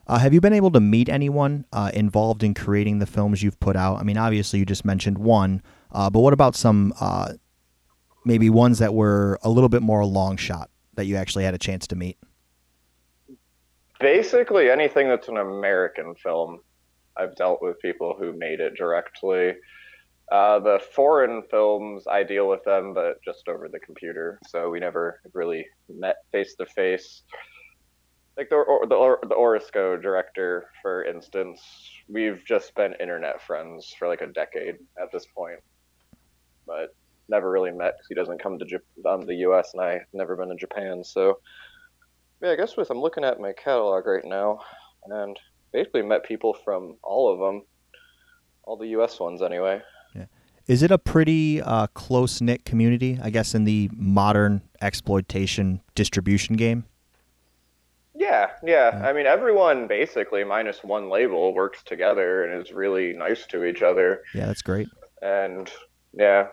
Uh, 0.08 0.18
have 0.20 0.34
you 0.34 0.42
been 0.42 0.54
able 0.54 0.72
to 0.72 0.80
meet 0.82 1.08
anyone 1.08 1.66
uh, 1.72 1.90
involved 1.94 2.44
in 2.44 2.54
creating 2.54 3.00
the 3.00 3.06
films 3.06 3.42
you've 3.42 3.60
put 3.60 3.76
out? 3.76 3.98
I 4.00 4.04
mean, 4.04 4.18
obviously 4.18 4.60
you 4.60 4.66
just 4.66 4.84
mentioned 4.84 5.18
one, 5.18 5.62
uh, 5.92 6.10
but 6.10 6.20
what 6.20 6.34
about 6.34 6.56
some 6.56 6.94
uh, 7.00 7.34
maybe 8.26 8.50
ones 8.50 8.80
that 8.80 8.94
were 8.94 9.40
a 9.44 9.50
little 9.50 9.70
bit 9.70 9.82
more 9.82 10.06
long 10.06 10.38
shot 10.38 10.70
that 10.96 11.06
you 11.06 11.16
actually 11.16 11.44
had 11.44 11.54
a 11.54 11.58
chance 11.60 11.88
to 11.88 11.96
meet? 11.96 12.18
Basically, 14.00 14.70
anything 14.70 15.08
that's 15.08 15.28
an 15.28 15.38
American 15.38 16.16
film, 16.16 16.60
I've 17.18 17.36
dealt 17.36 17.62
with 17.62 17.80
people 17.80 18.16
who 18.18 18.34
made 18.34 18.60
it 18.60 18.76
directly. 18.76 19.54
Uh, 20.32 20.60
the 20.60 20.80
foreign 20.96 21.44
films, 21.52 22.06
I 22.08 22.24
deal 22.24 22.48
with 22.48 22.64
them, 22.64 22.94
but 22.94 23.22
just 23.24 23.48
over 23.48 23.68
the 23.68 23.80
computer, 23.80 24.40
so 24.48 24.70
we 24.70 24.80
never 24.80 25.20
really 25.34 25.66
met 25.90 26.18
face 26.32 26.56
to 26.56 26.66
face. 26.66 27.24
Like 28.38 28.50
the 28.50 28.56
or, 28.56 28.88
the 28.88 28.96
or, 28.96 29.20
the 29.24 29.36
Orisco 29.36 30.02
director, 30.02 30.70
for 30.82 31.04
instance, 31.04 31.62
we've 32.08 32.44
just 32.46 32.74
been 32.76 32.94
internet 33.00 33.42
friends 33.42 33.94
for 34.00 34.08
like 34.08 34.22
a 34.22 34.28
decade 34.28 34.76
at 35.00 35.12
this 35.12 35.26
point, 35.36 35.60
but 36.66 36.96
never 37.30 37.50
really 37.50 37.72
met 37.72 37.96
because 37.98 38.08
he 38.08 38.16
doesn't 38.16 38.42
come 38.42 38.60
to 38.60 38.80
um, 39.10 39.26
the 39.26 39.36
U.S. 39.36 39.72
and 39.74 39.82
I've 39.82 40.02
never 40.14 40.36
been 40.36 40.50
to 40.50 40.56
Japan, 40.56 41.04
so 41.04 41.40
yeah, 42.42 42.52
I 42.52 42.56
guess 42.56 42.76
with 42.76 42.90
I'm 42.90 43.00
looking 43.00 43.24
at 43.24 43.40
my 43.40 43.54
catalog 43.54 44.06
right 44.08 44.26
now, 44.26 44.60
and 45.06 45.40
basically 45.72 46.02
met 46.02 46.24
people 46.24 46.54
from 46.54 46.98
all 47.04 47.32
of 47.32 47.40
them, 47.40 47.64
all 48.64 48.78
the 48.78 48.88
U.S. 48.88 49.20
ones 49.20 49.42
anyway. 49.42 49.82
Yeah. 50.16 50.26
Is 50.68 50.84
it 50.84 50.92
a 50.92 50.98
pretty 50.98 51.62
uh, 51.62 51.88
close 51.88 52.42
knit 52.42 52.66
community? 52.66 53.20
I 53.22 53.30
guess 53.30 53.54
in 53.54 53.64
the 53.66 53.90
modern 53.94 54.62
exploitation 54.82 55.82
distribution 55.96 56.56
game. 56.56 56.86
Yeah, 58.16 58.50
yeah. 58.64 59.02
I 59.04 59.14
mean, 59.14 59.26
everyone 59.26 59.88
basically, 59.88 60.44
minus 60.44 60.84
one 60.84 61.10
label, 61.10 61.54
works 61.54 61.82
together 61.84 62.44
and 62.44 62.62
is 62.62 62.72
really 62.72 63.14
nice 63.14 63.46
to 63.48 63.64
each 63.66 63.82
other. 63.82 64.22
Yeah, 64.36 64.48
that's 64.48 64.62
great. 64.62 64.90
And 65.22 65.72
yeah, 66.14 66.48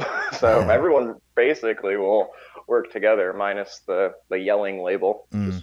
so 0.38 0.60
everyone 0.68 1.16
basically 1.34 1.96
will 1.96 2.30
work 2.68 2.90
together, 2.92 3.32
minus 3.32 3.80
the 3.86 4.12
the 4.28 4.38
yelling 4.38 4.82
label, 4.82 5.26
Mm. 5.32 5.62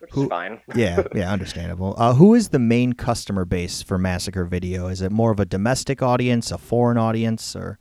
which 0.00 0.10
Who- 0.12 0.22
is 0.24 0.28
fine. 0.28 0.60
yeah, 0.74 1.02
yeah, 1.14 1.32
understandable. 1.32 1.94
Uh, 1.98 2.14
who 2.14 2.34
is 2.34 2.48
the 2.50 2.58
main 2.58 2.92
customer 2.94 3.44
base 3.44 3.82
for 3.82 3.98
Massacre 3.98 4.44
Video? 4.44 4.86
Is 4.88 5.02
it 5.02 5.12
more 5.12 5.30
of 5.30 5.40
a 5.40 5.44
domestic 5.44 6.02
audience, 6.02 6.50
a 6.50 6.58
foreign 6.58 6.96
audience, 6.98 7.54
or 7.56 7.78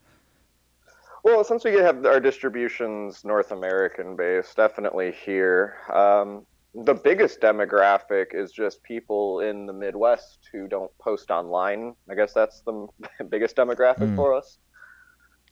Well, 1.24 1.44
since 1.44 1.64
we 1.64 1.74
have 1.74 2.06
our 2.06 2.20
distributions 2.20 3.24
North 3.26 3.52
American 3.52 4.16
based, 4.16 4.56
definitely 4.56 5.12
here. 5.26 5.76
Um, 5.94 6.46
the 6.76 6.94
biggest 6.94 7.42
demographic 7.42 8.28
is 8.34 8.52
just 8.52 8.82
people 8.84 9.40
in 9.42 9.66
the 9.66 9.74
Midwest 9.74 10.40
who 10.52 10.68
don't 10.68 10.92
post 11.00 11.32
online. 11.32 11.96
I 12.10 12.16
guess 12.16 12.32
that's 12.34 12.62
the 12.62 12.88
biggest 13.30 13.56
demographic 13.56 14.10
Mm. 14.14 14.16
for 14.16 14.34
us. 14.34 14.58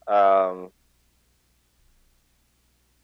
Um, 0.08 0.72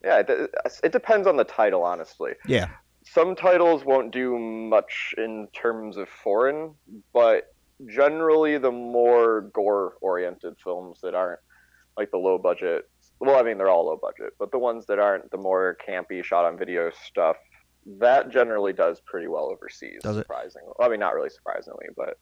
yeah, 0.03 0.19
it, 0.27 0.51
it 0.83 0.91
depends 0.91 1.27
on 1.27 1.37
the 1.37 1.43
title, 1.43 1.83
honestly. 1.83 2.33
yeah? 2.45 2.69
Some 3.05 3.35
titles 3.35 3.83
won't 3.85 4.11
do 4.11 4.37
much 4.37 5.13
in 5.17 5.47
terms 5.53 5.97
of 5.97 6.07
foreign, 6.09 6.73
but 7.13 7.53
generally 7.87 8.57
the 8.57 8.71
more 8.71 9.41
gore 9.53 9.95
oriented 10.01 10.55
films 10.63 10.99
that 11.01 11.15
aren't 11.15 11.39
like 11.97 12.09
the 12.11 12.17
low 12.17 12.37
budget 12.37 12.89
well 13.19 13.35
i 13.37 13.43
mean 13.43 13.57
they're 13.57 13.69
all 13.69 13.85
low 13.87 13.97
budget 14.01 14.33
but 14.39 14.51
the 14.51 14.57
ones 14.57 14.85
that 14.85 14.99
aren't 14.99 15.29
the 15.31 15.37
more 15.37 15.77
campy 15.85 16.23
shot 16.23 16.45
on 16.45 16.57
video 16.57 16.89
stuff 17.05 17.35
that 17.99 18.29
generally 18.29 18.73
does 18.73 19.01
pretty 19.05 19.27
well 19.27 19.45
overseas 19.51 20.01
Does 20.01 20.17
it? 20.17 20.21
surprisingly 20.21 20.71
well, 20.77 20.87
i 20.87 20.89
mean 20.89 20.99
not 20.99 21.13
really 21.13 21.29
surprisingly 21.29 21.87
but 21.97 22.17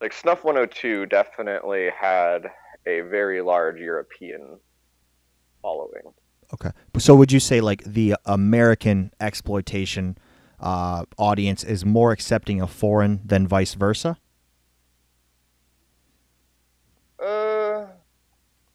like 0.00 0.12
snuff 0.12 0.44
102 0.44 1.06
definitely 1.06 1.90
had 1.98 2.50
a 2.86 3.00
very 3.02 3.40
large 3.40 3.78
european 3.78 4.58
following 5.62 6.12
Okay. 6.54 6.70
So 6.98 7.14
would 7.16 7.32
you 7.32 7.40
say 7.40 7.60
like 7.60 7.82
the 7.84 8.16
American 8.24 9.12
exploitation 9.20 10.16
uh, 10.60 11.04
audience 11.18 11.64
is 11.64 11.84
more 11.84 12.12
accepting 12.12 12.60
of 12.60 12.70
foreign 12.70 13.20
than 13.24 13.46
vice 13.46 13.74
versa? 13.74 14.16
Uh, 17.22 17.86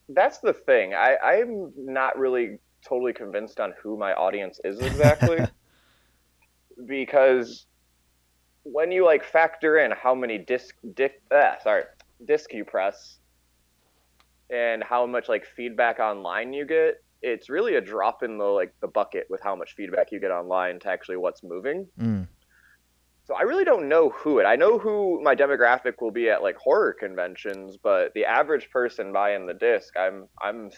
that's 0.10 0.40
the 0.40 0.54
thing. 0.54 0.94
I, 0.94 1.16
I'm 1.24 1.72
not 1.78 2.18
really 2.18 2.58
totally 2.88 3.14
convinced 3.14 3.60
on 3.60 3.74
who 3.82 3.98
my 3.98 4.14
audience 4.14 4.60
is 4.64 4.80
exactly. 4.80 5.40
because 6.86 7.68
when 8.64 8.92
you 8.92 9.06
like 9.06 9.24
factor 9.24 9.80
in 9.80 9.92
how 9.92 10.14
many 10.14 10.38
disc, 10.38 10.76
disc 10.96 11.16
ah, 11.32 11.56
sorry, 11.64 11.84
disc 12.26 12.52
you 12.54 12.66
press 12.66 13.20
and 14.52 14.84
how 14.84 15.06
much 15.06 15.30
like 15.30 15.46
feedback 15.46 16.00
online 16.00 16.54
you 16.54 16.66
get, 16.66 17.04
it's 17.22 17.50
really 17.50 17.76
a 17.76 17.82
drop 17.82 18.24
in 18.24 18.38
the 18.38 18.44
like 18.44 18.74
the 18.82 18.88
bucket 18.88 19.28
with 19.30 19.42
how 19.42 19.56
much 19.56 19.74
feedback 19.76 20.12
you 20.12 20.20
get 20.20 20.32
online 20.32 20.80
to 20.80 20.90
actually 20.90 21.18
what's 21.18 21.44
moving. 21.44 21.88
Mm. 22.00 22.28
So 23.26 23.36
I 23.36 23.44
really 23.44 23.64
don't 23.64 23.88
know 23.88 24.10
who 24.10 24.40
it. 24.40 24.46
I 24.46 24.56
know 24.56 24.78
who 24.80 25.22
my 25.24 25.36
demographic 25.36 25.94
will 26.02 26.12
be 26.12 26.30
at 26.30 26.42
like 26.42 26.58
horror 26.58 26.94
conventions, 26.94 27.78
but 27.82 28.14
the 28.14 28.26
average 28.26 28.70
person 28.72 29.14
buying 29.14 29.46
the 29.46 29.54
disc, 29.54 29.96
I'm 29.98 30.28
I'm 30.42 30.72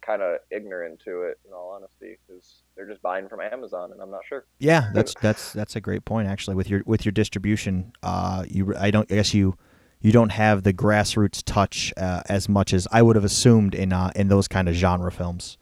kind 0.00 0.22
of 0.22 0.38
ignorant 0.50 1.00
to 1.04 1.22
it 1.22 1.38
in 1.44 1.52
all 1.52 1.72
honesty 1.74 2.18
because 2.26 2.62
they're 2.76 2.88
just 2.88 3.02
buying 3.02 3.28
from 3.28 3.40
Amazon, 3.40 3.90
and 3.92 4.00
I'm 4.00 4.10
not 4.10 4.20
sure. 4.28 4.46
Yeah, 4.58 4.90
that's 4.94 5.14
that's 5.20 5.52
that's 5.52 5.76
a 5.76 5.80
great 5.80 6.04
point 6.04 6.28
actually. 6.28 6.56
With 6.56 6.68
your 6.68 6.82
with 6.86 7.04
your 7.04 7.12
distribution, 7.12 7.92
uh, 8.02 8.44
you 8.46 8.76
I 8.76 8.90
don't 8.90 9.10
I 9.10 9.16
guess 9.16 9.34
you 9.34 9.56
you 10.00 10.12
don't 10.12 10.30
have 10.30 10.62
the 10.62 10.72
grassroots 10.72 11.42
touch 11.44 11.92
uh, 11.96 12.22
as 12.26 12.48
much 12.48 12.72
as 12.72 12.86
I 12.92 13.02
would 13.02 13.16
have 13.16 13.24
assumed 13.24 13.74
in 13.74 13.92
uh, 13.92 14.10
in 14.14 14.28
those 14.28 14.48
kind 14.48 14.68
of 14.68 14.74
genre 14.74 15.10
films. 15.10 15.58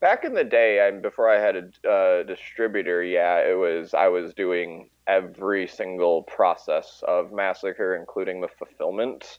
Back 0.00 0.24
in 0.24 0.32
the 0.34 0.44
day, 0.44 0.86
I, 0.86 0.90
before 0.92 1.28
I 1.28 1.38
had 1.38 1.56
a 1.56 1.88
uh, 1.88 2.22
distributor, 2.22 3.02
yeah, 3.02 3.38
it 3.38 3.58
was 3.58 3.92
I 3.92 4.08
was 4.08 4.32
doing 4.34 4.88
every 5.06 5.66
single 5.66 6.22
process 6.22 7.02
of 7.06 7.32
Massacre, 7.32 7.96
including 7.96 8.40
the 8.40 8.48
fulfillment, 8.48 9.38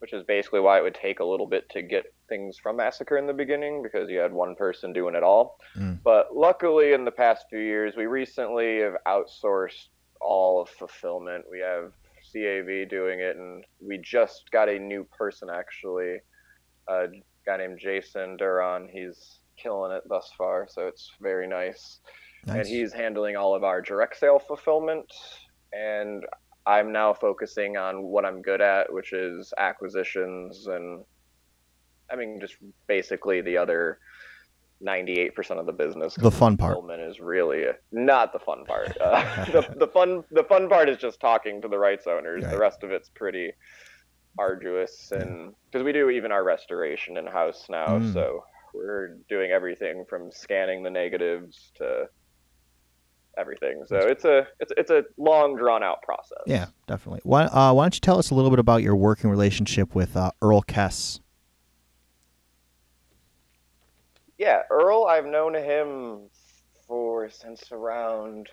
which 0.00 0.12
is 0.12 0.24
basically 0.24 0.60
why 0.60 0.78
it 0.78 0.82
would 0.82 0.94
take 0.94 1.20
a 1.20 1.24
little 1.24 1.46
bit 1.46 1.68
to 1.70 1.82
get 1.82 2.12
things 2.28 2.58
from 2.58 2.76
Massacre 2.76 3.16
in 3.16 3.26
the 3.26 3.32
beginning 3.32 3.82
because 3.82 4.10
you 4.10 4.18
had 4.18 4.32
one 4.32 4.54
person 4.56 4.92
doing 4.92 5.14
it 5.14 5.22
all. 5.22 5.58
Mm. 5.76 5.98
But 6.02 6.36
luckily, 6.36 6.92
in 6.92 7.04
the 7.04 7.10
past 7.10 7.46
few 7.48 7.60
years, 7.60 7.94
we 7.96 8.06
recently 8.06 8.80
have 8.80 8.96
outsourced 9.06 9.88
all 10.20 10.60
of 10.60 10.68
fulfillment. 10.68 11.44
We 11.50 11.60
have 11.60 11.92
CAV 12.32 12.88
doing 12.88 13.20
it, 13.20 13.36
and 13.36 13.64
we 13.80 13.98
just 13.98 14.50
got 14.50 14.68
a 14.68 14.78
new 14.78 15.04
person 15.16 15.48
actually, 15.52 16.18
a 16.88 17.06
guy 17.46 17.56
named 17.56 17.78
Jason 17.78 18.36
Duran. 18.36 18.88
He's 18.92 19.40
killing 19.56 19.92
it 19.92 20.02
thus 20.08 20.30
far, 20.36 20.66
so 20.68 20.86
it's 20.86 21.12
very 21.20 21.46
nice. 21.46 22.00
And 22.46 22.66
he's 22.66 22.92
handling 22.92 23.36
all 23.36 23.54
of 23.54 23.64
our 23.64 23.82
direct 23.82 24.18
sale 24.18 24.38
fulfillment, 24.38 25.12
and 25.72 26.24
I'm 26.66 26.92
now 26.92 27.12
focusing 27.12 27.76
on 27.76 28.02
what 28.02 28.24
I'm 28.24 28.42
good 28.42 28.60
at, 28.60 28.92
which 28.92 29.12
is 29.12 29.52
acquisitions 29.58 30.66
and 30.66 31.04
I 32.10 32.16
mean 32.16 32.38
just 32.40 32.56
basically 32.86 33.40
the 33.40 33.56
other 33.56 33.98
98% 34.86 35.58
of 35.58 35.66
the 35.66 35.72
business. 35.72 36.14
The 36.14 36.30
fun 36.30 36.56
part. 36.56 36.78
Is 37.00 37.20
really 37.20 37.64
not 37.92 38.32
the 38.32 38.38
fun 38.38 38.64
part. 38.64 38.96
Uh, 39.00 39.44
the, 39.52 39.74
the 39.78 39.86
fun 39.88 40.24
the 40.30 40.44
fun 40.44 40.68
part 40.68 40.88
is 40.88 40.96
just 40.98 41.20
talking 41.20 41.60
to 41.62 41.68
the 41.68 41.78
rights 41.78 42.06
owners. 42.06 42.44
The 42.44 42.58
rest 42.58 42.82
of 42.82 42.90
it's 42.90 43.10
pretty 43.10 43.52
arduous, 44.38 45.12
and 45.12 45.52
because 45.70 45.84
we 45.84 45.92
do 45.92 46.08
even 46.10 46.32
our 46.32 46.44
restoration 46.44 47.16
in 47.16 47.26
house 47.26 47.66
now, 47.68 47.98
Mm. 47.98 48.12
so 48.12 48.44
we're 48.72 49.16
doing 49.28 49.50
everything 49.50 50.04
from 50.08 50.30
scanning 50.30 50.82
the 50.82 50.90
negatives 50.90 51.72
to 51.76 52.08
everything. 53.36 53.82
So 53.86 53.96
it's 53.96 54.24
a 54.24 54.46
it's 54.60 54.72
it's 54.76 54.90
a 54.90 55.04
long 55.18 55.56
drawn 55.56 55.82
out 55.82 56.02
process. 56.02 56.38
Yeah, 56.46 56.66
definitely. 56.86 57.20
Why 57.24 57.44
uh, 57.44 57.72
why 57.72 57.84
don't 57.84 57.94
you 57.94 58.00
tell 58.00 58.18
us 58.18 58.30
a 58.30 58.34
little 58.34 58.50
bit 58.50 58.58
about 58.58 58.82
your 58.82 58.96
working 58.96 59.30
relationship 59.30 59.94
with 59.94 60.16
uh, 60.16 60.30
Earl 60.40 60.62
Kess? 60.62 61.20
Yeah, 64.40 64.62
Earl, 64.70 65.04
I've 65.04 65.26
known 65.26 65.54
him 65.54 66.30
for 66.88 67.28
since 67.28 67.70
around 67.72 68.48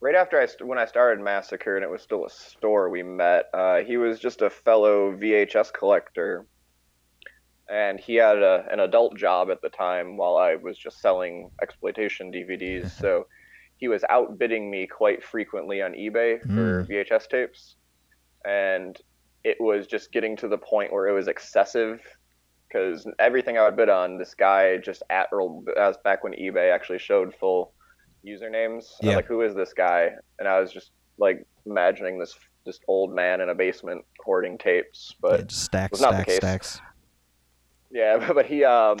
right 0.00 0.14
after 0.14 0.40
I 0.40 0.46
when 0.64 0.78
I 0.78 0.86
started 0.86 1.20
Massacre 1.24 1.74
and 1.74 1.84
it 1.84 1.90
was 1.90 2.02
still 2.02 2.24
a 2.24 2.30
store 2.30 2.88
we 2.88 3.02
met. 3.02 3.46
Uh, 3.52 3.78
he 3.80 3.96
was 3.96 4.20
just 4.20 4.42
a 4.42 4.48
fellow 4.48 5.10
VHS 5.10 5.72
collector, 5.72 6.46
and 7.68 7.98
he 7.98 8.14
had 8.14 8.38
a, 8.38 8.64
an 8.70 8.78
adult 8.78 9.16
job 9.16 9.50
at 9.50 9.60
the 9.60 9.70
time 9.70 10.16
while 10.16 10.36
I 10.36 10.54
was 10.54 10.78
just 10.78 11.00
selling 11.00 11.50
exploitation 11.60 12.30
DVDs. 12.30 12.88
so 13.00 13.26
he 13.78 13.88
was 13.88 14.04
outbidding 14.08 14.70
me 14.70 14.86
quite 14.86 15.24
frequently 15.24 15.82
on 15.82 15.94
eBay 15.94 16.40
for 16.42 16.84
Mm. 16.84 16.88
VHS 16.88 17.28
tapes, 17.28 17.74
and 18.44 18.96
it 19.42 19.56
was 19.58 19.88
just 19.88 20.12
getting 20.12 20.36
to 20.36 20.46
the 20.46 20.58
point 20.58 20.92
where 20.92 21.08
it 21.08 21.12
was 21.12 21.26
excessive. 21.26 22.00
Because 22.72 23.06
everything 23.18 23.58
I 23.58 23.64
would 23.64 23.76
bid 23.76 23.88
on, 23.88 24.18
this 24.18 24.34
guy 24.34 24.78
just 24.78 25.02
at 25.10 25.28
Earl, 25.32 25.62
that 25.66 25.76
was 25.88 25.96
back 26.04 26.24
when 26.24 26.32
eBay 26.32 26.72
actually 26.72 26.98
showed 26.98 27.34
full 27.34 27.74
usernames. 28.26 28.52
I 28.52 28.76
was 28.76 28.98
Yeah. 29.02 29.16
like, 29.16 29.26
who 29.26 29.42
is 29.42 29.54
this 29.54 29.72
guy? 29.72 30.10
And 30.38 30.48
I 30.48 30.58
was 30.60 30.72
just 30.72 30.92
like 31.18 31.44
imagining 31.66 32.18
this 32.18 32.34
this 32.64 32.78
old 32.86 33.12
man 33.12 33.40
in 33.40 33.48
a 33.48 33.54
basement 33.56 34.04
hoarding 34.24 34.56
tapes, 34.56 35.12
but 35.20 35.40
Yeah, 35.40 35.46
just 35.46 35.64
stacks, 35.64 36.00
not 36.00 36.10
the 36.10 36.14
stacks, 36.18 36.26
case. 36.28 36.36
stacks. 36.36 36.80
Yeah, 37.90 38.32
but 38.32 38.46
he 38.46 38.64
um 38.64 38.98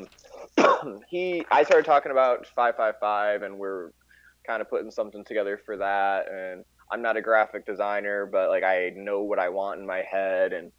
he 1.08 1.44
I 1.50 1.62
started 1.62 1.86
talking 1.86 2.10
about 2.12 2.46
555 2.56 3.42
and 3.42 3.58
we're 3.58 3.90
kind 4.46 4.60
of 4.60 4.68
putting 4.68 4.90
something 4.90 5.24
together 5.24 5.60
for 5.64 5.76
that 5.76 6.24
and 6.28 6.64
I'm 6.92 7.00
not 7.02 7.16
a 7.16 7.22
graphic 7.22 7.64
designer, 7.64 8.26
but 8.30 8.50
like 8.50 8.64
I 8.64 8.90
know 8.96 9.22
what 9.22 9.38
I 9.38 9.48
want 9.48 9.80
in 9.80 9.86
my 9.86 10.02
head 10.10 10.52
and 10.52 10.72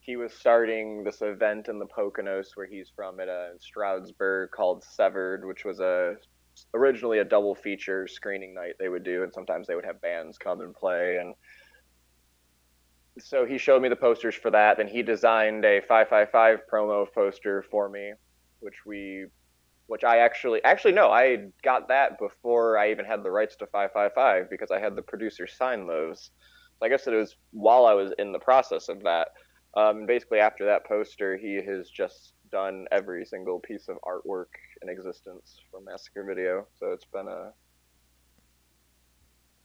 he 0.00 0.16
was 0.16 0.32
starting 0.32 1.04
this 1.04 1.22
event 1.22 1.68
in 1.68 1.78
the 1.78 1.86
Poconos 1.86 2.48
where 2.54 2.66
he's 2.66 2.90
from 2.94 3.20
at 3.20 3.28
uh, 3.28 3.58
Stroudsburg 3.58 4.50
called 4.50 4.82
Severed, 4.82 5.46
which 5.46 5.64
was 5.64 5.80
a 5.80 6.16
originally 6.74 7.18
a 7.20 7.24
double 7.24 7.54
feature 7.54 8.06
screening 8.06 8.52
night 8.52 8.74
they 8.78 8.88
would 8.88 9.04
do 9.04 9.22
and 9.22 9.32
sometimes 9.32 9.66
they 9.66 9.74
would 9.74 9.84
have 9.84 10.00
bands 10.02 10.36
come 10.36 10.60
and 10.60 10.74
play 10.74 11.16
and 11.18 11.34
so 13.18 13.44
he 13.44 13.58
showed 13.58 13.82
me 13.82 13.88
the 13.88 13.96
posters 13.96 14.34
for 14.34 14.50
that. 14.50 14.76
Then 14.76 14.88
he 14.88 15.02
designed 15.02 15.64
a 15.64 15.80
555 15.80 16.60
promo 16.72 17.06
poster 17.12 17.62
for 17.70 17.88
me, 17.88 18.12
which 18.60 18.86
we, 18.86 19.26
which 19.86 20.04
I 20.04 20.18
actually, 20.18 20.62
actually 20.64 20.92
no, 20.92 21.10
I 21.10 21.48
got 21.62 21.88
that 21.88 22.18
before 22.18 22.78
I 22.78 22.90
even 22.90 23.04
had 23.04 23.22
the 23.22 23.30
rights 23.30 23.56
to 23.56 23.66
555 23.66 24.50
because 24.50 24.70
I 24.70 24.78
had 24.78 24.96
the 24.96 25.02
producer 25.02 25.46
sign 25.46 25.86
those. 25.86 26.30
So 26.78 26.86
I 26.86 26.88
guess 26.88 27.06
it 27.06 27.14
was 27.14 27.36
while 27.52 27.86
I 27.86 27.94
was 27.94 28.12
in 28.18 28.32
the 28.32 28.38
process 28.38 28.88
of 28.88 29.02
that. 29.02 29.28
Um, 29.74 30.06
basically, 30.06 30.40
after 30.40 30.64
that 30.66 30.84
poster, 30.84 31.36
he 31.36 31.54
has 31.64 31.88
just 31.90 32.34
done 32.50 32.86
every 32.90 33.24
single 33.24 33.60
piece 33.60 33.88
of 33.88 33.98
artwork 34.02 34.46
in 34.82 34.88
existence 34.88 35.60
for 35.70 35.80
Massacre 35.80 36.24
Video. 36.24 36.66
So 36.78 36.92
it's 36.92 37.04
been 37.04 37.28
a, 37.28 37.52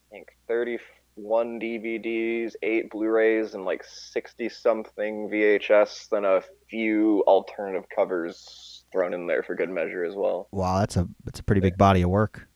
I 0.05 0.11
think 0.11 0.27
31 0.47 1.59
DVDs, 1.59 2.53
eight 2.61 2.91
Blu-rays, 2.91 3.55
and 3.55 3.65
like 3.65 3.83
60 3.83 4.49
something 4.49 5.29
VHS, 5.29 6.09
then 6.09 6.25
a 6.25 6.43
few 6.69 7.23
alternative 7.27 7.85
covers 7.93 8.83
thrown 8.91 9.13
in 9.13 9.25
there 9.25 9.41
for 9.41 9.55
good 9.55 9.69
measure 9.69 10.03
as 10.03 10.15
well. 10.15 10.47
Wow, 10.51 10.79
that's 10.79 10.95
a 10.97 11.07
that's 11.23 11.39
a 11.39 11.43
pretty 11.43 11.61
big 11.61 11.77
body 11.77 12.03
of 12.03 12.09
work. 12.09 12.47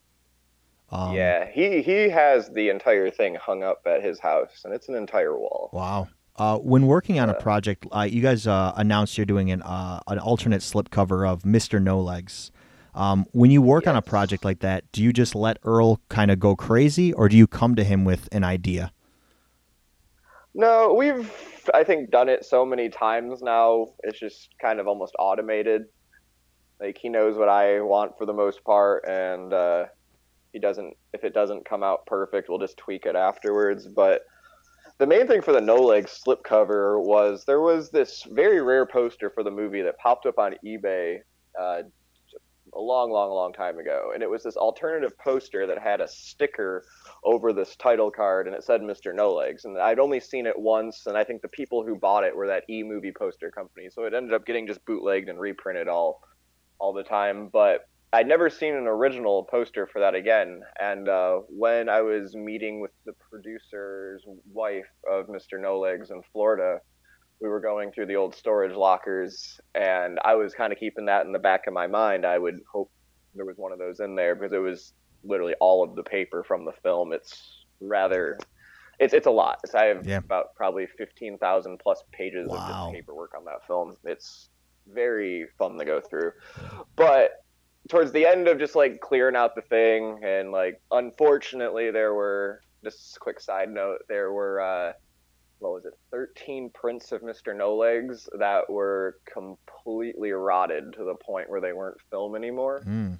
Um, 0.92 1.16
yeah, 1.16 1.50
he 1.52 1.82
he 1.82 2.10
has 2.10 2.50
the 2.50 2.70
entire 2.70 3.10
thing 3.12 3.36
hung 3.36 3.64
up 3.64 3.82
at 3.86 4.04
his 4.04 4.20
house, 4.20 4.62
and 4.64 4.74
it's 4.74 4.90
an 4.90 4.96
entire 4.96 5.38
wall. 5.38 5.70
Wow. 5.74 6.08
Uh, 6.40 6.58
when 6.58 6.88
working 6.88 7.20
on 7.20 7.30
a 7.30 7.34
project, 7.34 7.86
uh, 7.92 8.08
you 8.10 8.22
guys 8.22 8.48
uh, 8.48 8.72
announced 8.78 9.18
you're 9.18 9.26
doing 9.26 9.52
an 9.52 9.62
uh, 9.62 10.00
an 10.08 10.18
alternate 10.18 10.62
slipcover 10.62 11.28
of 11.28 11.46
Mister 11.46 11.82
No 11.82 12.00
Legs. 12.00 12.52
Um, 12.96 13.26
when 13.34 13.52
you 13.52 13.62
work 13.62 13.88
on 13.88 13.98
a 13.98 14.02
project 14.02 14.46
like 14.46 14.60
that, 14.62 14.90
do 14.94 15.04
you 15.04 15.12
just 15.12 15.36
let 15.36 15.58
Earl 15.64 16.00
kind 16.08 16.32
of 16.32 16.40
go 16.40 16.56
crazy, 16.56 17.12
or 17.12 17.28
do 17.28 17.36
you 17.36 17.46
come 17.46 17.76
to 17.76 17.84
him 17.84 18.06
with 18.06 18.30
an 18.32 18.46
idea? 18.46 18.94
No, 20.54 20.94
we've 20.94 21.30
I 21.74 21.84
think 21.84 22.10
done 22.10 22.30
it 22.30 22.46
so 22.46 22.66
many 22.66 22.88
times 22.88 23.42
now. 23.42 23.88
It's 24.04 24.18
just 24.18 24.50
kind 24.62 24.80
of 24.80 24.88
almost 24.88 25.14
automated. 25.20 25.88
Like 26.80 26.98
he 26.98 27.10
knows 27.10 27.38
what 27.38 27.50
I 27.50 27.82
want 27.82 28.18
for 28.18 28.26
the 28.26 28.34
most 28.34 28.64
part, 28.64 29.04
and 29.06 29.54
uh, 29.54 29.88
he 30.54 30.60
doesn't. 30.60 30.96
If 31.14 31.26
it 31.26 31.34
doesn't 31.34 31.66
come 31.66 31.84
out 31.84 32.06
perfect, 32.06 32.48
we'll 32.48 32.60
just 32.60 32.78
tweak 32.78 33.06
it 33.06 33.18
afterwards. 33.18 33.88
But 33.88 34.22
the 35.00 35.08
main 35.08 35.28
thing 35.28 35.42
for 35.42 35.54
the 35.54 35.62
no 35.62 35.78
legs 35.78 36.22
slipcover 36.26 37.04
was 37.04 37.46
there 37.46 37.62
was 37.62 37.90
this 37.90 38.24
very 38.32 38.62
rare 38.62 38.86
poster 38.86 39.30
for 39.30 39.44
the 39.44 39.52
movie 39.52 39.82
that 39.82 39.98
popped 39.98 40.26
up 40.26 40.38
on 40.38 40.56
eBay 40.64 41.20
uh, 41.60 41.82
a 42.74 42.80
long, 42.80 43.12
long, 43.12 43.32
long 43.32 43.52
time 43.52 43.80
ago, 43.80 44.12
and 44.14 44.22
it 44.22 44.30
was 44.30 44.44
this 44.44 44.56
alternative 44.56 45.18
poster 45.18 45.66
that 45.66 45.80
had 45.80 46.02
a 46.02 46.08
sticker 46.08 46.86
over 47.24 47.52
this 47.52 47.76
title 47.76 48.12
card, 48.12 48.46
and 48.46 48.56
it 48.56 48.64
said 48.64 48.82
Mr. 48.82 49.16
No 49.16 49.34
Legs, 49.34 49.66
and 49.66 49.78
I'd 49.80 50.00
only 50.00 50.20
seen 50.20 50.46
it 50.46 50.58
once, 50.58 51.08
and 51.08 51.18
I 51.18 51.24
think 51.24 51.42
the 51.42 51.48
people 51.48 51.84
who 51.84 51.96
bought 51.96 52.24
it 52.24 52.36
were 52.36 52.46
that 52.48 52.70
E 52.70 52.84
movie 52.84 53.12
poster 53.12 53.50
company, 53.50 53.90
so 53.90 54.04
it 54.04 54.14
ended 54.14 54.34
up 54.34 54.46
getting 54.46 54.68
just 54.68 54.86
bootlegged 54.86 55.30
and 55.30 55.40
reprinted 55.40 55.88
all, 55.88 56.22
all 56.78 56.94
the 56.94 57.04
time, 57.04 57.50
but. 57.52 57.89
I'd 58.12 58.28
never 58.28 58.50
seen 58.50 58.74
an 58.74 58.88
original 58.88 59.48
poster 59.52 59.88
for 59.92 60.00
that 60.00 60.16
again. 60.16 60.62
And 60.80 61.08
uh, 61.08 61.40
when 61.48 61.90
I 61.90 62.02
was 62.02 62.36
meeting 62.36 62.82
with 62.82 62.92
the 63.06 63.14
producer's 63.30 64.24
wife 64.52 64.90
of 65.10 65.28
Mr. 65.28 65.60
No 65.62 65.80
Legs 65.80 66.10
in 66.10 66.22
Florida, 66.34 66.80
we 67.40 67.48
were 67.50 67.62
going 67.62 67.92
through 67.92 68.08
the 68.08 68.16
old 68.16 68.36
storage 68.36 68.76
lockers, 68.76 69.60
and 69.76 70.18
I 70.26 70.36
was 70.36 70.54
kind 70.54 70.74
of 70.74 70.80
keeping 70.80 71.06
that 71.06 71.26
in 71.26 71.32
the 71.32 71.40
back 71.40 71.68
of 71.68 71.74
my 71.74 71.88
mind. 71.88 72.26
I 72.26 72.38
would 72.38 72.60
hope 72.72 72.92
there 73.36 73.46
was 73.46 73.58
one 73.58 73.72
of 73.72 73.80
those 73.80 74.00
in 74.00 74.16
there 74.16 74.36
because 74.36 74.52
it 74.54 74.58
was 74.58 74.92
literally 75.24 75.54
all 75.62 75.84
of 75.84 75.96
the 75.96 76.04
paper 76.04 76.44
from 76.44 76.66
the 76.66 76.74
film. 76.84 77.14
It's 77.14 77.64
rather, 77.80 78.40
it's 79.00 79.14
it's 79.14 79.28
a 79.28 79.32
lot. 79.32 79.58
I 79.74 79.86
have 79.86 80.06
Yeah. 80.06 80.18
about 80.18 80.48
probably 80.58 80.88
fifteen 80.98 81.38
thousand 81.38 81.80
plus 81.82 82.04
pages 82.12 82.48
of 82.48 82.58
Wow. 82.58 82.68
just 82.68 82.94
paperwork 82.94 83.32
on 83.38 83.46
that 83.46 83.66
film. 83.68 83.96
It's 84.04 84.50
very 84.88 85.46
fun 85.60 85.78
to 85.78 85.86
go 85.86 86.02
through, 86.02 86.32
but 86.98 87.32
towards 87.88 88.12
the 88.12 88.26
end 88.26 88.48
of 88.48 88.60
just 88.60 88.76
like 88.76 89.00
clearing 89.00 89.36
out 89.36 89.56
the 89.56 89.62
thing 89.62 90.20
and 90.24 90.52
like 90.52 90.82
unfortunately 90.92 91.92
there 91.92 92.14
were 92.14 92.62
just 92.84 93.16
a 93.16 93.20
quick 93.20 93.40
side 93.40 93.70
note 93.70 94.00
there 94.10 94.32
were 94.32 94.60
uh 94.60 94.92
what 95.60 95.74
was 95.74 95.86
it 95.86 95.94
13 96.12 96.70
prints 96.74 97.12
of 97.12 97.22
mr 97.22 97.56
no 97.56 97.76
legs 97.76 98.28
that 98.38 98.70
were 98.70 99.18
completely 99.32 100.32
rotted 100.32 100.94
to 100.94 101.04
the 101.04 101.16
point 101.16 101.50
where 101.50 101.62
they 101.62 101.74
weren't 101.74 101.98
film 102.12 102.36
anymore 102.36 102.82
Hmm. 102.84 103.14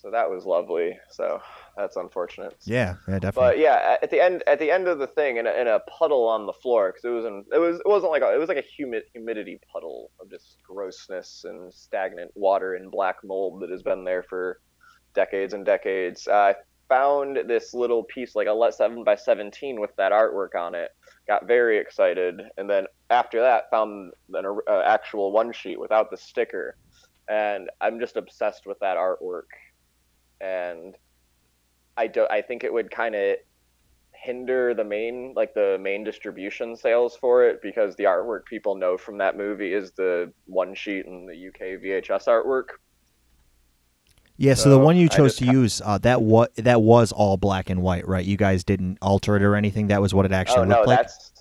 So 0.00 0.10
that 0.10 0.30
was 0.30 0.44
lovely 0.44 0.96
so 1.10 1.40
that's 1.76 1.96
unfortunate 1.96 2.56
Yeah, 2.64 2.94
yeah, 3.08 3.18
definitely. 3.18 3.50
but 3.50 3.58
yeah, 3.58 3.96
at 4.02 4.10
the 4.10 4.20
end, 4.20 4.42
at 4.46 4.58
the 4.58 4.70
end 4.70 4.88
of 4.88 4.98
the 4.98 5.06
thing, 5.06 5.36
in 5.36 5.46
a, 5.46 5.50
in 5.52 5.66
a 5.66 5.80
puddle 5.80 6.26
on 6.26 6.46
the 6.46 6.52
floor, 6.52 6.88
because 6.92 7.04
it 7.04 7.14
was 7.14 7.24
in, 7.24 7.44
it 7.52 7.58
was 7.58 7.76
it 7.76 7.86
wasn't 7.88 8.12
like 8.12 8.22
a, 8.22 8.34
it 8.34 8.38
was 8.38 8.48
like 8.48 8.58
a 8.58 8.62
humid 8.76 9.02
humidity 9.12 9.58
puddle 9.72 10.10
of 10.20 10.30
just 10.30 10.56
grossness 10.66 11.44
and 11.44 11.72
stagnant 11.72 12.30
water 12.34 12.74
and 12.74 12.90
black 12.90 13.16
mold 13.24 13.60
that 13.62 13.70
has 13.70 13.82
been 13.82 14.04
there 14.04 14.22
for 14.22 14.60
decades 15.14 15.54
and 15.54 15.64
decades. 15.64 16.28
I 16.28 16.54
found 16.88 17.38
this 17.46 17.72
little 17.72 18.04
piece, 18.04 18.34
like 18.34 18.48
a 18.48 18.52
let 18.52 18.74
seven 18.74 19.04
by 19.04 19.14
seventeen, 19.16 19.80
with 19.80 19.94
that 19.96 20.12
artwork 20.12 20.54
on 20.58 20.74
it. 20.74 20.90
Got 21.28 21.46
very 21.46 21.78
excited, 21.78 22.40
and 22.56 22.68
then 22.68 22.84
after 23.10 23.40
that, 23.40 23.70
found 23.70 24.12
an 24.34 24.44
uh, 24.68 24.82
actual 24.84 25.32
one 25.32 25.52
sheet 25.52 25.78
without 25.78 26.10
the 26.10 26.16
sticker, 26.16 26.76
and 27.28 27.70
I'm 27.80 28.00
just 28.00 28.16
obsessed 28.16 28.66
with 28.66 28.78
that 28.80 28.96
artwork, 28.96 29.50
and. 30.40 30.96
I 31.96 32.06
don't. 32.06 32.30
I 32.30 32.40
think 32.40 32.64
it 32.64 32.72
would 32.72 32.90
kind 32.90 33.14
of 33.14 33.36
hinder 34.12 34.74
the 34.74 34.84
main 34.84 35.32
like 35.34 35.54
the 35.54 35.78
main 35.80 36.04
distribution 36.04 36.76
sales 36.76 37.16
for 37.16 37.44
it 37.44 37.60
because 37.62 37.96
the 37.96 38.04
artwork 38.04 38.44
people 38.44 38.74
know 38.74 38.98
from 38.98 39.18
that 39.18 39.36
movie 39.36 39.72
is 39.72 39.92
the 39.92 40.32
one 40.46 40.74
sheet 40.74 41.06
and 41.06 41.28
the 41.28 41.48
UK 41.48 41.80
VHS 41.82 42.26
artwork. 42.26 42.76
Yeah, 44.36 44.54
so, 44.54 44.70
the 44.70 44.78
one 44.78 44.96
you 44.96 45.10
chose 45.10 45.36
to 45.36 45.44
use, 45.44 45.82
uh, 45.84 45.98
that 45.98 46.22
was 46.22 46.48
that 46.56 46.80
was 46.80 47.12
all 47.12 47.36
black 47.36 47.68
and 47.68 47.82
white, 47.82 48.08
right? 48.08 48.24
You 48.24 48.38
guys 48.38 48.64
didn't 48.64 48.96
alter 49.02 49.36
it 49.36 49.42
or 49.42 49.54
anything. 49.54 49.88
That 49.88 50.00
was 50.00 50.14
what 50.14 50.24
it 50.24 50.32
actually 50.32 50.60
oh 50.60 50.68
looked 50.68 50.86
no, 50.86 50.90
like. 50.90 50.98
that's 51.00 51.32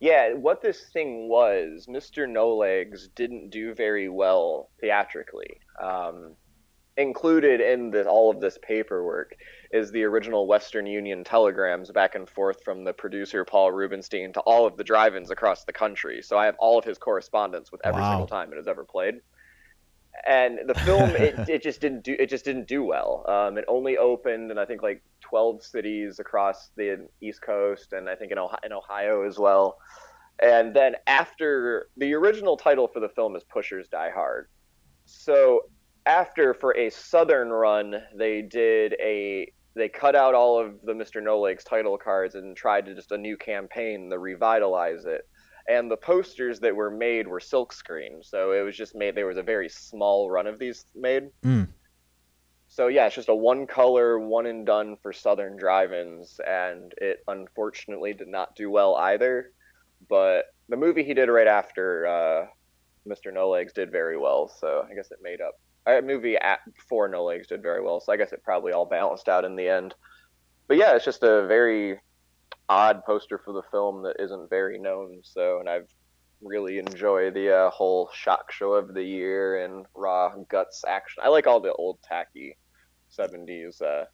yeah. 0.00 0.34
What 0.34 0.60
this 0.60 0.90
thing 0.92 1.30
was, 1.30 1.86
Mr. 1.88 2.28
No 2.28 2.54
Legs 2.54 3.08
didn't 3.14 3.48
do 3.48 3.72
very 3.74 4.10
well 4.10 4.68
theatrically. 4.82 5.60
Um, 5.82 6.34
included 6.96 7.60
in 7.60 7.90
this, 7.90 8.06
all 8.06 8.30
of 8.30 8.40
this 8.40 8.58
paperwork 8.62 9.34
is 9.72 9.90
the 9.90 10.04
original 10.04 10.46
Western 10.46 10.86
Union 10.86 11.24
telegrams 11.24 11.90
back 11.90 12.14
and 12.14 12.28
forth 12.28 12.62
from 12.64 12.84
the 12.84 12.92
producer 12.92 13.44
Paul 13.44 13.72
Rubenstein 13.72 14.32
to 14.34 14.40
all 14.40 14.66
of 14.66 14.76
the 14.76 14.84
drive-ins 14.84 15.30
across 15.30 15.64
the 15.64 15.72
country. 15.72 16.22
So 16.22 16.38
I 16.38 16.46
have 16.46 16.56
all 16.58 16.78
of 16.78 16.84
his 16.84 16.98
correspondence 16.98 17.72
with 17.72 17.80
every 17.84 18.02
Wow. 18.02 18.10
single 18.10 18.26
time 18.28 18.52
it 18.52 18.56
has 18.56 18.68
ever 18.68 18.84
played. 18.84 19.16
And 20.26 20.60
the 20.68 20.74
film, 20.74 21.10
it, 21.16 21.34
it 21.48 21.62
just 21.62 21.80
didn't 21.80 22.04
do 22.04 22.14
it 22.18 22.30
just 22.30 22.44
didn't 22.44 22.68
do 22.68 22.84
well. 22.84 23.24
Um, 23.28 23.58
it 23.58 23.64
only 23.66 23.96
opened 23.98 24.50
in 24.52 24.58
I 24.58 24.64
think 24.64 24.82
like 24.82 25.02
12 25.22 25.64
cities 25.64 26.20
across 26.20 26.70
the 26.76 27.08
East 27.20 27.42
Coast 27.42 27.92
and 27.92 28.08
I 28.08 28.14
think 28.14 28.30
in 28.30 28.38
Ohio, 28.38 28.58
in 28.64 28.72
Ohio 28.72 29.26
as 29.26 29.38
well. 29.38 29.76
And 30.42 30.74
then 30.74 30.94
after 31.06 31.88
the 31.96 32.14
original 32.14 32.56
title 32.56 32.86
for 32.88 33.00
the 33.00 33.08
film 33.08 33.34
is 33.34 33.42
Pushers 33.44 33.88
Die 33.88 34.10
Hard. 34.10 34.46
So 35.06 35.62
after 36.06 36.54
for 36.54 36.76
a 36.76 36.90
southern 36.90 37.50
run, 37.50 37.94
they 38.16 38.42
did 38.42 38.94
a 39.00 39.50
they 39.76 39.88
cut 39.88 40.14
out 40.14 40.34
all 40.34 40.60
of 40.60 40.80
the 40.84 40.92
Mr. 40.92 41.20
No 41.22 41.40
Legs 41.40 41.64
title 41.64 41.98
cards 41.98 42.36
and 42.36 42.56
tried 42.56 42.86
to 42.86 42.94
just 42.94 43.10
a 43.10 43.18
new 43.18 43.36
campaign 43.36 44.08
to 44.10 44.18
revitalize 44.18 45.04
it. 45.04 45.26
and 45.66 45.90
the 45.90 45.96
posters 45.96 46.60
that 46.60 46.76
were 46.76 46.90
made 46.90 47.26
were 47.26 47.40
silkscreen. 47.40 48.22
So 48.24 48.52
it 48.52 48.60
was 48.62 48.76
just 48.76 48.94
made. 48.94 49.14
There 49.14 49.26
was 49.26 49.38
a 49.38 49.42
very 49.42 49.68
small 49.68 50.30
run 50.30 50.46
of 50.46 50.58
these 50.58 50.84
made. 50.94 51.30
Mm. 51.42 51.68
So 52.68 52.88
yeah, 52.88 53.06
it's 53.06 53.14
just 53.14 53.28
a 53.28 53.34
one 53.34 53.66
color, 53.66 54.18
one 54.18 54.46
and 54.46 54.66
done 54.66 54.96
for 55.02 55.12
Southern 55.12 55.56
drive-ins, 55.56 56.40
and 56.46 56.92
it 56.98 57.20
unfortunately 57.28 58.12
did 58.14 58.28
not 58.28 58.56
do 58.56 58.70
well 58.70 58.96
either. 58.96 59.52
But 60.08 60.46
the 60.68 60.76
movie 60.76 61.04
he 61.04 61.14
did 61.14 61.28
right 61.28 61.46
after 61.46 62.06
uh, 62.06 62.46
Mr. 63.08 63.32
No 63.32 63.48
Legs 63.48 63.72
did 63.72 63.90
very 63.90 64.18
well, 64.18 64.48
so 64.48 64.86
I 64.90 64.94
guess 64.94 65.10
it 65.10 65.18
made 65.22 65.40
up. 65.40 65.54
A 65.86 66.00
movie 66.00 66.36
at, 66.36 66.60
before 66.74 67.08
No 67.08 67.24
Legs 67.24 67.48
did 67.48 67.62
very 67.62 67.82
well, 67.82 68.00
so 68.00 68.12
I 68.12 68.16
guess 68.16 68.32
it 68.32 68.42
probably 68.42 68.72
all 68.72 68.86
balanced 68.86 69.28
out 69.28 69.44
in 69.44 69.54
the 69.54 69.68
end. 69.68 69.94
But 70.66 70.78
yeah, 70.78 70.94
it's 70.96 71.04
just 71.04 71.22
a 71.22 71.46
very 71.46 72.00
odd 72.68 73.04
poster 73.04 73.38
for 73.38 73.52
the 73.52 73.62
film 73.70 74.02
that 74.04 74.16
isn't 74.18 74.48
very 74.48 74.78
known. 74.78 75.20
So, 75.22 75.60
and 75.60 75.68
I've 75.68 75.88
really 76.42 76.78
enjoy 76.78 77.30
the 77.30 77.54
uh, 77.54 77.70
whole 77.70 78.10
shock 78.12 78.50
show 78.52 78.72
of 78.72 78.94
the 78.94 79.02
year 79.02 79.64
and 79.64 79.86
raw 79.94 80.34
guts 80.48 80.84
action. 80.86 81.22
I 81.24 81.28
like 81.28 81.46
all 81.46 81.60
the 81.60 81.72
old 81.72 81.98
tacky 82.02 82.56
70s 83.16 83.80
uh, 83.82 84.04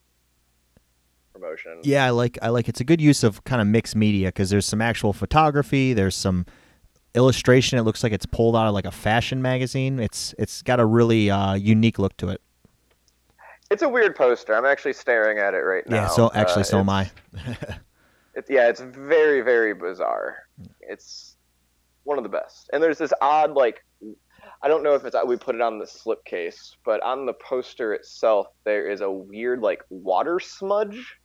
promotion. 1.32 1.80
Yeah, 1.82 2.04
I 2.04 2.10
like 2.10 2.38
I 2.42 2.48
like 2.48 2.68
it's 2.68 2.80
a 2.80 2.84
good 2.84 3.00
use 3.00 3.22
of 3.22 3.42
kind 3.44 3.60
of 3.60 3.68
mixed 3.68 3.96
media 3.96 4.28
because 4.28 4.50
there's 4.50 4.66
some 4.66 4.80
actual 4.80 5.12
photography, 5.12 5.92
there's 5.92 6.16
some 6.16 6.46
illustration. 7.14 7.78
It 7.78 7.82
looks 7.82 8.02
like 8.02 8.12
it's 8.12 8.26
pulled 8.26 8.56
out 8.56 8.66
of 8.66 8.74
like 8.74 8.84
a 8.84 8.90
fashion 8.90 9.42
magazine. 9.42 9.98
It's 9.98 10.34
it's 10.38 10.62
got 10.62 10.80
a 10.80 10.86
really 10.86 11.30
uh, 11.30 11.54
unique 11.54 11.98
look 11.98 12.16
to 12.18 12.28
it. 12.28 12.40
It's 13.70 13.82
a 13.82 13.88
weird 13.88 14.16
poster. 14.16 14.54
I'm 14.54 14.64
actually 14.66 14.94
staring 14.94 15.38
at 15.38 15.54
it 15.54 15.58
right 15.58 15.88
now. 15.88 16.02
Yeah, 16.02 16.08
so 16.08 16.30
actually, 16.34 16.62
Uh, 16.62 16.64
so 16.64 16.78
am 16.80 16.88
I. 16.88 17.10
It's 18.34 18.48
yeah, 18.48 18.68
it's 18.68 18.80
very 18.80 19.40
very 19.40 19.74
bizarre. 19.74 20.36
It's 20.80 21.36
one 22.04 22.16
of 22.16 22.24
the 22.24 22.30
best. 22.30 22.70
And 22.72 22.82
there's 22.82 22.98
this 22.98 23.12
odd 23.20 23.52
like 23.52 23.84
I 24.62 24.68
don't 24.68 24.82
know 24.82 24.94
if 24.94 25.04
it's 25.04 25.16
we 25.26 25.36
put 25.36 25.54
it 25.54 25.60
on 25.60 25.78
the 25.78 25.84
slipcase, 25.84 26.76
but 26.84 27.02
on 27.02 27.26
the 27.26 27.32
poster 27.34 27.92
itself 27.92 28.46
there 28.64 28.88
is 28.88 29.00
a 29.00 29.10
weird 29.10 29.60
like 29.60 29.82
water 29.90 30.38
smudge 30.38 31.16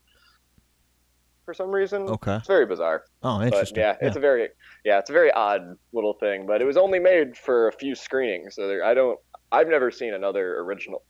for 1.45 1.53
some 1.53 1.69
reason. 1.71 2.03
Okay. 2.03 2.35
It's 2.37 2.47
very 2.47 2.65
bizarre. 2.65 3.03
Oh, 3.23 3.37
But 3.37 3.47
interesting. 3.47 3.77
yeah, 3.77 3.95
it's 4.01 4.17
a 4.17 4.19
very 4.19 4.49
yeah, 4.83 4.99
it's 4.99 5.09
a 5.09 5.13
very 5.13 5.31
odd 5.31 5.75
little 5.93 6.13
thing, 6.19 6.45
but 6.45 6.61
it 6.61 6.65
was 6.65 6.75
only 6.77 6.99
made 6.99 7.37
for 7.37 7.67
a 7.67 7.71
few 7.71 7.95
screenings, 7.95 8.55
so 8.55 8.67
there, 8.67 8.83
I 8.83 8.93
don't 8.93 9.19
I've 9.51 9.67
never 9.67 9.91
seen 9.91 10.13
another 10.13 10.59
original 10.59 11.03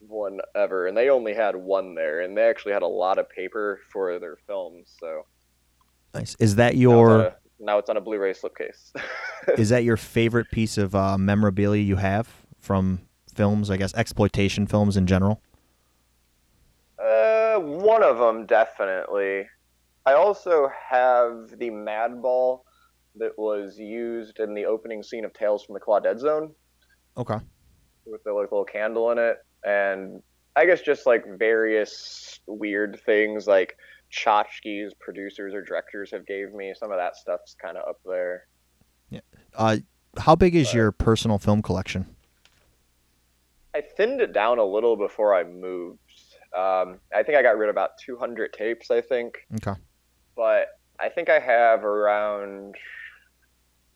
one 0.00 0.38
ever, 0.56 0.86
and 0.86 0.96
they 0.96 1.10
only 1.10 1.34
had 1.34 1.54
one 1.54 1.94
there, 1.94 2.20
and 2.22 2.36
they 2.36 2.42
actually 2.48 2.72
had 2.72 2.82
a 2.82 2.86
lot 2.88 3.18
of 3.18 3.28
paper 3.28 3.80
for 3.92 4.18
their 4.18 4.36
films, 4.46 4.94
so 4.98 5.26
Nice. 6.14 6.34
Is 6.40 6.56
that 6.56 6.72
now 6.74 6.76
it's 6.76 6.80
your 6.80 7.10
on 7.10 7.20
a- 7.26 7.36
now 7.60 7.78
it's 7.78 7.90
on 7.90 7.96
a 7.96 8.00
Blu-ray 8.00 8.32
slipcase. 8.32 8.92
is 9.58 9.68
that 9.68 9.84
your 9.84 9.96
favorite 9.96 10.50
piece 10.50 10.78
of 10.78 10.94
uh, 10.94 11.18
memorabilia 11.18 11.82
you 11.82 11.96
have 11.96 12.28
from 12.60 13.00
films? 13.34 13.68
I 13.70 13.76
guess 13.76 13.92
exploitation 13.94 14.66
films 14.66 14.96
in 14.96 15.06
general. 15.06 15.42
Uh, 16.98 17.58
one 17.58 18.02
of 18.02 18.18
them 18.18 18.46
definitely. 18.46 19.46
I 20.08 20.14
also 20.14 20.70
have 20.88 21.58
the 21.58 21.68
Mad 21.68 22.22
Ball 22.22 22.64
that 23.16 23.32
was 23.36 23.78
used 23.78 24.38
in 24.38 24.54
the 24.54 24.64
opening 24.64 25.02
scene 25.02 25.22
of 25.26 25.34
Tales 25.34 25.64
from 25.64 25.74
the 25.74 25.80
Quadead 25.80 26.18
Zone 26.18 26.54
Okay. 27.18 27.36
with 28.06 28.24
the 28.24 28.32
like, 28.32 28.50
little 28.50 28.64
candle 28.64 29.10
in 29.10 29.18
it, 29.18 29.36
and 29.64 30.22
I 30.56 30.64
guess 30.64 30.80
just 30.80 31.04
like 31.04 31.26
various 31.38 32.40
weird 32.46 32.98
things 33.04 33.46
like 33.46 33.76
tchotchkes 34.10 34.92
producers 34.98 35.52
or 35.52 35.60
directors 35.62 36.10
have 36.12 36.26
gave 36.26 36.54
me. 36.54 36.72
Some 36.74 36.90
of 36.90 36.96
that 36.96 37.14
stuff's 37.14 37.54
kind 37.60 37.76
of 37.76 37.86
up 37.86 37.98
there. 38.06 38.46
Yeah. 39.10 39.20
Uh, 39.54 39.76
how 40.16 40.34
big 40.34 40.54
is 40.54 40.72
your 40.72 40.90
personal 40.90 41.38
film 41.38 41.60
collection? 41.60 42.06
I 43.74 43.82
thinned 43.82 44.22
it 44.22 44.32
down 44.32 44.58
a 44.58 44.64
little 44.64 44.96
before 44.96 45.34
I 45.34 45.44
moved. 45.44 45.98
Um, 46.56 46.98
I 47.14 47.22
think 47.22 47.36
I 47.36 47.42
got 47.42 47.58
rid 47.58 47.68
of 47.68 47.74
about 47.74 47.98
200 47.98 48.54
tapes. 48.54 48.90
I 48.90 49.02
think. 49.02 49.36
Okay. 49.56 49.78
But 50.38 50.68
I 51.00 51.08
think 51.10 51.28
I 51.28 51.38
have 51.40 51.84
around 51.84 52.76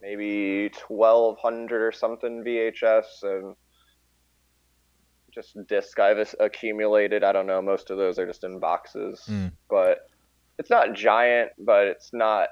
maybe 0.02 0.70
1200 0.89 1.81
or 1.86 1.93
something 1.93 2.43
VHS 2.44 3.23
and 3.23 3.55
just 5.32 5.56
disc 5.69 5.98
I've 5.98 6.35
accumulated. 6.40 7.24
I 7.24 7.32
don't 7.32 7.47
know. 7.47 7.62
Most 7.62 7.90
of 7.90 7.97
those 7.97 8.19
are 8.19 8.27
just 8.27 8.44
in 8.44 8.59
boxes, 8.59 9.23
Mm. 9.28 9.52
but 9.70 10.09
it's 10.59 10.69
not 10.69 10.93
giant, 10.94 11.52
but 11.59 11.86
it's 11.86 12.10
not. 12.12 12.48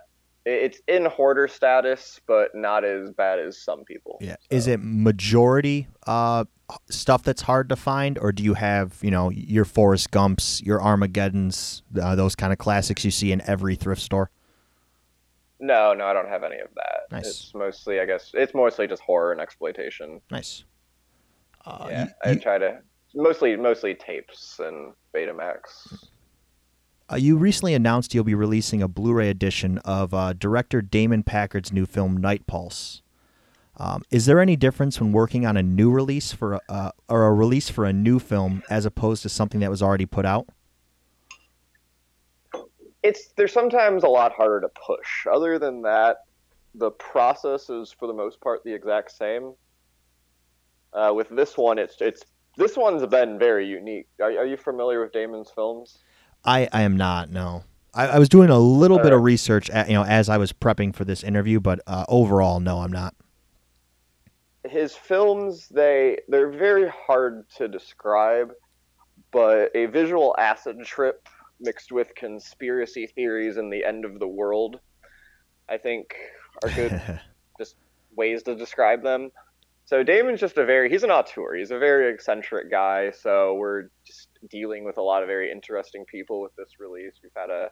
It's 0.47 0.81
in 0.89 1.05
hoarder 1.05 1.47
status, 1.49 2.19
but 2.27 2.55
not 2.55 2.83
as 2.85 3.11
bad 3.11 3.39
as 3.41 3.61
some 3.62 3.85
people. 3.85 4.17
Yeah. 4.23 4.37
Is 4.49 4.67
it 4.69 4.81
majority 4.83 5.87
uh, 6.07 6.45
stuff 6.89 7.23
that's 7.23 7.43
hard 7.43 7.69
to 7.69 7.77
find, 7.77 8.19
or 8.19 8.33
do 8.33 8.43
you 8.43 8.55
have 8.55 8.99
you 9.03 9.11
know 9.11 9.31
your 9.31 9.65
Forrest 9.65 10.11
Gumps, 10.11 10.61
your 10.63 10.81
Armageddons, 10.83 11.83
uh, 12.01 12.15
those 12.17 12.35
kind 12.35 12.53
of 12.53 12.59
classics 12.59 13.05
you 13.05 13.11
see 13.11 13.33
in 13.33 13.41
every 13.49 13.77
thrift 13.77 14.03
store? 14.03 14.31
No, 15.59 15.93
no, 15.93 16.07
I 16.07 16.13
don't 16.13 16.29
have 16.29 16.43
any 16.43 16.59
of 16.59 16.69
that. 16.75 17.01
Nice. 17.13 17.27
It's 17.27 17.55
mostly, 17.55 18.01
I 18.01 18.07
guess, 18.07 18.31
it's 18.33 18.55
mostly 18.55 18.87
just 18.87 19.03
horror 19.03 19.33
and 19.33 19.41
exploitation. 19.41 20.21
Nice. 20.31 20.65
Uh, 21.67 21.87
yeah, 21.91 22.05
you- 22.25 22.31
I 22.33 22.35
try 22.37 22.59
to 22.59 22.79
mostly 23.15 23.57
mostly 23.57 23.95
tapes 23.95 24.59
and 24.59 24.95
Betamax. 25.15 26.07
Uh, 27.13 27.17
you 27.17 27.37
recently 27.37 27.75
announced 27.75 28.15
you'll 28.15 28.23
be 28.25 28.37
releasing 28.37 28.81
a 28.81 28.87
Blu-ray 28.89 29.29
edition 29.29 29.79
of 29.79 30.15
uh, 30.15 30.33
director 30.33 30.81
Damon 30.81 31.25
Packard's 31.25 31.73
new 31.73 31.85
film 31.85 32.17
Night 32.17 32.47
Pulse. 32.47 33.03
Um, 33.81 34.02
is 34.11 34.27
there 34.27 34.40
any 34.40 34.57
difference 34.57 35.01
when 35.01 35.11
working 35.11 35.47
on 35.47 35.57
a 35.57 35.62
new 35.62 35.90
release 35.90 36.32
for 36.32 36.55
a, 36.55 36.61
uh, 36.69 36.90
or 37.09 37.24
a 37.24 37.32
release 37.32 37.70
for 37.70 37.86
a 37.86 37.94
new 37.94 38.19
film 38.19 38.62
as 38.69 38.85
opposed 38.85 39.23
to 39.23 39.31
something 39.31 39.61
that 39.61 39.70
was 39.70 39.82
already 39.82 40.05
put 40.05 40.27
out? 40.27 40.47
It's 43.02 43.32
they're 43.39 43.48
sometimes 43.48 44.05
a 44.05 44.09
lot 44.09 44.32
harder 44.32 44.61
to 44.61 44.69
push. 44.69 45.27
Other 45.27 45.59
than 45.59 45.81
that, 45.82 46.19
the 46.74 46.90
process 46.90 47.70
is 47.70 47.90
for 47.90 48.07
the 48.07 48.12
most 48.12 48.39
part 48.43 48.62
the 48.65 48.74
exact 48.74 49.12
same. 49.12 49.55
Uh, 50.93 51.12
with 51.15 51.31
this 51.31 51.57
one, 51.57 51.78
it's 51.78 51.97
it's 52.01 52.23
this 52.59 52.77
one's 52.77 53.07
been 53.07 53.39
very 53.39 53.66
unique. 53.66 54.09
Are, 54.20 54.27
are 54.27 54.44
you 54.44 54.59
familiar 54.59 55.01
with 55.01 55.12
Damon's 55.12 55.51
films? 55.51 56.01
I, 56.44 56.69
I 56.70 56.82
am 56.82 56.98
not. 56.98 57.31
No, 57.31 57.65
I, 57.94 58.09
I 58.09 58.19
was 58.19 58.28
doing 58.28 58.51
a 58.51 58.59
little 58.59 58.98
bit 58.98 59.15
of 59.15 59.23
research, 59.23 59.70
at, 59.70 59.89
you 59.89 59.94
know, 59.94 60.05
as 60.05 60.28
I 60.28 60.36
was 60.36 60.52
prepping 60.52 60.94
for 60.94 61.07
this 61.07 61.23
interview, 61.23 61.61
but 61.61 61.81
uh, 61.86 62.05
overall, 62.09 62.61
no, 62.61 62.81
I'm 62.81 62.93
not. 62.93 63.15
His 64.65 64.95
films 64.95 65.69
they 65.69 66.19
they're 66.28 66.51
very 66.51 66.89
hard 67.07 67.49
to 67.57 67.66
describe 67.69 68.53
but 69.32 69.70
a 69.74 69.87
visual 69.87 70.35
acid 70.39 70.77
trip 70.85 71.28
mixed 71.61 71.93
with 71.93 72.15
conspiracy 72.15 73.07
theories 73.07 73.57
and 73.57 73.73
the 73.73 73.85
end 73.85 74.05
of 74.05 74.19
the 74.19 74.28
world 74.28 74.81
i 75.69 75.78
think 75.78 76.15
are 76.62 76.70
good 76.70 77.01
just 77.59 77.77
ways 78.16 78.43
to 78.45 78.55
describe 78.55 79.03
them. 79.03 79.31
So 79.85 80.03
damon's 80.03 80.41
just 80.41 80.57
a 80.57 80.65
very 80.65 80.89
he's 80.89 81.03
an 81.03 81.11
auteur. 81.11 81.57
He's 81.57 81.70
a 81.70 81.78
very 81.78 82.12
eccentric 82.12 82.70
guy 82.70 83.11
so 83.11 83.55
we're 83.55 83.89
just 84.05 84.28
dealing 84.49 84.85
with 84.85 84.99
a 84.99 85.03
lot 85.03 85.23
of 85.23 85.28
very 85.28 85.51
interesting 85.51 86.05
people 86.05 86.41
with 86.41 86.55
this 86.57 86.78
release. 86.78 87.15
We've 87.23 87.32
had 87.37 87.51
a 87.51 87.70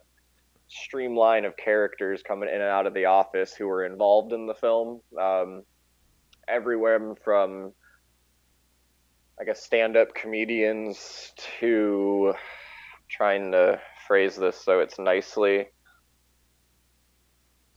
streamline 0.67 1.45
of 1.45 1.55
characters 1.57 2.21
coming 2.21 2.49
in 2.49 2.55
and 2.55 2.63
out 2.63 2.85
of 2.85 2.93
the 2.93 3.05
office 3.05 3.53
who 3.53 3.67
were 3.67 3.85
involved 3.85 4.33
in 4.33 4.47
the 4.47 4.53
film. 4.53 5.01
Um, 5.19 5.63
everywhere 6.49 7.15
from 7.23 7.73
I 9.39 9.45
guess 9.45 9.63
stand-up 9.63 10.13
comedians 10.13 11.31
to 11.59 12.33
trying 13.09 13.51
to 13.53 13.79
phrase 14.07 14.35
this 14.35 14.57
so 14.57 14.79
it's 14.79 14.99
nicely 14.99 15.67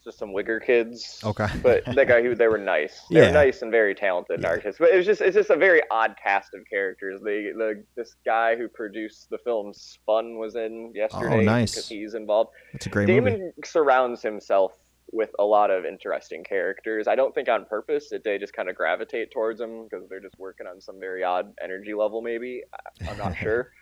just 0.04 0.18
some 0.18 0.30
wigger 0.30 0.60
kids. 0.64 1.20
Okay. 1.22 1.46
But 1.62 1.84
that 1.94 2.08
guy 2.08 2.22
who 2.22 2.34
they 2.34 2.48
were 2.48 2.58
nice. 2.58 3.00
They 3.08 3.20
Yeah. 3.20 3.26
were 3.28 3.32
nice 3.34 3.62
and 3.62 3.70
very 3.70 3.94
talented 3.94 4.44
artists. 4.44 4.80
But 4.80 4.90
it 4.90 4.96
was 4.96 5.06
just 5.06 5.20
it's 5.20 5.36
just 5.36 5.50
a 5.50 5.56
very 5.56 5.80
odd 5.92 6.16
cast 6.20 6.54
of 6.54 6.60
characters. 6.68 7.20
The 7.22 7.52
the 7.56 7.84
this 7.96 8.16
guy 8.26 8.56
who 8.56 8.66
produced 8.68 9.28
the 9.30 9.38
film 9.44 9.72
Spun 9.72 10.38
was 10.38 10.56
in 10.56 10.92
yesterday 10.94 11.36
Oh, 11.36 11.40
nice. 11.42 11.70
because 11.72 11.88
he's 11.88 12.14
involved. 12.14 12.50
That's 12.72 12.86
a 12.86 12.88
great 12.88 13.06
Damon 13.06 13.34
movie. 13.34 13.52
surrounds 13.64 14.22
himself 14.22 14.72
with 15.12 15.30
a 15.38 15.44
lot 15.44 15.70
of 15.70 15.84
interesting 15.84 16.42
characters. 16.42 17.06
I 17.06 17.14
don't 17.14 17.34
think 17.34 17.48
on 17.48 17.66
purpose 17.66 18.08
that 18.10 18.24
they 18.24 18.38
just 18.38 18.54
kind 18.54 18.70
of 18.70 18.74
gravitate 18.74 19.30
towards 19.30 19.60
him 19.60 19.84
because 19.84 20.08
they're 20.08 20.20
just 20.20 20.38
working 20.38 20.66
on 20.66 20.80
some 20.80 20.98
very 20.98 21.22
odd 21.22 21.52
energy 21.62 21.92
level. 21.92 22.22
Maybe 22.22 22.62
I'm 23.08 23.18
not 23.18 23.36
sure, 23.42 23.72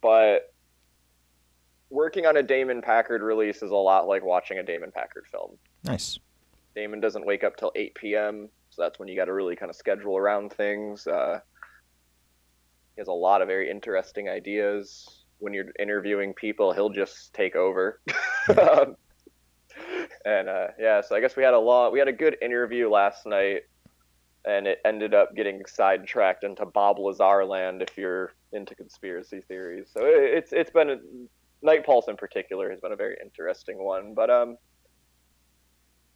but 0.00 0.54
working 1.90 2.24
on 2.26 2.36
a 2.36 2.42
Damon 2.42 2.82
Packard 2.82 3.22
release 3.22 3.62
is 3.62 3.70
a 3.70 3.76
lot 3.76 4.06
like 4.06 4.24
watching 4.24 4.58
a 4.58 4.62
Damon 4.62 4.92
Packard 4.92 5.24
film. 5.30 5.58
Nice. 5.84 6.18
Damon 6.74 7.00
doesn't 7.00 7.26
wake 7.26 7.44
up 7.44 7.56
till 7.56 7.72
8 7.74 7.94
p.m., 7.94 8.48
so 8.70 8.82
that's 8.82 8.98
when 8.98 9.08
you 9.08 9.16
got 9.16 9.26
to 9.26 9.32
really 9.32 9.54
kind 9.54 9.70
of 9.70 9.76
schedule 9.76 10.16
around 10.16 10.52
things. 10.52 11.06
Uh, 11.06 11.38
he 12.96 13.00
has 13.00 13.08
a 13.08 13.12
lot 13.12 13.42
of 13.42 13.48
very 13.48 13.70
interesting 13.70 14.28
ideas. 14.28 15.24
When 15.38 15.52
you're 15.52 15.66
interviewing 15.78 16.34
people, 16.34 16.72
he'll 16.72 16.90
just 16.90 17.32
take 17.34 17.54
over. 17.54 18.00
And 20.24 20.48
uh, 20.48 20.68
yeah, 20.78 21.00
so 21.02 21.14
I 21.14 21.20
guess 21.20 21.36
we 21.36 21.42
had 21.42 21.54
a 21.54 21.58
long, 21.58 21.92
we 21.92 21.98
had 21.98 22.08
a 22.08 22.12
good 22.12 22.36
interview 22.40 22.88
last 22.88 23.26
night, 23.26 23.62
and 24.46 24.66
it 24.66 24.78
ended 24.84 25.14
up 25.14 25.36
getting 25.36 25.62
sidetracked 25.66 26.44
into 26.44 26.64
Bob 26.64 26.98
Lazar 26.98 27.44
land 27.44 27.82
if 27.82 27.98
you're 27.98 28.32
into 28.52 28.74
conspiracy 28.74 29.42
theories. 29.46 29.90
So 29.92 30.04
it, 30.04 30.38
it's 30.38 30.52
it's 30.52 30.70
been 30.70 30.90
a, 30.90 30.96
Night 31.62 31.84
Pulse 31.84 32.08
in 32.08 32.16
particular 32.16 32.70
has 32.70 32.80
been 32.80 32.92
a 32.92 32.96
very 32.96 33.16
interesting 33.22 33.82
one. 33.82 34.14
But 34.14 34.30
um, 34.30 34.56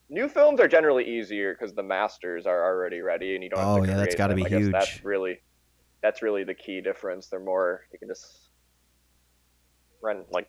new 0.09 0.29
films 0.29 0.61
are 0.61 0.69
generally 0.69 1.05
easier 1.05 1.55
because 1.55 1.75
the 1.75 1.83
masters 1.83 2.47
are 2.47 2.65
already 2.65 3.01
ready, 3.01 3.35
and 3.35 3.43
you 3.43 3.51
don't. 3.51 3.61
Oh, 3.61 3.77
have 3.77 3.85
to 3.85 3.91
yeah, 3.91 3.97
that's 3.97 4.15
gotta 4.15 4.35
them. 4.35 4.45
be 4.45 4.49
huge. 4.49 4.73
That's 4.73 5.05
really, 5.05 5.41
that's 6.03 6.23
really 6.23 6.45
the 6.45 6.55
key 6.55 6.81
difference. 6.81 7.27
They're 7.27 7.41
more 7.41 7.83
you 7.93 7.99
can 7.99 8.09
just 8.09 8.49
run 10.03 10.25
like 10.31 10.49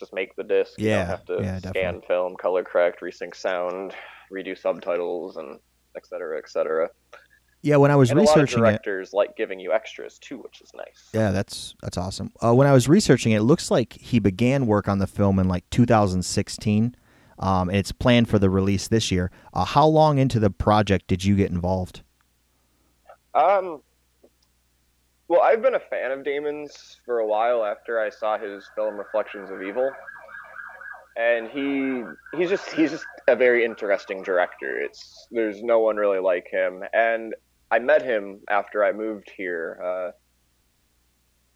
just 0.00 0.14
make 0.14 0.36
the 0.36 0.44
disc. 0.44 0.82
You 0.82 0.90
Yeah, 0.90 0.96
don't 0.96 1.06
have 1.06 1.24
to 1.26 1.44
yeah, 1.44 1.60
scan 1.60 1.62
definitely. 1.62 2.06
film, 2.08 2.36
color 2.36 2.64
correct, 2.64 3.02
resync 3.02 3.36
sound, 3.36 3.94
redo 4.32 4.58
subtitles, 4.58 5.36
and 5.36 5.60
et 5.96 6.06
cetera, 6.06 6.38
et 6.38 6.48
cetera. 6.50 6.90
Yeah, 7.62 7.76
when 7.76 7.90
I 7.90 7.96
was 7.96 8.10
and 8.10 8.18
a 8.18 8.22
lot 8.22 8.40
of 8.42 8.48
researching 8.48 8.66
it, 8.66 8.82
directors 8.82 9.12
like 9.12 9.36
giving 9.36 9.60
you 9.60 9.72
extras 9.72 10.18
too, 10.18 10.38
which 10.38 10.60
is 10.62 10.72
nice. 10.74 11.14
yeah, 11.14 11.30
that's 11.32 11.74
that's 11.82 11.96
awesome. 11.98 12.32
Uh, 12.44 12.54
when 12.54 12.66
I 12.66 12.72
was 12.72 12.88
researching 12.88 13.32
it, 13.32 13.38
it 13.38 13.42
looks 13.42 13.70
like 13.70 13.94
he 13.94 14.18
began 14.20 14.66
work 14.66 14.88
on 14.88 14.98
the 14.98 15.06
film 15.06 15.38
in 15.38 15.48
like 15.48 15.68
2016, 15.70 16.94
um, 17.38 17.68
and 17.68 17.78
it's 17.78 17.92
planned 17.92 18.28
for 18.28 18.38
the 18.38 18.50
release 18.50 18.88
this 18.88 19.10
year. 19.10 19.30
Uh, 19.52 19.64
how 19.64 19.86
long 19.86 20.18
into 20.18 20.38
the 20.40 20.50
project 20.50 21.06
did 21.08 21.24
you 21.24 21.36
get 21.36 21.50
involved? 21.50 22.02
Um, 23.34 23.82
well, 25.30 25.42
I've 25.42 25.62
been 25.62 25.76
a 25.76 25.80
fan 25.80 26.10
of 26.10 26.24
Damon's 26.24 26.98
for 27.04 27.20
a 27.20 27.26
while 27.26 27.64
after 27.64 28.00
I 28.00 28.10
saw 28.10 28.36
his 28.36 28.68
film 28.74 28.96
Reflections 28.96 29.48
of 29.48 29.62
Evil, 29.62 29.88
and 31.16 31.48
he 31.48 32.02
he's 32.36 32.50
just 32.50 32.68
he's 32.72 32.90
just 32.90 33.06
a 33.28 33.36
very 33.36 33.64
interesting 33.64 34.24
director. 34.24 34.80
It's 34.80 35.28
there's 35.30 35.62
no 35.62 35.78
one 35.78 35.94
really 35.94 36.18
like 36.18 36.48
him, 36.50 36.82
and 36.92 37.36
I 37.70 37.78
met 37.78 38.02
him 38.02 38.40
after 38.50 38.84
I 38.84 38.90
moved 38.90 39.30
here. 39.36 39.80
Uh, 39.80 40.10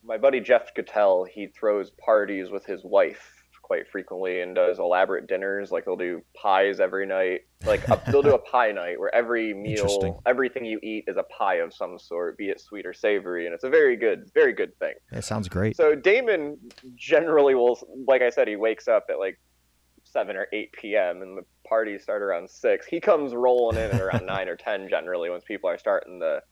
my 0.05 0.19
buddy 0.19 0.39
Jeff 0.39 0.73
Cattell, 0.73 1.25
he 1.25 1.49
throws 1.49 1.91
parties 1.91 2.51
with 2.51 2.65
his 2.65 2.85
wife 2.85 3.34
quite 3.65 3.89
frequently 3.89 4.43
and 4.43 4.55
does 4.55 4.79
elaborate 4.79 5.27
dinners. 5.27 5.71
Like 5.71 5.87
they'll 5.87 5.97
do 5.97 6.23
pies 6.35 6.81
every 6.81 7.07
night. 7.07 7.41
Like 7.65 7.89
a, 7.89 8.01
they'll 8.11 8.23
do 8.23 8.35
a 8.35 8.39
pie 8.51 8.73
night 8.73 9.01
where 9.01 9.13
every 9.15 9.55
meal, 9.55 10.23
everything 10.27 10.67
you 10.67 10.79
eat 10.83 11.05
is 11.09 11.17
a 11.17 11.23
pie 11.23 11.57
of 11.57 11.73
some 11.73 11.99
sort, 11.99 12.37
be 12.37 12.51
it 12.51 12.61
sweet 12.61 12.85
or 12.85 12.93
savory, 12.93 13.47
and 13.47 13.55
it's 13.55 13.65
a 13.65 13.71
very 13.71 13.97
good, 13.97 14.31
very 14.35 14.53
good 14.53 14.79
thing. 14.79 14.93
That 15.11 15.25
sounds 15.25 15.49
great. 15.49 15.77
So 15.77 15.95
Damon 15.95 16.59
generally 16.95 17.55
will, 17.55 17.79
like 18.07 18.21
I 18.21 18.29
said, 18.29 18.49
he 18.49 18.57
wakes 18.57 18.87
up 18.87 19.07
at 19.09 19.19
like 19.19 19.41
seven 20.05 20.37
or 20.37 20.47
eight 20.53 20.71
p.m. 20.73 21.23
and 21.23 21.39
the 21.39 21.45
parties 21.67 22.03
start 22.03 22.21
around 22.21 22.51
six. 22.51 22.87
He 22.87 23.01
comes 23.01 23.35
rolling 23.35 23.79
in 23.79 23.91
at 23.91 24.01
around 24.01 24.27
nine 24.27 24.49
or 24.49 24.57
ten 24.57 24.91
generally 24.91 25.31
once 25.31 25.43
people 25.45 25.71
are 25.71 25.79
starting 25.79 26.21
to 26.21 26.43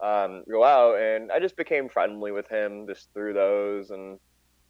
um, 0.00 0.44
go 0.48 0.62
out, 0.62 1.00
and 1.00 1.32
I 1.32 1.40
just 1.40 1.56
became 1.56 1.88
friendly 1.88 2.30
with 2.30 2.48
him 2.48 2.86
just 2.86 3.12
through 3.12 3.34
those. 3.34 3.90
And 3.90 4.20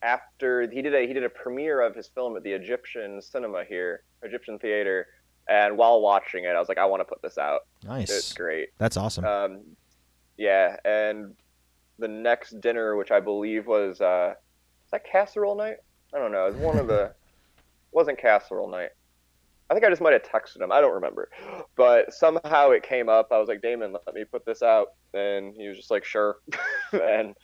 after 0.05 0.69
he 0.71 0.83
did 0.83 0.95
a 0.95 1.07
he 1.07 1.13
did 1.13 1.25
a 1.25 1.29
premiere 1.29 1.81
of 1.81 1.95
his 1.95 2.07
film 2.07 2.37
at 2.37 2.43
the 2.43 2.53
Egyptian 2.53 3.21
Cinema 3.21 3.65
here, 3.65 4.03
Egyptian 4.23 4.59
Theater, 4.59 5.07
and 5.49 5.77
while 5.77 6.01
watching 6.01 6.45
it, 6.45 6.49
I 6.49 6.59
was 6.59 6.69
like, 6.69 6.79
I 6.79 6.85
want 6.85 7.01
to 7.01 7.05
put 7.05 7.23
this 7.23 7.39
out. 7.39 7.63
Nice. 7.83 8.11
It's 8.11 8.33
great. 8.33 8.69
That's 8.79 8.97
awesome. 8.97 9.25
Um, 9.25 9.61
yeah, 10.37 10.77
and 10.85 11.35
the 11.99 12.09
next 12.09 12.61
dinner, 12.61 12.97
which 12.97 13.11
I 13.11 13.21
believe 13.21 13.67
was 13.67 14.01
uh, 14.01 14.35
is 14.85 14.91
that 14.91 15.05
casserole 15.05 15.57
night? 15.57 15.77
I 16.15 16.19
don't 16.19 16.33
know. 16.33 16.47
It 16.47 16.55
was 16.55 16.63
one 16.63 16.79
of 16.79 16.87
the 16.87 17.13
wasn't 17.93 18.19
casserole 18.19 18.69
night. 18.69 18.91
I 19.71 19.75
think 19.75 19.87
I 19.87 19.89
just 19.89 20.03
might 20.03 20.13
have 20.13 20.23
texted 20.23 20.61
him. 20.61 20.71
I 20.71 20.83
don't 20.83 20.93
remember, 20.93 21.31
but 21.75 22.13
somehow 22.13 22.71
it 22.71 22.83
came 22.83 23.09
up. 23.09 23.29
I 23.33 23.39
was 23.39 23.49
like, 23.49 23.63
Damon, 23.63 23.97
let 24.07 24.15
me 24.15 24.25
put 24.25 24.45
this 24.45 24.63
out, 24.63 24.89
and 25.15 25.55
he 25.55 25.67
was 25.69 25.79
just 25.79 25.91
like, 25.91 26.05
sure, 26.05 26.37
and 26.93 27.35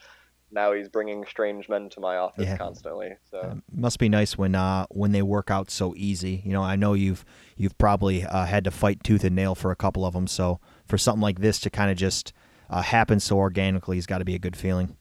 now 0.53 0.73
he's 0.73 0.89
bringing 0.89 1.25
strange 1.27 1.69
men 1.69 1.89
to 1.91 2.01
my 2.01 2.17
office 2.17 2.47
Yeah. 2.47 2.57
constantly. 2.57 3.11
So 3.31 3.61
must 3.73 3.99
be 3.99 4.09
nice 4.09 4.37
when 4.37 4.55
uh, 4.55 4.87
when 4.91 5.13
they 5.13 5.23
work 5.23 5.51
out 5.51 5.71
so 5.71 5.95
easy. 5.97 6.43
You 6.45 6.53
know, 6.53 6.63
I 6.63 6.77
know 6.77 6.95
you've 6.95 7.25
you've 7.57 7.77
probably 7.79 8.25
uh, 8.25 8.45
had 8.47 8.65
to 8.65 8.71
fight 8.71 9.03
tooth 9.05 9.25
and 9.25 9.37
nail 9.37 9.55
for 9.55 9.71
a 9.71 9.77
couple 9.77 10.05
of 10.05 10.15
them. 10.15 10.27
So 10.27 10.61
for 10.87 10.99
something 10.99 11.23
like 11.23 11.41
this 11.41 11.61
to 11.61 11.71
kind 11.71 11.91
of 11.91 11.97
just 11.97 12.33
uh, 12.69 12.83
happen 12.83 13.21
so 13.21 13.37
organically 13.37 13.97
has 13.97 14.07
got 14.07 14.19
to 14.19 14.25
be 14.25 14.35
a 14.35 14.39
good 14.39 14.57
feeling. 14.57 14.97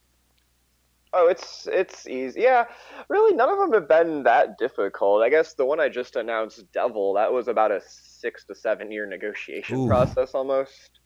Oh, 1.11 1.27
it's 1.27 1.67
it's 1.71 2.07
easy. 2.07 2.41
Yeah, 2.41 2.65
really, 3.07 3.35
none 3.35 3.49
of 3.49 3.57
them 3.57 3.73
have 3.73 3.87
been 3.87 4.23
that 4.23 4.59
difficult. 4.59 5.23
I 5.23 5.29
guess 5.29 5.55
the 5.55 5.65
one 5.65 5.79
I 5.79 5.89
just 5.89 6.15
announced, 6.15 6.63
Devil, 6.71 7.15
that 7.15 7.33
was 7.33 7.47
about 7.47 7.71
a 7.71 7.81
six 7.87 8.45
to 8.45 8.53
seven 8.53 8.91
year 8.91 9.07
negotiation 9.07 9.77
Ooh. 9.79 9.87
process 9.87 10.35
almost. 10.35 10.98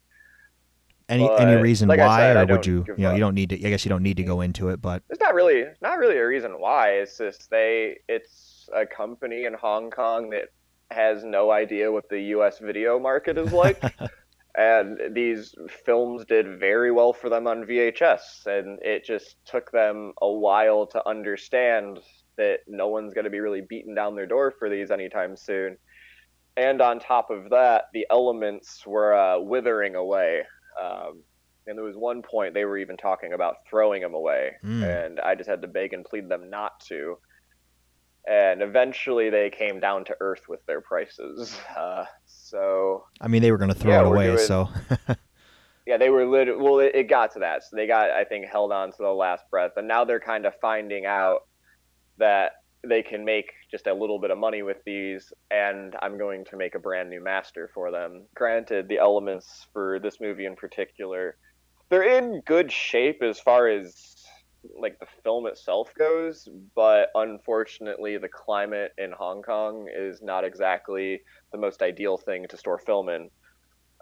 Any 1.10 1.28
But, 1.28 1.42
any 1.42 1.62
reason 1.62 1.90
like 1.90 2.00
why, 2.00 2.20
said, 2.20 2.50
or 2.50 2.56
would 2.56 2.66
you 2.66 2.86
you 2.88 3.04
know 3.04 3.10
up. 3.10 3.16
you 3.16 3.20
don't 3.20 3.36
need 3.36 3.50
to? 3.50 3.56
I 3.56 3.70
guess 3.70 3.84
you 3.86 3.90
don't 3.90 4.04
need 4.04 4.18
to 4.18 4.24
go 4.24 4.42
into 4.42 4.70
it, 4.70 4.82
but 4.82 5.04
it's 5.10 5.20
not 5.20 5.34
really 5.34 5.66
not 5.82 5.98
really 5.98 6.18
a 6.18 6.26
reason 6.26 6.60
why. 6.60 6.92
It's 6.92 7.18
just 7.18 7.50
they 7.50 8.00
it's 8.08 8.70
a 8.74 8.86
company 8.86 9.46
in 9.46 9.54
Hong 9.54 9.92
Kong 9.92 10.30
that 10.30 10.50
has 10.92 11.24
no 11.24 11.52
idea 11.52 11.92
what 11.92 12.08
the 12.10 12.20
US 12.36 12.60
video 12.60 13.00
market 13.00 13.38
is 13.38 13.52
like. 13.52 13.82
and 14.56 15.00
these 15.12 15.56
films 15.86 16.26
did 16.26 16.60
very 16.60 16.92
well 16.92 17.12
for 17.12 17.30
them 17.30 17.48
on 17.48 17.66
VHS 17.66 18.46
and 18.46 18.80
it 18.84 19.04
just 19.04 19.38
took 19.46 19.72
them 19.72 20.14
a 20.22 20.32
while 20.32 20.86
to 20.88 21.08
understand 21.08 22.00
that 22.38 22.60
no 22.68 22.88
one's 22.88 23.14
going 23.14 23.26
to 23.26 23.32
be 23.32 23.40
really 23.40 23.62
beating 23.62 23.96
down 23.96 24.16
their 24.16 24.26
door 24.26 24.54
for 24.58 24.70
these 24.70 24.92
anytime 24.92 25.36
soon. 25.36 25.78
And 26.56 26.82
on 26.82 27.00
top 27.00 27.32
of 27.32 27.50
that, 27.50 27.86
the 27.94 28.06
elements 28.12 28.86
were 28.86 29.16
uh, 29.16 29.40
withering 29.40 29.96
away. 29.96 30.44
Um, 30.82 31.24
and 31.68 31.78
there 31.78 31.86
was 31.86 31.96
one 31.96 32.22
point 32.22 32.54
they 32.54 32.66
were 32.66 32.78
even 32.78 32.98
talking 32.98 33.34
about 33.34 33.56
throwing 33.70 34.02
them 34.02 34.14
away, 34.14 34.54
Mm. 34.64 35.06
and 35.06 35.20
I 35.20 35.36
just 35.36 35.50
had 35.50 35.62
to 35.62 35.68
beg 35.68 35.94
and 35.94 36.04
plead 36.04 36.28
them 36.30 36.50
not 36.50 36.80
to. 36.88 37.18
And 38.28 38.62
eventually, 38.62 39.30
they 39.30 39.50
came 39.50 39.80
down 39.82 40.06
to 40.06 40.16
earth 40.22 40.48
with 40.48 40.66
their 40.66 40.82
prices. 40.82 41.58
Uh, 41.78 42.06
so 42.26 43.06
I 43.22 43.28
mean 43.28 43.42
they 43.42 43.52
were 43.52 43.58
going 43.58 43.70
to 43.74 43.76
throw 43.76 43.92
Yeah, 43.92 44.02
it 44.02 44.08
away. 44.08 44.26
doing- 44.28 44.38
So 44.40 44.70
yeah, 45.86 45.98
they 45.98 46.10
were 46.10 46.26
lit. 46.26 46.58
Well, 46.60 46.80
it, 46.80 46.94
it 46.96 47.04
got 47.10 47.34
to 47.34 47.40
that, 47.40 47.64
so 47.64 47.76
they 47.76 47.88
got, 47.88 48.10
I 48.12 48.24
think, 48.24 48.46
held 48.46 48.72
on 48.72 48.92
to 48.92 48.98
the 49.00 49.10
last 49.10 49.44
breath, 49.50 49.72
and 49.78 49.88
now 49.88 50.04
they're 50.06 50.20
kind 50.20 50.46
of 50.46 50.54
finding 50.62 51.06
out 51.06 51.42
that 52.18 52.54
they 52.88 53.02
can 53.02 53.24
make 53.24 53.52
just 53.72 53.88
a 53.88 53.94
little 53.94 54.20
bit 54.20 54.32
of 54.32 54.38
money 54.38 54.62
with 54.62 54.78
these, 54.86 55.32
and 55.52 55.96
I'm 56.02 56.18
going 56.18 56.46
to 56.46 56.58
make 56.58 56.76
a 56.76 56.80
brand 56.80 57.10
new 57.10 57.24
master 57.24 57.70
for 57.74 57.92
them. 57.92 58.26
Granted, 58.36 58.88
the 58.88 59.00
elements 59.00 59.68
for 59.74 60.00
this 60.00 60.20
movie 60.20 60.46
in 60.46 60.56
particular, 60.56 61.38
they're 61.90 62.18
in 62.18 62.42
good 62.46 62.72
shape 62.72 63.22
as 63.24 63.40
far 63.40 63.68
as 63.68 64.16
like 64.78 65.00
the 65.00 65.08
film 65.24 65.46
itself 65.48 65.94
goes, 65.98 66.48
but 66.76 67.10
unfortunately, 67.16 68.18
the 68.18 68.30
climate 68.30 68.94
in 68.98 69.12
Hong 69.12 69.42
Kong 69.42 69.88
is 69.94 70.22
not 70.22 70.44
exactly 70.44 71.22
the 71.52 71.58
most 71.58 71.82
ideal 71.82 72.18
thing 72.18 72.46
to 72.50 72.58
store 72.58 72.80
film 72.80 73.10
in. 73.10 73.30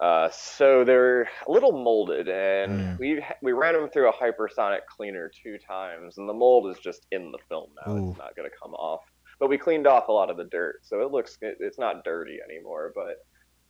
Uh, 0.01 0.27
so 0.31 0.83
they're 0.83 1.21
a 1.47 1.51
little 1.51 1.71
molded, 1.71 2.27
and 2.27 2.97
we 2.97 3.23
we 3.43 3.51
ran 3.51 3.73
them 3.75 3.87
through 3.87 4.09
a 4.09 4.13
hypersonic 4.13 4.79
cleaner 4.89 5.29
two 5.43 5.57
times, 5.59 6.17
and 6.17 6.27
the 6.27 6.33
mold 6.33 6.67
is 6.71 6.79
just 6.79 7.05
in 7.11 7.31
the 7.31 7.37
film 7.47 7.69
now. 7.85 7.93
Ooh. 7.93 8.09
It's 8.09 8.17
not 8.17 8.35
going 8.35 8.49
to 8.49 8.55
come 8.61 8.73
off. 8.73 9.01
But 9.39 9.49
we 9.49 9.59
cleaned 9.59 9.85
off 9.85 10.07
a 10.07 10.11
lot 10.11 10.31
of 10.31 10.37
the 10.37 10.45
dirt, 10.45 10.79
so 10.83 11.01
it 11.01 11.11
looks 11.11 11.37
it- 11.41 11.57
it's 11.59 11.77
not 11.77 12.03
dirty 12.03 12.39
anymore. 12.49 12.91
But 12.95 13.17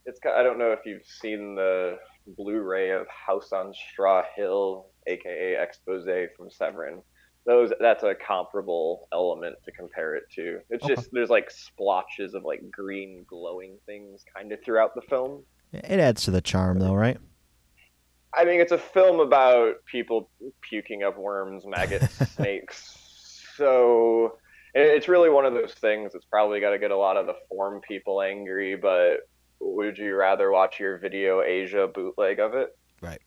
it's 0.05 0.19
I 0.25 0.41
don't 0.41 0.57
know 0.57 0.71
if 0.71 0.79
you've 0.85 1.05
seen 1.05 1.55
the 1.55 1.97
Blu-ray 2.37 2.91
of 2.91 3.07
House 3.09 3.51
on 3.51 3.73
Straw 3.73 4.23
Hill, 4.35 4.87
aka 5.07 5.55
Expose 5.61 6.05
from 6.37 6.49
Severin. 6.49 7.01
Those 7.45 7.73
that's 7.81 8.03
a 8.03 8.15
comparable 8.15 9.09
element 9.11 9.55
to 9.65 9.71
compare 9.71 10.15
it 10.15 10.23
to. 10.35 10.59
It's 10.69 10.85
Okay. 10.85 10.95
just 10.95 11.09
there's 11.11 11.29
like 11.29 11.51
splotches 11.51 12.35
of 12.35 12.43
like 12.45 12.61
green 12.71 13.25
glowing 13.27 13.77
things 13.85 14.23
kind 14.33 14.51
of 14.53 14.63
throughout 14.63 14.95
the 14.95 15.01
film. 15.01 15.43
It 15.73 15.99
adds 15.99 16.23
to 16.25 16.31
the 16.31 16.41
charm, 16.41 16.79
though, 16.79 16.93
right? 16.93 17.17
I 18.33 18.45
mean, 18.45 18.61
it's 18.61 18.71
a 18.71 18.77
film 18.77 19.19
about 19.19 19.75
people 19.85 20.29
puking 20.61 21.03
up 21.03 21.17
worms, 21.17 21.65
maggots, 21.65 22.13
snakes. 22.35 22.97
So 23.55 24.37
it's 24.73 25.07
really 25.07 25.29
one 25.29 25.45
of 25.45 25.53
those 25.53 25.73
things 25.73 26.13
that's 26.13 26.25
probably 26.25 26.59
got 26.61 26.71
to 26.71 26.79
get 26.79 26.91
a 26.91 26.97
lot 26.97 27.17
of 27.17 27.25
the 27.25 27.35
form 27.49 27.81
people 27.81 28.21
angry. 28.21 28.75
But 28.75 29.27
would 29.59 29.97
you 29.97 30.15
rather 30.15 30.51
watch 30.51 30.79
your 30.79 30.97
Video 30.97 31.41
Asia 31.41 31.87
bootleg 31.93 32.39
of 32.39 32.53
it? 32.53 32.77
Right. 33.01 33.21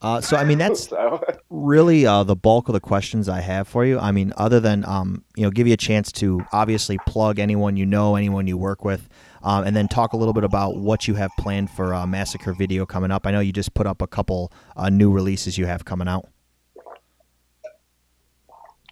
Uh, 0.00 0.20
so 0.20 0.36
I 0.36 0.44
mean 0.44 0.58
that's 0.58 0.88
So 0.88 1.24
really 1.48 2.04
uh, 2.04 2.24
the 2.24 2.36
bulk 2.36 2.68
of 2.68 2.74
the 2.74 2.80
questions 2.80 3.26
I 3.26 3.40
have 3.40 3.66
for 3.66 3.86
you. 3.86 3.98
I 3.98 4.12
mean, 4.12 4.34
other 4.36 4.60
than 4.60 4.84
um, 4.84 5.24
you 5.34 5.44
know, 5.44 5.50
give 5.50 5.66
you 5.66 5.72
a 5.72 5.78
chance 5.78 6.12
to 6.12 6.44
obviously 6.52 6.98
plug 7.06 7.38
anyone 7.38 7.78
you 7.78 7.86
know, 7.86 8.14
anyone 8.14 8.46
you 8.46 8.58
work 8.58 8.84
with, 8.84 9.08
um, 9.44 9.64
and 9.64 9.76
then 9.76 9.86
talk 9.86 10.12
a 10.12 10.16
little 10.16 10.34
bit 10.34 10.42
about 10.44 10.76
what 10.76 11.06
you 11.06 11.14
have 11.14 11.30
planned 11.38 11.70
for 11.70 11.94
uh, 11.94 12.06
Massacre 12.06 12.52
Video 12.52 12.84
coming 12.84 13.10
up. 13.12 13.26
I 13.26 13.30
know 13.30 13.40
you 13.40 13.52
just 13.52 13.74
put 13.74 13.86
up 13.86 14.02
a 14.02 14.06
couple 14.08 14.50
uh, 14.76 14.90
new 14.90 15.12
releases 15.12 15.56
you 15.56 15.66
have 15.66 15.84
coming 15.84 16.08
out. 16.08 16.26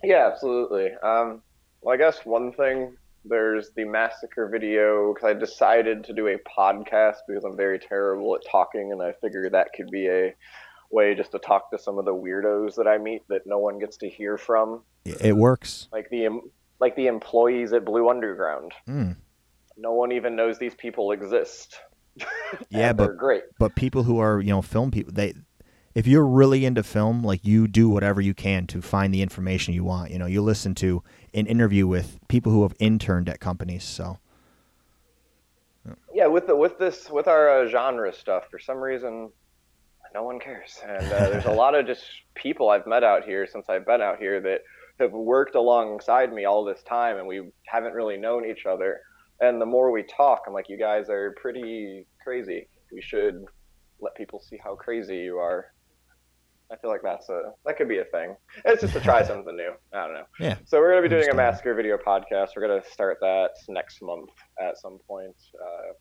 yeah, 0.05 0.29
absolutely. 0.33 0.91
Um, 1.03 1.43
well, 1.81 1.95
I 1.95 1.97
guess 1.97 2.21
one 2.25 2.53
thing 2.53 2.97
there's 3.25 3.71
the 3.77 3.85
massacre 3.85 4.49
video 4.49 5.15
because 5.15 5.29
I 5.29 5.33
decided 5.39 6.03
to 6.05 6.13
do 6.13 6.27
a 6.29 6.37
podcast 6.39 7.17
because 7.29 7.45
I'm 7.45 7.57
very 7.57 7.79
terrible 7.79 8.35
at 8.35 8.43
talking, 8.51 8.93
and 8.93 9.01
I 9.03 9.13
figured 9.21 9.53
that 9.53 9.69
could 9.77 9.91
be 9.91 10.09
a 10.09 10.35
way 10.91 11.15
just 11.15 11.31
to 11.33 11.39
talk 11.39 11.71
to 11.71 11.79
some 11.79 11.99
of 11.99 12.05
the 12.05 12.15
weirdos 12.15 12.75
that 12.77 12.87
I 12.89 12.99
meet 12.99 13.23
that 13.29 13.47
no 13.47 13.59
one 13.59 13.79
gets 13.79 13.97
to 13.99 14.09
hear 14.09 14.37
from, 14.37 14.83
It 15.05 15.37
works. 15.37 15.89
like 15.93 16.11
the 16.11 16.29
like 16.81 16.97
the 16.97 17.07
employees 17.07 17.73
at 17.73 17.85
Blue 17.85 18.09
Underground. 18.11 18.73
Mm. 18.89 19.17
No 19.83 19.93
one 19.93 20.13
even 20.13 20.37
knows 20.37 20.59
these 20.59 20.75
people 20.75 21.13
exist. 21.13 21.79
Yeah, 22.69 22.93
but 22.93 23.17
great. 23.17 23.43
But 23.59 23.75
people 23.75 24.03
who 24.03 24.19
are 24.19 24.39
you 24.39 24.51
know 24.51 24.61
film 24.61 24.91
people, 24.91 25.13
they 25.15 25.33
if 25.95 26.07
you're 26.07 26.27
really 26.27 26.67
into 26.67 26.83
film, 26.83 27.25
like 27.25 27.45
you 27.45 27.67
do 27.67 27.89
whatever 27.89 28.21
you 28.21 28.35
can 28.35 28.67
to 28.69 28.83
find 28.83 29.13
the 29.13 29.23
information 29.23 29.73
you 29.73 29.85
want. 29.85 30.11
You 30.11 30.19
know, 30.19 30.27
you 30.27 30.43
listen 30.43 30.75
to 30.77 31.03
an 31.33 31.47
interview 31.47 31.87
with 31.87 32.19
people 32.29 32.53
who 32.53 32.63
have 32.63 32.75
interned 32.79 33.31
at 33.31 33.41
companies. 33.41 33.85
So 33.85 34.19
Yeah, 36.13 36.27
with 36.27 36.47
the, 36.47 36.55
with 36.55 36.79
this 36.79 37.11
with 37.11 37.27
our 37.27 37.63
uh, 37.63 37.69
genre 37.69 38.13
stuff, 38.13 38.45
for 38.51 38.59
some 38.59 38.79
reason, 38.79 39.31
no 40.15 40.23
one 40.23 40.39
cares, 40.39 40.79
and 40.87 41.07
uh, 41.13 41.31
there's 41.31 41.47
a 41.47 41.51
lot 41.63 41.75
of 41.75 41.87
just 41.87 42.05
people 42.35 42.69
I've 42.69 42.87
met 42.87 43.03
out 43.03 43.25
here 43.25 43.47
since 43.47 43.71
I've 43.71 43.87
been 43.87 44.03
out 44.03 44.19
here 44.19 44.41
that 44.43 44.61
have 44.99 45.13
worked 45.13 45.55
alongside 45.55 46.33
me 46.33 46.45
all 46.45 46.65
this 46.65 46.83
time, 46.83 47.17
and 47.17 47.27
we 47.27 47.51
haven't 47.65 47.95
really 47.95 48.19
known 48.19 48.45
each 48.45 48.67
other. 48.67 49.01
And 49.43 49.61
the 49.61 49.67
more 49.67 49.91
we 49.91 50.05
talk, 50.05 50.45
I'm 50.47 50.55
like, 50.55 50.69
you 50.69 50.79
guys 50.79 51.11
are 51.11 51.33
pretty 51.33 52.07
crazy. 52.23 52.69
We 52.93 53.03
should 53.03 53.45
let 54.01 54.15
people 54.15 54.41
see 54.41 54.57
how 54.63 54.77
crazy 54.77 55.17
you 55.19 55.39
are. 55.39 55.73
I 56.73 56.77
feel 56.77 56.91
like 56.91 57.03
that's 57.03 57.29
a 57.29 57.53
that 57.67 57.77
could 57.77 57.89
be 57.89 57.99
a 57.99 58.05
thing. 58.05 58.37
It's 58.65 58.81
just 58.81 58.95
to 58.95 59.01
try 59.01 59.23
something 59.27 59.57
new. 59.57 59.73
I 59.93 60.07
don't 60.07 60.15
know. 60.15 60.27
Yeah. 60.39 60.57
So 60.65 60.79
we're 60.79 60.91
gonna 60.91 61.03
be 61.03 61.09
doing 61.09 61.29
a 61.29 61.35
massacre 61.35 61.75
video 61.75 61.99
podcast. 61.99 62.51
We're 62.57 62.67
gonna 62.67 62.85
start 62.89 63.19
that 63.21 63.51
next 63.69 64.01
month 64.01 64.31
at 64.61 64.79
some 64.79 64.99
point. 65.09 65.37
Uh, 65.61 65.93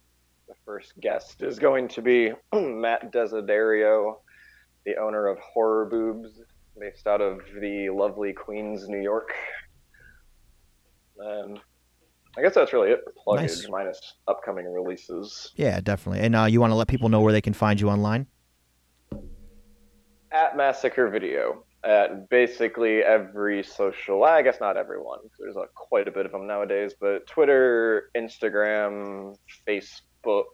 the 0.48 0.54
first 0.64 0.94
guest 1.02 1.42
is 1.42 1.58
going 1.58 1.88
to 1.90 2.02
be 2.02 2.32
Matt 2.54 3.12
Desiderio, 3.12 4.18
the 4.86 4.98
owner 4.98 5.28
of 5.28 5.40
Horror 5.40 5.86
Boobs, 5.86 6.42
based 6.80 7.08
out 7.08 7.22
of 7.22 7.40
the 7.60 7.90
lovely 7.90 8.34
Queens, 8.34 8.88
New 8.88 9.02
York. 9.02 9.34
And 11.18 11.60
I 12.38 12.42
guess 12.42 12.56
that's 12.56 12.72
really 12.74 12.92
it 12.92 13.02
for 13.04 13.12
pluggage, 13.12 13.42
Nice. 13.42 13.68
minus 13.70 14.14
upcoming 14.28 14.66
releases. 14.72 15.52
yeah, 15.56 15.80
definitely. 15.82 16.22
And 16.22 16.36
uh, 16.36 16.46
you 16.46 16.62
want 16.62 16.72
to 16.72 16.76
let 16.76 16.88
people 16.88 17.10
know 17.10 17.20
where 17.22 17.34
they 17.34 17.42
can 17.42 17.54
find 17.54 17.80
you 17.80 17.90
online? 17.90 18.26
At 20.32 20.56
Massacre 20.56 21.10
Video, 21.10 21.66
at 21.84 22.30
basically 22.30 23.00
every 23.04 23.64
social, 23.64 24.24
I 24.24 24.42
guess 24.44 24.62
not 24.62 24.78
everyone, 24.78 25.20
there's 25.40 25.58
a, 25.58 25.66
quite 25.76 26.08
a 26.08 26.12
bit 26.12 26.26
of 26.26 26.32
them 26.32 26.48
nowadays, 26.48 26.94
but 26.98 27.28
Twitter, 27.28 28.10
Instagram, 28.16 29.36
Facebook, 29.68 30.46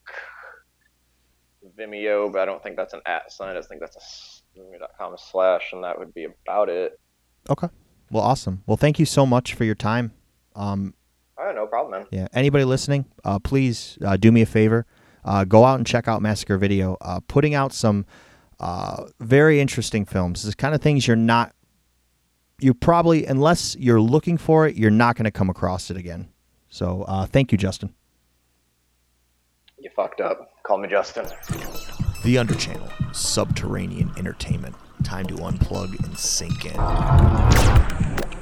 Vimeo, 1.78 2.32
but 2.32 2.42
I 2.42 2.46
don't 2.46 2.64
think 2.64 2.76
that's 2.76 2.94
an 2.94 3.02
at 3.06 3.32
sign. 3.32 3.56
I 3.56 3.62
think 3.62 3.82
that's 3.82 3.96
a 4.56 4.60
vimeo.com 4.60 5.16
slash, 5.18 5.74
and 5.74 5.84
that 5.84 6.00
would 6.00 6.14
be 6.14 6.24
about 6.26 6.70
it. 6.70 7.00
Okay. 7.50 7.68
Well, 8.10 8.24
awesome. 8.24 8.64
Well, 8.66 8.78
thank 8.78 8.98
you 9.00 9.06
so 9.06 9.26
much 9.26 9.54
for 9.54 9.64
your 9.64 9.76
time. 9.76 10.14
Um, 10.56 10.94
All 11.38 11.46
right, 11.46 11.56
no 11.56 11.68
problem, 11.68 11.92
man. 12.00 12.08
Yeah. 12.12 12.28
Anybody 12.34 12.66
listening, 12.66 13.06
uh, 13.24 13.40
please 13.40 13.98
uh, 14.04 14.18
do 14.18 14.32
me 14.32 14.42
a 14.42 14.46
favor. 14.46 14.86
Uh, 15.24 15.44
go 15.44 15.66
out 15.66 15.76
and 15.76 15.86
check 15.86 16.08
out 16.08 16.22
Massacre 16.22 16.58
Video. 16.58 16.98
Uh, 17.02 17.20
putting 17.28 17.54
out 17.54 17.74
some 17.74 18.06
uh, 18.60 19.04
very 19.20 19.60
interesting 19.60 20.06
films. 20.06 20.44
This 20.44 20.56
kind 20.56 20.74
of 20.74 20.82
things 20.82 21.06
you're 21.06 21.16
not, 21.16 21.54
you 22.60 22.74
probably, 22.74 23.26
unless 23.26 23.76
you're 23.78 24.02
looking 24.02 24.38
for 24.38 24.68
it, 24.68 24.76
you're 24.76 24.90
not 24.90 25.16
going 25.16 25.26
to 25.26 25.32
come 25.32 25.50
across 25.50 25.92
it 25.92 25.98
again. 25.98 26.30
So 26.70 27.04
uh, 27.08 27.26
thank 27.28 27.52
you, 27.52 27.58
Justin. 27.58 27.94
You 29.78 29.92
fucked 29.96 30.22
up. 30.22 30.54
Call 30.64 30.80
me 30.80 30.88
Justin. 30.88 31.26
The 32.24 32.36
Underchannel, 32.36 33.16
Subterranean 33.16 34.12
Entertainment. 34.18 34.76
Time 35.04 35.28
to 35.28 35.36
unplug 35.36 36.04
and 36.04 36.18
sink 36.18 36.66
in. 36.66 38.37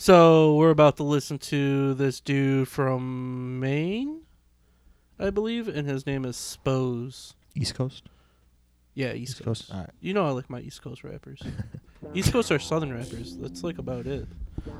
So 0.00 0.54
we're 0.54 0.70
about 0.70 0.96
to 0.98 1.02
listen 1.02 1.38
to 1.38 1.92
this 1.94 2.20
dude 2.20 2.68
from 2.68 3.58
Maine, 3.58 4.20
I 5.18 5.30
believe, 5.30 5.66
and 5.66 5.88
his 5.88 6.06
name 6.06 6.24
is 6.24 6.36
Spose. 6.36 7.34
East 7.56 7.74
Coast? 7.74 8.04
Yeah, 8.94 9.12
East, 9.12 9.32
East 9.32 9.42
Coast. 9.44 9.62
Coast? 9.62 9.72
Alright. 9.72 9.90
You 10.00 10.14
know 10.14 10.24
I 10.24 10.30
like 10.30 10.48
my 10.48 10.60
East 10.60 10.82
Coast 10.82 11.02
rappers. 11.02 11.40
East 12.14 12.30
Coast 12.30 12.52
are 12.52 12.60
Southern 12.60 12.92
rappers. 12.96 13.36
That's 13.38 13.64
like 13.64 13.78
about 13.78 14.06
it. 14.06 14.28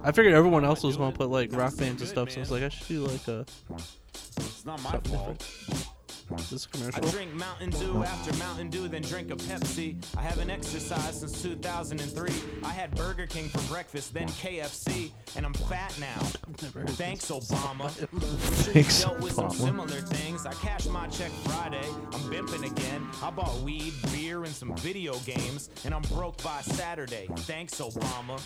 I 0.05 0.13
figured 0.13 0.35
everyone 0.35 0.65
else 0.65 0.85
was 0.85 0.97
gonna 0.97 1.11
put 1.11 1.31
like 1.31 1.53
rock 1.53 1.77
bands 1.77 2.01
and 2.01 2.09
stuff, 2.09 2.31
so 2.31 2.37
I 2.37 2.41
was 2.43 2.53
like, 2.53 2.63
I 2.63 2.69
should 2.69 2.87
do 2.87 3.01
like 3.05 3.27
a 3.27 3.45
It's 4.37 4.65
not 4.65 4.81
my 4.85 4.93
fault. 5.01 5.39
different. 5.41 5.89
Is 6.37 6.51
this 6.51 6.67
a 6.67 6.69
I 6.69 6.91
commercial? 6.91 7.11
drink 7.11 7.35
Mountain 7.35 7.71
Dew 7.71 8.03
after 8.05 8.37
Mountain 8.37 8.71
Dew, 8.71 8.89
then 8.89 9.03
drink 9.03 9.31
a 9.31 9.37
Pepsi. 9.37 9.97
I 10.17 10.23
haven't 10.23 10.51
exercised 10.51 11.21
since 11.21 11.43
2003. 11.43 12.31
I 12.65 12.69
had 12.71 12.95
Burger 12.95 13.27
King 13.27 13.49
for 13.49 13.61
breakfast, 13.73 14.13
then 14.15 14.29
KFC, 14.29 15.11
and 15.37 15.47
I'm 15.47 15.55
fat 15.55 15.97
now. 15.99 16.19
Thanks, 16.97 17.31
Obama. 17.31 17.91
Thanks, 18.73 19.03
dealt 19.03 19.21
with 19.21 19.33
some 19.33 19.51
similar 19.51 20.01
things. 20.01 20.45
I 20.47 20.53
cashed 20.55 20.91
my 20.91 21.07
check 21.09 21.31
Friday. 21.45 21.87
I'm 22.13 22.21
bimping 22.31 22.71
again. 22.71 23.07
I 23.23 23.31
bought 23.31 23.57
weed, 23.61 23.93
beer, 24.13 24.45
and 24.45 24.53
some 24.55 24.77
video 24.77 25.15
games, 25.21 25.71
and 25.85 25.95
I'm 25.95 26.03
broke 26.03 26.43
by 26.43 26.61
Saturday. 26.61 27.29
Thanks, 27.39 27.81
Obama. 27.81 28.41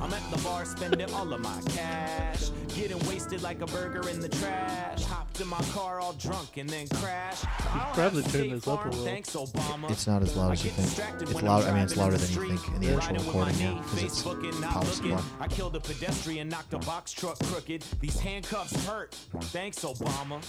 I'm 0.00 0.12
at 0.12 0.30
the 0.30 0.42
bar 0.42 0.64
spending 0.64 1.12
all 1.14 1.32
of 1.32 1.40
my 1.40 1.60
cash, 1.68 2.50
getting 2.74 2.98
wasted 3.08 3.42
like 3.42 3.62
a 3.62 3.66
burger 3.66 4.08
in 4.08 4.20
the 4.20 4.28
trash. 4.28 5.04
Hopped 5.04 5.40
in 5.40 5.48
my 5.48 5.60
car 5.72 6.00
all 6.00 6.12
drunk 6.14 6.56
and 6.56 6.68
then 6.68 6.86
crashed. 6.88 7.44
I 7.46 7.90
Probably 7.94 8.22
have 8.22 8.32
turn 8.32 8.50
this 8.50 8.68
up 8.68 8.84
a 8.84 8.88
little. 8.88 9.04
Thanks, 9.04 9.34
Obama. 9.34 9.90
It's 9.90 10.06
not 10.06 10.22
as 10.22 10.36
loud 10.36 10.52
as 10.52 10.64
you 10.64 10.70
think. 10.70 11.22
It's 11.22 11.42
loud. 11.42 11.64
I 11.64 11.72
mean, 11.72 11.82
it's 11.82 11.96
louder 11.96 12.16
than 12.18 12.48
you 12.48 12.56
think 12.56 12.74
in 12.74 12.80
the 12.80 12.94
actual 12.94 13.16
recording, 13.16 13.58
yeah, 13.58 13.82
because 13.82 14.02
it's 14.02 14.22
power 14.22 14.84
supply. 14.84 15.22
I 15.40 15.48
killed 15.48 15.76
a 15.76 15.80
pedestrian, 15.80 16.48
knocked 16.48 16.74
a 16.74 16.78
box 16.78 17.12
truck 17.12 17.38
crooked. 17.44 17.82
These 18.00 18.20
handcuffs 18.20 18.86
hurt. 18.86 19.14
Thanks, 19.44 19.84
Obama. 19.84 20.42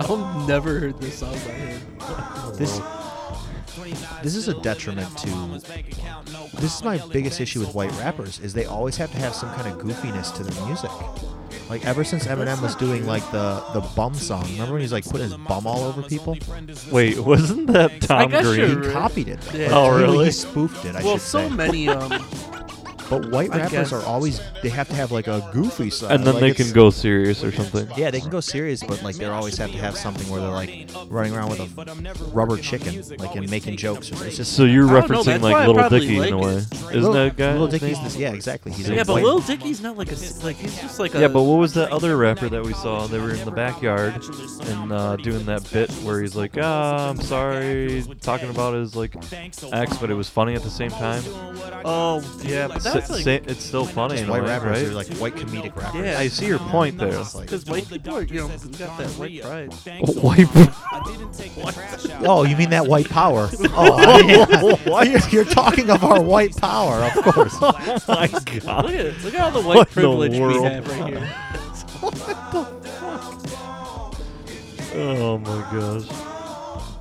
I've 0.00 0.48
never 0.48 0.78
heard 0.80 1.00
this 1.00 1.18
song 1.18 1.32
by 1.32 1.38
him. 1.38 1.80
This 2.56 2.80
this 4.22 4.34
is 4.34 4.48
a 4.48 4.54
detriment 4.62 5.16
to 5.18 5.28
this 6.60 6.76
is 6.76 6.82
my 6.84 6.98
biggest 7.12 7.40
issue 7.40 7.60
with 7.60 7.74
white 7.74 7.92
rappers 7.98 8.38
is 8.40 8.52
they 8.54 8.64
always 8.64 8.96
have 8.96 9.10
to 9.12 9.18
have 9.18 9.34
some 9.34 9.50
kind 9.54 9.68
of 9.68 9.78
goofiness 9.84 10.34
to 10.36 10.42
their 10.42 10.66
music 10.66 10.90
like 11.70 11.84
ever 11.86 12.04
since 12.04 12.26
eminem 12.26 12.60
was 12.62 12.74
doing 12.76 13.06
like 13.06 13.22
the 13.30 13.62
the 13.74 13.80
bum 13.94 14.14
song 14.14 14.42
remember 14.52 14.72
when 14.72 14.80
he's 14.80 14.92
like 14.92 15.04
putting 15.04 15.28
his 15.28 15.36
bum 15.36 15.66
all 15.66 15.82
over 15.84 16.02
people 16.02 16.36
Wait, 16.90 17.18
wasn't 17.18 17.66
that 17.68 18.00
Tom 18.02 18.30
guess 18.30 18.44
Green? 18.44 18.60
you're 18.70 18.84
he 18.84 18.90
copied 18.90 19.28
it 19.28 19.40
though. 19.42 19.58
Yeah. 19.58 19.68
Oh, 19.72 19.96
He- 19.96 20.02
really? 20.04 20.24
he 20.26 20.30
spoofed 20.32 20.84
it 20.84 20.96
i 20.96 21.02
well, 21.02 21.14
should 21.14 21.22
so 21.22 21.48
say 21.48 21.54
many 21.54 21.88
um 21.88 22.10
but 23.10 23.30
white 23.30 23.50
I 23.52 23.58
rappers 23.58 23.72
guess- 23.72 23.92
are 23.92 24.02
always 24.04 24.40
they 24.62 24.68
have 24.68 24.88
to 24.88 24.94
have 24.94 25.12
like 25.12 25.26
a 25.28 25.48
goofy 25.52 25.90
side 25.90 26.12
And 26.12 26.24
then 26.24 26.34
like 26.34 26.40
they 26.40 26.54
can 26.54 26.72
go 26.72 26.90
serious 26.90 27.42
or 27.44 27.52
something. 27.52 27.88
yeah, 27.96 28.10
they 28.10 28.20
can 28.20 28.30
go 28.30 28.40
serious, 28.40 28.82
but 28.82 29.02
like 29.02 29.16
they 29.16 29.24
always 29.26 29.56
have 29.58 29.70
to 29.72 29.78
have 29.78 29.96
something 29.96 30.28
where 30.30 30.40
they're 30.40 30.50
like 30.50 30.88
running 31.08 31.34
around 31.34 31.50
with 31.50 31.60
a 31.60 32.24
rubber 32.32 32.56
chicken, 32.56 33.02
like 33.18 33.34
and 33.36 33.50
making 33.50 33.76
jokes. 33.76 34.10
It's 34.10 34.36
just 34.36 34.52
So 34.54 34.64
you're 34.64 34.86
I 34.88 35.00
don't 35.00 35.10
know, 35.10 35.22
referencing 35.22 35.40
like 35.40 35.54
I 35.56 35.66
Little 35.66 35.74
probably 35.82 36.00
Dicky 36.00 36.16
in 36.28 36.32
a 36.34 36.38
way. 36.38 36.54
Isn't 36.56 36.92
Little- 36.92 37.12
that 37.14 37.36
guy? 37.36 37.52
Little 37.52 37.66
his 37.68 37.80
Dicky's 37.80 38.02
this, 38.02 38.16
yeah, 38.16 38.32
exactly. 38.32 38.72
He's 38.72 38.88
a 38.88 38.94
yeah, 38.94 39.04
but 39.04 39.14
white- 39.14 39.24
Lil 39.24 39.40
Dicky's 39.40 39.80
not 39.80 39.96
like 39.96 40.12
a 40.12 40.16
like 40.42 40.56
he's 40.56 40.78
just 40.80 40.98
like 40.98 41.14
a 41.14 41.20
Yeah, 41.20 41.28
but 41.28 41.42
what 41.42 41.56
was 41.58 41.74
that 41.74 41.90
other 41.92 42.16
rapper 42.16 42.48
that 42.48 42.62
we 42.64 42.72
saw? 42.74 43.06
They 43.06 43.18
were 43.18 43.34
in 43.34 43.44
the 43.44 43.50
backyard 43.50 44.14
and 44.66 44.92
uh, 44.92 45.16
doing 45.16 45.44
that 45.46 45.68
bit 45.72 45.90
where 46.04 46.20
he's 46.20 46.34
like, 46.36 46.56
"Ah, 46.60 47.08
I'm 47.08 47.20
sorry," 47.20 48.04
talking 48.20 48.50
about 48.50 48.74
his 48.74 48.94
like 48.96 49.14
ex, 49.72 49.96
but 49.98 50.10
it 50.10 50.14
was 50.14 50.28
funny 50.28 50.54
at 50.54 50.62
the 50.62 50.70
same 50.70 50.90
time. 50.90 51.22
Oh 51.84 52.22
yeah, 52.42 52.68
but 52.68 52.82
Sa- 52.82 52.97
that's 53.00 53.10
like 53.10 53.22
sa- 53.44 53.50
it's 53.50 53.64
still 53.64 53.84
funny 53.84 54.18
in 54.20 54.28
a 54.28 54.30
white 54.30 54.42
way, 54.42 54.48
rappers 54.48 54.82
right? 54.82 54.90
are 54.90 54.94
like 54.94 55.08
white 55.18 55.34
comedic 55.34 55.74
rappers. 55.76 56.04
Yeah. 56.04 56.18
I 56.18 56.28
see 56.28 56.46
your 56.46 56.58
point 56.58 56.98
there. 56.98 57.10
because 57.40 57.64
white 57.66 57.88
people 57.88 58.16
are 58.16 58.22
you 58.22 58.40
know 58.40 58.48
got 58.48 58.98
that 58.98 59.10
white 59.18 59.42
pride. 59.42 59.72
White. 60.22 60.48
Oh, 62.26 62.44
you 62.44 62.56
mean 62.56 62.70
that 62.70 62.86
white 62.86 63.08
power? 63.08 63.48
Oh, 63.70 63.94
I 63.98 64.22
mean, 64.22 65.10
You're, 65.10 65.28
you're 65.30 65.44
talking 65.44 65.90
of 65.90 66.02
our 66.04 66.20
white 66.20 66.56
power, 66.56 67.04
of 67.04 67.12
course. 67.24 67.54
oh 67.60 67.72
my 68.08 68.26
god! 68.28 68.84
Look 68.86 68.94
at 68.94 69.24
look 69.24 69.34
at 69.34 69.40
all 69.40 69.50
the 69.50 69.60
What 69.60 69.76
white 69.76 69.88
the 69.88 69.92
privilege 69.94 70.32
we 70.32 70.40
world? 70.40 70.64
have 70.66 70.88
right 70.88 71.08
here. 71.08 71.28
Oh 74.94 75.38
my 75.38 75.60
gosh! 75.72 76.02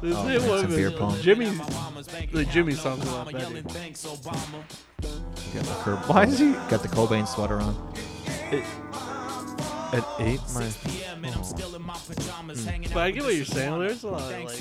This 0.02 0.15
Oh, 0.15 0.28
is 0.28 0.44
man, 0.45 0.64
it's 0.65 0.74
a 0.74 0.76
beer 0.76 0.91
pong. 0.91 1.19
Jimmy, 1.22 1.49
the 2.32 2.45
Jimmy 2.45 2.74
song's 2.74 3.07
a 3.07 3.11
lot 3.11 3.32
better. 3.32 3.64
Got 5.02 5.64
the 5.64 5.76
Kurt, 5.84 5.99
Why 6.10 6.24
is 6.26 6.40
he- 6.40 6.53
got 6.69 6.82
the 6.82 6.88
Cobain 6.88 7.28
sweater 7.28 7.60
on? 7.60 7.76
It, 8.52 8.64
At 9.94 10.06
eight, 10.19 10.41
my. 10.53 10.65
Hmm. 10.65 11.24
But 12.94 12.99
I 12.99 13.11
get 13.11 13.24
what 13.24 13.36
you're 13.36 13.45
saying. 13.45 13.80
There's 13.80 14.03
a 14.03 14.07
lot 14.10 14.34
of 14.34 14.44
like 14.45 14.60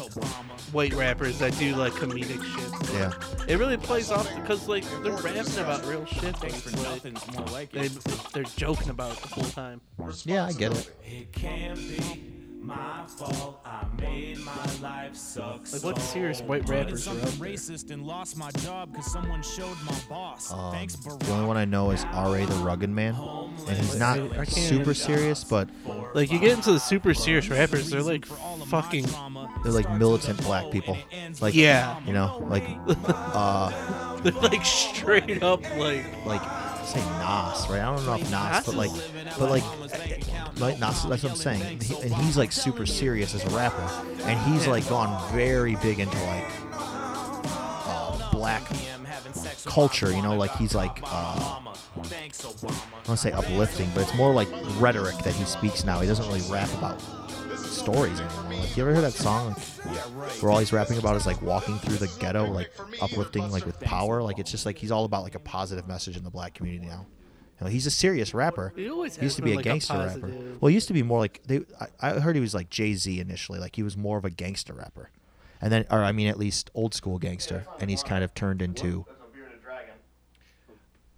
white 0.72 0.94
rappers 0.94 1.38
that 1.40 1.56
do 1.58 1.74
like 1.74 1.92
comedic 1.94 2.42
shit. 2.44 2.72
Yeah. 2.94 3.12
It 3.48 3.58
really 3.58 3.76
plays 3.76 4.10
off 4.12 4.32
because 4.36 4.68
like 4.68 4.84
they're 5.02 5.12
rapping 5.12 5.58
about 5.58 5.84
real 5.86 6.04
shit. 6.06 6.38
But 6.40 6.50
it's 6.54 7.52
like, 7.52 7.72
they 7.72 7.88
they're 8.32 8.44
joking 8.56 8.90
about 8.90 9.16
it 9.16 9.22
the 9.22 9.28
whole 9.28 9.44
time. 9.50 9.80
Yeah, 10.24 10.46
I 10.46 10.52
get 10.52 10.72
it. 10.76 10.90
It 12.66 12.72
can't 12.74 12.78
be 12.78 12.84
my 12.84 13.06
fault. 13.06 13.60
I 13.64 13.84
made 14.01 14.38
my 14.38 14.66
life 14.82 15.14
suck. 15.16 15.72
Like, 15.72 15.82
what 15.82 16.01
serious 16.01 16.40
white 16.43 16.68
rappers 16.68 17.06
are 17.06 17.10
I'm 17.12 17.16
out 17.18 17.22
there? 17.24 17.48
racist 17.48 17.90
and 17.90 18.02
lost 18.06 18.36
my 18.36 18.51
job 18.62 18.93
because 18.93 19.10
someone 19.12 19.43
showed 19.43 19.76
my 19.84 19.97
boss. 20.09 20.52
Um, 20.52 20.72
Thanks, 20.72 20.97
the 20.97 21.30
only 21.32 21.47
one 21.47 21.56
I 21.56 21.64
know 21.64 21.90
is 21.90 22.05
R.A. 22.12 22.44
the 22.47 22.55
Rugged 22.56 22.90
Man, 22.90 23.14
and 23.14 23.76
he's 23.76 23.97
not 23.98 24.18
I 24.18 24.44
can't 24.44 24.51
super 24.51 24.94
serious, 24.94 25.44
but 25.44 25.68
Like 26.14 26.30
you 26.30 26.38
get 26.38 26.52
into 26.52 26.72
the 26.72 26.80
super 26.80 27.14
serious 27.14 27.48
rappers, 27.48 27.90
they're 27.90 28.02
like 28.02 28.26
fucking. 28.26 29.06
they're 29.62 29.72
like 29.72 29.90
militant 29.93 30.43
black 30.43 30.70
people. 30.70 30.97
Like 31.40 31.55
Yeah. 31.55 31.98
you 32.06 32.12
know, 32.12 32.44
like 32.48 32.64
uh, 33.09 34.16
They're 34.22 34.32
like 34.43 34.64
straight 34.64 35.43
up 35.43 35.62
like 35.78 36.05
like 36.26 36.43
say 36.86 37.00
Nas, 37.00 37.68
right? 37.68 37.80
I 37.80 37.94
don't 37.94 38.06
know 38.06 38.14
if 38.14 38.30
Nas, 38.30 38.64
but 38.66 38.74
like, 38.74 38.90
but 39.38 39.50
like, 39.50 39.64
like 40.58 40.78
Nas. 40.78 41.04
That's 41.04 41.22
what 41.22 41.30
I'm 41.30 41.36
saying. 41.36 41.80
He, 41.80 41.94
and 42.00 42.14
he's 42.14 42.36
like 42.36 42.52
super 42.52 42.86
serious 42.86 43.34
as 43.34 43.44
a 43.44 43.50
rapper, 43.56 43.88
and 44.22 44.38
he's 44.50 44.66
like 44.66 44.88
gone 44.88 45.32
very 45.32 45.76
big 45.76 46.00
into 46.00 46.16
like 46.24 46.46
uh, 46.72 48.30
black 48.32 48.66
culture. 49.64 50.12
You 50.12 50.22
know, 50.22 50.36
like 50.36 50.54
he's 50.56 50.74
like 50.74 51.00
uh, 51.04 51.60
I 51.96 52.00
want 52.04 53.06
to 53.06 53.16
say 53.16 53.32
uplifting, 53.32 53.90
but 53.94 54.02
it's 54.02 54.14
more 54.14 54.32
like 54.32 54.48
rhetoric 54.78 55.16
that 55.18 55.34
he 55.34 55.44
speaks 55.44 55.84
now. 55.84 56.00
He 56.00 56.06
doesn't 56.06 56.26
really 56.26 56.48
rap 56.50 56.72
about 56.74 57.00
stories 57.56 58.20
anymore. 58.20 58.45
Like, 58.58 58.76
you 58.76 58.82
ever 58.82 58.92
hear 58.92 59.02
that 59.02 59.12
song 59.12 59.54
like, 59.84 59.98
where 60.42 60.52
all 60.52 60.58
he's 60.58 60.72
rapping 60.72 60.98
about 60.98 61.16
is 61.16 61.26
like 61.26 61.40
walking 61.42 61.78
through 61.78 61.96
the 61.96 62.08
ghetto, 62.18 62.50
like 62.50 62.70
uplifting, 63.00 63.50
like 63.50 63.66
with 63.66 63.78
power? 63.80 64.22
Like 64.22 64.38
it's 64.38 64.50
just 64.50 64.66
like 64.66 64.78
he's 64.78 64.90
all 64.90 65.04
about 65.04 65.22
like 65.22 65.34
a 65.34 65.40
positive 65.40 65.86
message 65.86 66.16
in 66.16 66.24
the 66.24 66.30
black 66.30 66.54
community 66.54 66.86
now. 66.86 67.06
You 67.60 67.64
know, 67.64 67.70
he's 67.70 67.86
a 67.86 67.90
serious 67.90 68.34
rapper. 68.34 68.74
He 68.76 68.90
always 68.90 69.16
used 69.20 69.36
to 69.36 69.42
be 69.42 69.50
been, 69.50 69.54
a 69.54 69.56
like, 69.56 69.66
a 69.66 69.68
gangster 69.70 69.96
rapper. 69.96 70.30
Well, 70.60 70.68
he 70.68 70.74
used 70.74 70.88
to 70.88 70.94
be 70.94 71.02
more 71.02 71.18
like 71.18 71.40
they. 71.46 71.60
I, 71.80 72.10
I 72.10 72.20
heard 72.20 72.34
he 72.34 72.40
was 72.40 72.54
like 72.54 72.68
Jay 72.68 72.94
Z 72.94 73.18
initially. 73.18 73.58
Like 73.58 73.76
he 73.76 73.82
was 73.82 73.96
more 73.96 74.18
of 74.18 74.26
a 74.26 74.30
gangster 74.30 74.74
rapper, 74.74 75.10
and 75.60 75.72
then, 75.72 75.86
or 75.90 76.02
I 76.04 76.12
mean, 76.12 76.26
at 76.26 76.38
least 76.38 76.70
old 76.74 76.92
school 76.92 77.18
gangster, 77.18 77.64
and 77.80 77.88
he's 77.88 78.02
kind 78.02 78.22
of 78.22 78.34
turned 78.34 78.60
into. 78.60 79.06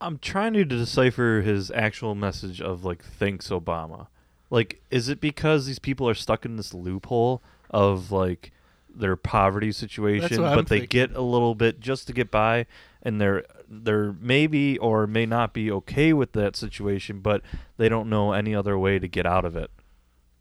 I'm 0.00 0.18
trying 0.18 0.52
to 0.52 0.64
decipher 0.64 1.42
his 1.44 1.72
actual 1.72 2.14
message 2.14 2.60
of 2.60 2.84
like 2.84 3.02
thanks 3.02 3.48
Obama. 3.48 4.06
Like, 4.50 4.80
is 4.90 5.08
it 5.08 5.20
because 5.20 5.66
these 5.66 5.78
people 5.78 6.08
are 6.08 6.14
stuck 6.14 6.44
in 6.44 6.56
this 6.56 6.72
loophole 6.72 7.42
of 7.70 8.10
like 8.10 8.52
their 8.88 9.14
poverty 9.16 9.72
situation, 9.72 10.38
but 10.38 10.58
I'm 10.58 10.64
they 10.64 10.80
thinking. 10.80 10.88
get 10.88 11.16
a 11.16 11.20
little 11.20 11.54
bit 11.54 11.80
just 11.80 12.06
to 12.06 12.12
get 12.12 12.30
by, 12.30 12.66
and 13.02 13.20
they're 13.20 13.44
they're 13.68 14.14
maybe 14.14 14.78
or 14.78 15.06
may 15.06 15.26
not 15.26 15.52
be 15.52 15.70
okay 15.70 16.12
with 16.12 16.32
that 16.32 16.56
situation, 16.56 17.20
but 17.20 17.42
they 17.76 17.88
don't 17.88 18.08
know 18.08 18.32
any 18.32 18.54
other 18.54 18.78
way 18.78 18.98
to 18.98 19.06
get 19.06 19.26
out 19.26 19.44
of 19.44 19.54
it. 19.56 19.70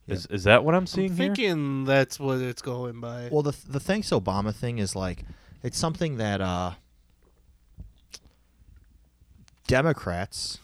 Is 0.08 0.26
is 0.28 0.46
that 0.46 0.64
what 0.64 0.74
I'm 0.74 0.88
seeing 0.88 1.12
I'm 1.12 1.18
here? 1.18 1.26
thinking 1.28 1.84
that's 1.84 2.18
what 2.18 2.40
it's 2.40 2.62
going 2.62 3.02
by. 3.02 3.28
Well, 3.30 3.44
the 3.44 3.56
the 3.68 3.80
thanks 3.82 4.10
Obama 4.12 4.56
thing 4.56 4.78
is 4.78 4.96
like 4.96 5.26
it's 5.64 5.78
something 5.78 6.16
that 6.16 6.40
uh, 6.40 6.72
Democrats, 9.68 10.60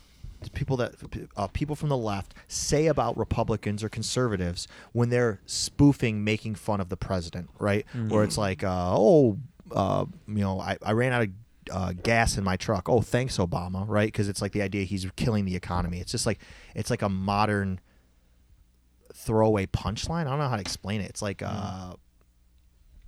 people 0.49 0.78
that 0.78 0.94
uh, 1.38 1.48
people 1.48 1.76
from 1.76 1.90
the 1.90 1.98
left 1.98 2.34
say 2.48 2.88
about 2.88 3.18
Republicans 3.18 3.84
or 3.84 3.90
conservatives 3.90 4.68
when 4.91 5.10
they're 5.10 5.40
spoofing, 5.45 6.24
making 6.24 6.56
fun 6.56 6.82
of 6.82 6.90
the 6.90 6.98
president, 6.98 7.49
right? 7.60 7.86
Where 8.10 8.24
it's 8.24 8.38
like, 8.38 8.64
uh, 8.64 8.94
oh, 8.95 9.38
uh, 9.72 10.06
you 10.28 10.41
know, 10.41 10.60
I, 10.60 10.78
I 10.82 10.91
ran 10.91 11.14
out 11.14 11.24
of 11.24 11.30
uh, 11.72 11.94
gas 12.03 12.38
in 12.38 12.44
my 12.44 12.57
truck. 12.57 12.90
Oh, 12.90 13.02
thanks 13.02 13.38
Obama, 13.38 13.86
right? 13.88 14.07
Because 14.07 14.28
it's 14.28 14.41
like 14.41 14.52
the 14.52 14.61
idea 14.61 14.84
he's 14.84 15.06
killing 15.15 15.45
the 15.45 15.56
economy. 15.56 15.99
It's 15.99 16.11
just 16.11 16.26
like 16.26 16.40
it's 16.76 16.90
like 16.90 17.02
a 17.02 17.10
modern 17.10 17.80
throwaway 19.14 19.65
punchline. 19.65 20.28
I 20.28 20.32
don't 20.32 20.40
know 20.40 20.49
how 20.49 20.56
to 20.56 20.61
explain 20.61 21.02
it. 21.02 21.10
It's 21.10 21.22
like 21.22 21.41
uh, 21.41 21.94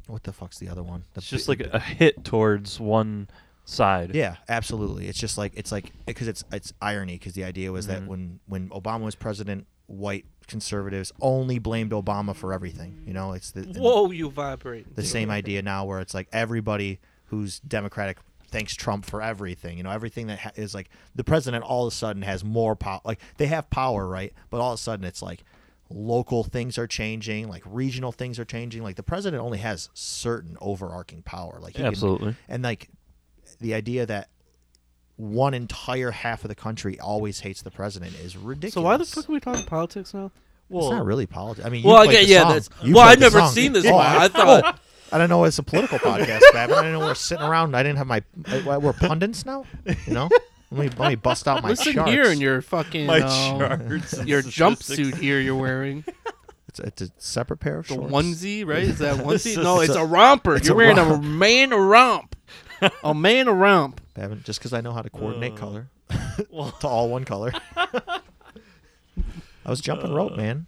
what 0.07 0.23
the 0.23 0.31
fuck's 0.31 0.59
the 0.59 0.69
other 0.69 0.83
one? 0.83 1.03
The 1.13 1.19
It's 1.19 1.29
just 1.29 1.49
like 1.49 1.61
a 1.61 1.79
hit 1.79 2.23
towards 2.23 2.79
one 2.79 3.27
side. 3.65 4.13
yeah, 4.15 4.35
absolutely. 4.47 5.07
It's 5.07 5.19
just 5.19 5.37
like 5.37 5.53
it's 5.55 5.71
like 5.71 5.91
because 6.05 6.27
it's 6.27 6.43
it's 6.51 6.71
irony 6.81 7.13
because 7.17 7.33
the 7.33 7.43
idea 7.43 7.71
was 7.71 7.85
Mhm. 7.85 7.89
that 7.89 8.07
when 8.07 8.39
when 8.47 8.69
Obama 8.69 9.01
was 9.01 9.15
president, 9.15 9.67
white 9.87 10.25
conservatives 10.47 11.11
only 11.21 11.57
blamed 11.59 11.91
Obama 11.91 12.35
for 12.35 12.53
everything. 12.53 13.03
You 13.05 13.13
know, 13.13 13.33
it's 13.33 13.51
the 13.51 13.63
Whoa, 13.63 14.11
you 14.11 14.29
vibrate. 14.29 14.95
the 14.95 15.03
same 15.03 15.29
idea 15.31 15.61
now 15.61 15.85
where 15.85 15.99
it's 15.99 16.13
like 16.13 16.27
everybody 16.31 16.99
who's 17.25 17.59
Democratic 17.59 18.17
thanks 18.51 18.75
Trump 18.75 19.05
for 19.05 19.21
everything. 19.21 19.77
You 19.77 19.83
know, 19.83 19.89
everything 19.91 20.27
that 20.27 20.39
ha- 20.39 20.51
is 20.55 20.73
like 20.75 20.89
the 21.15 21.23
president 21.23 21.63
all 21.65 21.87
of 21.87 21.91
a 21.91 21.95
sudden 21.95 22.21
has 22.21 22.43
more 22.43 22.75
power. 22.75 23.01
Like 23.03 23.19
they 23.37 23.47
have 23.47 23.69
power, 23.71 24.07
right? 24.07 24.31
But 24.51 24.61
all 24.61 24.71
of 24.73 24.79
a 24.79 24.81
sudden 24.81 25.03
it's 25.03 25.21
like 25.21 25.43
local 25.89 26.43
things 26.43 26.77
are 26.77 26.87
changing, 26.87 27.47
like 27.47 27.63
regional 27.65 28.11
things 28.11 28.39
are 28.39 28.45
changing. 28.45 28.81
Like 28.83 28.95
the 28.95 29.03
president 29.03 29.43
only 29.43 29.57
has 29.59 29.89
certain 29.93 30.57
overarching 30.61 31.21
power. 31.23 31.57
Like 31.59 31.73
he 31.73 31.77
can- 31.77 31.87
Absolutely. 31.87 32.35
and 32.47 32.63
like 32.63 32.89
the 33.65 33.73
idea 33.73 34.05
that 34.05 34.29
one 35.17 35.53
entire 35.53 36.11
half 36.11 36.43
of 36.43 36.49
the 36.49 36.55
country 36.55 36.99
always 36.99 37.39
hates 37.39 37.61
the 37.61 37.71
president 37.71 38.13
is 38.19 38.37
ridiculous. 38.37 38.73
So 38.73 38.81
why 38.81 38.97
the 38.97 39.05
fuck 39.05 39.27
are 39.29 39.33
we 39.33 39.39
talking 39.39 39.65
politics 39.65 40.13
now? 40.13 40.31
it's 40.69 40.89
not 40.89 41.05
really 41.05 41.25
politics. 41.25 41.65
I 41.65 41.69
mean, 41.69 41.83
you 41.83 41.89
well, 41.89 41.97
I 42.01 42.07
get 42.07 42.25
the 42.25 42.31
yeah. 42.31 42.41
song. 42.43 42.53
That's, 42.53 42.69
You 42.83 42.95
well, 42.95 43.07
I've 43.07 43.19
the 43.19 43.25
never 43.25 43.39
song. 43.39 43.51
seen 43.51 43.73
this 43.73 43.85
Oh, 43.85 43.93
one. 43.93 44.05
I 44.05 44.27
thought. 44.27 44.79
I 45.11 45.17
don't 45.19 45.29
know 45.29 45.43
it's 45.45 45.59
a 45.59 45.63
political 45.63 45.99
podcast, 45.99 46.41
Babin. 46.53 46.75
I 46.75 46.81
didn't 46.81 46.93
know 46.99 47.05
we're 47.05 47.13
sitting 47.15 47.45
around. 47.45 47.75
I 47.75 47.83
didn't 47.83 47.97
have 47.99 48.07
my. 48.07 48.23
uh, 48.47 48.79
We're 48.81 48.91
pundits 48.93 49.45
now. 49.45 49.65
You 49.85 50.13
know. 50.13 50.29
Let 50.71 50.83
me, 50.83 50.89
let 50.97 51.09
me 51.09 51.15
bust 51.15 51.47
out 51.47 51.61
my 51.63 51.69
Listen 51.69 51.93
charts. 51.93 52.11
here 52.11 52.23
in 52.25 52.41
your 52.41 52.61
fucking 52.61 53.05
My 53.05 53.21
um, 53.21 53.59
charts 53.59 54.23
your 54.25 54.41
jumpsuit 54.41 55.15
here 55.15 55.39
you're 55.39 55.55
wearing. 55.55 56.03
It's, 56.67 56.79
it's 56.79 57.01
a 57.03 57.09
separate 57.19 57.57
pair 57.57 57.77
of 57.77 57.87
The 57.87 57.93
shorts. 57.93 58.11
onesie, 58.11 58.65
right? 58.65 58.83
Is 58.83 58.97
that 58.99 59.17
onesie? 59.23 59.57
a- 59.57 59.63
no, 59.63 59.79
it's 59.79 59.89
it's 59.89 59.97
a- 59.97 60.01
a, 60.01 60.05
romper. 60.05 60.55
it's 60.55 60.67
You're 60.67 60.73
a 60.73 60.77
wearing 60.77 60.97
romp. 60.97 61.23
a 61.23 61.25
man 61.25 61.71
a 61.71 61.77
romp. 61.77 62.35
A 63.03 63.13
man 63.13 63.47
a 63.47 63.53
romp. 63.53 64.01
Babin, 64.13 64.41
just 64.45 64.59
because 64.59 64.73
I 64.73 64.81
know 64.81 64.91
how 64.93 65.01
to 65.01 65.09
coordinate 65.09 65.53
Uh, 65.53 65.57
color 65.57 65.89
to 66.79 66.87
all 66.87 67.09
one 67.09 67.23
color. 67.25 67.51
I 69.65 69.69
was 69.69 69.81
jumping 69.81 70.13
rope, 70.13 70.35
man. 70.37 70.67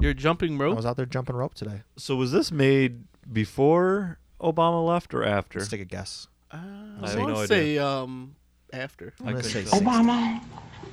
You're 0.00 0.14
jumping 0.14 0.56
rope. 0.58 0.72
I 0.74 0.76
was 0.76 0.86
out 0.86 0.96
there 0.96 1.06
jumping 1.06 1.36
rope 1.36 1.54
today. 1.54 1.82
So 1.96 2.16
was 2.16 2.32
this 2.32 2.50
made 2.52 3.04
before 3.30 4.18
Obama 4.40 4.86
left 4.86 5.12
or 5.12 5.24
after? 5.24 5.58
Let's 5.58 5.70
take 5.70 5.80
a 5.80 5.84
guess. 5.84 6.28
Uh, 6.50 6.56
I 7.02 7.12
I 7.12 7.16
want 7.16 7.34
to 7.34 7.42
idea. 7.42 7.46
say 7.46 7.78
um 7.78 8.34
after. 8.72 9.14
I'm 9.20 9.26
gonna 9.26 9.42
say 9.42 9.62
couldn't 9.64 9.68
60. 9.70 9.84
Obama? 9.86 10.40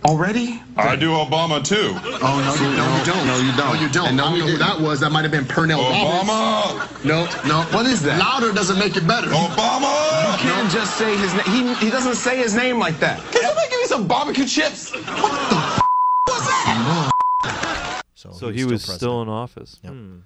Already? 0.04 0.62
I 0.78 0.96
do 0.96 1.10
Obama 1.12 1.64
too. 1.64 1.94
Oh, 1.96 2.42
no, 2.44 2.54
you, 2.62 2.76
no, 2.78 2.98
you 2.98 3.06
don't. 3.06 3.28
No, 3.28 3.38
you 3.38 3.52
don't. 3.58 3.76
No, 3.76 3.82
you 3.86 3.90
don't. 3.92 4.08
And 4.10 4.22
I 4.22 4.30
don't 4.30 4.40
know 4.40 4.46
who 4.48 4.58
that 4.58 4.80
was. 4.80 5.00
That 5.00 5.12
might 5.12 5.24
have 5.24 5.32
been 5.32 5.46
Pernell 5.46 5.84
Obama. 5.84 6.78
Roberts. 6.80 7.06
No, 7.06 7.26
no. 7.48 7.62
What 7.72 7.86
is 7.88 8.02
that? 8.04 8.20
Louder 8.20 8.54
doesn't 8.54 8.78
make 8.78 8.96
it 8.98 9.08
better. 9.08 9.28
Obama. 9.28 10.32
You 10.34 10.38
can't 10.40 10.72
just 10.72 10.98
say 10.98 11.16
his 11.18 11.34
name. 11.34 11.76
He, 11.76 11.86
he 11.86 11.90
doesn't 11.92 12.16
say 12.16 12.38
his 12.38 12.56
name 12.56 12.78
like 12.78 13.00
that. 13.00 13.20
Can 13.32 13.42
somebody 13.44 13.70
give 13.70 13.80
me 13.80 13.86
some 13.88 14.08
barbecue 14.08 14.46
chips? 14.46 14.92
What 14.94 15.04
the 15.50 15.56
f- 15.56 15.82
was 16.28 16.42
that? 16.48 18.02
So, 18.16 18.32
So 18.32 18.50
he 18.50 18.66
was 18.66 18.84
still, 18.84 18.98
president. 18.98 19.22
in 19.24 19.30
office. 19.30 19.80
Yep. 19.84 19.94
Hmm. 19.94 20.18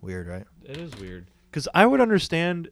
Weird, 0.00 0.26
right? 0.28 0.44
It 0.64 0.76
is 0.78 0.94
weird. 0.98 1.26
Because 1.50 1.68
I 1.74 1.84
would 1.86 2.00
understand 2.00 2.68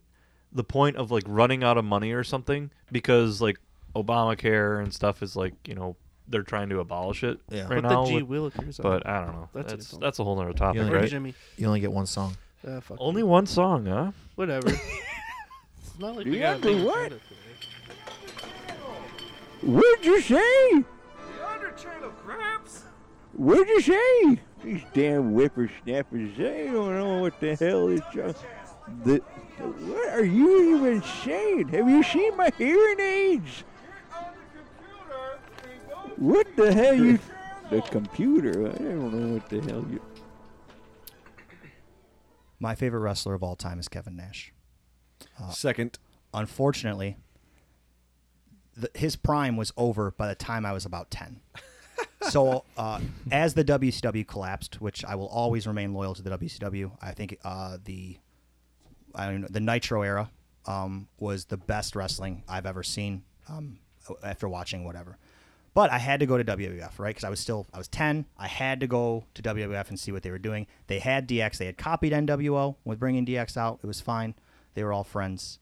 the 0.52 0.64
point 0.64 0.96
of 0.96 1.10
like 1.10 1.24
running 1.26 1.62
out 1.64 1.78
of 1.78 1.84
money 1.84 2.12
or 2.12 2.24
something 2.24 2.70
because 2.90 3.40
like 3.40 3.58
Obamacare 3.94 4.82
and 4.82 4.92
stuff 4.92 5.22
is 5.22 5.36
like 5.36 5.54
you 5.66 5.74
know 5.74 5.96
they're 6.28 6.42
trying 6.42 6.68
to 6.68 6.78
abolish 6.80 7.24
it 7.24 7.38
Yeah. 7.50 7.62
right 7.68 7.82
Put 7.82 7.88
the. 7.88 8.04
G 8.04 8.22
with- 8.22 8.54
Willikers 8.54 8.80
but. 8.82 9.06
I 9.06 9.24
don't 9.24 9.32
know. 9.34 9.48
That's 9.52 9.72
That's 9.72 9.90
that's, 9.92 10.02
it's 10.08 10.18
a 10.20 10.24
whole 10.24 10.36
nother 10.36 10.48
You 10.48 10.54
topic, 10.54 10.80
only, 10.82 10.92
Or 10.94 11.00
right? 11.00 11.08
Jimmy. 11.10 11.34
you 11.56 11.66
only 11.66 11.80
get 11.80 11.90
one 11.92 12.06
song. 12.06 12.36
Uh, 12.66 12.80
fuck 12.80 12.98
Only 13.00 13.22
you. 13.22 13.26
one 13.26 13.46
song, 13.46 13.86
huh? 13.86 14.12
Whatever. 14.36 14.68
it's 14.68 15.98
not 15.98 16.14
like 16.16 16.26
we 16.26 16.38
Yeah, 16.38 16.54
got 16.54 16.58
a 16.58 16.62
big 16.74 16.84
what? 16.84 16.98
agenda 17.06 17.18
today. 17.28 18.74
What'd 19.62 20.04
you 20.04 20.20
say? 20.20 20.70
The 20.72 20.84
underturn 21.44 22.02
of 22.02 22.16
craps. 22.24 22.84
What'd 23.32 23.68
you 23.68 23.80
say? 23.80 24.40
These 24.64 24.82
damn 24.92 25.32
whippersnappers, 25.32 26.36
they 26.36 26.66
don't 26.66 26.94
know 26.98 27.20
what 27.22 27.38
the 27.40 27.56
hell 27.56 27.88
is 27.88 28.00
just. 28.14 28.44
The, 29.04 29.22
what 29.60 30.08
are 30.10 30.24
you 30.24 30.76
even 30.76 31.02
saying? 31.02 31.68
Have 31.68 31.88
you 31.88 32.02
seen 32.02 32.36
my 32.36 32.50
hearing 32.56 33.00
aids? 33.00 33.64
What 36.16 36.46
the 36.56 36.72
hell 36.72 36.94
you. 36.94 37.18
The 37.70 37.80
computer. 37.82 38.68
I 38.68 38.78
don't 38.78 39.12
know 39.12 39.34
what 39.34 39.48
the 39.48 39.60
hell 39.60 39.86
you. 39.90 40.00
My 42.58 42.74
favorite 42.74 43.00
wrestler 43.00 43.34
of 43.34 43.42
all 43.42 43.56
time 43.56 43.78
is 43.78 43.88
Kevin 43.88 44.16
Nash. 44.16 44.52
Uh, 45.40 45.50
Second. 45.50 45.98
Unfortunately, 46.34 47.16
the, 48.76 48.90
his 48.94 49.16
prime 49.16 49.56
was 49.56 49.72
over 49.76 50.10
by 50.10 50.28
the 50.28 50.34
time 50.34 50.66
I 50.66 50.72
was 50.72 50.84
about 50.84 51.10
10. 51.10 51.40
so 52.22 52.64
uh, 52.76 53.00
as 53.32 53.54
the 53.54 53.64
WCW 53.64 54.26
collapsed, 54.26 54.80
which 54.80 55.04
I 55.04 55.14
will 55.14 55.28
always 55.28 55.66
remain 55.66 55.94
loyal 55.94 56.14
to 56.14 56.22
the 56.22 56.30
WCW, 56.30 56.92
I 57.00 57.12
think 57.12 57.38
uh, 57.44 57.78
the 57.82 58.18
I 59.14 59.26
don't 59.26 59.42
know, 59.42 59.48
the 59.50 59.60
Nitro 59.60 60.02
era 60.02 60.30
um, 60.66 61.08
was 61.18 61.46
the 61.46 61.56
best 61.56 61.96
wrestling 61.96 62.42
I've 62.48 62.66
ever 62.66 62.82
seen 62.82 63.22
um, 63.48 63.78
after 64.22 64.48
watching 64.48 64.84
whatever. 64.84 65.16
But 65.72 65.90
I 65.92 65.98
had 65.98 66.18
to 66.20 66.26
go 66.26 66.36
to 66.36 66.44
WWF, 66.44 66.98
right? 66.98 67.10
Because 67.10 67.22
I 67.24 67.30
was 67.30 67.38
still 67.38 67.66
I 67.72 67.78
was 67.78 67.86
ten. 67.88 68.26
I 68.36 68.48
had 68.48 68.80
to 68.80 68.86
go 68.88 69.24
to 69.34 69.42
WWF 69.42 69.88
and 69.88 69.98
see 70.00 70.10
what 70.10 70.22
they 70.24 70.30
were 70.32 70.38
doing. 70.38 70.66
They 70.88 70.98
had 70.98 71.28
DX. 71.28 71.58
They 71.58 71.66
had 71.66 71.78
copied 71.78 72.12
NWO 72.12 72.74
with 72.84 72.98
bringing 72.98 73.24
DX 73.24 73.56
out. 73.56 73.78
It 73.82 73.86
was 73.86 74.00
fine. 74.00 74.34
They 74.74 74.82
were 74.82 74.92
all 74.92 75.04
friends. 75.04 75.58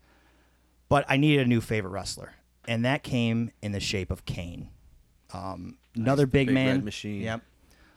But 0.88 1.04
I 1.08 1.18
needed 1.18 1.44
a 1.44 1.48
new 1.48 1.60
favorite 1.60 1.90
wrestler, 1.90 2.32
and 2.66 2.84
that 2.86 3.02
came 3.02 3.50
in 3.60 3.72
the 3.72 3.80
shape 3.80 4.10
of 4.10 4.24
Kane. 4.24 4.70
Um, 5.34 5.76
another 5.94 6.24
Nice, 6.24 6.32
big, 6.32 6.46
big 6.48 6.54
man. 6.54 6.84
machine. 6.84 7.20
Yep. 7.20 7.42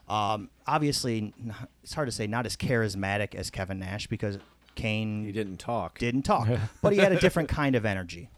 Um, 0.10 0.50
obviously, 0.68 1.34
it's 1.82 1.94
hard 1.94 2.10
to 2.10 2.12
say 2.12 2.28
not 2.28 2.46
as 2.46 2.58
charismatic 2.58 3.34
as 3.36 3.50
Kevin 3.50 3.80
Nash 3.80 4.08
because 4.08 4.38
Kane 4.76 5.26
He 5.26 5.32
didn't 5.32 5.58
talk. 5.58 5.98
didn't 6.00 6.24
talk, 6.24 6.48
but 6.82 6.94
he 6.94 7.00
had 7.00 7.12
a 7.12 7.20
different 7.20 7.50
kind 7.50 7.76
of 7.76 7.86
energy. 7.86 8.30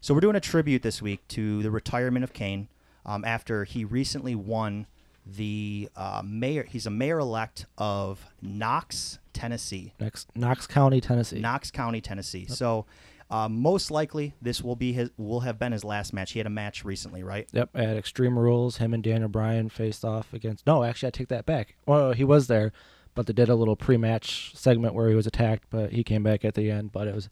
So 0.00 0.14
we're 0.14 0.20
doing 0.20 0.36
a 0.36 0.40
tribute 0.40 0.82
this 0.82 1.02
week 1.02 1.26
to 1.28 1.62
the 1.62 1.70
retirement 1.70 2.22
of 2.24 2.32
Kane 2.32 2.68
um, 3.04 3.24
after 3.24 3.64
he 3.64 3.84
recently 3.84 4.34
won 4.34 4.86
the 5.26 5.88
uh, 5.96 6.22
mayor. 6.24 6.62
He's 6.62 6.86
a 6.86 6.90
mayor 6.90 7.18
elect 7.18 7.66
of 7.76 8.24
Knox, 8.40 9.18
Tennessee. 9.32 9.92
Next, 10.00 10.28
Knox 10.36 10.66
County, 10.66 11.00
Tennessee. 11.00 11.40
Knox 11.40 11.70
County, 11.70 12.00
Tennessee. 12.00 12.46
So 12.46 12.86
uh, 13.30 13.48
most 13.48 13.90
likely 13.90 14.34
this 14.40 14.62
will 14.62 14.76
be 14.76 14.92
his 14.92 15.10
will 15.18 15.40
have 15.40 15.58
been 15.58 15.72
his 15.72 15.84
last 15.84 16.12
match. 16.12 16.32
He 16.32 16.38
had 16.38 16.46
a 16.46 16.50
match 16.50 16.84
recently, 16.84 17.22
right? 17.22 17.46
Yep, 17.52 17.70
at 17.74 17.96
Extreme 17.96 18.38
Rules, 18.38 18.78
him 18.78 18.94
and 18.94 19.02
Daniel 19.02 19.28
Bryan 19.28 19.68
faced 19.68 20.04
off 20.04 20.32
against. 20.32 20.66
No, 20.66 20.82
actually, 20.82 21.08
I 21.08 21.10
take 21.10 21.28
that 21.28 21.44
back. 21.44 21.74
Well, 21.86 22.12
he 22.12 22.24
was 22.24 22.46
there, 22.46 22.72
but 23.18 23.26
they 23.26 23.32
did 23.32 23.48
a 23.48 23.54
little 23.56 23.74
pre-match 23.74 24.52
segment 24.54 24.94
where 24.94 25.08
he 25.08 25.14
was 25.16 25.26
attacked, 25.26 25.64
but 25.70 25.90
he 25.90 26.04
came 26.04 26.22
back 26.22 26.44
at 26.44 26.54
the 26.54 26.70
end. 26.70 26.92
But 26.92 27.08
it 27.08 27.14
was 27.16 27.28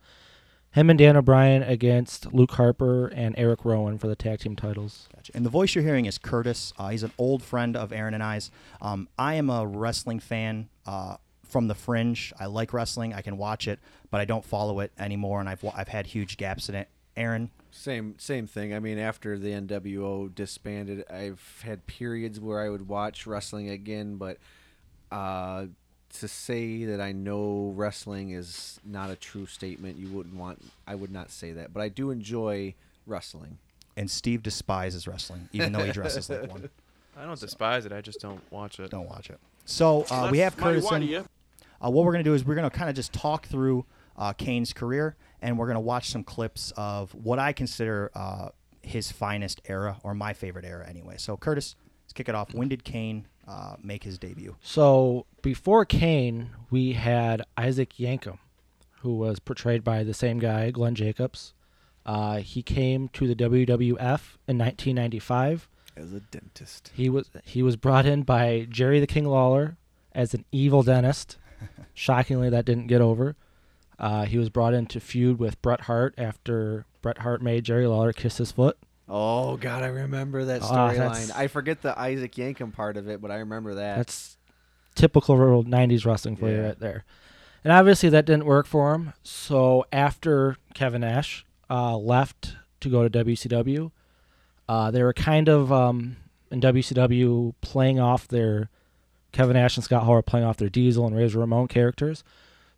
him 0.73 0.91
and 0.91 0.99
Daniel 0.99 1.23
Bryan 1.23 1.63
against 1.63 2.35
Luke 2.35 2.51
Harper 2.51 3.07
and 3.07 3.37
Eric 3.39 3.65
Rowan 3.65 3.97
for 3.97 4.09
the 4.09 4.17
tag 4.17 4.41
team 4.41 4.57
titles. 4.57 5.09
Gotcha. 5.15 5.31
And 5.37 5.47
the 5.47 5.49
voice 5.49 5.77
you're 5.77 5.85
hearing 5.85 6.07
is 6.07 6.19
Curtis. 6.19 6.73
Uh, 6.77 6.89
he's 6.89 7.05
an 7.05 7.13
old 7.19 7.45
friend 7.45 7.77
of 7.77 7.93
Erin 7.93 8.15
and 8.15 8.23
I's. 8.25 8.51
Um, 8.83 9.09
I 9.17 9.35
am 9.35 9.49
a 9.49 9.65
wrestling 9.65 10.19
fan 10.19 10.71
uh, 10.87 11.19
from 11.45 11.69
the 11.69 11.77
fringe. 11.77 12.33
I 12.37 12.47
like 12.47 12.73
wrestling. 12.73 13.15
I 13.15 13.23
can 13.23 13.37
watch 13.37 13.69
it, 13.69 13.79
but 14.11 14.21
I 14.21 14.25
don't 14.25 14.45
follow 14.45 14.81
it 14.81 14.91
anymore, 14.99 15.39
and 15.39 15.49
I've 15.49 15.65
I've 15.73 15.87
had 15.87 16.09
huge 16.09 16.37
gaps 16.37 16.69
in 16.69 16.75
it. 16.75 16.89
Erin, 17.17 17.51
Same 17.71 18.17
same 18.19 18.49
thing. 18.49 18.75
I 18.75 18.81
mean, 18.81 18.99
after 18.99 19.39
the 19.39 19.51
NWO 19.51 20.35
disbanded, 20.35 21.05
I've 21.09 21.63
had 21.65 21.87
periods 21.87 22.41
where 22.41 22.61
I 22.61 22.71
would 22.71 22.89
watch 22.89 23.25
wrestling 23.25 23.71
again, 23.71 24.17
but 24.17 24.39
uh, 25.11 25.66
to 26.19 26.28
say 26.28 26.85
that 26.85 27.01
I 27.01 27.12
know 27.12 27.73
wrestling 27.77 28.31
is 28.31 28.81
not 28.85 29.11
a 29.11 29.16
true 29.16 29.47
statement. 29.47 29.99
You 29.99 30.09
wouldn't 30.09 30.35
want. 30.37 30.62
I 30.87 30.95
would 30.95 31.11
not 31.11 31.31
say 31.31 31.53
that, 31.53 31.73
but 31.73 31.81
I 31.83 31.89
do 31.89 32.11
enjoy 32.11 32.74
wrestling. 33.07 33.59
and 33.97 34.11
Steve 34.11 34.43
despises 34.43 35.07
wrestling, 35.07 35.49
even 35.53 35.73
though 35.73 35.85
he 35.85 35.93
dresses 35.93 36.28
like 36.28 36.51
one. 36.51 36.69
I 37.16 37.24
don't 37.24 37.41
despise 37.41 37.87
it. 37.87 37.93
I 37.93 38.01
just 38.03 38.20
don't 38.20 38.41
watch 38.51 38.78
it. 38.78 38.91
Don't 38.91 39.09
watch 39.09 39.31
it. 39.31 39.39
So 39.65 40.05
uh, 40.11 40.28
we 40.31 40.39
have 40.39 40.57
Curtis. 40.57 40.91
in. 40.93 41.24
Uh, 41.85 41.91
what 41.91 42.05
we're 42.05 42.12
going 42.12 42.24
to 42.24 42.28
do 42.31 42.35
is 42.35 42.45
we're 42.45 42.55
going 42.55 42.69
to 42.69 42.77
kind 42.77 42.91
of 42.91 42.97
just 42.97 43.12
talk 43.12 43.47
through 43.47 43.85
uh, 44.16 44.33
Kane's 44.33 44.73
career, 44.73 45.16
and 45.43 45.59
we're 45.59 45.66
going 45.66 45.77
to 45.77 45.81
watch 45.81 46.11
some 46.11 46.24
clips 46.24 46.73
of 46.77 47.15
what 47.15 47.39
I 47.39 47.53
consider 47.53 48.11
uh, 48.15 48.49
his 48.83 49.11
finest 49.12 49.61
era, 49.66 49.97
or 50.03 50.15
my 50.15 50.33
favorite 50.33 50.65
era 50.65 50.87
anyway. 50.89 51.16
So, 51.19 51.37
Curtis, 51.37 51.74
let's 52.05 52.12
kick 52.12 52.28
it 52.28 52.35
off. 52.35 52.55
When 52.55 52.69
did 52.69 52.85
Kane 52.85 53.27
uh, 53.47 53.77
make 53.82 54.05
his 54.05 54.18
debut? 54.18 54.56
So 54.60 55.27
before 55.43 55.85
Kane, 55.85 56.51
we 56.70 56.94
had 56.94 57.43
Isaac 57.56 57.94
Yankem, 57.98 58.39
who 59.01 59.16
was 59.16 59.39
portrayed 59.39 59.85
by 59.85 60.05
the 60.05 60.14
same 60.14 60.39
guy, 60.39 60.70
Glenn 60.70 60.94
Jacobs. 60.94 61.55
Uh, 62.05 62.39
he 62.39 62.62
came 62.62 63.09
to 63.09 63.27
the 63.27 63.35
WWF 63.35 64.36
in 64.47 64.59
1995 64.59 65.68
as 65.97 66.12
a 66.12 66.20
dentist. 66.20 66.93
He 66.94 67.09
was 67.09 67.31
he 67.44 67.62
was 67.62 67.77
brought 67.77 68.06
in 68.06 68.23
by 68.23 68.66
Jerry 68.70 69.01
the 69.01 69.06
King 69.06 69.24
Lawler 69.24 69.77
as 70.12 70.35
an 70.35 70.44
evil 70.52 70.82
dentist. 70.82 71.39
Shockingly, 71.94 72.51
that 72.51 72.64
didn't 72.64 72.86
get 72.86 73.01
over. 73.01 73.35
Uh, 73.98 74.24
he 74.24 74.36
was 74.39 74.51
brought 74.51 74.74
in 74.74 74.86
to 74.86 75.01
feud 75.01 75.39
with 75.39 75.60
Bret 75.62 75.82
Hart 75.82 76.14
after 76.18 76.85
Bret 77.01 77.18
Hart 77.18 77.43
made 77.43 77.64
Jerry 77.64 77.86
Lawler 77.86 78.12
kiss 78.12 78.36
his 78.39 78.52
foot. 78.52 78.77
Oh 79.09 79.57
God, 79.57 79.83
I 79.83 79.87
remember 79.87 80.47
that 80.47 80.62
Ah, 80.62 80.91
storyline. 80.91 81.31
I 81.37 81.47
forget 81.47 81.83
the 81.83 81.99
Isaac 81.99 82.33
Yankem 82.35 82.73
part 82.73 82.97
of 82.97 83.09
it, 83.09 83.20
but 83.20 83.31
I 83.31 83.37
remember 83.37 83.74
that. 83.77 83.97
That's 83.97 84.37
typical 84.95 85.37
rural 85.37 85.62
90s 85.65 86.05
wrestling 86.05 86.37
for 86.37 86.49
you 86.49 86.57
Yeah. 86.57 86.62
right 86.66 86.81
there. 86.81 87.05
And 87.62 87.73
obviously 87.73 88.09
that 88.11 88.24
didn't 88.27 88.47
work 88.47 88.66
for 88.66 88.95
him. 88.95 89.12
So 89.23 89.85
after 89.93 90.57
Kevin 90.74 91.01
Nash 91.03 91.45
uh, 91.70 91.97
left 91.97 92.57
to 92.81 92.89
go 92.89 93.07
to 93.07 93.24
WCW, 93.24 93.91
uh, 94.69 94.91
they 94.91 95.03
were 95.03 95.12
kind 95.12 95.49
of 95.49 95.73
um, 95.73 96.16
in 96.51 96.61
WCW 96.61 97.55
playing 97.61 98.01
off 98.01 98.27
their 98.28 98.70
Kevin 99.33 99.55
Nash 99.55 99.77
and 99.77 99.85
Scott 99.85 100.05
Hall 100.05 100.15
were 100.15 100.23
playing 100.23 100.47
off 100.47 100.57
their 100.57 100.69
Diesel 100.69 101.07
and 101.07 101.16
Razor 101.16 101.39
Ramon 101.41 101.69
characters. 101.69 102.24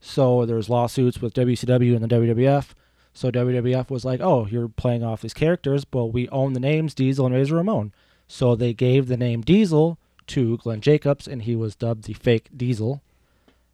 So 0.00 0.44
there 0.46 0.56
was 0.56 0.68
lawsuits 0.68 1.20
with 1.22 1.34
WCW 1.34 1.94
and 1.94 2.02
the 2.04 2.08
WWF. 2.08 2.74
So 3.12 3.30
WWF 3.30 3.90
was 3.90 4.04
like, 4.04 4.20
"Oh, 4.20 4.46
you're 4.46 4.68
playing 4.68 5.02
off 5.02 5.22
these 5.22 5.34
characters, 5.34 5.84
but 5.84 6.06
we 6.06 6.28
own 6.28 6.52
the 6.52 6.60
names 6.60 6.94
Diesel 6.94 7.26
and 7.26 7.34
Razor 7.34 7.56
Ramon." 7.56 7.92
So 8.28 8.54
they 8.54 8.74
gave 8.74 9.08
the 9.08 9.16
name 9.16 9.40
Diesel 9.40 9.98
to 10.28 10.58
Glenn 10.58 10.80
Jacobs, 10.80 11.26
and 11.26 11.42
he 11.42 11.56
was 11.56 11.74
dubbed 11.74 12.04
the 12.04 12.12
fake 12.12 12.48
Diesel. 12.56 13.02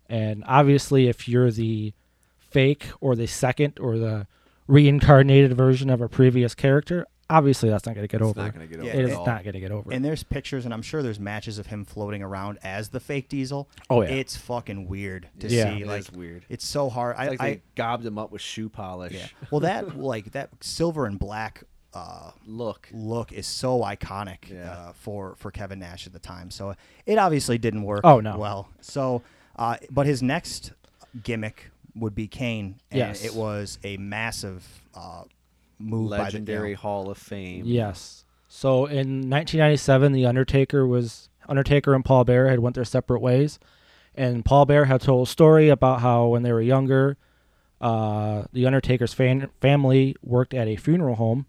And 0.09 0.45
obviously, 0.47 1.09
if 1.09 1.29
you're 1.29 1.51
the 1.51 1.93
fake 2.39 2.87
or 3.01 3.17
the 3.17 3.27
second 3.27 3.79
or 3.81 3.99
the 3.99 4.27
reincarnated 4.67 5.55
version 5.55 5.91
of 5.91 6.01
a 6.01 6.09
previous 6.09 6.55
character, 6.55 7.07
obviously 7.31 7.69
that's 7.71 7.87
not 7.87 7.95
going 7.95 8.07
to 8.07 8.11
get 8.11 8.23
over. 8.23 8.31
It's 8.31 8.37
not 8.37 8.53
gonna 8.53 8.67
get 8.67 8.81
over 8.81 8.89
It 8.89 8.95
at 8.97 9.11
is 9.11 9.15
all. 9.17 9.27
not 9.27 9.43
going 9.45 9.55
to 9.55 9.61
get 9.61 9.71
over. 9.71 9.93
And 9.93 10.05
there's 10.05 10.23
pictures, 10.23 10.65
and 10.65 10.73
I'm 10.75 10.83
sure 10.83 11.03
there's 11.03 11.21
matches 11.21 11.59
of 11.59 11.67
him 11.67 11.85
floating 11.85 12.23
around 12.23 12.59
as 12.63 12.89
the 12.91 13.01
fake 13.01 13.29
Diesel. 13.29 13.69
Oh, 13.91 14.03
yeah. 14.03 14.09
it's 14.11 14.37
fucking 14.37 14.89
weird 14.89 15.29
to 15.41 15.49
Yeah. 15.49 15.75
see. 15.75 15.83
It 15.83 15.87
like 15.87 16.07
weird. 16.15 16.45
It's 16.49 16.67
so 16.67 16.89
hard. 16.89 17.17
It's 17.19 17.21
I, 17.21 17.29
like 17.29 17.41
I 17.41 17.51
they 17.51 17.63
gobbed 17.77 18.05
him 18.07 18.19
up 18.19 18.31
with 18.31 18.43
shoe 18.43 18.69
polish. 18.69 19.13
Yeah. 19.15 19.27
Well, 19.51 19.61
that 19.61 19.99
like 19.99 20.33
that 20.33 20.51
silver 20.61 21.07
and 21.07 21.19
black 21.19 21.65
uh, 21.93 22.33
look 22.45 22.89
look 22.93 23.33
is 23.33 23.47
so 23.47 23.81
iconic 23.83 24.51
Yeah. 24.51 24.71
uh, 24.73 24.93
for 24.95 25.37
for 25.37 25.51
Kevin 25.53 25.79
Nash 25.79 26.07
at 26.09 26.13
the 26.13 26.19
time. 26.19 26.51
So 26.51 26.75
it 27.07 27.19
obviously 27.19 27.57
didn't 27.57 27.83
work. 27.85 28.01
Oh, 28.05 28.19
no. 28.21 28.37
Well, 28.37 28.69
so 28.81 29.23
uh, 29.57 29.77
but 29.91 30.07
his 30.07 30.21
next 30.23 30.73
gimmick 31.23 31.71
would 31.95 32.15
be 32.17 32.27
Kane, 32.27 32.81
and 32.91 32.99
Yes. 32.99 33.25
it 33.25 33.35
was 33.35 33.79
a 33.85 33.97
massive 33.99 34.67
uh, 34.97 35.23
move 35.79 36.11
Legendary 36.11 36.75
by 36.75 36.77
the 36.77 36.83
Hall 36.83 37.11
of 37.11 37.19
Fame. 37.19 37.65
Yes. 37.67 38.25
So 38.49 38.87
in 38.87 39.29
1997, 39.29 40.13
the 40.13 40.27
Undertaker 40.27 40.87
was 40.87 41.29
Undertaker 41.49 41.95
and 41.95 42.05
Paul 42.05 42.25
Bearer 42.25 42.49
had 42.49 42.61
went 42.61 42.75
their 42.75 42.85
separate 42.85 43.21
ways, 43.21 43.59
and 44.15 44.45
Paul 44.45 44.65
Bearer 44.65 44.87
had 44.87 45.01
told 45.01 45.27
a 45.27 45.31
story 45.31 45.69
about 45.69 46.01
how 46.01 46.27
when 46.29 46.43
they 46.43 46.53
were 46.53 46.63
younger, 46.63 47.17
uh, 47.81 48.45
the 48.53 48.67
Undertaker's 48.67 49.13
fan- 49.13 49.51
family 49.61 50.17
worked 50.23 50.55
at 50.55 50.69
a 50.69 50.77
funeral 50.77 51.17
home, 51.17 51.47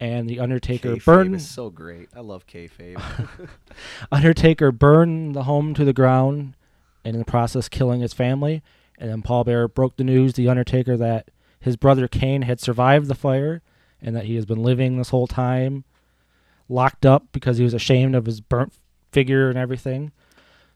and 0.00 0.28
the 0.28 0.40
Undertaker 0.40 0.96
Kayfabe 0.96 1.04
burned 1.04 1.34
is 1.36 1.48
so 1.48 1.70
great. 1.70 2.08
I 2.14 2.20
love 2.20 2.46
kayfabe. 2.46 3.00
Undertaker 4.12 4.72
burned 4.72 5.34
the 5.34 5.44
home 5.44 5.74
to 5.74 5.84
the 5.84 5.92
ground, 5.92 6.54
and 7.04 7.14
in 7.14 7.18
the 7.20 7.24
process 7.24 7.68
killing 7.68 8.00
his 8.00 8.12
family. 8.12 8.62
And 8.98 9.10
then 9.10 9.22
Paul 9.22 9.44
Bearer 9.44 9.68
broke 9.68 9.96
the 9.96 10.04
news 10.04 10.34
to 10.34 10.42
the 10.42 10.48
Undertaker 10.48 10.96
that 10.96 11.28
his 11.62 11.76
brother 11.76 12.08
Kane 12.08 12.42
had 12.42 12.60
survived 12.60 13.06
the 13.08 13.14
fire, 13.14 13.62
and 14.02 14.14
that 14.16 14.24
he 14.26 14.34
has 14.34 14.44
been 14.44 14.62
living 14.62 14.98
this 14.98 15.08
whole 15.10 15.26
time 15.26 15.84
locked 16.68 17.06
up 17.06 17.24
because 17.32 17.58
he 17.58 17.64
was 17.64 17.72
ashamed 17.74 18.14
of 18.14 18.26
his 18.26 18.40
burnt 18.40 18.72
figure 19.12 19.48
and 19.48 19.58
everything. 19.58 20.10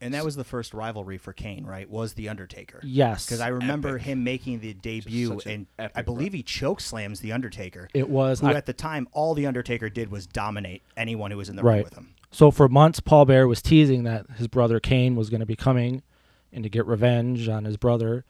And 0.01 0.13
that 0.13 0.25
was 0.27 0.37
the 0.37 0.45
first 0.45 0.75
rivalry 0.75 1.17
for 1.17 1.33
Kane, 1.33 1.65
right? 1.65 1.89
Was 1.89 2.13
the 2.13 2.29
Undertaker? 2.29 2.81
Yes. 2.85 3.25
because 3.25 3.41
I 3.41 3.49
remember 3.49 3.91
Epic. 3.97 4.03
him 4.03 4.25
making 4.25 4.61
the 4.61 4.75
debut, 4.75 5.41
an 5.47 5.67
and 5.79 5.91
I 5.97 6.03
believe 6.03 6.35
he 6.35 6.43
choke 6.43 6.81
slams 6.83 7.21
the 7.21 7.33
Undertaker. 7.33 7.89
It 7.95 8.11
was- 8.11 8.41
who 8.41 8.49
I- 8.49 8.53
at 8.55 8.67
the 8.67 8.75
time 8.75 9.09
all 9.13 9.33
the 9.35 9.47
Undertaker 9.47 9.89
did 9.89 10.11
was 10.11 10.27
dominate 10.27 10.83
anyone 10.99 11.31
who 11.31 11.39
was 11.39 11.49
in 11.49 11.57
the 11.57 11.63
ring 11.63 11.83
with 11.83 11.95
him. 11.95 12.11
So 12.31 12.51
for 12.51 12.69
months, 12.69 13.01
Paul 13.01 13.25
Bearer 13.25 13.49
was 13.49 13.63
teasing 13.63 14.05
that 14.05 14.27
his 14.37 14.49
brother 14.49 14.79
Kane 14.81 15.17
was 15.17 15.31
going 15.31 15.41
to 15.41 15.47
be 15.47 15.57
coming 15.57 16.03
and 16.53 16.63
to 16.63 16.69
get 16.69 16.87
revenge 16.87 17.49
on 17.49 17.65
his 17.65 17.79
brother. 17.79 18.25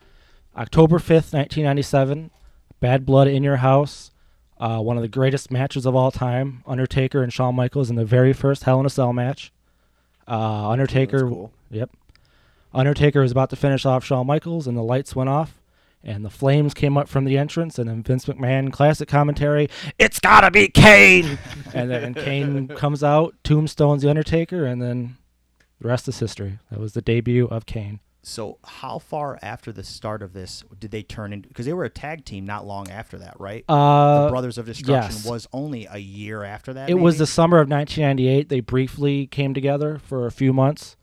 October 0.56 0.98
5th, 1.00 1.32
1997, 1.34 2.30
Bad 2.80 3.06
Blood 3.06 3.28
in 3.28 3.42
Your 3.42 3.56
House, 3.56 4.10
uh, 4.58 4.80
one 4.80 4.96
of 4.96 5.02
the 5.02 5.08
greatest 5.08 5.50
matches 5.50 5.86
of 5.86 5.94
all 5.94 6.10
time. 6.10 6.62
Undertaker 6.66 7.22
and 7.22 7.32
Shawn 7.32 7.54
Michaels 7.54 7.90
in 7.90 7.96
the 7.96 8.04
very 8.04 8.32
first 8.32 8.64
Hell 8.64 8.80
in 8.80 8.86
a 8.86 8.90
Cell 8.90 9.12
match. 9.12 9.52
Uh, 10.28 10.68
Undertaker, 10.68 11.20
cool. 11.20 11.52
yep. 11.70 11.90
Undertaker 12.74 13.20
was 13.20 13.32
about 13.32 13.50
to 13.50 13.56
finish 13.56 13.86
off 13.86 14.04
Shawn 14.04 14.26
Michaels, 14.26 14.66
and 14.66 14.76
the 14.76 14.82
lights 14.82 15.16
went 15.16 15.30
off, 15.30 15.60
And 16.04 16.24
the 16.24 16.30
flames 16.30 16.74
came 16.74 16.96
up 16.98 17.08
from 17.08 17.24
the 17.24 17.38
entrance, 17.38 17.78
and 17.78 17.88
then 17.88 18.02
Vince 18.02 18.26
McMahon, 18.26 18.72
classic 18.72 19.08
commentary, 19.08 19.68
it's 19.98 20.20
gotta 20.20 20.50
be 20.50 20.68
Kane! 20.68 21.38
and 21.74 21.90
then 21.90 22.12
Kane 22.14 22.68
comes 22.68 23.02
out, 23.02 23.34
tombstones 23.42 24.02
The 24.02 24.10
Undertaker, 24.10 24.66
and 24.66 24.82
then 24.82 25.16
the 25.80 25.88
rest 25.88 26.06
is 26.08 26.18
history. 26.18 26.58
That 26.70 26.80
was 26.80 26.92
the 26.92 27.02
debut 27.02 27.46
of 27.46 27.66
Kane. 27.66 28.00
So 28.28 28.58
how 28.64 28.98
far 28.98 29.38
after 29.40 29.70
the 29.70 29.84
start 29.84 30.20
of 30.20 30.32
this 30.32 30.64
did 30.80 30.90
they 30.90 31.04
turn 31.04 31.32
into? 31.32 31.48
Because 31.48 31.64
they 31.64 31.72
were 31.72 31.84
a 31.84 31.88
tag 31.88 32.24
team 32.24 32.44
not 32.44 32.66
long 32.66 32.90
after 32.90 33.18
that, 33.18 33.38
right? 33.38 33.64
Uh, 33.68 34.24
the 34.24 34.30
Brothers 34.30 34.58
of 34.58 34.66
Destruction 34.66 35.14
yes. 35.14 35.24
was 35.24 35.46
only 35.52 35.86
a 35.88 35.98
year 35.98 36.42
after 36.42 36.72
that. 36.74 36.90
It 36.90 36.94
was 36.94 37.18
the 37.18 37.26
summer 37.26 37.58
of 37.58 37.70
1998. 37.70 38.48
They 38.48 38.58
briefly 38.58 39.28
came 39.28 39.54
together 39.54 40.00
for 40.00 40.26
a 40.26 40.32
few 40.32 40.52
months, 40.52 40.96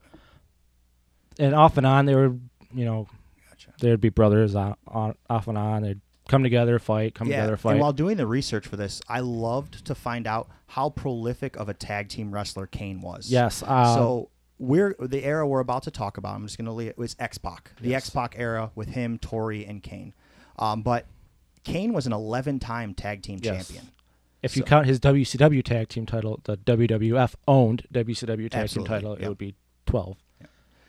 and 1.40 1.56
off 1.56 1.78
and 1.78 1.88
on 1.88 2.08
they 2.08 2.14
were, 2.14 2.36
you 2.76 2.84
know, 2.84 3.08
they'd 3.80 4.02
be 4.02 4.10
brothers 4.10 4.54
on, 4.54 4.76
on 4.86 5.16
off 5.30 5.48
and 5.48 5.58
on. 5.58 5.84
They'd 5.84 6.02
come 6.28 6.44
together, 6.44 6.78
fight, 6.78 7.16
come 7.16 7.30
yeah. 7.30 7.38
together, 7.38 7.56
fight. 7.56 7.72
And 7.72 7.80
while 7.80 7.94
doing 7.94 8.18
the 8.18 8.28
research 8.28 8.68
for 8.68 8.76
this, 8.76 9.02
I 9.08 9.22
loved 9.22 9.86
to 9.86 9.96
find 9.96 10.28
out 10.28 10.50
how 10.68 10.90
prolific 10.90 11.56
of 11.56 11.70
a 11.70 11.74
tag 11.74 12.10
team 12.10 12.34
wrestler 12.34 12.68
Kane 12.68 13.00
was. 13.00 13.32
Yes, 13.32 13.64
uh, 13.66 13.96
so 13.96 14.30
we're 14.64 14.96
the 15.00 15.24
era 15.24 15.48
we're 15.48 15.60
about 15.60 15.84
to 15.84 15.92
talk 15.92 16.18
about. 16.18 16.36
I'm 16.36 16.44
just 16.46 16.58
going 16.58 16.66
to 16.66 16.72
leave 16.72 16.90
it 16.90 16.98
was 16.98 17.16
X 17.20 17.38
Pac, 17.38 17.72
the 17.82 17.90
Yes. 17.90 18.04
X 18.08 18.10
Pac 18.12 18.36
era 18.38 18.72
with 18.76 18.90
him, 18.90 19.18
Tori, 19.20 19.66
and 19.66 19.82
Kane. 19.84 20.14
Um, 20.58 20.82
but 20.82 21.06
Kane 21.64 21.94
was 21.94 22.08
an 22.08 22.14
11 22.14 22.60
time 22.60 22.94
tag 22.94 23.22
team 23.22 23.40
Yes. 23.42 23.68
champion. 23.68 23.90
If 24.42 24.58
you 24.58 24.64
count 24.64 24.88
his 24.88 25.00
WCW 25.00 25.64
tag 25.64 25.88
team 25.88 26.06
title, 26.06 26.42
the 26.44 26.58
WWF 26.58 27.36
owned 27.48 27.88
WCW 27.94 28.50
tag 28.50 28.64
Absolutely, 28.64 28.90
team 28.90 28.96
title, 28.96 29.12
yep. 29.14 29.22
it 29.22 29.30
would 29.30 29.38
be 29.38 29.56
12. 29.86 30.18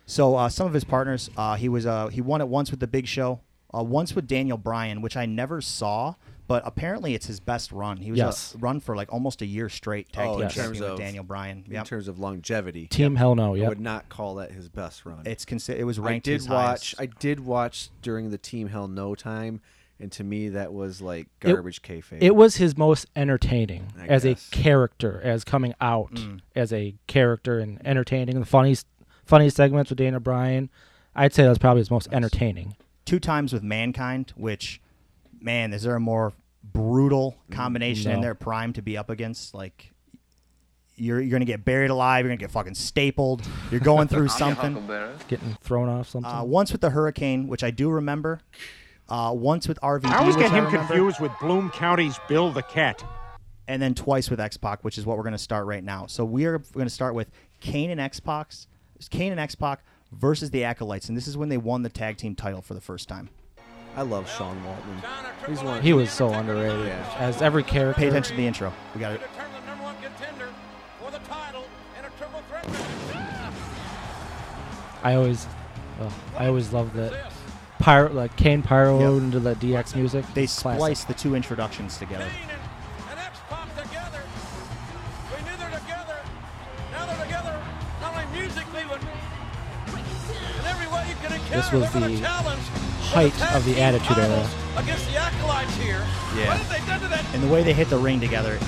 So 0.07 0.37
uh, 0.37 0.49
some 0.49 0.67
of 0.67 0.73
his 0.75 0.85
partners, 0.85 1.31
uh, 1.37 1.55
he 1.55 1.69
was 1.69 1.87
uh, 1.87 2.09
he 2.09 2.21
won 2.21 2.41
it 2.41 2.49
once 2.49 2.71
with 2.71 2.81
the 2.81 2.87
Big 2.87 3.07
Show, 3.07 3.41
uh, 3.73 3.83
once 3.83 4.15
with 4.15 4.27
Daniel 4.27 4.59
Bryan, 4.59 5.01
which 5.01 5.17
I 5.17 5.25
never 5.25 5.61
saw, 5.61 6.15
but 6.47 6.62
apparently 6.66 7.15
it's 7.15 7.27
his 7.27 7.41
best 7.41 7.73
run. 7.73 7.97
He 7.99 8.11
was 8.11 8.19
Yes. 8.19 8.55
a 8.55 8.59
run 8.59 8.81
for 8.81 8.95
like 8.97 9.12
almost 9.12 9.41
a 9.43 9.47
year 9.47 9.69
straight 9.69 10.12
tag 10.12 10.27
Oh, 10.29 10.35
team 10.35 10.43
in 10.43 10.49
champion 10.51 10.66
terms 10.66 10.81
with 10.81 10.91
of 10.91 10.99
Daniel 10.99 11.25
Bryan. 11.25 11.65
in 11.71 11.85
terms 11.85 12.07
of 12.09 12.19
longevity. 12.19 12.87
Team 12.89 13.16
Hell 13.16 13.35
No, 13.35 13.55
yeah. 13.55 13.66
I 13.66 13.69
would 13.71 13.81
not 13.81 14.09
call 14.09 14.35
that 14.37 14.53
his 14.53 14.69
best 14.69 15.07
run. 15.07 15.23
It's 15.25 15.45
consi- 15.45 15.77
it 15.77 15.85
was 15.85 15.99
ranked 15.99 16.29
I 16.29 16.31
did 16.33 16.35
his 16.41 16.47
highest. 16.47 16.95
watch. 16.99 17.03
I 17.03 17.07
did 17.19 17.41
watch 17.41 17.89
during 18.03 18.31
the 18.31 18.39
Team 18.39 18.69
Hell 18.69 18.89
No 18.89 19.15
time, 19.15 19.61
and 19.99 20.12
to 20.12 20.25
me 20.25 20.49
that 20.51 20.73
was 20.73 21.01
like 21.01 21.29
It- 21.43 21.53
garbage 21.55 21.81
kayfabe. 21.83 22.19
It 22.21 22.35
was 22.37 22.57
his 22.57 22.77
most 22.77 23.07
entertaining 23.16 23.87
I 23.99 24.07
as 24.09 24.25
guess. 24.25 24.49
a 24.49 24.51
character, 24.51 25.21
as 25.23 25.45
coming 25.45 25.73
out 25.81 26.12
Mm. 26.15 26.41
as 26.55 26.73
a 26.73 26.95
character 27.07 27.59
and 27.59 27.81
entertaining. 27.87 28.39
The 28.39 28.45
funny, 28.47 28.77
funny 29.25 29.49
segments 29.49 29.89
with 29.91 29.99
Daniel 29.99 30.21
Bryan, 30.21 30.69
I'd 31.15 31.33
say 31.33 31.45
that 31.45 31.49
was 31.49 31.59
probably 31.59 31.81
his 31.81 31.91
most 31.91 32.09
entertaining. 32.12 32.75
two 33.07 33.21
times 33.21 33.53
with 33.53 33.62
Mankind, 33.62 34.33
which, 34.37 34.81
man, 35.45 35.73
is 35.73 35.83
there 35.83 35.95
a 35.95 36.01
more 36.01 36.33
brutal 36.73 37.37
combination 37.51 38.11
in 38.11 38.21
their 38.21 38.35
prime 38.35 38.73
to 38.73 38.83
be 38.83 38.97
up 38.97 39.11
against? 39.11 39.55
Like, 39.55 39.93
you're 40.97 41.21
you're 41.21 41.33
gonna 41.33 41.45
get 41.45 41.65
buried 41.65 41.91
alive. 41.91 42.25
You're 42.25 42.31
gonna 42.31 42.39
get 42.39 42.51
fucking 42.51 42.75
stapled. 42.75 43.43
You're 43.71 43.81
going 43.81 44.09
through 44.09 44.29
something. 44.41 44.87
Getting 45.29 45.57
thrown 45.61 45.89
off 45.89 46.09
something. 46.09 46.31
Uh, 46.31 46.45
once 46.45 46.73
with 46.73 46.81
the 46.81 46.91
Hurricane, 46.91 47.47
which 47.49 47.62
I 47.65 47.71
do 47.71 47.91
remember. 47.91 48.41
Uh, 49.09 49.33
once 49.35 49.69
with 49.69 49.79
RVD, 49.83 50.07
I 50.07 50.19
always 50.19 50.35
which 50.37 50.47
get 50.47 50.53
him 50.53 50.71
confused 50.71 51.21
with 51.21 51.31
Bloom 51.39 51.69
County's 51.71 52.19
Bill 52.27 52.51
the 52.51 52.62
Cat. 52.62 53.05
and 53.69 53.83
then 53.83 53.95
twice 53.95 54.31
with 54.31 54.41
X 54.41 54.57
Pac, 54.57 54.83
which 54.83 54.97
is 54.97 55.05
what 55.05 55.19
we're 55.19 55.25
going 55.25 55.33
to 55.33 55.39
start 55.39 55.66
right 55.66 55.85
now. 55.85 56.07
So 56.07 56.25
we 56.25 56.47
are 56.47 56.59
going 56.59 56.87
to 56.87 56.91
start 56.95 57.15
with 57.15 57.31
Kane 57.61 57.91
and 57.91 58.01
X 58.01 58.19
Pac, 58.19 58.53
Kane 59.11 59.31
and 59.31 59.39
X 59.41 59.55
Pac 59.55 59.85
versus 60.11 60.51
the 60.51 60.65
Acolytes, 60.65 61.09
and 61.09 61.16
this 61.19 61.29
is 61.29 61.37
when 61.37 61.51
they 61.51 61.59
won 61.59 61.83
the 61.83 61.91
tag 61.91 62.16
team 62.16 62.35
title 62.35 62.62
for 62.62 62.73
the 62.73 62.81
first 62.81 63.07
time. 63.07 63.29
I 63.97 64.03
love 64.03 64.29
Sean 64.29 64.61
Waltman. 64.62 65.49
He's 65.49 65.62
one. 65.62 65.83
he 65.83 65.93
was 65.93 66.11
so 66.11 66.33
underrated. 66.33 66.87
Yeah. 66.87 67.15
As 67.19 67.41
every 67.43 67.62
character. 67.62 68.01
Pay 68.01 68.09
attention 68.09 68.37
to 68.37 68.43
the 68.43 68.47
intro. 68.47 68.73
We 68.95 69.01
got 69.01 69.12
it. 69.12 69.21
I 75.03 75.15
always, 75.15 75.47
oh, 76.01 76.12
I 76.37 76.47
always 76.47 76.73
loved 76.73 76.95
that. 76.95 77.31
Pyro, 77.79 78.11
like 78.11 78.35
Kane 78.37 78.62
Pyro 78.62 79.19
into 79.19 79.39
the 79.39 79.55
DX 79.57 79.95
music. 79.95 80.25
They 80.33 80.47
Classic. 80.47 80.77
spliced 80.77 81.09
the 81.09 81.15
two 81.15 81.35
introductions 81.35 81.99
together. 81.99 82.27
This 91.51 91.71
was 91.71 91.93
the 91.93 92.84
height 93.15 93.55
of 93.55 93.65
the 93.65 93.81
Attitude 93.81 94.19
Era. 94.19 94.49
Against 94.77 95.07
the 95.11 95.16
acolytes 95.16 95.74
here. 95.77 96.01
What 96.01 96.59
have 96.59 96.69
they 96.69 96.85
done 96.91 97.01
to 97.01 97.09
that? 97.09 97.24
And 97.35 97.43
the 97.43 97.49
way 97.49 97.62
they 97.62 97.73
hit 97.73 97.89
the 97.89 97.99
ring 97.99 98.20
together 98.20 98.59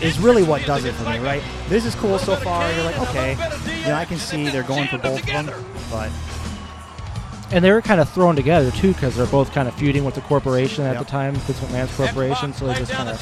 is 0.00 0.18
really 0.20 0.44
what 0.44 0.64
does 0.64 0.84
it 0.84 0.92
for 0.92 1.10
me, 1.10 1.18
right? 1.18 1.42
This 1.68 1.84
is 1.84 1.94
cool 1.96 2.18
so 2.18 2.36
far. 2.36 2.70
You're 2.72 2.84
like, 2.84 2.98
okay, 3.08 3.32
you 3.80 3.88
know, 3.88 3.94
I 3.94 4.04
can 4.04 4.18
see 4.18 4.48
they're 4.48 4.62
going 4.62 4.86
for 4.86 4.98
both 4.98 5.20
of 5.20 5.26
them, 5.26 5.50
but 5.90 6.10
And 7.50 7.62
they 7.64 7.70
were 7.72 7.82
kind 7.82 8.00
of 8.00 8.08
thrown 8.08 8.36
together 8.36 8.70
too, 8.70 8.92
because 8.94 9.16
they're 9.16 9.26
both 9.26 9.52
kind 9.52 9.66
of 9.68 9.74
feuding 9.74 10.04
with 10.04 10.14
the 10.14 10.20
corporation 10.22 10.84
at 10.86 10.94
Yep. 10.94 11.04
the 11.04 11.10
time, 11.10 11.34
Vince 11.34 11.58
McMahon's 11.60 11.96
corporation. 11.96 12.54
So 12.54 12.66
they 12.68 12.74
just 12.74 12.92
kind 12.92 13.08
of 13.08 13.20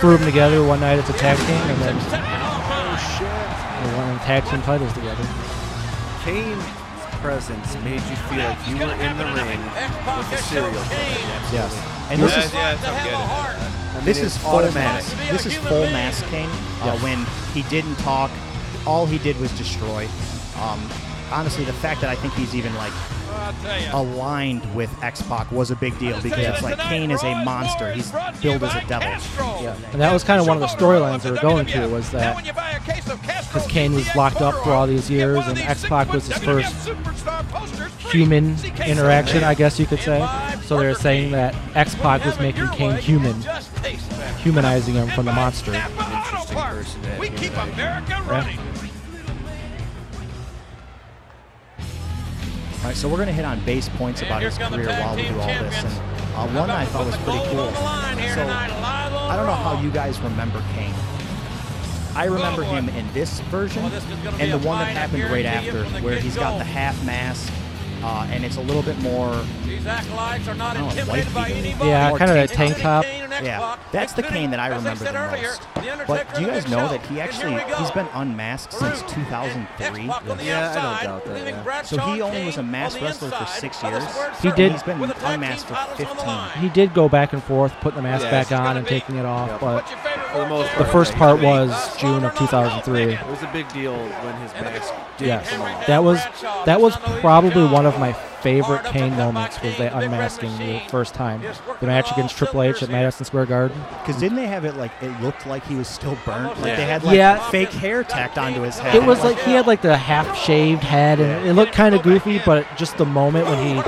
threw 0.00 0.16
them 0.16 0.24
together 0.26 0.64
one 0.64 0.80
night 0.80 0.98
as 0.98 1.08
a 1.10 1.12
tag 1.12 1.36
team, 1.36 1.48
and 1.48 1.82
then 1.82 1.96
they 3.84 3.96
won 3.96 4.14
the 4.14 4.20
tag 4.24 4.44
team 4.46 4.62
titles 4.62 4.92
together. 4.94 5.22
Kane's 6.24 6.64
presence 7.20 7.74
made 7.84 8.00
you 8.10 8.16
feel 8.28 8.38
like 8.44 8.58
you 8.68 8.76
were 8.76 8.92
in 8.94 9.16
the 9.18 9.24
ring 9.24 9.60
with 10.18 10.30
the 10.30 10.36
serial 10.38 10.70
killer. 10.70 11.40
yes. 11.52 11.72
And 12.10 12.20
Yeah, 12.20 12.26
this 12.26 12.46
is 12.46 12.52
yeah, 12.54 12.70
I'm 12.70 13.04
getting 13.04 13.12
at. 13.12 13.58
I 13.92 13.94
mean, 13.96 14.04
this 14.04 14.18
is 14.22 14.36
full 14.38 14.50
automatic. 14.56 14.74
mask. 15.18 15.30
This 15.30 15.46
is 15.46 15.54
full 15.56 15.84
mask 15.90 16.24
Kane. 16.26 16.48
Uh, 16.48 16.84
Yes. 16.94 17.02
When 17.02 17.26
he 17.54 17.62
didn't 17.68 17.96
talk, 17.96 18.30
all 18.86 19.04
he 19.06 19.18
did 19.18 19.38
was 19.40 19.50
destroy. 19.58 20.08
Um, 20.60 20.80
honestly, 21.30 21.64
the 21.64 21.72
fact 21.74 22.00
that 22.00 22.10
I 22.10 22.14
think 22.14 22.32
he's 22.34 22.54
even 22.54 22.74
like 22.76 22.92
aligned 23.92 24.74
with 24.74 24.90
X 25.02 25.22
Pac 25.22 25.50
was 25.52 25.70
a 25.70 25.76
big 25.76 25.98
deal 25.98 26.20
because 26.20 26.38
it's 26.38 26.62
like 26.62 26.78
Kane 26.78 27.10
is 27.10 27.22
a 27.22 27.34
monster. 27.44 27.92
He's 27.92 28.10
billed 28.42 28.62
as 28.64 28.74
a 28.74 28.86
devil. 28.86 29.08
Yeah, 29.62 29.76
and 29.92 30.00
that 30.00 30.12
was 30.12 30.24
kind 30.24 30.40
of 30.40 30.46
one 30.46 30.56
of 30.56 30.60
the 30.60 30.66
storylines 30.68 31.22
they 31.22 31.30
were 31.30 31.38
going 31.38 31.66
to 31.66 31.86
was 31.88 32.10
that 32.10 32.36
because 32.44 33.66
Kane 33.66 33.92
was 33.94 34.14
locked 34.14 34.40
up 34.40 34.54
for 34.64 34.70
all 34.70 34.86
these 34.86 35.10
years, 35.10 35.46
and 35.46 35.58
X 35.58 35.84
Pac 35.86 36.12
was 36.12 36.26
his 36.26 36.38
first 36.38 36.88
human 37.98 38.56
interaction, 38.86 39.44
I 39.44 39.54
guess 39.54 39.78
you 39.78 39.86
could 39.86 40.00
say. 40.00 40.26
So 40.64 40.78
they 40.78 40.86
were 40.86 40.94
saying 40.94 41.32
that 41.32 41.54
X 41.74 41.94
Pac 41.94 42.24
was 42.24 42.38
making 42.38 42.68
Kane 42.68 42.96
human, 42.96 43.34
humanizing 44.38 44.94
him 44.94 45.08
from 45.08 45.26
the 45.26 45.32
monster. 45.32 45.74
Interesting 45.74 46.56
person 46.56 47.02
to 47.02 47.16
We 47.18 47.30
keep 47.30 47.56
America 47.56 48.06
Yeah. 48.10 48.30
running. 48.30 48.58
All 52.88 52.92
right, 52.92 52.96
so 52.96 53.06
we're 53.06 53.16
going 53.16 53.26
to 53.28 53.34
hit 53.34 53.44
on 53.44 53.62
base 53.66 53.86
points 53.86 54.22
about 54.22 54.40
his 54.40 54.56
career 54.56 54.88
while 54.88 55.14
we 55.14 55.28
do 55.28 55.38
all 55.38 55.46
this. 55.46 55.84
And 55.84 55.92
uh, 56.34 56.48
one 56.58 56.70
I 56.70 56.86
thought 56.86 57.04
was 57.04 57.18
pretty 57.18 57.40
cool. 57.50 57.70
So 57.70 57.84
I 57.84 59.34
don't 59.36 59.44
know 59.44 59.52
how 59.52 59.78
you 59.82 59.90
guys 59.90 60.18
remember 60.20 60.64
Kane. 60.72 60.94
I 62.14 62.24
remember 62.24 62.62
him 62.62 62.88
in 62.88 63.12
this 63.12 63.40
version 63.40 63.84
and 63.84 64.50
the 64.50 64.66
one 64.66 64.78
that 64.78 64.96
happened 64.96 65.24
right 65.24 65.44
after, 65.44 65.84
where 66.00 66.18
he's 66.18 66.36
got 66.36 66.56
the 66.56 66.64
half 66.64 67.04
mask, 67.04 67.52
uh, 68.02 68.26
and 68.30 68.42
it's 68.42 68.56
a 68.56 68.62
little 68.62 68.82
bit 68.82 68.98
more. 69.00 69.38
These 69.66 69.86
acolytes 69.86 70.48
are 70.48 70.54
not 70.54 70.78
I 70.78 70.80
know, 70.80 70.88
intimidated 70.88 71.34
by 71.34 71.50
anybody. 71.50 71.90
Yeah, 71.90 72.08
More 72.08 72.16
kind 72.16 72.30
of 72.30 72.36
that 72.38 72.48
tank 72.48 72.76
tank 72.76 72.82
top. 72.82 73.04
Yeah, 73.44 73.76
that's 73.92 74.12
the 74.12 74.22
Kane 74.22 74.50
that 74.50 74.60
I 74.60 74.68
remember 74.68 75.04
the 75.04 75.12
most. 75.12 75.60
But 76.06 76.34
do 76.34 76.40
you 76.42 76.46
guys 76.48 76.68
know 76.68 76.88
that 76.88 77.04
he 77.06 77.20
actually 77.20 77.58
he's 77.76 77.90
been 77.92 78.08
unmasked 78.14 78.72
since 78.72 79.02
2003? 79.02 80.04
Yeah, 80.44 80.70
I 80.70 81.04
don't 81.04 81.24
doubt 81.24 81.24
that. 81.26 81.46
Yeah. 81.46 81.82
So 81.82 81.98
he 81.98 82.20
only 82.20 82.44
was 82.46 82.56
a 82.58 82.62
masked 82.62 83.00
wrestler 83.00 83.30
for 83.30 83.46
six 83.46 83.82
years. 83.82 84.04
He 84.42 84.50
did- 84.52 84.72
He's 84.72 84.82
been 84.82 85.00
unmasked 85.02 85.68
for 85.68 85.74
15. 85.96 86.50
He 86.60 86.68
did 86.68 86.94
go 86.94 87.08
back 87.08 87.32
and 87.32 87.42
forth, 87.42 87.72
putting 87.80 87.96
the 87.96 88.02
mask 88.02 88.24
Yeah, 88.24 88.30
back 88.30 88.52
on 88.52 88.76
and 88.76 88.86
taking 88.86 89.16
it 89.16 89.24
off, 89.24 89.60
but 89.60 89.84
For 90.32 90.38
the 90.38 90.46
most 90.48 90.76
the 90.78 90.84
first 90.84 91.14
part 91.14 91.40
was 91.42 91.96
June 91.96 92.24
of 92.24 92.34
2003. 92.36 93.02
It 93.14 93.26
was 93.26 93.42
a 93.42 93.50
big 93.52 93.68
deal 93.72 93.96
when 93.96 94.34
his 94.42 94.52
mask 94.54 94.92
did 95.16 95.26
Yes, 95.28 95.48
come 95.50 95.62
off. 95.62 95.86
that 95.86 96.02
was 96.04 96.20
that 96.66 96.80
was 96.80 96.96
probably 97.20 97.66
one 97.66 97.86
of 97.86 97.98
my 97.98 98.12
favorite 98.12 98.84
Kane 98.84 99.16
moments. 99.16 99.60
Was 99.62 99.76
they 99.78 99.88
unmasking 99.88 100.56
the 100.58 100.80
first 100.90 101.14
time, 101.14 101.42
the 101.80 101.86
match 101.86 102.12
against 102.12 102.36
Triple 102.36 102.62
H 102.62 102.82
at 102.82 102.88
Madison 102.90 103.24
Square 103.24 103.46
Garden. 103.46 103.82
Because 104.00 104.20
didn't 104.20 104.36
they 104.36 104.46
have 104.46 104.64
it 104.64 104.76
like 104.76 104.92
it 105.00 105.18
looked 105.20 105.46
like 105.46 105.64
he 105.66 105.74
was 105.74 105.88
still 105.88 106.16
burnt? 106.24 106.54
Like 106.60 106.76
they 106.76 106.84
had 106.86 107.02
like 107.04 107.16
Yeah. 107.16 107.38
fake 107.50 107.70
hair 107.70 108.04
tacked 108.04 108.38
onto 108.38 108.60
his 108.60 108.78
head. 108.78 108.94
It 108.94 109.02
was 109.04 109.22
like 109.24 109.38
he 109.40 109.52
had 109.52 109.66
like 109.66 109.82
the 109.82 109.96
half-shaved 109.96 110.82
head, 110.84 111.20
and 111.20 111.46
it 111.48 111.54
looked 111.54 111.72
kind 111.72 111.94
of 111.94 112.02
goofy. 112.02 112.40
But 112.44 112.66
just 112.76 112.96
the 112.98 113.06
moment 113.06 113.46
when 113.46 113.58
he 113.76 113.82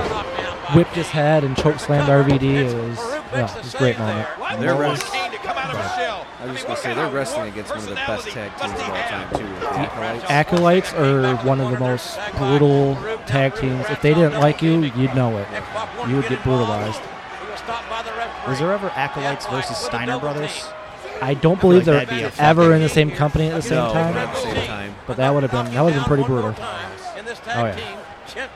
whipped 0.75 0.95
his 0.95 1.07
head 1.07 1.43
and 1.43 1.55
choke 1.57 1.79
slammed 1.79 2.09
RVD, 2.09 2.43
it 2.43 2.65
was 2.75 2.97
yeah, 3.33 3.51
it 3.55 3.63
was 3.63 3.73
a 3.75 3.77
great 3.77 3.99
moment. 3.99 4.27
They're 4.59 4.75
wrest- 4.75 5.05
I 5.13 6.45
was 6.45 6.53
just 6.55 6.65
gonna 6.67 6.79
say 6.79 6.93
they're 6.93 7.09
wrestling 7.09 7.49
against 7.51 7.69
one 7.69 7.79
of 7.79 7.89
the 7.89 7.95
best 7.95 8.27
tag 8.29 8.51
teams 8.57 8.73
of 8.73 8.79
all 8.89 8.95
time 8.95 9.29
too. 9.37 9.45
with 9.45 9.59
The 9.59 9.69
Acolytes. 9.79 10.25
Acolytes 10.29 10.93
are 10.93 11.35
one 11.45 11.61
of 11.61 11.71
the 11.71 11.79
most 11.79 12.17
brutal 12.37 12.95
tag 13.27 13.55
teams. 13.55 13.85
If 13.89 14.01
they 14.01 14.13
didn't 14.13 14.39
like 14.39 14.61
you, 14.61 14.81
you'd 14.81 15.15
know 15.15 15.37
it. 15.37 15.47
You 16.07 16.15
would 16.17 16.27
get 16.27 16.43
brutalized. 16.43 16.99
Was 18.47 18.59
there 18.59 18.71
ever 18.73 18.89
Acolytes 18.95 19.45
versus 19.47 19.77
Steiner 19.77 20.19
Brothers? 20.19 20.65
I 21.21 21.35
don't 21.35 21.61
feel 21.61 21.69
believe 21.69 21.87
like 21.87 22.09
they're 22.09 22.29
be 22.29 22.35
ever 22.39 22.73
in 22.73 22.81
the 22.81 22.89
same 22.89 23.11
company 23.11 23.47
at 23.49 23.55
the 23.55 23.61
same 23.61 23.77
No, 23.77 23.93
time. 23.93 24.15
not 24.15 24.29
at 24.29 24.33
the 24.33 24.41
same 24.41 24.67
time. 24.67 24.95
But 25.05 25.17
that 25.17 25.31
would 25.33 25.43
have 25.43 25.51
been 25.51 25.71
that 25.75 25.83
would 25.83 25.93
have 25.93 26.01
been 26.01 26.07
pretty 26.07 26.23
brutal. 26.23 26.55
In 27.17 27.25
this 27.25 27.39
Oh 27.55 27.65
yeah. 27.65 28.47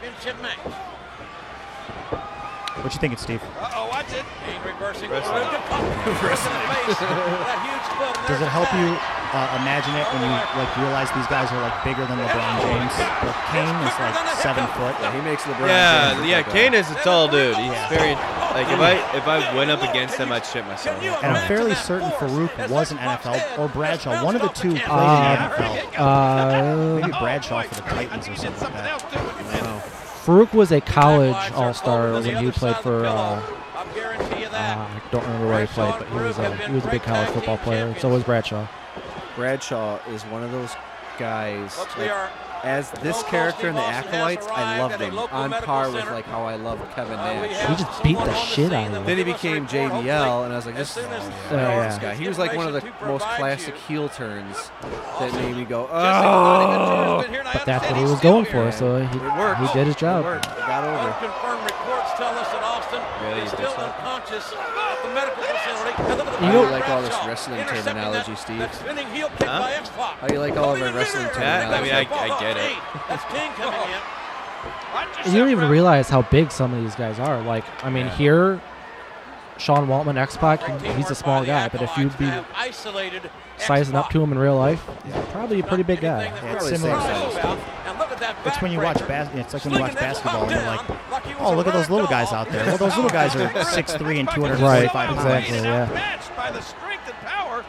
Team 2.90 2.94
championship 2.94 2.94
match. 2.94 2.94
What 2.94 2.94
you 2.94 3.00
thinking, 3.02 3.18
Steve? 3.18 3.42
Uh-oh, 3.60 3.88
watch 3.90 4.12
it. 4.14 4.26
He's 4.46 4.62
reversing. 4.66 5.10
Wrestling. 5.10 5.42
Wrestling. 6.22 6.54
that 6.54 7.60
huge 7.66 7.88
foot. 7.98 8.14
Does 8.30 8.42
it 8.42 8.50
help 8.54 8.70
you 8.78 8.94
uh, 9.34 9.58
imagine 9.62 9.94
it 9.98 10.06
when 10.14 10.22
you 10.24 10.32
like 10.58 10.70
realize 10.78 11.10
these 11.18 11.28
guys 11.28 11.50
are 11.52 11.62
like 11.62 11.76
bigger 11.84 12.06
than 12.06 12.18
LeBron 12.22 12.62
James? 12.62 12.94
But 13.26 13.34
Kane 13.52 13.76
is 13.86 13.96
like 14.00 14.16
seven 14.38 14.66
foot. 14.78 14.94
Yeah, 15.02 15.12
he 15.14 15.22
makes 15.26 15.44
LeBron 15.44 15.68
Yeah, 15.68 16.14
James 16.14 16.20
look 16.22 16.30
yeah. 16.30 16.38
like 16.46 16.50
Kane 16.54 16.74
is 16.74 16.88
a 16.92 16.96
tall 17.02 17.28
dude. 17.28 17.58
He's 17.58 17.74
Yeah. 17.74 17.90
very 17.90 18.14
like 18.56 18.70
if 18.72 18.80
I 18.80 18.94
if 19.18 19.28
I 19.28 19.56
went 19.56 19.72
up 19.72 19.82
against 19.84 20.16
him, 20.18 20.32
I'd 20.32 20.46
shit 20.46 20.66
myself. 20.66 21.02
And 21.02 21.36
I'm 21.38 21.48
fairly 21.48 21.76
certain 21.76 22.10
Faarooq 22.12 22.70
was 22.70 22.92
an 22.92 22.98
NFL 23.00 23.58
or 23.60 23.68
Bradshaw. 23.70 24.24
One 24.24 24.36
of 24.36 24.42
the 24.42 24.50
two 24.50 24.72
played 24.76 24.84
Um, 24.90 25.26
in 25.26 25.40
the 25.40 25.56
NFL. 25.58 26.00
uh, 26.00 26.96
Maybe 27.02 27.12
Bradshaw 27.20 27.64
for 27.64 27.76
the 27.76 27.82
Titans 27.82 28.28
or 28.30 28.36
something 28.36 28.64
like 28.64 28.74
that. 29.12 29.92
Faarooq 30.26 30.54
was 30.54 30.72
a 30.72 30.82
college 30.82 31.36
All 31.54 31.74
Star 31.76 32.14
when 32.14 32.44
he 32.44 32.52
played 32.52 32.78
for. 32.78 33.06
Uh, 33.06 33.12
uh, 33.14 33.44
I 34.56 35.02
don't 35.12 35.24
remember 35.24 35.48
where 35.48 35.62
he 35.62 35.68
played, 35.68 36.00
but 36.00 36.08
he 36.08 36.16
was 36.16 36.38
a 36.40 36.56
he 36.68 36.74
was 36.74 36.86
a 36.86 36.90
big 36.90 37.04
college 37.04 37.30
football 37.30 37.60
player. 37.60 37.94
So 38.00 38.10
was 38.10 38.24
Bradshaw. 38.24 38.68
Bradshaw 39.36 40.00
is 40.08 40.24
one 40.24 40.42
of 40.42 40.52
those 40.52 40.72
guys. 41.20 41.78
Like, 41.98 42.12
as 42.66 42.92
this 42.92 43.22
character 43.24 43.68
in 43.70 43.76
the 43.76 43.82
Acolytes, 43.82 44.48
I 44.48 44.80
love 44.80 44.98
them 44.98 45.18
on 45.18 45.52
par 45.64 45.92
with 45.92 46.06
like 46.06 46.26
how 46.26 46.44
I 46.44 46.56
love 46.56 46.80
Kevin 46.96 47.16
Nash. 47.16 47.70
He 47.70 47.84
just 47.84 48.04
beat 48.04 48.18
the 48.18 48.34
shit 48.34 48.74
out 48.74 48.88
of 48.88 48.98
him. 48.98 49.06
Then 49.06 49.18
he 49.18 49.24
became 49.24 49.68
JBL, 49.68 50.44
and 50.46 50.54
I 50.54 50.56
was 50.56 50.66
like, 50.66 50.76
this, 50.76 50.98
oh, 50.98 51.02
yeah. 51.52 51.88
this 51.90 51.98
guy. 52.00 52.16
He 52.16 52.28
was 52.28 52.38
like 52.40 52.56
one 52.56 52.68
of 52.68 52.74
the 52.74 52.84
most 53.06 53.26
classic 53.26 53.76
heel 53.76 54.10
turns 54.10 54.72
that 55.20 55.34
made 55.34 55.56
me 55.56 55.66
go, 55.66 55.88
oh. 55.92 57.24
But 57.54 57.66
that's 57.66 57.86
what 57.86 57.98
he 57.98 58.04
was 58.04 58.20
going 58.20 58.46
for, 58.46 58.72
so 58.72 59.00
he, 59.06 59.08
he 59.08 59.74
did 59.74 59.88
his 59.88 59.96
job. 59.96 60.24
It 60.24 60.28
worked. 60.28 60.46
It 60.46 60.58
got 60.58 60.84
over. 60.84 60.98
Unconfirmed 60.98 61.64
reports 61.64 62.12
tell 62.18 62.34
us 62.34 62.48
that 62.52 62.64
Austin 62.64 63.02
Really? 63.28 63.42
is 63.42 63.52
You 63.52 63.58
did 63.58 63.70
still 63.70 63.76
so? 63.76 63.82
unconscious 63.86 64.54
at 64.54 64.98
the 65.04 65.14
medical 65.14 65.44
facility. 65.44 65.66
And 65.66 66.00
look 66.00 66.00
at 66.00 66.18
the 66.18 66.24
How 66.36 66.52
do 66.52 66.58
you 66.58 66.72
like 66.72 66.90
all 66.90 67.02
this 67.02 67.16
wrestling 67.26 67.66
terminology, 67.66 68.36
Steve? 68.36 68.60
that 68.60 68.76
spinning 68.76 69.08
heel 69.08 69.30
Huh? 69.40 70.16
How 70.20 70.28
do 70.28 70.34
you 70.34 70.40
like 70.40 70.58
all 70.58 70.76
of 70.76 70.82
our 70.82 70.94
wrestling 70.94 71.28
Yeah, 71.40 71.70
I 71.70 71.82
mean, 71.82 71.94
I, 71.94 72.00
I 72.00 72.40
get 72.40 72.58
it. 72.58 72.78
That's 73.10 73.24
King 73.32 73.52
coming 73.54 73.80
in. 73.92 74.00
And 75.26 75.34
you 75.34 75.40
don't 75.40 75.50
even 75.50 75.70
realize 75.70 76.10
how 76.10 76.22
big 76.24 76.52
some 76.52 76.74
of 76.74 76.82
these 76.82 76.96
guys 76.96 77.20
are. 77.20 77.42
Like, 77.42 77.66
I 77.84 77.90
mean, 77.90 78.08
here, 78.08 78.62
Sean 79.58 79.88
Waltman, 79.88 80.18
X 80.18 80.36
Pac, 80.38 80.62
he's 80.82 81.10
a 81.10 81.16
small 81.16 81.44
guy, 81.46 81.70
but 81.70 81.82
if 81.82 81.98
you'd 81.98 82.18
be 82.18 82.30
Isolated. 82.56 83.30
sizing 83.58 83.96
up 83.96 84.10
to 84.10 84.22
him 84.22 84.32
in 84.34 84.38
real 84.38 84.58
life, 84.58 84.86
he's 85.06 85.14
probably 85.32 85.60
a 85.62 85.64
pretty 85.64 85.84
big 85.84 86.02
guy. 86.02 86.26
Yeah, 86.26 86.56
it's 86.56 86.68
similar. 86.70 87.00
It's 88.46 88.62
when 88.62 88.72
you 88.72 88.80
watch 88.82 89.00
bas- 89.08 89.30
It's 89.34 89.54
like 89.54 89.64
when 89.66 89.74
you 89.76 89.80
watch 89.80 89.96
basketball 89.96 90.44
and 90.44 90.52
you're 90.52 90.62
like, 90.62 91.40
oh, 91.42 91.56
look 91.56 91.68
at 91.68 91.74
those 91.74 91.90
little 91.90 92.08
guys 92.08 92.32
out 92.32 92.50
there. 92.50 92.66
Well, 92.66 92.78
those 92.78 92.96
little 92.96 93.10
guys 93.10 93.36
are 93.36 93.48
6'3 93.50 94.20
and 94.20 94.30
245 94.30 94.62
Right, 94.62 94.90
pounds. 94.92 95.18
exactly, 95.18 95.58
yeah. 95.60 95.90
Matched 95.94 96.36
by 96.36 96.52
the 96.52 96.62
strength 96.62 97.04
and 97.08 97.16
power 97.18 97.64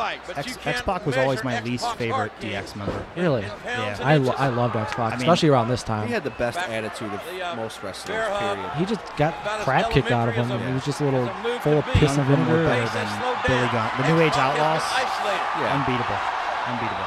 of 0.00 0.26
the 0.26 0.32
acolyte. 0.32 0.46
You 0.46 0.52
X, 0.52 0.56
can't 0.56 0.76
X-Pac 0.76 1.06
was 1.06 1.16
always 1.16 1.42
my 1.44 1.52
measure 1.54 1.64
least 1.66 1.96
favorite. 1.96 2.32
DX 2.40 2.76
member. 2.76 3.04
Really? 3.16 3.42
Yeah. 3.64 3.96
I, 4.02 4.16
lo- 4.18 4.34
I 4.36 4.48
loved 4.48 4.76
X 4.76 4.92
Pac, 4.94 4.98
I 5.12 5.16
mean- 5.16 5.18
especially 5.20 5.48
around 5.50 5.68
this 5.68 5.82
time. 5.82 6.06
He 6.06 6.12
had 6.12 6.24
the 6.24 6.30
best 6.30 6.58
attitude 6.58 7.12
of 7.12 7.56
most 7.56 7.82
wrestlers, 7.82 8.16
period. 8.38 8.70
He 8.76 8.84
just 8.84 9.00
got 9.16 9.34
crap 9.64 9.90
kicked 9.90 10.10
out 10.12 10.28
of 10.28 10.34
him. 10.34 10.50
and 10.50 10.62
He 10.68 10.72
was 10.74 10.84
just 10.84 11.00
a 11.00 11.04
little 11.04 11.26
full 11.60 11.78
of 11.78 11.84
piss 11.86 12.12
and 12.12 12.20
of 12.20 12.28
them 12.28 12.40
were 12.48 12.62
vinegar. 12.64 12.68
better 12.68 12.88
than 12.94 13.08
Billy 13.46 13.68
Gunn. 13.72 13.90
The 14.02 14.08
New 14.14 14.20
Age 14.20 14.36
Outlaws, 14.36 14.82
Yeah. 15.60 15.74
unbeatable. 15.74 16.18
Unbeatable. 16.66 17.06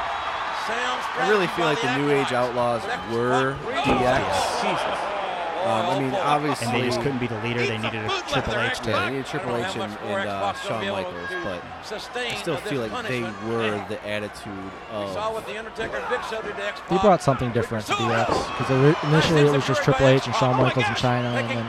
I 0.72 1.28
really 1.30 1.48
feel 1.48 1.66
like 1.66 1.82
the 1.82 1.98
New 1.98 2.12
Age 2.12 2.32
Outlaws 2.32 2.84
were 3.12 3.56
DX. 3.84 5.19
Um, 5.60 5.86
I 5.86 6.00
mean, 6.00 6.14
obviously, 6.16 6.68
And 6.68 6.76
they 6.76 6.86
just 6.86 7.02
couldn't 7.02 7.20
be 7.20 7.28
the 7.28 7.40
leader. 7.44 7.60
They 7.60 7.78
needed 7.78 8.06
a 8.06 8.24
Triple 8.32 8.56
H 8.60 8.80
to 8.80 8.90
Yeah, 8.90 9.06
they 9.06 9.12
needed 9.12 9.26
Triple 9.26 9.56
H 9.58 9.76
and, 9.76 9.92
and 9.92 10.30
uh, 10.30 10.54
Shawn 10.54 10.88
Michaels, 10.88 11.30
but 11.44 11.62
I 11.92 12.36
still 12.36 12.56
feel 12.58 12.88
like 12.88 13.08
they 13.08 13.22
were 13.48 13.86
the 13.90 14.00
attitude 14.08 14.72
of. 14.92 15.14
Saw 15.14 15.34
what 15.34 15.46
the 15.46 15.58
Undertaker 15.58 15.98
and 15.98 16.10
Big 16.10 16.24
Show 16.30 16.42
did 16.42 16.56
to 16.56 16.64
X-Pac. 16.66 16.90
He 16.90 16.98
brought 17.00 17.22
something 17.22 17.52
different 17.52 17.86
to 17.88 17.94
DX 17.94 18.28
because 18.58 19.04
initially 19.04 19.42
it 19.42 19.52
was 19.52 19.66
just 19.68 19.84
Triple 19.84 20.08
H 20.08 20.26
and 20.28 20.36
Shawn 20.36 20.56
Michaels 20.62 20.88
in 20.88 20.96
China, 20.96 21.28
and 21.30 21.50
then 21.50 21.66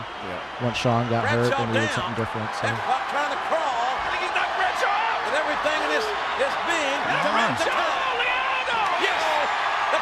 once 0.62 0.76
Shawn 0.76 1.08
got 1.10 1.26
hurt, 1.26 1.50
they 1.56 1.66
needed 1.66 1.90
something 1.90 2.14
different. 2.14 2.48
So 2.54 2.68
trying 3.10 3.32
to 3.34 3.40
crawl. 3.50 3.58
I 3.60 4.06
think 4.12 4.22
he's 4.22 4.34
knocked 4.38 4.54
Bradshaw 4.54 4.86
out. 4.86 5.18
With 5.26 5.36
everything 5.40 5.78
in 5.82 5.90
his, 5.98 6.06
his 6.38 6.54
being. 6.68 7.00
That's 7.10 7.26
a 7.26 7.32
red 7.34 7.54
tag. 7.58 7.98
Yes. 9.02 9.18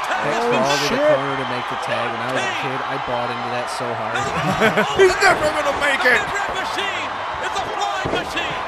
The 0.08 0.14
tag 0.16 0.24
They 0.24 0.32
has 0.32 0.44
crawled 0.48 0.80
been 0.80 0.88
to 0.88 0.96
the 0.96 1.08
corner 1.12 1.36
to 1.36 1.46
make 1.52 1.66
the 1.68 1.80
tag. 1.84 2.06
When 2.08 2.20
I 2.24 2.28
was 2.32 2.40
a 2.40 2.56
kid, 2.64 2.78
I 2.80 2.96
bought 3.04 3.28
into 3.28 3.48
that 3.52 3.68
so 3.68 3.86
hard. 3.92 4.16
He's 5.00 5.16
never 5.20 5.46
gonna 5.52 5.76
make 5.84 6.00
it. 6.00 6.22
machine. 6.56 7.08
It's 7.44 7.58
a 7.60 7.66
flying 7.76 8.12
machine. 8.16 8.60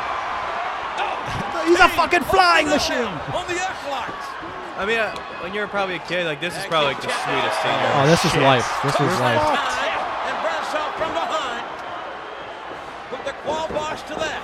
He's 1.73 1.81
a 1.81 1.89
fucking 1.97 2.25
flying 2.29 2.69
machine. 2.69 3.09
On 3.33 3.45
the 3.49 3.57
acolytes. 3.57 4.29
I 4.81 4.85
mean, 4.89 4.99
uh, 5.01 5.12
when 5.45 5.53
you're 5.53 5.69
probably 5.69 5.97
a 5.97 6.05
kid, 6.05 6.25
like 6.25 6.41
this 6.41 6.57
is 6.57 6.65
probably 6.67 6.93
like 6.97 7.03
the 7.05 7.12
sweetest 7.12 7.59
thing. 7.61 7.77
oh, 7.97 8.05
this 8.09 8.25
is 8.25 8.33
life. 8.41 8.69
This 8.85 8.97
is 8.97 9.12
life. 9.21 9.41
And 9.41 10.37
Bradshaw 10.41 10.89
from 10.97 11.12
behind. 11.12 11.65
With 13.12 13.25
the 13.29 13.33
qual 13.45 13.69
bosh 13.69 14.01
to 14.09 14.15
that. 14.17 14.41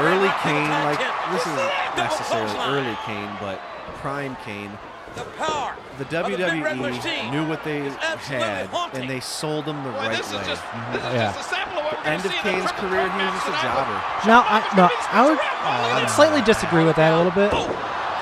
early 0.00 0.32
Kane, 0.44 0.70
like 0.84 1.00
this 1.32 1.42
isn't 1.42 1.96
necessarily 1.96 2.56
early 2.68 2.96
Kane, 3.04 3.32
but 3.40 3.60
prime 4.00 4.36
Kane. 4.44 4.70
The 5.16 5.24
power 5.38 5.74
the 5.98 6.04
WWE 6.06 7.30
knew 7.30 7.46
what 7.48 7.62
they 7.62 7.88
had, 7.88 8.68
and 8.94 9.08
they 9.08 9.20
sold 9.20 9.64
them 9.64 9.82
the 9.84 9.90
right 9.90 10.10
way. 10.10 10.16
Mm-hmm. 10.16 11.14
Yeah. 11.14 11.32
The 11.32 12.08
end 12.08 12.24
of 12.24 12.32
Kane's 12.32 12.72
career, 12.72 13.10
he 13.10 13.18
was 13.18 13.34
just 13.34 13.48
a 13.48 13.62
jobber. 13.62 14.02
Now, 14.26 14.42
I, 14.46 14.74
no, 14.76 14.88
I 15.12 15.28
would 15.28 15.38
I 15.38 16.00
would 16.00 16.10
slightly 16.10 16.42
disagree 16.42 16.84
with 16.84 16.96
that 16.96 17.12
a 17.12 17.16
little 17.16 17.32
bit. 17.32 17.52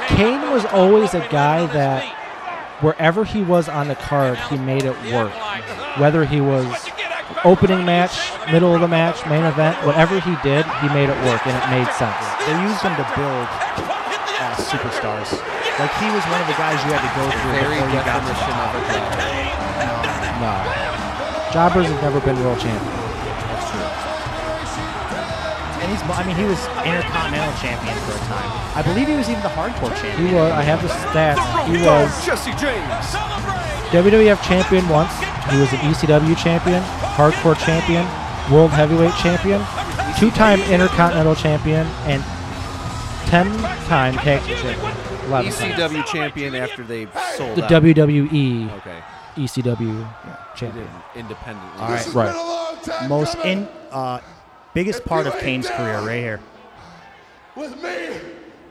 Kane 0.08 0.50
was 0.50 0.64
always 0.66 1.14
a 1.14 1.26
guy 1.28 1.66
that 1.66 2.04
wherever 2.82 3.24
he 3.24 3.42
was 3.42 3.68
on 3.68 3.88
the 3.88 3.94
card, 3.94 4.36
he 4.50 4.58
made 4.58 4.84
it 4.84 4.96
work. 5.12 5.32
Whether 5.98 6.24
he 6.24 6.40
was 6.40 6.66
opening 7.44 7.85
match, 7.85 8.14
middle 8.51 8.74
of 8.74 8.81
the 8.81 8.89
match, 8.89 9.24
main 9.27 9.44
event, 9.44 9.74
whatever 9.86 10.19
he 10.20 10.35
did, 10.43 10.64
he 10.82 10.89
made 10.94 11.09
it 11.10 11.19
work, 11.27 11.43
and 11.47 11.55
it 11.59 11.66
made 11.70 11.89
sense. 11.98 12.16
They 12.47 12.55
used 12.62 12.82
him 12.82 12.94
to 12.98 13.06
build 13.19 13.47
uh, 14.39 14.55
superstars. 14.59 15.35
Like 15.78 15.93
he 15.98 16.09
was 16.14 16.23
one 16.31 16.40
of 16.40 16.47
the 16.47 16.59
guys 16.60 16.78
you 16.86 16.93
had 16.94 17.02
to 17.02 17.12
go 17.19 17.24
through 17.27 17.52
Very 17.59 17.81
before 17.81 17.90
you 17.90 18.02
got 18.06 18.20
to 18.23 18.27
the 18.28 18.35
definition 18.36 18.55
top. 18.55 18.74
of 18.74 18.82
a 18.82 18.93
jobber. 18.93 19.27
No, 20.43 20.52
jobbers 21.51 21.86
have 21.90 22.02
never 22.02 22.20
been 22.20 22.36
world 22.44 22.60
champions. 22.60 22.98
That's 23.51 23.66
true. 23.70 23.89
And 25.82 25.90
he's, 25.90 26.02
I 26.06 26.23
mean, 26.23 26.36
he 26.39 26.47
was 26.47 26.62
Intercontinental 26.86 27.55
Champion 27.59 27.97
for 28.06 28.14
a 28.14 28.23
time. 28.31 28.47
I 28.78 28.82
believe 28.86 29.09
he 29.10 29.16
was 29.19 29.27
even 29.28 29.43
the 29.43 29.51
Hardcore 29.51 29.90
Champion. 29.98 30.28
He 30.31 30.35
was. 30.35 30.52
I 30.55 30.62
have 30.62 30.78
the 30.78 30.89
stats. 31.10 31.43
He 31.66 31.82
was 31.82 32.06
Jesse 32.23 32.55
James. 32.55 33.06
WWF 33.90 34.40
champion 34.47 34.89
once. 34.89 35.12
He 35.51 35.59
was 35.59 35.69
an 35.74 35.81
ECW 35.90 36.36
champion, 36.39 36.81
hardcore 37.14 37.56
champion, 37.64 38.05
world 38.52 38.70
heavyweight 38.70 39.14
champion, 39.16 39.60
two-time 40.18 40.60
intercontinental 40.62 41.34
champion, 41.34 41.86
and 42.06 42.22
ten-time 43.28 44.14
tag 44.14 44.43
team 44.44 44.56
champion. 44.56 44.93
Eleven 45.26 45.52
times. 45.52 45.74
ECW 45.74 46.06
champion 46.06 46.55
after 46.55 46.82
they 46.82 47.06
sold 47.36 47.56
The 47.56 47.64
out. 47.64 47.70
WWE 47.70 48.70
Okay. 48.78 48.98
ECW 49.36 50.06
champion. 50.56 50.89
Independently. 51.14 51.80
All 51.80 51.89
right, 51.90 52.14
Right. 52.14 53.09
Most 53.09 53.36
in, 53.44 53.68
uh, 53.93 54.18
biggest 54.74 55.05
part 55.05 55.26
of 55.26 55.39
Kane's 55.39 55.68
career 55.68 56.01
right 56.01 56.18
here, 56.18 56.40
With 57.55 57.80
me 57.82 58.09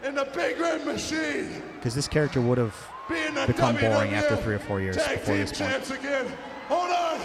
in 0.03 0.15
the 0.15 0.25
big 0.35 0.59
red 0.59 0.85
machine. 0.85 1.63
because 1.75 1.95
this 1.95 2.07
character 2.07 2.41
would 2.41 2.57
have 2.57 2.75
Being 3.09 3.33
the 3.33 3.45
become 3.47 3.77
boring 3.77 4.13
after 4.13 4.35
three 4.35 4.55
or 4.55 4.59
four 4.59 4.81
years 4.81 4.97
before 4.97 5.35
team 5.35 5.37
this 5.37 5.57
point. 5.57 5.89
again. 5.99 6.25
Hold 6.67 6.91
on. 6.91 7.19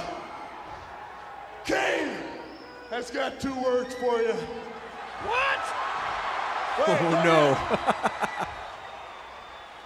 Kane 1.66 2.10
has 2.90 3.10
got 3.10 3.40
two 3.40 3.55
words 3.60 3.93
for 3.97 4.20
you. 4.22 4.32
What? 5.24 5.59
Oh 6.78 7.22
no. 7.24 7.55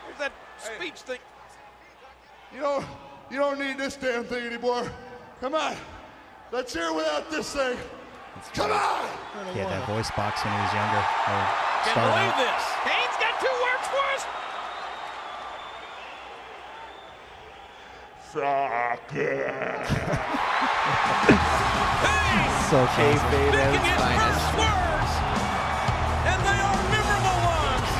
Where's 0.05 0.19
that 0.28 0.32
speech 0.59 1.01
thing? 1.01 1.19
You 2.55 2.61
don't, 2.61 2.85
you 3.31 3.39
don't 3.39 3.59
need 3.59 3.78
this 3.78 3.97
damn 3.97 4.24
thing 4.24 4.44
anymore. 4.47 4.90
Come 5.40 5.55
on. 5.55 5.74
Let's 6.52 6.74
hear 6.74 6.93
without 6.93 7.31
this 7.31 7.55
thing. 7.55 7.78
Come 8.55 8.73
on. 8.73 9.09
He 9.55 9.61
had 9.61 9.70
that 9.70 9.86
voice 9.86 10.11
box 10.11 10.44
when 10.44 10.52
he 10.52 10.61
was 10.61 10.73
younger. 10.74 10.98
Or 10.98 11.47
Can't 11.85 11.97
believe 11.97 12.28
out. 12.28 12.36
this. 12.44 12.62
Kane's 12.85 13.16
got 13.16 13.40
two 13.40 13.57
words 13.65 13.86
for 13.89 14.05
us. 14.15 14.27
Suck 18.32 19.15
it. 19.16 19.86
So 22.70 22.86
Kayfabe 22.94 23.51
at 23.59 23.74
its 23.74 23.82
finest. 23.98 24.47
And 26.22 26.38
they 26.47 26.59
are 26.62 26.78
memorable 26.86 27.38
ones. 27.51 27.90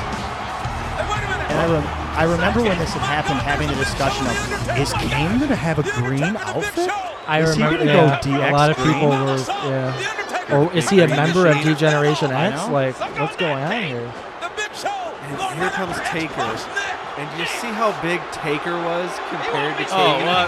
Hey, 0.95 1.03
wait 1.11 1.19
a 1.19 1.27
minute. 1.27 1.51
And 1.51 1.59
I, 1.59 1.67
rem- 1.67 1.91
I 2.15 2.23
remember 2.23 2.61
when 2.63 2.79
this 2.79 2.93
had 2.95 3.03
happened, 3.03 3.41
having 3.43 3.67
the 3.67 3.75
discussion 3.75 4.23
of 4.31 4.79
is 4.79 4.93
Kane 4.93 5.39
going 5.43 5.49
to 5.51 5.57
have 5.59 5.79
a 5.79 5.83
green 5.99 6.37
outfit? 6.39 6.87
I 7.27 7.41
is 7.43 7.51
remember 7.57 7.79
he 7.83 7.89
yeah, 7.89 8.21
go 8.23 8.29
DX 8.31 8.47
a 8.47 8.51
lot 8.53 8.69
of 8.71 8.77
green? 8.77 8.93
people 8.93 9.09
were 9.09 9.43
yeah. 9.67 10.55
Or 10.55 10.57
oh, 10.63 10.69
is 10.71 10.89
he 10.89 11.01
a 11.01 11.07
member 11.07 11.47
of 11.47 11.59
D-Generation 11.61 12.31
I 12.31 12.47
X? 12.47 12.55
know. 12.55 12.71
Like, 12.71 12.95
what's 13.19 13.35
going 13.35 13.59
on 13.63 13.71
here? 13.83 14.07
And 14.07 15.35
here 15.59 15.69
comes 15.71 15.99
Taker. 16.07 16.47
And 17.19 17.27
do 17.35 17.43
you 17.43 17.47
see 17.59 17.75
how 17.75 17.91
big 18.01 18.21
Taker 18.31 18.79
was 18.87 19.11
compared 19.27 19.75
to 19.75 19.83
Oh, 19.91 19.99
Kagan? 19.99 20.31
what? 20.31 20.47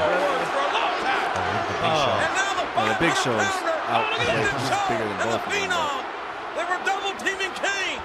Oh, 1.83 2.87
the 2.87 2.95
Big 3.03 3.13
Show's 3.19 3.72
out. 3.89 4.05
Like, 4.17 4.27
he's 4.29 4.69
bigger 4.89 5.05
than 5.07 5.17
both 5.23 5.43
of 5.43 5.51
They 5.51 6.65
were 6.65 6.79
double 6.85 7.13
teaming 7.19 7.53
Kane. 7.57 8.01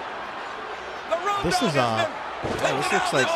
This 1.45 1.63
is 1.63 1.77
uh, 1.77 2.09
Yeah, 2.63 2.77
this 2.77 2.93
looks 2.93 3.13
like 3.13 3.29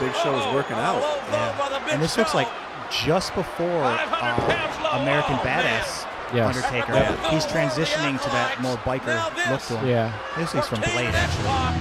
Big 0.00 0.14
Show's 0.22 0.46
working 0.54 0.76
out. 0.76 1.00
yeah. 1.30 1.88
and 1.92 2.02
this 2.02 2.16
looks 2.16 2.34
like 2.34 2.48
just 2.90 3.34
before 3.34 3.82
uh, 3.84 4.98
American 5.00 5.36
Badass 5.38 6.06
Yes. 6.32 6.56
Undertaker. 6.56 6.94
Yeah. 6.94 7.30
He's 7.30 7.44
transitioning 7.44 8.16
to 8.16 8.28
that 8.32 8.56
more 8.64 8.76
biker 8.88 9.12
look 9.52 9.60
to 9.68 9.76
him. 9.76 9.86
Yeah. 9.86 10.08
This 10.40 10.54
is 10.56 10.64
from 10.66 10.80
Blade, 10.80 11.12
actually. 11.12 11.76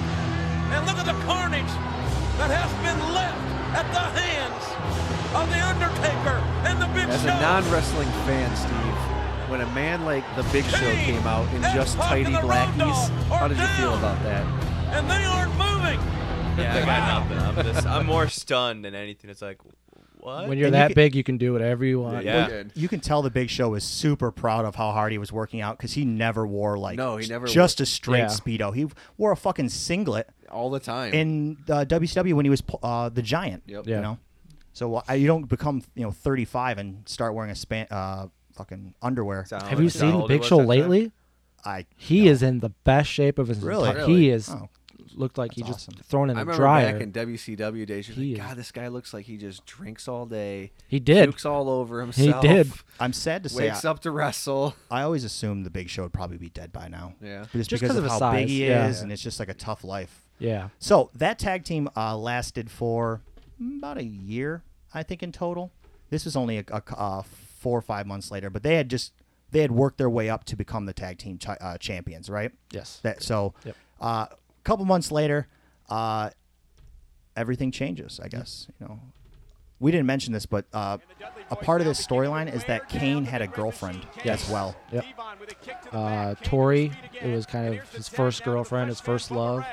And 0.75 0.83
look 0.83 0.99
at 0.99 1.07
the 1.07 1.15
carnage 1.23 1.71
that 2.35 2.51
has 2.51 2.67
been 2.83 2.99
left 3.15 3.39
at 3.79 3.87
the 3.95 4.03
hands 4.11 4.63
of 5.39 5.47
the 5.47 5.61
Undertaker 5.63 6.43
and 6.67 6.75
the 6.83 6.87
Big 6.91 7.07
As 7.07 7.23
Show. 7.23 7.31
a 7.31 7.39
non-wrestling 7.39 8.11
fan, 8.27 8.51
Steve, 8.59 8.99
when 9.51 9.61
a 9.61 9.65
man 9.73 10.05
like 10.05 10.23
the 10.35 10.43
Big 10.51 10.63
Show 10.65 10.77
came 11.03 11.25
out 11.27 11.51
in 11.53 11.61
just 11.75 11.97
tidy 11.97 12.33
blackies, 12.33 13.09
how 13.29 13.47
did 13.47 13.57
you 13.57 13.67
feel 13.77 13.93
about 13.95 14.21
that? 14.23 14.45
and 14.93 15.09
they 15.09 15.23
aren't 15.23 15.51
moving. 15.51 15.99
Yeah, 16.57 16.75
I 16.75 16.85
got 16.85 17.29
nothing. 17.29 17.37
I'm 17.39 17.73
just, 17.73 17.87
I'm 17.87 18.05
more 18.05 18.27
stunned 18.27 18.83
than 18.83 18.93
anything. 18.93 19.29
It's 19.29 19.41
like, 19.41 19.57
what? 20.19 20.47
When 20.49 20.57
you're 20.57 20.67
And 20.67 20.75
you 20.75 20.79
that 20.79 20.87
can- 20.89 20.95
big, 20.95 21.15
you 21.15 21.23
can 21.23 21.37
do 21.37 21.53
whatever 21.53 21.85
you 21.85 22.01
want. 22.01 22.25
Yeah. 22.25 22.63
You 22.75 22.87
can 22.89 22.99
tell 22.99 23.21
the 23.21 23.29
Big 23.29 23.49
Show 23.49 23.69
was 23.69 23.83
super 23.85 24.31
proud 24.31 24.65
of 24.65 24.75
how 24.75 24.91
hard 24.91 25.11
he 25.13 25.17
was 25.17 25.31
working 25.31 25.61
out 25.61 25.77
because 25.77 25.93
he 25.93 26.03
never 26.05 26.45
wore 26.45 26.77
like 26.77 26.97
No, 26.97 27.17
he 27.17 27.27
never 27.27 27.47
just 27.47 27.79
wore- 27.79 27.83
a 27.83 27.85
straight 27.87 28.19
Yeah. 28.19 28.25
speedo. 28.27 28.75
He 28.75 28.87
wore 29.17 29.31
a 29.31 29.37
fucking 29.37 29.69
singlet 29.69 30.29
All 30.51 30.69
the 30.69 30.79
time. 30.81 31.13
in 31.13 31.57
uh, 31.69 31.85
WCW 31.85 32.33
when 32.33 32.45
he 32.45 32.49
was 32.49 32.61
uh, 32.83 33.07
the 33.09 33.21
Giant. 33.21 33.63
Yep. 33.65 33.87
You 33.87 34.01
know, 34.01 34.17
so 34.73 35.01
uh, 35.09 35.13
you 35.13 35.27
don't 35.27 35.47
become 35.47 35.81
you 35.95 36.03
know 36.03 36.11
35 36.11 36.77
and 36.79 37.07
start 37.07 37.33
wearing 37.33 37.51
a 37.51 37.55
span 37.55 37.87
uh, 37.89 38.27
fucking 38.55 38.93
underwear. 39.01 39.45
Have 39.51 39.81
you 39.81 39.89
seen 39.89 40.27
Big 40.27 40.43
Show 40.43 40.57
lately? 40.57 41.11
I 41.63 41.85
He 41.95 42.27
is 42.27 42.41
in 42.41 42.59
the 42.59 42.69
best 42.69 43.09
shape 43.09 43.37
of 43.37 43.47
his 43.47 43.59
Really? 43.59 43.87
entire. 43.89 44.05
Really? 44.07 44.21
He 44.21 44.29
is 44.31 44.49
Oh, 44.49 44.67
looked 45.13 45.37
like 45.37 45.53
he 45.53 45.61
that's 45.61 45.73
just 45.75 45.89
awesome. 45.89 46.01
thrown 46.03 46.29
in 46.31 46.37
I 46.37 46.41
a 46.41 46.43
remember 46.43 46.57
dryer. 46.63 46.93
back 46.93 47.01
in 47.01 47.11
WCW 47.11 47.85
days, 47.85 48.07
you're 48.07 48.15
He 48.15 48.31
like, 48.33 48.41
is- 48.41 48.47
God, 48.47 48.57
this 48.57 48.71
guy 48.71 48.87
looks 48.87 49.13
like 49.13 49.25
he 49.25 49.37
just 49.37 49.65
drinks 49.67 50.07
all 50.07 50.25
day. 50.25 50.71
He 50.87 50.99
did. 50.99 51.25
Pukes 51.29 51.45
all 51.45 51.69
over 51.69 51.99
He 52.01 52.23
himself. 52.23 52.41
did. 52.41 52.71
I'm 52.99 53.13
sad 53.13 53.43
to 53.43 53.49
say 53.49 53.67
Wakes 53.69 53.85
I, 53.85 53.91
up 53.91 53.99
to 54.01 54.11
wrestle. 54.11 54.75
I 54.89 55.03
always 55.03 55.23
assumed 55.23 55.65
the 55.65 55.69
Big 55.69 55.87
Show 55.89 56.03
would 56.03 56.13
probably 56.13 56.37
be 56.37 56.49
dead 56.49 56.71
by 56.73 56.87
now. 56.87 57.13
Yeah. 57.21 57.45
Just, 57.53 57.69
Just 57.69 57.81
because 57.81 57.89
'cause 57.89 57.97
of, 57.97 58.05
of 58.05 58.11
his 58.11 58.19
how 58.19 58.31
big 58.31 58.41
size, 58.47 58.49
he 58.49 58.65
yeah. 58.65 58.87
is, 58.87 59.01
and 59.01 59.11
it's 59.11 59.21
just 59.21 59.39
like 59.39 59.49
a 59.49 59.53
tough 59.53 59.83
life. 59.83 60.25
Yeah. 60.39 60.69
So 60.79 61.11
that 61.13 61.37
tag 61.37 61.63
team 61.63 61.89
uh, 61.95 62.17
lasted 62.17 62.71
for 62.71 63.21
about 63.77 63.97
a 63.99 64.03
year, 64.03 64.63
I 64.95 65.03
think, 65.03 65.21
in 65.21 65.31
total. 65.31 65.71
This 66.09 66.25
was 66.25 66.35
only 66.35 66.57
a, 66.57 66.63
a- 66.71 66.81
uh, 66.97 67.21
four 67.61 67.77
or 67.77 67.81
five 67.81 68.07
months 68.07 68.31
later, 68.31 68.49
but 68.49 68.63
they 68.63 68.75
had 68.75 68.89
just 68.89 69.13
they 69.51 69.61
had 69.61 69.71
worked 69.71 69.97
their 69.99 70.09
way 70.09 70.29
up 70.29 70.43
to 70.45 70.55
become 70.55 70.85
the 70.87 70.93
tag 70.93 71.17
team 71.19 71.37
chi- 71.37 71.57
uh, 71.61 71.77
champions, 71.77 72.29
right? 72.29 72.51
Yes. 72.71 72.99
That 73.03 73.21
so, 73.21 73.53
Yep. 73.65 73.75
uh, 74.01 74.25
a 74.31 74.35
couple 74.63 74.83
months 74.85 75.11
later, 75.11 75.47
uh, 75.89 76.31
everything 77.35 77.71
changes. 77.71 78.19
I 78.21 78.27
guess 78.27 78.67
you 78.79 78.87
know. 78.87 78.99
We 79.79 79.89
didn't 79.91 80.05
mention 80.05 80.31
this, 80.31 80.45
but 80.45 80.65
uh, 80.73 80.99
a 81.49 81.55
part 81.55 81.81
of 81.81 81.87
this 81.87 82.05
storyline 82.05 82.53
is 82.53 82.63
that 82.65 82.87
Kane 82.87 83.25
had 83.25 83.41
a 83.41 83.47
girlfriend 83.47 84.05
Yes. 84.23 84.45
as 84.45 84.51
well. 84.51 84.75
Yep. 84.91 85.05
Uh, 85.91 86.35
Tori, 86.43 86.91
it 87.19 87.31
was 87.31 87.47
kind 87.47 87.73
of 87.73 87.89
his 87.91 88.07
first 88.07 88.43
girlfriend, 88.43 88.89
his 88.89 89.01
first 89.01 89.31
love, 89.31 89.65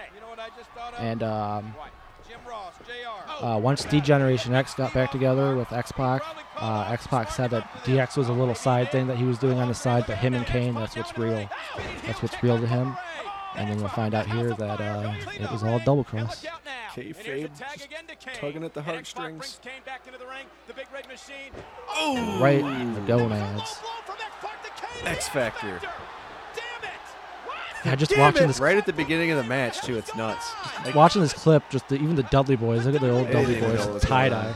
and 0.99 1.23
um, 1.23 1.75
uh, 3.41 3.59
once 3.63 3.85
D 3.85 4.01
Generation 4.01 4.55
X 4.55 4.75
got 4.75 4.93
back 4.95 5.11
together 5.11 5.57
with 5.57 5.73
X 5.73 5.93
Pac, 5.93 6.23
uh, 6.57 6.89
X 6.91 7.07
Pac 7.07 7.31
said 7.31 7.51
that 7.51 7.65
DX 7.85 8.17
was 8.17 8.29
a 8.29 8.33
little 8.33 8.55
side 8.55 8.91
thing 8.91 9.07
that 9.07 9.17
he 9.17 9.25
was 9.25 9.39
doing 9.39 9.59
on 9.59 9.69
the 9.69 9.75
side, 9.75 10.05
but 10.07 10.19
him 10.19 10.35
and 10.35 10.47
Kane, 10.47 10.75
that's 10.75 10.97
what's 10.97 11.17
real. 11.17 11.49
That's 12.07 12.23
what's 12.23 12.43
real 12.43 12.59
to 12.59 12.67
him. 12.67 12.97
And 13.57 13.71
then 13.71 13.79
we'll 13.79 13.89
find 13.89 14.15
out 14.15 14.27
here 14.27 14.55
that 14.55 14.81
uh, 14.81 15.15
it 15.41 15.51
was 15.51 15.65
all 15.65 15.79
double 15.81 16.05
cross. 16.05 16.45
Kayfabe 16.95 17.51
tugging 18.35 18.65
at 18.65 18.75
the 18.75 18.83
heartstrings. 18.83 19.61
Oh! 21.91 22.39
Right 22.41 22.61
in 22.61 22.95
the 22.95 23.01
gonads. 23.01 23.81
X 25.05 25.29
Factor. 25.29 25.81
Yeah, 27.85 27.95
just 27.95 28.11
Damn 28.11 28.21
watching 28.21 28.45
it. 28.45 28.47
this 28.49 28.61
right 28.61 28.77
at 28.77 28.87
the 28.87 28.93
beginning 28.93 29.31
of 29.31 29.37
the 29.39 29.45
match 29.45 29.81
too. 29.83 29.97
It's 29.97 30.15
nuts. 30.17 30.51
Like, 30.85 30.95
watching 30.95 31.23
this 31.23 31.33
clip, 31.33 31.63
just 31.71 31.89
the, 31.89 31.95
even 31.97 32.17
the 32.17 32.23
Dudley 32.25 32.57
boys. 32.57 32.85
Look 32.87 32.95
at 32.97 33.01
the 33.01 33.11
old 33.11 33.27
Dudley 33.31 33.55
didn't 33.55 33.71
even 33.71 33.77
know 33.77 33.85
what 33.87 33.93
boys, 33.95 34.03
tie 34.03 34.29
dye. 34.29 34.55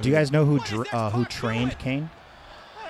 Do 0.00 0.08
you 0.08 0.14
guys 0.14 0.30
know 0.30 0.44
who 0.44 0.58
dr- 0.60 0.92
uh, 0.92 1.10
who 1.10 1.24
trained 1.24 1.78
Kane? 1.78 2.10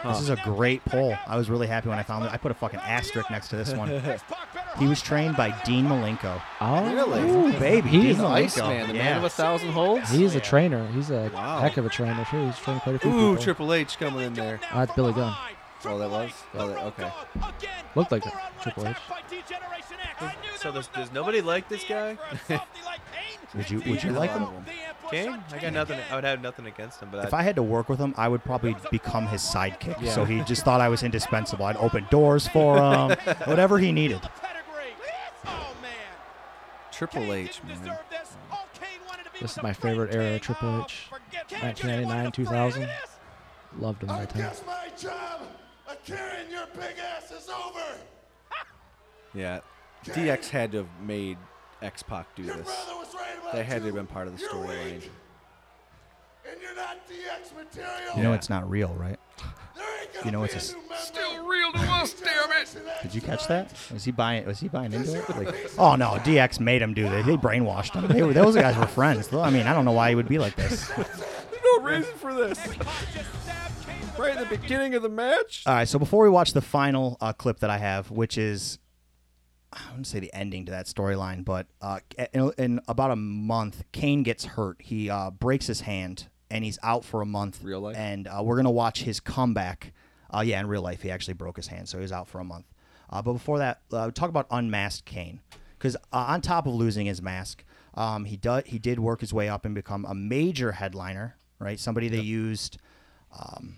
Huh. 0.03 0.13
This 0.13 0.23
is 0.23 0.29
a 0.31 0.37
great 0.37 0.85
poll. 0.85 1.17
I 1.27 1.37
was 1.37 1.49
really 1.49 1.67
happy 1.67 1.89
when 1.89 1.99
I 1.99 2.03
found 2.03 2.25
it. 2.27 2.33
I 2.33 2.37
put 2.37 2.51
a 2.51 2.55
fucking 2.55 2.81
asterisk 2.81 3.31
next 3.31 3.49
to 3.49 3.57
this 3.57 3.73
one. 3.73 3.89
he 4.79 4.87
was 4.87 5.01
trained 5.01 5.37
by 5.37 5.51
Dean 5.65 5.87
Malenko. 5.87 6.41
Oh, 6.61 6.93
Really? 6.95 7.23
Ooh, 7.31 7.53
baby, 7.59 7.89
He's 7.89 8.03
Dean 8.03 8.19
the 8.19 8.25
Malenko. 8.25 8.33
Iceman, 8.45 8.89
the 8.89 8.95
yeah. 8.95 9.03
man 9.05 9.17
of 9.19 9.25
a 9.25 9.29
thousand 9.31 9.71
holds. 9.71 10.11
He's 10.11 10.35
a 10.35 10.41
trainer. 10.41 10.87
He's 10.89 11.11
a 11.11 11.31
Wow. 11.35 11.61
heck 11.61 11.77
of 11.77 11.87
a 11.87 11.89
trainer 11.89 12.27
too. 12.31 12.45
He's 12.47 12.59
trained 12.59 12.83
quite 12.83 12.97
a 12.97 12.99
few 12.99 13.11
Ooh, 13.11 13.31
people. 13.33 13.43
Triple 13.43 13.73
H 13.73 13.99
coming 13.99 14.21
in 14.21 14.35
there. 14.35 14.61
Uh, 14.73 14.81
it's 14.81 14.93
Billy 14.95 15.13
Gunn. 15.13 15.35
Oh, 15.87 15.99
that 15.99 16.11
was. 16.11 16.31
Oh, 16.55 16.69
that, 16.69 16.83
okay. 16.85 17.11
Looked 17.95 18.13
like 18.13 18.27
a 18.27 18.33
Triple 18.63 18.89
H. 18.89 18.97
So 20.57 20.73
does, 20.73 20.89
does 20.89 21.13
nobody 21.13 21.41
like 21.41 21.69
this 21.69 21.85
guy? 21.85 22.19
Would 23.55 23.71
you 23.71 23.83
Would 23.87 24.03
you 24.03 24.13
like 24.13 24.31
him? 24.31 24.49
Kane? 25.11 25.43
I 25.53 25.59
got 25.59 25.73
nothing. 25.73 26.01
I 26.11 26.17
would 26.17 26.25
have 26.25 26.43
nothing 26.43 26.67
against 26.67 27.01
him, 27.01 27.09
but 27.13 27.25
If 27.25 27.33
I 27.33 27.43
had 27.43 27.57
to 27.57 27.63
work 27.63 27.89
with 27.89 27.99
him, 27.99 28.13
I 28.17 28.29
would 28.29 28.43
probably 28.43 28.77
become 28.91 29.27
his 29.27 29.41
sidekick. 29.41 30.01
Yeah. 30.03 30.13
So 30.13 30.25
he 30.25 30.41
just 30.43 30.65
thought 30.65 30.81
I 30.81 30.89
was 30.89 31.03
indispensable. 31.03 31.65
I'd 31.65 31.77
open 31.77 32.07
doors 32.11 32.49
for 32.49 32.77
him, 32.77 33.17
whatever 33.45 33.79
he 33.79 33.93
needed. 33.93 34.21
Triple 36.91 37.33
H, 37.33 37.63
man. 37.63 37.99
This 39.41 39.53
is 39.57 39.63
my 39.63 39.73
favorite 39.73 40.15
era 40.15 40.35
of 40.35 40.41
Triple 40.41 40.83
H. 40.83 41.09
1999, 41.61 42.33
2000. 42.33 42.89
Loved 43.79 44.03
him 44.03 44.09
that 44.09 44.31
time. 44.31 45.57
Guess 45.87 45.97
my 45.97 45.97
job 45.97 45.99
of 45.99 46.05
carrying 46.05 46.51
your 46.51 46.67
big 46.75 46.97
ass 46.99 47.31
is 47.33 47.49
over. 47.49 47.81
Yeah. 49.35 49.61
DX 50.07 50.49
had 50.49 50.71
to 50.73 50.79
have 50.79 50.87
made 51.05 51.37
X 51.83 52.03
Pac 52.03 52.35
do 52.37 52.45
this. 52.45 52.87
They 53.53 53.65
had 53.65 53.81
to 53.81 53.87
have 53.87 53.95
been 53.95 54.07
part 54.07 54.29
of 54.29 54.39
the 54.39 54.43
storyline. 54.47 55.03
And 56.49 56.61
you're 56.63 56.75
not 56.75 56.97
DX 57.07 57.55
material. 57.55 58.17
You 58.17 58.23
know 58.23 58.33
it's 58.33 58.49
not 58.49 58.71
real, 58.71 58.95
right? 58.95 59.19
You 60.25 60.31
know 60.31 60.45
it's 60.45 60.55
a. 60.55 60.59
s- 60.59 60.75
Still 60.97 61.45
real 61.47 61.71
to 61.73 61.79
us, 61.81 62.15
damn 62.15 62.51
it. 62.63 62.75
Did 63.03 63.15
you 63.15 63.21
catch 63.21 63.47
that? 63.49 63.75
Was 63.93 64.05
he 64.05 64.11
buying? 64.13 64.47
Was 64.47 64.61
he 64.61 64.69
buying 64.69 64.93
into 64.95 65.19
it? 65.19 65.29
Like, 65.37 65.71
oh 65.79 65.97
no, 65.97 66.13
DX 66.25 66.59
made 66.61 66.81
him 66.81 66.95
do 66.95 67.07
this. 67.09 67.27
They 67.27 67.37
brainwashed 67.37 67.93
him. 67.95 68.07
They 68.09 68.23
were, 68.23 68.33
those 68.33 68.55
guys 68.55 68.77
were 68.77 68.87
friends. 68.87 69.31
I 69.35 69.51
mean, 69.51 69.67
I 69.67 69.75
don't 69.75 69.85
know 69.85 69.93
why 69.93 70.09
he 70.09 70.15
would 70.15 70.29
be 70.29 70.39
like 70.39 70.57
this. 70.57 70.89
There's 70.89 71.09
no 71.63 71.83
reason 71.83 72.15
for 72.15 72.33
this. 72.33 72.59
Right 74.19 74.33
in 74.33 74.39
the 74.39 74.57
beginning 74.57 74.95
of 74.95 75.03
the 75.03 75.11
match. 75.11 75.63
All 75.67 75.75
right, 75.75 75.87
so 75.87 75.99
before 75.99 76.25
we 76.25 76.31
watch 76.31 76.55
the 76.55 76.63
final 76.63 77.19
uh, 77.21 77.35
clip 77.35 77.59
that 77.61 77.69
I 77.69 77.77
have, 77.77 78.11
which 78.11 78.39
is, 78.39 78.79
I 79.71 79.81
wouldn't 79.91 80.07
say 80.07 80.21
the 80.21 80.33
ending 80.33 80.65
to 80.67 80.73
that 80.73 80.87
storyline, 80.87 81.45
but 81.45 81.67
uh, 81.83 82.01
in, 82.33 82.51
in 82.57 82.81
about 82.89 83.11
a 83.11 83.17
month, 83.17 83.85
Kane 83.93 84.23
gets 84.23 84.45
hurt. 84.47 84.81
He 84.81 85.11
uh, 85.11 85.31
breaks 85.31 85.67
his 85.67 85.83
hand, 85.83 86.29
and 86.51 86.65
he's 86.65 86.79
out 86.83 87.05
for 87.05 87.21
a 87.21 87.27
month. 87.27 87.63
Real 87.63 87.81
life? 87.81 87.97
And 87.97 88.27
uh, 88.27 88.41
we're 88.43 88.57
gonna 88.57 88.71
watch 88.71 89.03
his 89.03 89.21
comeback. 89.21 89.93
Uh, 90.35 90.41
yeah, 90.41 90.61
in 90.61 90.67
real 90.67 90.83
life, 90.83 91.03
he 91.03 91.11
actually 91.11 91.35
broke 91.35 91.57
his 91.57 91.67
hand, 91.67 91.87
so 91.89 91.99
he 91.99 92.03
was 92.03 92.13
out 92.13 92.27
for 92.27 92.41
a 92.41 92.45
month. 92.45 92.67
Uh, 93.11 93.21
but 93.21 93.35
before 93.35 93.59
that, 93.59 93.83
uh, 93.93 94.11
talk 94.11 94.31
about 94.31 94.47
unmasked 94.51 95.05
Kane, 95.05 95.41
because 95.79 95.95
uh, 95.95 96.25
on 96.29 96.41
top 96.41 96.67
of 96.67 96.75
losing 96.75 97.05
his 97.05 97.21
mask, 97.21 97.65
um, 97.95 98.25
he 98.25 98.39
did 98.39 98.67
he 98.67 98.79
did 98.79 98.99
work 98.99 99.21
his 99.21 99.35
way 99.35 99.49
up 99.51 99.67
and 99.67 99.75
become 99.75 100.07
a 100.07 100.15
major 100.15 100.73
headliner. 100.73 101.37
Right, 101.59 101.79
somebody 101.79 102.09
they 102.09 102.21
used. 102.21 102.79
Um, 103.39 103.77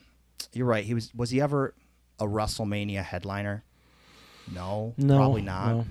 you're 0.52 0.66
right. 0.66 0.84
He 0.84 0.94
was. 0.94 1.12
Was 1.14 1.30
he 1.30 1.40
ever 1.40 1.74
a 2.18 2.24
WrestleMania 2.26 3.02
headliner? 3.02 3.64
No, 4.52 4.94
No, 4.96 5.16
probably 5.16 5.42
not. 5.42 5.76
no. 5.76 5.86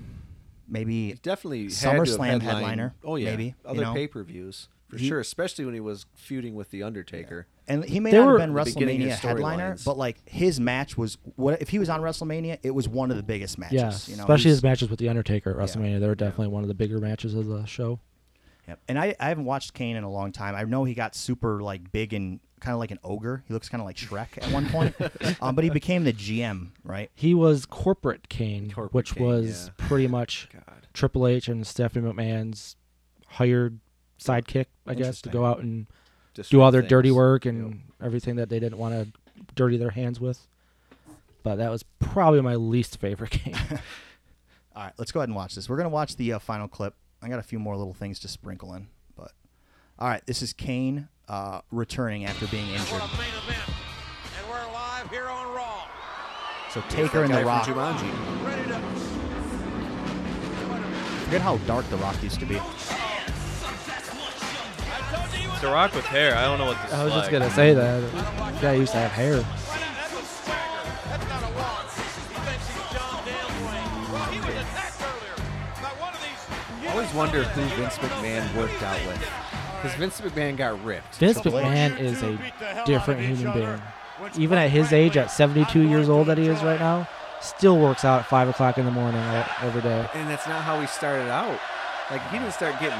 Maybe 0.68 1.14
Definitely 1.22 1.64
had 1.64 1.70
to 1.72 1.88
have 1.90 1.94
SummerSlam 1.96 2.08
headlined- 2.26 2.42
headliner. 2.42 2.94
Oh 3.04 3.16
yeah. 3.16 3.30
maybe 3.30 3.54
Other 3.64 3.76
you 3.76 3.80
know? 3.84 3.94
pay 3.94 4.06
per 4.06 4.22
views. 4.22 4.68
For 4.88 4.96
He- 4.98 5.08
sure, 5.08 5.20
especially 5.20 5.64
when 5.66 5.74
he 5.74 5.80
was 5.80 6.06
feuding 6.14 6.54
with 6.54 6.70
the 6.70 6.82
Undertaker. 6.82 7.46
And 7.66 7.84
he 7.84 8.00
may 8.00 8.10
They 8.10 8.18
not 8.18 8.28
have 8.28 8.38
been 8.38 8.54
the 8.54 8.64
beginning 8.64 9.02
of 9.02 9.08
WrestleMania 9.10 9.18
headliner, 9.20 9.74
storylines. 9.74 9.84
but 9.84 9.98
like 9.98 10.26
his 10.28 10.58
match 10.58 10.96
was 10.98 11.18
what 11.36 11.60
if 11.62 11.68
he 11.68 11.78
was 11.78 11.88
on 11.90 12.00
WrestleMania? 12.00 12.58
It 12.62 12.70
was 12.74 12.88
one 12.88 13.10
of 13.10 13.16
the 13.18 13.22
biggest 13.22 13.58
matches. 13.58 13.74
Yeah, 14.08 14.12
you 14.12 14.16
know, 14.16 14.24
especially 14.24 14.44
he's- 14.44 14.56
his 14.56 14.62
matches 14.62 14.90
with 14.90 14.98
the 14.98 15.08
Undertaker 15.08 15.50
at 15.50 15.56
WrestleMania. 15.56 16.00
They 16.00 16.06
were 16.06 16.14
definitely 16.14 16.48
one 16.48 16.64
of 16.64 16.68
the 16.68 16.74
bigger 16.74 16.98
matches 16.98 17.34
of 17.34 17.46
the 17.46 17.64
show. 17.66 18.00
Yep. 18.68 18.80
And 18.88 18.98
I, 18.98 19.16
I 19.18 19.28
haven't 19.28 19.46
watched 19.46 19.72
Kane 19.72 19.96
in 19.96 20.04
a 20.04 20.10
long 20.10 20.30
time. 20.30 20.54
I 20.54 20.62
know 20.64 20.84
he 20.84 20.94
got 20.94 21.14
super 21.14 21.62
like 21.62 21.90
big 21.90 22.12
and 22.12 22.38
kind 22.60 22.74
of 22.74 22.78
like 22.78 22.90
an 22.90 22.98
ogre. 23.02 23.42
He 23.48 23.54
looks 23.54 23.68
kind 23.68 23.80
of 23.80 23.86
like 23.86 23.96
Shrek 23.96 24.36
at 24.36 24.52
one 24.52 24.68
point. 24.68 24.94
um, 25.40 25.54
but 25.54 25.64
he 25.64 25.70
became 25.70 26.04
the 26.04 26.12
GM, 26.12 26.68
right? 26.84 27.10
He 27.14 27.34
was 27.34 27.64
corporate 27.64 28.28
Kane, 28.28 28.70
which 28.92 29.14
Kane, 29.14 29.26
was 29.26 29.66
yeah. 29.66 29.86
pretty 29.86 30.06
much 30.06 30.48
Triple 30.92 31.26
H 31.26 31.48
and 31.48 31.66
Stephanie 31.66 32.06
McMahon's 32.10 32.76
hired 33.26 33.80
sidekick, 34.20 34.66
I 34.86 34.94
guess, 34.94 35.22
to 35.22 35.30
go 35.30 35.46
out 35.46 35.60
and 35.60 35.86
do 36.34 36.60
all 36.60 36.70
their 36.70 36.82
Disrupt 36.82 36.90
dirty 36.90 37.10
work 37.10 37.46
and 37.46 37.82
everything 38.02 38.36
that 38.36 38.48
they 38.50 38.60
didn't 38.60 38.78
want 38.78 38.94
to 38.94 39.44
dirty 39.54 39.78
their 39.78 39.90
hands 39.90 40.20
with. 40.20 40.46
But 41.42 41.56
that 41.56 41.70
was 41.70 41.84
probably 42.00 42.42
my 42.42 42.56
least 42.56 43.00
favorite 43.00 43.30
Kane. 43.30 43.56
All 44.76 44.84
right, 44.84 44.92
let's 44.98 45.10
go 45.10 45.20
ahead 45.20 45.28
and 45.28 45.36
watch 45.36 45.54
this. 45.54 45.68
We're 45.70 45.78
gonna 45.78 45.88
watch 45.88 46.16
the 46.16 46.34
uh, 46.34 46.38
final 46.38 46.68
clip. 46.68 46.94
I 47.22 47.28
got 47.28 47.38
a 47.38 47.42
few 47.42 47.58
more 47.58 47.76
little 47.76 47.94
things 47.94 48.18
to 48.20 48.28
sprinkle 48.28 48.74
in, 48.74 48.88
but 49.16 49.32
all 49.98 50.08
right, 50.08 50.24
this 50.26 50.40
is 50.42 50.52
Kane 50.52 51.08
uh, 51.28 51.60
returning 51.70 52.24
after 52.24 52.46
being 52.46 52.68
injured. 52.70 53.00
And 53.00 54.48
we're 54.48 54.72
live 54.72 55.10
here 55.10 55.26
on 55.26 55.52
Raw. 55.54 55.82
So 56.70 56.80
Taker 56.88 57.24
and 57.24 57.34
The 57.34 57.44
Rock. 57.44 57.66
Ready 57.66 58.68
to 58.68 58.78
Forget 61.24 61.40
how 61.42 61.56
dark 61.66 61.88
The 61.90 61.96
Rock 61.96 62.22
used 62.22 62.38
to 62.40 62.46
be. 62.46 62.60
The 65.60 65.66
Rock 65.66 65.92
with 65.94 66.04
hair. 66.04 66.36
I 66.36 66.42
don't 66.44 66.58
know 66.58 66.66
what 66.66 66.80
this 66.82 66.92
I 66.92 67.02
was 67.04 67.12
is 67.12 67.18
just 67.18 67.32
like. 67.32 67.40
gonna 67.40 67.50
say 67.54 67.74
that. 67.74 68.62
Guy 68.62 68.74
used 68.74 68.92
to 68.92 68.98
have 68.98 69.10
hair. 69.10 69.44
Always 77.08 77.32
wonder 77.32 77.44
who 77.44 77.62
Vince 77.80 77.96
McMahon 77.98 78.56
worked 78.56 78.82
out 78.82 79.06
with. 79.06 79.20
Because 79.80 79.96
Vince 79.96 80.20
McMahon 80.20 80.56
got 80.56 80.82
ripped. 80.84 81.16
Vince 81.16 81.38
McMahon 81.38 81.98
is 81.98 82.22
a 82.22 82.38
different 82.84 83.20
human 83.20 83.52
being. 83.52 83.82
Even 84.36 84.58
at 84.58 84.70
his 84.70 84.92
age, 84.92 85.16
at 85.16 85.30
72 85.30 85.80
years 85.80 86.08
old 86.08 86.26
that 86.26 86.38
he 86.38 86.48
is 86.48 86.62
right 86.62 86.80
now, 86.80 87.08
still 87.40 87.78
works 87.78 88.04
out 88.04 88.20
at 88.20 88.26
5 88.26 88.48
o'clock 88.48 88.78
in 88.78 88.84
the 88.84 88.90
morning 88.90 89.22
every 89.62 89.82
day. 89.82 90.08
And 90.14 90.28
that's 90.28 90.46
not 90.48 90.64
how 90.64 90.80
he 90.80 90.86
started 90.86 91.30
out. 91.30 91.58
Like, 92.10 92.22
he 92.30 92.38
didn't 92.38 92.52
start 92.52 92.80
getting 92.80 92.98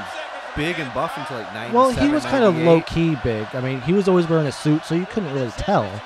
big 0.55 0.79
and 0.79 0.91
buff 0.93 1.17
until 1.17 1.37
like 1.37 1.53
97, 1.53 1.73
Well, 1.73 1.89
he 1.91 2.09
was 2.09 2.23
kind 2.25 2.43
of 2.43 2.55
low 2.55 2.81
key 2.81 3.15
big. 3.23 3.47
I 3.53 3.61
mean, 3.61 3.81
he 3.81 3.93
was 3.93 4.07
always 4.07 4.27
wearing 4.27 4.47
a 4.47 4.51
suit, 4.51 4.85
so 4.85 4.95
you 4.95 5.05
couldn't 5.05 5.33
really 5.33 5.51
tell. 5.51 6.01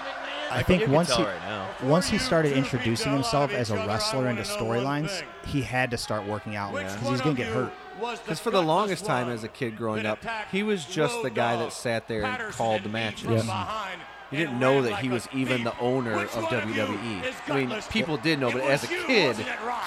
I 0.51 0.61
think 0.61 0.87
once 0.87 1.11
he 1.15 1.23
right 1.23 1.41
now. 1.41 1.67
once 1.81 2.07
he 2.07 2.19
started 2.19 2.53
introducing 2.53 3.11
himself 3.11 3.51
as 3.51 3.71
a 3.71 3.75
wrestler 3.87 4.27
into 4.27 4.43
storylines, 4.43 5.23
he 5.45 5.61
had 5.63 5.89
to 5.91 5.97
start 5.97 6.27
working 6.27 6.55
out 6.55 6.73
because 6.73 6.95
he 7.01 7.09
was 7.09 7.21
gonna 7.21 7.33
get 7.33 7.47
hurt. 7.47 7.71
Because 8.23 8.39
for 8.39 8.51
the 8.51 8.61
longest 8.61 9.05
time 9.05 9.29
as 9.29 9.43
a 9.43 9.47
kid 9.47 9.77
growing 9.77 10.05
up, 10.05 10.19
he 10.51 10.63
was 10.63 10.85
just 10.85 11.21
the 11.21 11.29
guy 11.29 11.55
that 11.57 11.73
sat 11.73 12.07
there 12.07 12.23
and 12.23 12.53
called 12.53 12.83
the 12.83 12.89
matches. 12.89 13.45
Yeah. 13.45 13.87
You 14.31 14.39
didn't 14.39 14.57
know 14.59 14.81
that 14.81 14.97
he 14.97 15.09
was 15.09 15.27
even 15.31 15.63
the 15.63 15.77
owner 15.79 16.13
of 16.23 16.29
WWE. 16.31 17.23
I 17.49 17.55
mean, 17.55 17.71
people 17.91 18.17
did 18.17 18.39
know, 18.39 18.51
but 18.51 18.61
as 18.63 18.83
a 18.83 18.87
kid, 18.87 19.35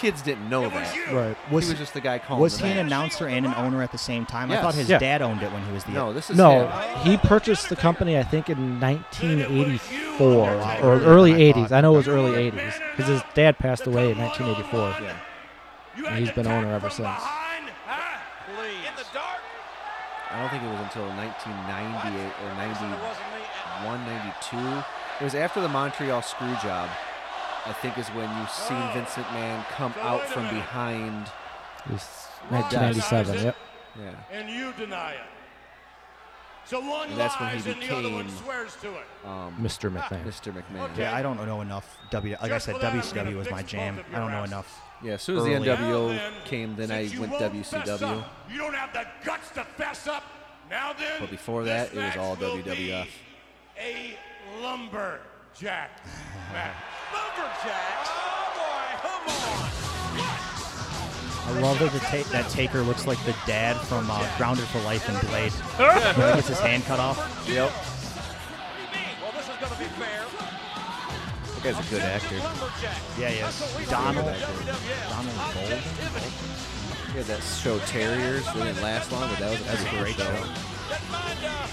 kids 0.01 0.22
didn't 0.22 0.48
know 0.48 0.68
that. 0.70 1.12
Right. 1.12 1.36
Was 1.51 1.64
he 1.66 1.70
was 1.72 1.80
just 1.80 1.94
the 1.94 2.01
guy 2.01 2.20
calling 2.20 2.40
Was 2.40 2.56
the 2.56 2.66
he 2.66 2.72
an 2.72 2.78
announcer 2.86 3.26
and 3.26 3.44
an 3.44 3.52
owner 3.56 3.82
at 3.82 3.90
the 3.90 3.98
same 3.98 4.24
time? 4.24 4.52
I 4.52 4.59
thought 4.62 4.74
his 4.76 4.88
Yeah. 4.88 4.98
dad 4.98 5.20
owned 5.20 5.43
it 5.43 5.51
when 5.51 5.64
he 5.64 5.72
was 5.72 5.82
the 5.82 5.90
No, 5.90 6.12
this 6.12 6.30
is 6.30 6.36
No, 6.36 6.68
him. 6.68 7.01
he 7.01 7.16
purchased 7.16 7.70
the 7.70 7.74
company, 7.76 8.16
I 8.16 8.22
think, 8.22 8.48
in 8.48 8.78
1984 8.78 10.48
or 10.80 11.01
early 11.01 11.32
80s. 11.43 11.72
I 11.72 11.80
know 11.80 11.94
it 11.94 11.97
was 11.98 12.09
early 12.09 12.34
80s 12.51 12.74
because 12.97 13.09
his 13.10 13.22
dad 13.34 13.59
passed 13.59 13.84
away 13.88 14.12
in 14.12 14.18
1984. 14.18 14.94
Yeah. 15.02 16.09
And 16.09 16.18
he's 16.18 16.30
been 16.30 16.47
owner 16.47 16.72
ever 16.72 16.88
since. 16.90 17.09
I 20.37 20.41
don't 20.41 20.51
think 20.51 20.65
it 20.65 20.69
was 20.69 20.81
until 20.81 21.09
1998 21.17 22.29
or 22.45 22.55
91, 22.61 24.05
92. 24.05 24.85
It 25.19 25.25
was 25.25 25.35
after 25.35 25.63
the 25.63 25.69
Montreal 25.69 26.21
screw 26.21 26.53
job. 26.63 26.91
I 27.65 27.73
think 27.73 27.97
is 27.97 28.07
when 28.09 28.29
you 28.37 28.47
seen 28.49 28.77
Vincent 28.93 29.27
McMahon 29.29 29.65
come 29.71 29.95
out 30.01 30.21
from 30.29 30.43
behind. 30.51 31.29
It 31.87 31.93
was 31.93 32.05
1997, 32.51 33.45
yep. 33.45 33.57
Yeah. 33.99 34.13
And 34.31 34.51
you 34.51 34.75
deny 34.77 35.13
it. 35.13 35.21
So 36.67 36.81
one 36.81 37.09
And 37.09 37.19
that's 37.19 37.41
when 37.41 37.57
he 37.57 37.71
and 37.71 37.81
the 37.81 37.97
other 37.97 38.11
one 38.11 38.25
became 38.27 38.39
swears 38.45 38.77
to 38.83 38.89
it. 38.89 39.07
um, 39.25 39.57
Mr. 39.59 39.91
McMahon. 39.91 40.23
Mr. 40.25 40.53
McMahon. 40.53 40.95
Yeah, 40.99 41.15
I 41.15 41.23
don't 41.23 41.39
know 41.47 41.63
enough. 41.63 41.97
W, 42.11 42.37
like 42.43 42.53
I 42.53 42.59
said, 42.59 42.75
WCW 42.77 43.37
was 43.39 43.51
my 43.51 43.63
jam. 43.63 44.01
I 44.13 44.19
don't 44.19 44.31
know 44.31 44.45
enough. 44.45 44.83
Yeah, 45.02 45.12
as 45.14 45.23
soon 45.23 45.36
as 45.39 45.44
early. 45.44 45.59
the 45.59 45.77
NWO 45.77 46.18
came, 46.44 46.74
then 46.77 46.90
I 46.90 47.09
went 47.18 47.32
won't 47.32 47.43
WCW. 47.55 48.02
up, 48.20 48.32
You 48.51 48.59
don't 48.59 48.74
have 48.74 48.93
the 48.93 49.06
guts 49.24 49.51
to 49.51 49.64
fess 49.64 50.06
up. 50.09 50.23
Now 50.70 50.93
then. 50.94 51.20
But 51.20 51.31
before 51.31 51.64
that, 51.64 51.93
it 51.93 51.97
was 51.97 52.16
all 52.16 52.35
will 52.36 52.56
be 52.56 52.62
WWF. 52.62 53.06
A 53.78 54.18
lumberjack 54.62 55.90
match. 56.52 56.74
Lumberjacks. 57.12 58.10
Oh 58.10 58.52
boy, 58.56 58.97
come 59.02 59.28
on. 61.52 61.56
I 61.56 61.60
love 61.60 61.78
that 61.78 61.93
the 61.93 62.01
ta- 62.01 62.28
that 62.32 62.51
Taker 62.51 62.82
looks 62.82 63.06
like 63.06 63.23
the 63.24 63.35
dad 63.47 63.77
from 63.82 64.10
uh, 64.10 64.27
Grounded 64.39 64.64
for 64.66 64.81
Life 64.81 65.09
and 65.09 65.20
Blade. 65.28 65.52
when 66.16 66.28
he 66.31 66.35
gets 66.35 66.48
his 66.48 66.59
hand 66.59 66.85
cut 66.85 66.98
off. 66.98 67.18
Yep. 67.48 67.70
Well, 69.23 69.32
this 69.32 69.43
is 69.48 69.56
going 69.60 69.73
to 69.73 69.78
be 69.78 69.85
fair. 70.02 70.26
That 71.66 71.74
guy's 71.74 71.86
a 71.86 71.90
good 71.90 72.02
actor. 72.02 72.36
Yeah, 73.18 73.30
yes. 73.43 73.59
is. 73.59 73.90
Donald. 73.90 74.22
Donald 74.22 75.34
Logue. 75.34 75.82
He 77.10 77.18
had 77.18 77.26
that 77.26 77.43
show 77.43 77.78
Terriers. 77.90 78.47
It 78.47 78.55
didn't 78.55 78.82
last 78.86 79.10
long, 79.10 79.26
but 79.30 79.38
that 79.43 79.51
was 79.51 79.60
a 79.60 79.64
That's 79.64 79.82
a 79.82 79.86
pretty 79.90 80.14
great 80.14 80.16
good 80.16 80.30
show. 80.30 80.47
Doesn't 80.47 81.10
mind 81.10 81.43
uh, 81.43 81.66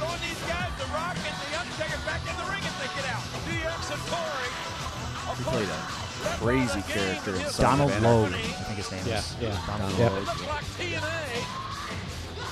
throwing 0.00 0.22
these 0.24 0.40
guys, 0.48 0.72
The 0.80 0.88
Rock 0.88 1.20
and 1.20 1.36
The 1.36 1.52
Undertaker, 1.52 2.00
back 2.08 2.24
in 2.24 2.32
the 2.32 2.48
ring 2.48 2.64
if 2.64 2.76
they 2.80 2.88
get 2.96 3.04
out. 3.12 3.20
DX 3.44 3.92
and 3.92 4.02
Corey. 4.08 4.48
He 5.36 5.42
played 5.52 5.68
a 5.68 5.80
crazy 6.40 6.80
character 6.88 7.36
in 7.36 7.44
Donald 7.60 7.92
of 7.92 8.00
Logue, 8.00 8.32
I 8.32 8.40
think 8.40 8.78
his 8.80 8.88
name 8.88 9.04
Yeah, 9.04 9.18
is. 9.20 9.36
yeah. 9.36 9.52
Donald 9.68 9.92
Yep. 10.00 10.12
Logue. 10.16 10.24
Like 10.48 10.64
TNA. 10.80 11.20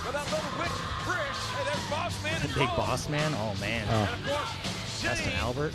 With 0.04 0.12
that 0.12 0.26
little 0.28 0.52
witch 0.60 0.76
Trish. 1.08 1.40
Hey, 1.48 1.64
there's 1.64 1.88
Boss 1.88 2.12
Man 2.20 2.38
and 2.44 2.52
Big 2.52 2.68
Boss 2.76 3.08
Man. 3.08 3.32
Oh 3.40 3.54
man. 3.58 3.86
Oh. 3.88 4.04
And 4.04 4.26
Justin 5.00 5.32
Shane, 5.32 5.40
Albert. 5.40 5.72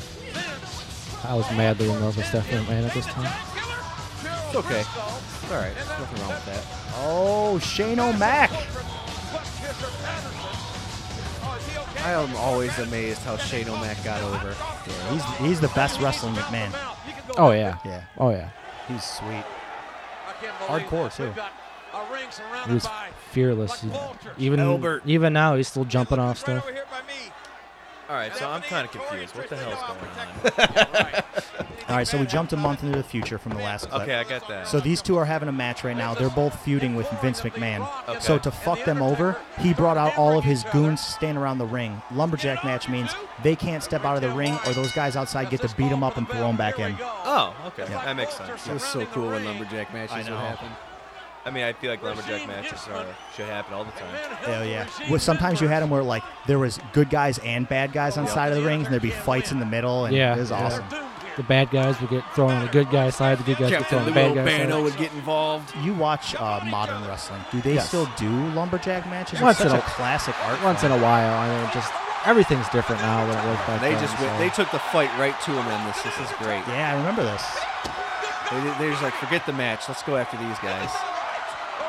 Vince, 1.21 1.25
I 1.25 1.35
was 1.35 1.49
madly 1.57 1.89
in 1.89 1.99
love 2.01 2.15
with 2.17 2.25
Stephanie 2.25 2.63
McMahon 2.63 2.87
at 2.87 2.93
this 2.93 3.05
time. 3.05 3.31
It's 4.47 4.55
okay. 4.55 4.79
It's 4.81 5.51
all 5.51 5.57
right. 5.57 5.73
There's 5.75 5.87
nothing 5.87 6.21
wrong 6.21 6.29
with 6.29 6.45
that. 6.45 6.65
Oh, 6.95 7.59
Shane 7.59 7.99
O'Mac. 7.99 8.51
I 12.01 12.11
am 12.11 12.35
always 12.37 12.77
amazed 12.79 13.21
how 13.23 13.37
Shane 13.37 13.69
O'Mac 13.69 14.03
got 14.03 14.21
over. 14.23 14.55
Yeah, 14.87 15.11
he's 15.11 15.47
he's 15.47 15.59
the 15.59 15.67
best 15.69 15.99
wrestling 15.99 16.33
McMahon. 16.35 16.73
Oh 17.37 17.51
yeah. 17.51 17.77
Yeah. 17.85 18.03
Oh 18.17 18.31
yeah. 18.31 18.49
He's 18.87 19.03
sweet. 19.03 19.27
I 19.29 20.33
can't 20.41 20.57
believe 20.67 20.87
Hardcore 20.87 21.15
too. 21.15 21.25
We've 21.25 21.35
got 21.35 21.51
a 21.93 22.11
ring 22.13 22.31
surrounded 22.31 22.67
He 22.67 22.73
was 22.73 22.87
fearless. 23.31 23.85
Even 24.37 24.59
Albert. 24.59 25.03
even 25.05 25.33
now, 25.33 25.55
he's 25.55 25.67
still 25.67 25.85
jumping 25.85 26.19
off 26.19 26.39
stuff. 26.39 26.63
Over 26.63 26.73
here 26.73 26.85
by 26.89 27.01
me. 27.01 27.31
All 28.09 28.15
right, 28.15 28.35
so 28.35 28.49
I'm 28.49 28.63
kind 28.63 28.87
of 28.87 28.91
confused. 28.91 29.35
What 29.35 29.49
the 29.49 29.55
hell 29.55 29.71
is 29.71 29.79
going 29.81 30.89
on? 30.97 31.23
All 31.89 31.95
right, 31.95 32.07
so 32.07 32.19
we 32.19 32.25
jumped 32.25 32.53
a 32.53 32.57
month 32.57 32.83
into 32.83 32.97
the 32.97 33.03
future 33.03 33.37
from 33.37 33.51
the 33.53 33.59
last 33.59 33.87
clip. 33.87 34.01
Okay, 34.01 34.15
I 34.15 34.23
got 34.23 34.47
that. 34.47 34.67
So 34.67 34.79
these 34.79 35.03
two 35.03 35.15
are 35.17 35.25
having 35.25 35.47
a 35.47 35.51
match 35.51 35.83
right 35.83 35.95
now. 35.95 36.15
They're 36.15 36.31
both 36.31 36.59
feuding 36.63 36.95
with 36.95 37.07
Vince 37.21 37.41
McMahon. 37.41 37.87
Okay. 38.07 38.19
So 38.19 38.39
to 38.39 38.49
fuck 38.49 38.83
them 38.83 39.03
over, 39.03 39.37
he 39.59 39.75
brought 39.75 39.97
out 39.97 40.17
all 40.17 40.39
of 40.39 40.43
his 40.43 40.63
goons 40.71 41.05
to 41.05 41.11
stand 41.11 41.37
around 41.37 41.59
the 41.59 41.67
ring. 41.67 42.01
Lumberjack 42.11 42.63
match 42.63 42.89
means 42.89 43.11
they 43.43 43.55
can't 43.55 43.83
step 43.83 44.05
out 44.05 44.15
of 44.15 44.23
the 44.23 44.31
ring, 44.31 44.57
or 44.65 44.73
those 44.73 44.91
guys 44.91 45.15
outside 45.15 45.51
get 45.51 45.61
to 45.61 45.75
beat 45.75 45.89
them 45.89 46.03
up 46.03 46.17
and 46.17 46.27
throw 46.27 46.47
them 46.47 46.57
back 46.57 46.79
in. 46.79 46.95
Oh, 46.99 47.55
okay, 47.67 47.85
that 47.85 48.15
makes 48.15 48.35
sense. 48.35 48.67
It 48.67 48.73
was 48.73 48.83
so 48.83 49.05
cool 49.07 49.29
when 49.29 49.45
lumberjack 49.45 49.93
matches 49.93 50.27
would 50.27 50.37
happen. 50.37 50.69
I 51.45 51.51
mean, 51.51 51.63
I 51.63 51.73
feel 51.73 51.89
like 51.89 52.03
lumberjack 52.03 52.47
matches 52.47 52.87
are 52.93 53.05
should 53.35 53.45
happen 53.47 53.73
all 53.73 53.85
the 53.85 53.91
time. 53.91 54.13
Hell 54.43 54.65
yeah. 54.65 54.87
Well, 55.09 55.19
sometimes 55.19 55.61
you 55.61 55.67
had 55.67 55.81
them 55.81 55.89
where 55.89 56.03
like 56.03 56.23
there 56.47 56.59
was 56.59 56.79
good 56.93 57.09
guys 57.09 57.37
and 57.39 57.67
bad 57.67 57.91
guys 57.93 58.17
on 58.17 58.27
side 58.27 58.51
of 58.51 58.57
the 58.57 58.63
rings, 58.63 58.85
and 58.85 58.91
there'd 58.93 59.01
be 59.01 59.09
fights 59.09 59.51
in 59.51 59.59
the 59.59 59.65
middle, 59.65 60.05
and 60.05 60.15
Yeah. 60.15 60.35
it 60.35 60.39
was 60.39 60.51
yeah. 60.51 60.65
awesome. 60.65 60.85
The 61.37 61.43
bad 61.43 61.71
guys 61.71 61.99
would 62.01 62.09
get 62.09 62.23
thrown 62.35 62.51
on 62.51 62.65
the 62.65 62.71
good 62.71 62.89
guy 62.91 63.09
side. 63.11 63.37
The 63.39 63.43
good 63.45 63.57
guys 63.57 63.71
would 63.71 63.79
get 63.79 63.87
thrown 63.87 64.01
on 64.01 64.07
Captain 64.07 64.13
the 64.13 64.29
Lou 64.29 64.35
bad 64.35 64.45
guy 64.45 64.51
Albano 64.51 64.75
side. 64.75 64.83
would 64.83 64.97
get 64.97 65.13
involved. 65.13 65.73
You 65.81 65.93
watch 65.93 66.35
uh, 66.35 66.59
modern 66.65 67.07
wrestling. 67.07 67.39
Do 67.51 67.61
they 67.61 67.75
Yes. 67.75 67.87
still 67.87 68.09
do 68.17 68.29
lumberjack 68.51 69.07
matches? 69.09 69.39
Once 69.39 69.57
it's 69.61 69.65
in 69.65 69.71
such 69.71 69.79
a- 69.81 69.85
a 69.85 69.89
classic 69.95 70.35
art. 70.45 70.61
Once 70.61 70.83
in 70.83 70.89
form. 70.89 70.99
a 71.01 71.03
while, 71.03 71.33
I 71.33 71.47
mean, 71.47 71.69
just 71.73 71.93
everything's 72.25 72.67
different 72.69 73.01
now 73.01 73.25
than 73.25 73.37
it 73.39 73.47
was 73.49 73.57
back 73.65 73.79
They 73.79 73.91
then. 73.93 74.01
just 74.03 74.19
went, 74.19 74.33
so- 74.33 74.39
they 74.39 74.49
took 74.49 74.69
the 74.71 74.79
fight 74.91 75.09
right 75.17 75.39
to 75.41 75.51
him 75.51 75.65
in 75.71 75.87
this. 75.87 76.01
This 76.03 76.19
is 76.19 76.29
great. 76.39 76.61
Yeah, 76.67 76.91
I 76.91 76.97
remember 76.97 77.23
this. 77.23 77.43
They, 78.51 78.59
they're 78.83 78.91
just 78.91 79.03
like, 79.03 79.13
forget 79.13 79.45
the 79.45 79.53
match. 79.53 79.87
Let's 79.87 80.03
go 80.03 80.17
after 80.17 80.35
these 80.35 80.59
guys. 80.59 80.89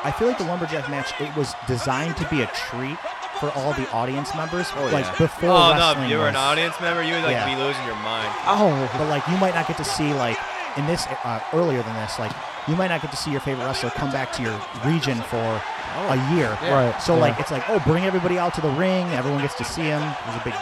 I 0.03 0.11
feel 0.11 0.29
like 0.29 0.39
the 0.39 0.45
lumberjack 0.45 0.89
match 0.89 1.13
it 1.21 1.35
was 1.37 1.55
designed 1.67 2.17
to 2.19 2.29
be 2.29 2.43
a 2.43 2.47
treat 2.49 2.97
for 3.39 3.51
all 3.53 3.73
the 3.75 3.89
audience 3.93 4.35
members. 4.35 4.69
Oh, 4.77 4.87
like 4.93 5.05
yeah. 5.05 5.19
before 5.19 5.51
Oh, 5.51 5.73
no, 5.73 5.79
wrestling 5.79 6.05
if 6.05 6.11
you 6.11 6.19
were 6.19 6.29
an 6.29 6.37
audience 6.37 6.75
member, 6.81 7.03
you 7.03 7.15
would 7.15 7.25
like 7.25 7.33
Yeah. 7.33 7.47
be 7.55 7.57
losing 7.61 7.85
your 7.87 7.97
mind. 7.97 8.29
Oh, 8.47 8.73
but 8.97 9.09
like 9.09 9.27
you 9.29 9.37
might 9.39 9.55
not 9.55 9.67
get 9.69 9.77
to 9.79 9.85
see 9.85 10.13
like 10.15 10.39
in 10.77 10.87
this 10.87 11.07
uh, 11.25 11.41
earlier 11.53 11.83
than 11.83 11.95
this, 11.97 12.19
like 12.19 12.33
you 12.69 12.77
might 12.77 12.89
not 12.89 13.03
get 13.03 13.11
to 13.11 13.17
see 13.17 13.31
your 13.31 13.41
favorite 13.41 13.65
wrestler 13.65 13.91
come 13.91 14.11
back 14.11 14.33
to 14.35 14.43
your 14.43 14.59
region 14.85 15.19
for 15.23 15.63
a 16.09 16.17
year. 16.35 16.57
Yeah. 16.63 16.97
So 16.99 17.15
Yeah. 17.15 17.21
like 17.21 17.41
it's 17.41 17.51
like 17.51 17.69
oh, 17.69 17.79
bring 17.87 18.05
everybody 18.05 18.39
out 18.39 18.55
to 18.55 18.61
the 18.61 18.71
ring. 18.71 19.07
Everyone 19.13 19.41
gets 19.43 19.55
to 19.57 19.65
see 19.65 19.83
him. 19.83 20.01
There's 20.01 20.41
a 20.41 20.45
big. 20.45 20.55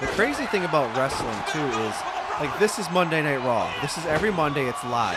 The 0.00 0.06
crazy 0.08 0.46
thing 0.46 0.64
about 0.64 0.94
wrestling 0.96 1.36
too 1.52 1.64
is, 1.86 1.94
like, 2.40 2.58
this 2.58 2.80
is 2.80 2.90
Monday 2.90 3.22
Night 3.22 3.38
Raw. 3.44 3.70
This 3.80 3.96
is 3.96 4.04
every 4.06 4.32
Monday. 4.32 4.66
It's 4.66 4.82
live, 4.84 5.16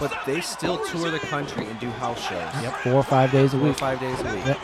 but 0.00 0.12
they 0.26 0.40
still 0.40 0.78
tour 0.86 1.10
the 1.10 1.18
country 1.18 1.66
and 1.66 1.78
do 1.80 1.88
house 1.90 2.20
shows. 2.20 2.62
Yep. 2.62 2.74
Four 2.78 2.92
or 2.94 3.02
five 3.02 3.32
days 3.32 3.54
a 3.54 3.58
Four 3.58 3.66
or 3.66 3.70
week. 3.70 3.78
five 3.78 4.00
days 4.00 4.20
a 4.20 4.24
week. 4.34 4.46
Yep. 4.46 4.58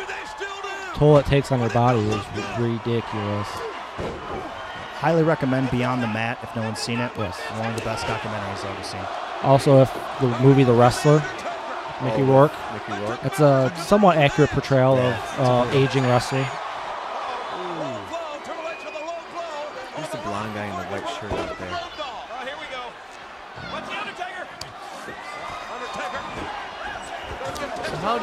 Toll 0.94 1.16
it 1.18 1.26
takes 1.26 1.50
on 1.52 1.60
your 1.60 1.70
body 1.70 2.00
is 2.00 2.24
ridiculous. 2.58 3.48
Highly 5.00 5.22
recommend 5.24 5.70
Beyond 5.70 6.02
the 6.02 6.06
Mat 6.06 6.38
if 6.42 6.54
no 6.54 6.62
one's 6.62 6.78
seen 6.78 6.98
it. 7.00 7.10
Yes. 7.16 7.36
One 7.58 7.70
of 7.70 7.76
the 7.76 7.84
best 7.84 8.04
documentaries 8.06 8.64
I've 8.64 8.76
ever 8.76 8.84
seen. 8.84 9.00
Also, 9.42 9.80
if 9.82 9.92
the 10.20 10.28
movie 10.40 10.62
The 10.64 10.72
Wrestler, 10.72 11.18
Mickey 12.04 12.22
Oh, 12.22 12.26
Rourke, 12.26 12.52
Mickey 12.72 13.02
Rourke. 13.02 13.18
it's 13.24 13.40
a 13.40 13.72
somewhat 13.76 14.16
accurate 14.16 14.50
portrayal 14.50 14.96
of 14.98 15.14
uh, 15.38 15.66
aging 15.72 16.04
wrestling. 16.04 16.46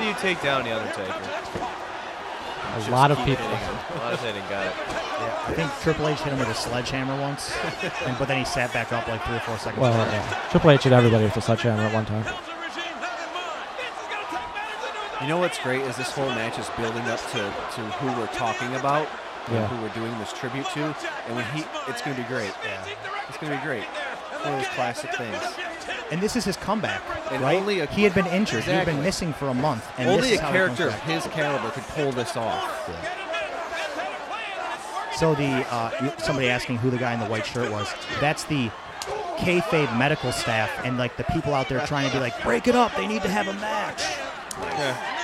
You 0.10 0.16
take 0.20 0.42
down 0.42 0.64
the 0.64 0.72
Undertaker? 0.76 1.14
A 1.14 2.76
Just 2.78 2.90
lot 2.92 3.12
of 3.12 3.18
people. 3.26 3.46
A 3.46 3.98
lot 3.98 4.14
of 4.14 4.22
hitting. 4.22 4.42
Got 4.50 4.68
it. 4.68 4.74
Yeah, 4.78 5.44
I 5.48 5.54
think 5.54 5.72
Triple 5.82 6.08
H 6.08 6.20
hit 6.20 6.32
him 6.34 6.40
with 6.40 6.50
a 6.50 6.54
sledgehammer 6.54 7.20
once, 7.20 7.52
and, 8.06 8.18
but 8.20 8.28
then 8.28 8.38
he 8.38 8.46
sat 8.46 8.72
back 8.74 8.92
up 8.94 9.08
like 9.08 9.24
three 9.26 9.36
or 9.38 9.40
four 9.42 9.58
seconds 9.58 9.82
Well, 9.82 9.92
later. 9.98 10.12
yeah. 10.12 10.48
Triple 10.52 10.72
H 10.72 10.84
hit 10.84 10.94
everybody 10.94 11.24
with 11.26 11.36
a 11.38 11.42
sledgehammer 11.42 11.82
at 11.82 11.94
one 11.94 12.06
time. 12.06 12.26
You 15.22 15.28
know 15.28 15.38
what's 15.40 15.60
great 15.60 15.82
is 15.82 15.98
this 15.98 16.12
whole 16.12 16.30
match 16.30 16.58
is 16.60 16.70
building 16.78 17.04
up 17.04 17.20
to, 17.32 17.40
to 17.40 17.82
who 18.00 18.08
we're 18.20 18.28
talking 18.28 18.74
about, 18.76 19.08
and 19.48 19.56
Yeah. 19.56 19.68
who 19.68 19.82
we're 19.82 19.94
doing 19.94 20.18
this 20.20 20.32
tribute 20.32 20.66
to, 20.74 20.96
and 21.28 21.36
when 21.36 21.46
he, 21.54 21.66
it's 21.90 22.02
going 22.02 22.16
to 22.16 22.22
be 22.22 22.28
great. 22.30 22.54
Yeah, 22.64 22.86
it's 23.28 23.38
going 23.38 23.52
to 23.52 23.58
be 23.60 23.64
great. 23.66 23.84
One 23.84 24.54
of 24.54 24.60
those 24.64 24.68
classic 24.76 25.14
things. 25.16 25.36
And 26.12 26.20
this 26.22 26.36
is 26.36 26.44
his 26.46 26.58
comeback, 26.58 27.02
And 27.32 27.42
right? 27.42 27.58
only 27.60 27.80
a- 27.82 27.86
he 27.88 28.04
had 28.04 28.14
been 28.14 28.26
injured. 28.28 28.64
He 28.64 28.72
had 28.72 28.86
been 28.86 29.02
missing 29.04 29.34
for 29.34 29.48
a 29.50 29.54
month. 29.54 29.86
And 29.98 30.10
Only 30.10 30.22
this 30.22 30.32
a 30.32 30.34
is 30.36 30.40
how 30.40 30.52
he 30.52 30.58
comes 30.58 30.78
character 30.78 30.88
of 30.98 31.04
his 31.04 31.28
caliber 31.34 31.70
could 31.72 31.84
pull 31.90 32.12
this 32.12 32.36
off. 32.36 32.90
So 35.16 35.36
the 35.36 35.66
uh, 35.70 36.18
somebody 36.18 36.48
asking 36.50 36.78
who 36.78 36.90
the 36.90 36.98
guy 36.98 37.14
in 37.14 37.20
the 37.20 37.26
white 37.26 37.46
shirt 37.46 37.70
was. 37.72 37.94
That's 38.22 38.46
the 38.46 38.72
kayfabe 39.38 39.98
medical 39.98 40.32
staff 40.32 40.70
and 40.86 40.98
like 40.98 41.18
the 41.18 41.24
people 41.26 41.54
out 41.54 41.68
there 41.70 41.86
trying 41.86 42.08
to 42.08 42.14
be 42.14 42.20
like, 42.20 42.42
break 42.44 42.68
it 42.68 42.76
up. 42.76 42.96
They 42.96 43.06
need 43.08 43.22
to 43.24 43.30
have 43.30 43.48
a 43.48 43.54
match. 43.54 44.02
Yeah. 44.62 45.16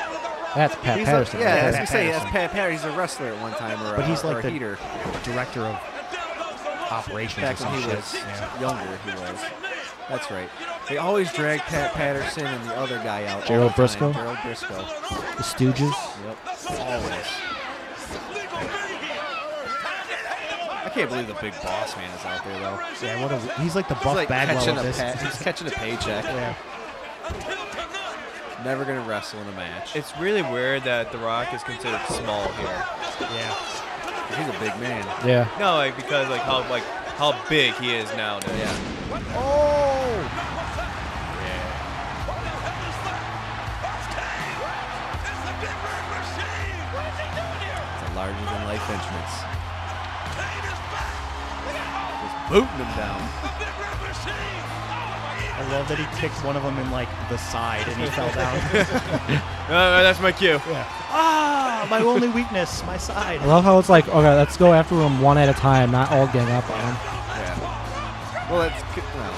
That's 0.56 0.76
Pat 0.76 0.98
He's 1.00 1.06
Patterson. 1.08 1.40
A, 1.40 1.44
yeah, 1.44 1.56
right 1.56 1.64
as 1.66 1.74
there. 1.74 1.82
we 1.82 1.88
say, 1.88 2.08
that's 2.12 2.26
Pat 2.32 2.52
Patterson. 2.52 2.88
He's 2.88 2.94
a 2.96 2.98
wrestler 2.98 3.28
at 3.28 3.42
one 3.42 3.52
time, 3.54 3.82
or, 3.84 3.96
But 3.98 4.06
a, 4.06 4.08
he's 4.08 4.24
or 4.24 4.34
like 4.36 4.40
a 4.44 4.48
the 4.48 4.52
heater. 4.52 4.78
director 5.24 5.62
of 5.62 5.76
operations 6.92 7.42
Back 7.44 7.56
or 7.56 7.58
some 7.58 7.72
when 7.74 7.82
he 7.82 7.88
shit. 7.90 7.96
was 7.98 8.14
Yeah. 8.16 8.60
younger, 8.62 8.98
he 9.04 9.12
was. 9.12 9.42
That's 10.10 10.30
right. 10.30 10.50
They 10.88 10.98
always 10.98 11.32
drag 11.34 11.60
Pat 11.62 11.94
Patterson 11.94 12.46
and 12.46 12.70
the 12.70 12.76
other 12.78 12.98
guy 13.00 13.26
out. 13.26 13.42
all 13.42 13.48
Gerald 13.48 13.72
the. 13.76 13.82
Brisco? 13.84 14.14
Gerald 14.14 14.38
Brisco. 14.38 14.78
The 15.38 15.44
Stooges. 15.44 15.94
Yep. 16.26 16.38
Always. 16.80 17.28
I 20.84 20.90
can't 20.94 21.10
believe 21.10 21.28
the 21.28 21.34
big 21.36 21.54
boss 21.62 21.96
man 21.98 22.10
is 22.18 22.26
out 22.26 22.44
there 22.46 22.60
though. 22.60 22.80
Yeah, 23.06 23.22
what 23.22 23.32
a, 23.32 23.62
he's 23.62 23.76
like 23.76 23.88
the 23.88 23.96
He's 23.96 24.04
Buff 24.04 24.16
like 24.16 24.28
Bagwell 24.30 24.78
of 24.78 24.84
this. 24.84 24.98
pa- 25.00 25.18
he's 25.18 25.38
catching 25.42 25.68
a 25.68 25.72
paycheck. 25.72 26.24
Yeah. 26.24 26.56
Never 28.64 28.86
gonna 28.86 29.02
wrestle 29.02 29.42
in 29.42 29.48
a 29.48 29.52
match. 29.54 29.96
It's 29.96 30.16
really 30.18 30.42
weird 30.44 30.84
that 30.84 31.12
The 31.12 31.18
Rock 31.18 31.54
is 31.54 31.64
considered 31.64 32.02
small 32.08 32.48
here. 32.54 32.86
Yeah. 33.20 33.56
He's 34.38 34.48
a 34.56 34.60
big 34.60 34.80
man. 34.80 35.06
Yeah. 35.28 35.48
No, 35.60 35.74
like 35.76 35.96
because 35.96 36.30
like 36.30 36.42
how 36.42 36.68
like 36.70 36.84
how 37.18 37.32
big 37.48 37.74
he 37.76 37.96
is 37.96 38.10
nowadays. 38.16 38.52
Yeah. 38.58 38.76
Oh! 39.36 39.86
It's 47.96 48.12
a 48.12 48.16
larger 48.16 48.46
than 48.46 48.66
life 48.66 48.90
entrance. 48.90 49.34
Just 52.22 52.36
booting 52.50 52.86
him 52.86 52.92
down. 52.98 53.55
I 55.66 55.72
love 55.72 55.88
that 55.90 55.98
he 55.98 56.06
kicked 56.22 56.44
one 56.46 56.56
of 56.56 56.64
them 56.64 56.78
in 56.78 56.92
like 56.92 57.10
the 57.30 57.38
side 57.38 57.88
and 57.88 58.00
he 58.02 58.08
fell 58.08 58.32
down. 58.34 59.42
Uh, 59.66 60.04
that's 60.04 60.20
my 60.22 60.32
cue. 60.32 60.62
Yeah. 60.70 60.86
Ah, 61.10 61.88
my 61.90 62.00
only 62.02 62.28
weakness, 62.28 62.84
my 62.86 62.98
side. 62.98 63.40
I 63.42 63.46
love 63.48 63.64
how 63.64 63.80
it's 63.80 63.90
like, 63.90 64.08
okay, 64.08 64.36
let's 64.36 64.58
go 64.58 64.74
after 64.74 64.96
them 64.96 65.20
one 65.24 65.40
at 65.40 65.50
a 65.50 65.54
time, 65.54 65.90
not 65.90 66.12
all 66.12 66.28
gang 66.28 66.48
up 66.52 66.70
on 66.70 66.78
him. 66.80 66.96
Yeah. 67.02 68.48
Well, 68.52 68.60
that's 68.62 68.84
good. 68.94 69.04
Well, 69.16 69.34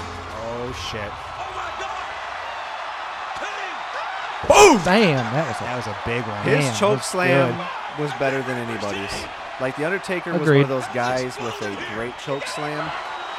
Oh 0.68 0.72
shit. 0.92 1.10
Boom! 4.48 4.76
Damn, 4.84 5.24
that 5.32 5.48
was 5.48 5.56
a, 5.56 5.64
That 5.64 5.76
was 5.76 5.86
a 5.86 5.96
big 6.04 6.22
one. 6.28 6.42
his 6.44 6.64
Man, 6.64 6.76
choke 6.76 7.02
slam 7.02 7.56
good. 7.56 8.02
was 8.02 8.12
better 8.20 8.42
than 8.42 8.58
anybody's. 8.68 9.24
Like 9.62 9.76
the 9.76 9.84
Undertaker 9.86 10.36
was 10.36 10.46
one 10.46 10.60
of 10.60 10.68
those 10.68 10.86
guys 10.88 11.38
with 11.40 11.60
a 11.62 11.74
great 11.94 12.16
choke 12.18 12.46
slam. 12.46 12.90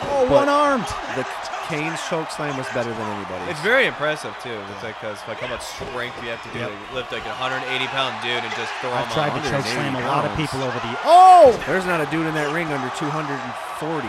Oh, 0.01 0.25
but 0.27 0.47
one 0.47 0.49
armed. 0.49 0.87
The 1.15 1.27
Kane's 1.67 1.99
choke 2.09 2.31
slam 2.31 2.57
was 2.57 2.65
better 2.73 2.89
than 2.89 3.07
anybody's. 3.13 3.49
It's 3.49 3.61
very 3.61 3.85
impressive 3.85 4.33
too. 4.41 4.57
It's 4.73 4.83
like 4.83 4.95
because 4.99 5.19
like 5.27 5.37
how 5.39 5.47
much 5.47 5.61
strength 5.61 6.17
you 6.23 6.29
have 6.33 6.41
to 6.43 6.49
do 6.55 6.59
Yep. 6.65 6.71
to 6.71 6.95
lift 6.95 7.11
like 7.11 7.25
a 7.25 7.35
180 7.37 7.61
pound 7.93 8.15
dude 8.25 8.41
and 8.41 8.53
just 8.57 8.71
throw 8.81 8.89
I've 8.91 9.05
him 9.05 9.13
tried 9.13 9.29
on. 9.35 9.41
to 9.43 9.49
choke 9.53 9.65
180 9.69 9.75
slam 9.75 9.95
a 9.95 10.07
lot 10.07 10.25
of 10.25 10.33
people 10.35 10.63
over 10.63 10.79
the. 10.81 10.93
Oh! 11.05 11.53
There's 11.67 11.85
not 11.85 12.01
a 12.01 12.07
dude 12.09 12.25
in 12.25 12.33
that 12.33 12.49
ring 12.55 12.67
under 12.73 12.89
240. 12.97 14.07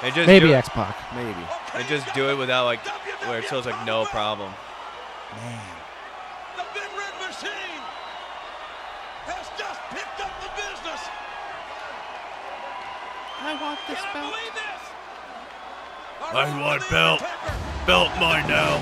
They 0.00 0.10
just 0.16 0.26
Maybe 0.26 0.54
X 0.54 0.68
Pac. 0.70 0.96
Maybe. 1.14 1.44
They 1.76 1.84
just 1.84 2.08
do 2.14 2.30
it 2.30 2.36
without 2.38 2.64
like 2.64 2.80
where 3.28 3.38
it 3.38 3.44
feels 3.44 3.66
like 3.66 3.76
no 3.84 4.06
problem. 4.08 4.48
Man. 5.36 5.60
The 6.56 6.64
Big 6.72 6.88
Red 6.96 7.14
Machine 7.20 7.82
has 9.28 9.44
just 9.60 9.78
picked 9.92 10.18
up 10.24 10.32
the 10.40 10.48
business. 10.56 11.02
I 13.50 13.60
want 13.60 13.80
this 13.88 13.98
belt. 14.14 14.30
Believe 14.30 14.54
this. 14.54 14.82
I 16.22 16.60
want 16.62 16.88
belt. 16.88 17.20
Belt 17.84 18.10
mine 18.20 18.46
now. 18.46 18.78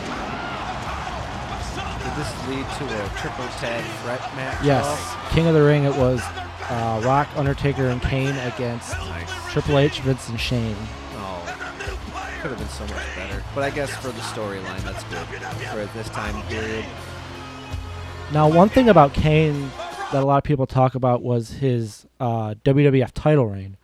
Did 2.05 2.13
this 2.21 2.49
lead 2.49 2.67
to 2.77 2.85
a 2.85 3.09
triple 3.19 3.49
tag 3.61 3.83
threat 4.03 4.21
match? 4.37 4.63
Yes. 4.63 4.85
Ross? 4.85 5.33
King 5.33 5.47
of 5.47 5.55
the 5.55 5.63
Ring, 5.63 5.85
it 5.85 5.97
was 5.97 6.21
uh, 6.69 7.01
Rock, 7.03 7.29
Undertaker, 7.35 7.87
and 7.87 8.03
Kane 8.03 8.37
against 8.37 8.93
Nice. 8.93 9.53
Triple 9.53 9.79
H, 9.79 10.01
Vince, 10.01 10.29
and 10.29 10.39
Shane. 10.39 10.77
Oh, 11.15 11.43
could 12.43 12.51
have 12.51 12.59
been 12.59 12.69
so 12.69 12.85
much 12.89 13.17
better. 13.17 13.43
But 13.55 13.65
I 13.65 13.71
guess 13.71 13.97
for 13.97 14.09
the 14.09 14.21
storyline, 14.21 14.83
that's 14.83 15.05
good. 15.05 15.27
For 15.69 15.87
this 15.97 16.11
time 16.11 16.43
period. 16.49 16.85
Now, 18.35 18.51
one 18.51 18.69
thing 18.69 18.91
about 18.91 19.15
Kane 19.15 19.71
that 20.13 20.23
a 20.23 20.27
lot 20.27 20.37
of 20.37 20.45
people 20.45 20.67
talk 20.67 20.95
about 20.95 21.23
was 21.23 21.53
his 21.53 22.07
uh, 22.21 22.53
WWF 22.67 23.13
title 23.15 23.47
reign. 23.47 23.79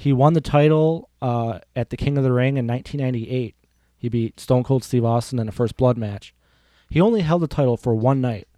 He 0.00 0.14
won 0.14 0.32
the 0.32 0.40
title 0.40 1.10
uh, 1.20 1.58
at 1.76 1.90
the 1.90 1.96
King 1.98 2.16
of 2.16 2.24
the 2.24 2.32
Ring 2.32 2.56
in 2.56 2.66
1998. 2.66 3.54
He 3.98 4.08
beat 4.08 4.40
Stone 4.40 4.64
Cold 4.64 4.82
Steve 4.82 5.04
Austin 5.04 5.38
in 5.38 5.46
a 5.46 5.52
First 5.52 5.76
Blood 5.76 5.98
match. 5.98 6.32
He 6.88 7.02
only 7.02 7.20
held 7.20 7.42
the 7.42 7.46
title 7.46 7.76
for 7.76 7.94
one 7.94 8.22
night. 8.22 8.48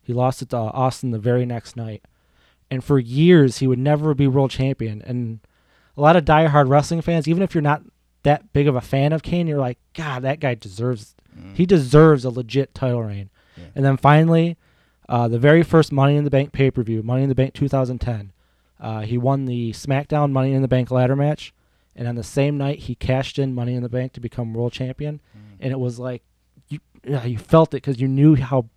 He 0.00 0.12
lost 0.12 0.42
it 0.42 0.50
to 0.50 0.56
Austin 0.56 1.10
the 1.10 1.18
very 1.18 1.44
next 1.44 1.74
night. 1.74 2.04
And 2.70 2.84
for 2.84 3.00
years, 3.00 3.58
he 3.58 3.66
would 3.66 3.80
never 3.80 4.14
be 4.14 4.28
world 4.28 4.52
champion. 4.52 5.02
And 5.02 5.40
a 5.96 6.00
lot 6.00 6.14
of 6.14 6.24
diehard 6.24 6.68
wrestling 6.68 7.00
fans, 7.02 7.26
even 7.26 7.42
if 7.42 7.52
you're 7.52 7.62
not 7.62 7.82
that 8.22 8.52
big 8.52 8.68
of 8.68 8.76
a 8.76 8.80
fan 8.80 9.12
of 9.12 9.24
Kane, 9.24 9.48
you're 9.48 9.58
like, 9.58 9.78
God, 9.94 10.22
that 10.22 10.38
guy 10.38 10.54
deserves. 10.54 11.16
He 11.54 11.66
deserves 11.66 12.24
a 12.24 12.30
legit 12.30 12.76
title 12.76 13.02
reign. 13.02 13.28
And 13.74 13.84
then 13.84 13.96
finally, 13.96 14.56
uh, 15.08 15.26
the 15.26 15.40
very 15.40 15.64
first 15.64 15.90
Money 15.90 16.14
in 16.14 16.22
the 16.22 16.30
Bank 16.30 16.52
pay 16.52 16.70
per 16.70 16.84
view, 16.84 17.02
Money 17.02 17.24
in 17.24 17.28
the 17.28 17.34
Bank 17.34 17.54
2010, 17.54 18.30
uh, 18.82 19.00
he 19.00 19.16
won 19.16 19.46
the 19.46 19.70
SmackDown 19.72 20.32
Money 20.32 20.52
in 20.52 20.60
the 20.60 20.68
Bank 20.68 20.90
ladder 20.90 21.16
match. 21.16 21.54
And 21.96 22.06
on 22.08 22.14
the 22.16 22.22
same 22.22 22.58
night, 22.58 22.80
he 22.80 22.94
cashed 22.94 23.38
in 23.38 23.54
Money 23.54 23.74
in 23.74 23.82
the 23.82 23.88
Bank 23.88 24.12
to 24.14 24.20
become 24.20 24.52
world 24.52 24.72
champion. 24.72 25.20
And 25.60 25.72
it 25.72 25.78
was 25.78 25.98
like, 25.98 26.22
you, 26.68 26.80
yeah, 27.04 27.24
you 27.24 27.38
felt 27.38 27.68
it 27.74 27.78
because 27.78 28.00
you 28.00 28.08
knew 28.08 28.34
how 28.34 28.68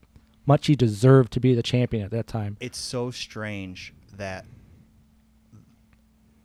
much 0.46 0.68
he 0.68 0.76
deserved 0.76 1.34
to 1.34 1.40
be 1.40 1.56
the 1.56 1.64
champion 1.64 2.04
at 2.06 2.12
that 2.12 2.28
time. 2.28 2.56
It's 2.60 2.78
so 2.78 3.10
strange 3.12 3.94
that 4.18 4.46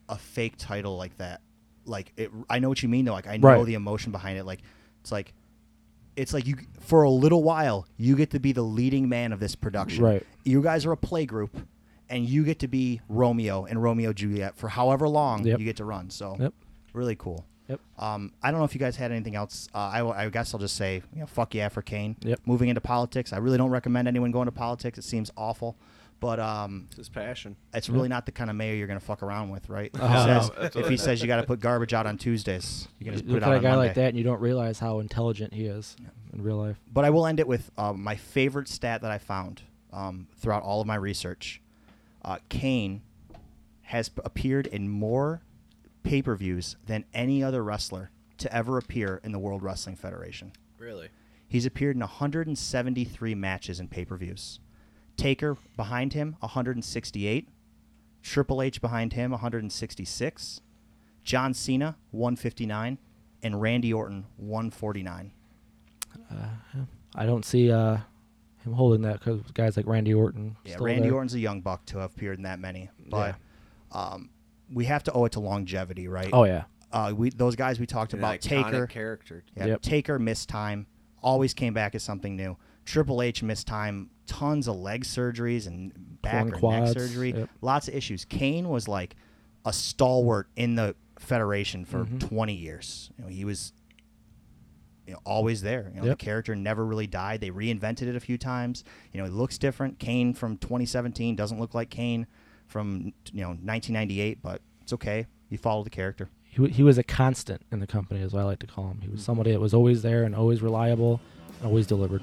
a 0.08 0.16
fake 0.16 0.54
title 0.56 0.96
like 0.96 1.16
that, 1.18 1.40
like 1.84 2.12
it. 2.16 2.30
I 2.48 2.58
know 2.58 2.68
what 2.68 2.82
you 2.82 2.88
mean 2.88 3.04
though. 3.04 3.12
Like 3.12 3.26
I 3.28 3.36
know 3.36 3.48
Right. 3.48 3.64
the 3.66 3.74
emotion 3.74 4.12
behind 4.12 4.38
it. 4.38 4.44
Like 4.44 4.60
it's 5.02 5.12
like. 5.12 5.32
It's 6.16 6.34
like 6.34 6.46
you 6.46 6.56
for 6.80 7.04
a 7.04 7.08
little 7.10 7.42
while 7.42 7.86
you 7.96 8.14
get 8.16 8.30
to 8.32 8.40
be 8.40 8.52
the 8.52 8.62
leading 8.62 9.08
man 9.08 9.32
of 9.32 9.40
this 9.40 9.54
production. 9.54 10.04
Right. 10.04 10.26
You 10.44 10.60
guys 10.60 10.84
are 10.84 10.92
a 10.92 10.96
play 10.96 11.24
group, 11.24 11.56
and 12.10 12.28
you 12.28 12.44
get 12.44 12.58
to 12.58 12.68
be 12.68 13.00
Romeo 13.08 13.64
and 13.64 13.82
Romeo 13.82 14.12
Juliet 14.12 14.56
for 14.56 14.68
however 14.68 15.08
long 15.08 15.46
Yep. 15.46 15.58
you 15.58 15.64
get 15.64 15.76
to 15.76 15.84
run. 15.84 16.10
So 16.10 16.36
Yep. 16.38 16.52
really 16.92 17.16
cool. 17.16 17.46
Yep. 17.68 17.80
Um, 17.98 18.32
I 18.42 18.50
don't 18.50 18.58
know 18.58 18.64
if 18.64 18.74
you 18.74 18.80
guys 18.80 18.96
had 18.96 19.12
anything 19.12 19.36
else. 19.36 19.68
Uh, 19.72 19.78
I, 19.78 20.24
I 20.24 20.28
guess 20.28 20.52
I'll 20.52 20.58
just 20.60 20.74
say, 20.76 21.02
you 21.14 21.20
know, 21.20 21.26
fuck 21.26 21.54
yeah 21.54 21.68
for 21.68 21.82
Kane. 21.82 22.16
Yep. 22.22 22.40
Moving 22.44 22.68
into 22.68 22.80
politics, 22.80 23.32
I 23.32 23.36
really 23.38 23.58
don't 23.58 23.70
recommend 23.70 24.08
anyone 24.08 24.32
going 24.32 24.46
to 24.46 24.52
politics. 24.52 24.98
It 24.98 25.04
seems 25.04 25.30
awful, 25.36 25.76
but 26.18 26.40
um, 26.40 26.86
It's 26.88 26.96
his 26.96 27.08
passion. 27.08 27.54
it's 27.72 27.88
really 27.88 28.08
not 28.08 28.26
the 28.26 28.32
kind 28.32 28.50
of 28.50 28.56
mayor 28.56 28.74
you're 28.74 28.88
going 28.88 28.98
to 28.98 29.04
fuck 29.06 29.22
around 29.22 29.50
with, 29.50 29.68
right? 29.68 29.88
If 29.94 30.00
Oh, 30.02 30.08
he 30.08 30.14
says, 30.24 30.50
that's 30.60 30.74
if 30.76 30.88
he 30.88 30.96
says 30.96 31.22
you 31.22 31.28
got 31.28 31.36
to 31.40 31.44
put 31.46 31.60
garbage 31.60 31.94
out 31.94 32.06
on 32.08 32.18
Tuesdays, 32.18 32.88
you 32.98 33.04
can 33.04 33.12
You 33.14 33.18
just 33.20 33.26
put 33.26 33.34
look 33.34 33.42
it 33.42 33.46
out 33.46 33.50
at 33.50 33.54
a 33.54 33.56
on 33.58 33.62
guy 33.62 33.70
Monday. 33.70 33.86
like 33.86 33.94
that, 33.94 34.08
and 34.08 34.18
you 34.18 34.24
don't 34.24 34.40
realize 34.40 34.80
how 34.80 34.98
intelligent 34.98 35.54
he 35.54 35.66
is 35.66 35.94
in 36.32 36.42
real 36.42 36.56
life. 36.56 36.80
But 36.92 37.04
I 37.04 37.10
will 37.10 37.24
end 37.24 37.38
it 37.38 37.46
with 37.46 37.70
uh, 37.78 37.92
my 37.92 38.16
favorite 38.16 38.66
stat 38.66 39.02
that 39.02 39.12
I 39.12 39.18
found 39.18 39.62
um, 39.92 40.26
throughout 40.38 40.64
all 40.64 40.80
of 40.80 40.88
my 40.88 40.96
research. 40.96 41.60
Uh, 42.24 42.38
Kane 42.48 43.02
has 43.82 44.10
appeared 44.24 44.66
in 44.66 44.88
more 44.88 45.42
pay 46.02 46.22
per 46.22 46.34
views 46.34 46.76
than 46.86 47.04
any 47.12 47.42
other 47.42 47.62
wrestler 47.62 48.10
to 48.38 48.54
ever 48.54 48.78
appear 48.78 49.20
in 49.22 49.32
the 49.32 49.38
World 49.38 49.62
Wrestling 49.62 49.96
Federation. 49.96 50.52
Really? 50.78 51.08
He's 51.48 51.66
appeared 51.66 51.96
in 51.96 52.00
173 52.00 53.34
matches 53.34 53.80
in 53.80 53.88
pay 53.88 54.04
per 54.04 54.16
views. 54.16 54.60
Taker 55.16 55.56
behind 55.76 56.12
him, 56.12 56.36
168. 56.40 57.48
Triple 58.22 58.62
H 58.62 58.80
behind 58.80 59.14
him, 59.14 59.30
166. 59.32 60.60
John 61.24 61.52
Cena, 61.52 61.96
159. 62.12 62.98
And 63.42 63.60
Randy 63.60 63.92
Orton, 63.92 64.26
149. 64.36 65.32
I 67.14 67.26
don't 67.26 67.44
see 67.44 67.70
uh, 67.72 67.98
him 68.64 68.72
holding 68.74 69.02
that 69.02 69.18
because 69.20 69.40
guys 69.52 69.76
like 69.76 69.86
Randy 69.86 70.14
Orton. 70.14 70.56
Yeah, 70.64 70.76
Randy 70.80 71.04
there. 71.04 71.14
Orton's 71.14 71.34
a 71.34 71.40
young 71.40 71.60
buck 71.60 71.84
to 71.86 71.98
have 71.98 72.10
appeared 72.12 72.38
in 72.38 72.42
that 72.44 72.58
many, 72.60 72.90
but 73.08 73.36
um, 73.92 74.30
we 74.72 74.84
have 74.86 75.02
to 75.04 75.12
owe 75.12 75.24
it 75.24 75.32
to 75.32 75.40
longevity, 75.40 76.08
right? 76.08 76.30
Oh, 76.32 76.44
yeah. 76.44 76.64
Uh, 76.92 77.12
we 77.16 77.30
those 77.30 77.54
guys 77.56 77.78
we 77.78 77.86
talked 77.86 78.12
An 78.14 78.18
about 78.18 78.40
Taker 78.40 78.86
character. 78.86 79.44
Yeah, 79.56 79.66
Yep. 79.66 79.82
Taker 79.82 80.18
missed 80.18 80.48
time, 80.48 80.86
always 81.22 81.54
came 81.54 81.72
back 81.72 81.94
as 81.94 82.02
something 82.02 82.36
new. 82.36 82.56
Triple 82.84 83.22
H 83.22 83.42
missed 83.44 83.66
time, 83.68 84.10
tons 84.26 84.66
of 84.66 84.74
leg 84.76 85.04
surgeries 85.04 85.66
and 85.68 85.92
back 86.22 86.48
Torn 86.48 86.64
or 86.64 86.80
neck 86.80 86.92
surgery, 86.98 87.32
yep. 87.32 87.48
lots 87.60 87.86
of 87.88 87.94
issues. 87.94 88.24
Kane 88.24 88.68
was 88.68 88.88
like 88.88 89.14
a 89.64 89.72
stalwart 89.72 90.48
in 90.56 90.74
the 90.74 90.96
federation 91.18 91.84
for 91.84 92.04
Mhm. 92.06 92.18
20 92.28 92.54
years. 92.54 93.10
You 93.18 93.24
know, 93.24 93.30
he 93.30 93.44
was 93.44 93.72
you 95.10 95.16
know, 95.16 95.22
always 95.26 95.60
there. 95.60 95.90
You 95.92 96.00
know, 96.00 96.06
Yep. 96.06 96.18
the 96.18 96.24
character 96.24 96.54
never 96.54 96.86
really 96.86 97.08
died. 97.08 97.40
They 97.40 97.50
reinvented 97.50 98.02
it 98.02 98.14
a 98.14 98.20
few 98.20 98.38
times. 98.38 98.84
You 99.12 99.18
know, 99.18 99.24
he 99.24 99.32
looks 99.32 99.58
different. 99.58 99.98
Kane 99.98 100.34
from 100.34 100.56
2017 100.56 101.34
doesn't 101.34 101.58
look 101.58 101.74
like 101.74 101.90
Kane 101.90 102.28
from 102.68 103.12
you 103.32 103.40
know 103.40 103.48
1998, 103.48 104.40
but 104.40 104.62
it's 104.82 104.92
okay. 104.92 105.26
You 105.48 105.58
follow 105.58 105.82
the 105.82 105.90
character. 105.90 106.28
He, 106.44 106.64
he 106.68 106.84
was 106.84 106.96
a 106.96 107.02
constant 107.02 107.62
in 107.72 107.80
the 107.80 107.88
company, 107.88 108.22
what 108.22 108.36
I 108.36 108.44
like 108.44 108.60
to 108.60 108.68
call 108.68 108.88
him. 108.88 109.00
He 109.00 109.08
was 109.08 109.18
mm-hmm. 109.18 109.24
somebody 109.24 109.50
that 109.50 109.58
was 109.58 109.74
always 109.74 110.02
there 110.02 110.22
and 110.22 110.36
always 110.36 110.62
reliable 110.62 111.20
and 111.58 111.66
always 111.66 111.88
delivered. 111.88 112.22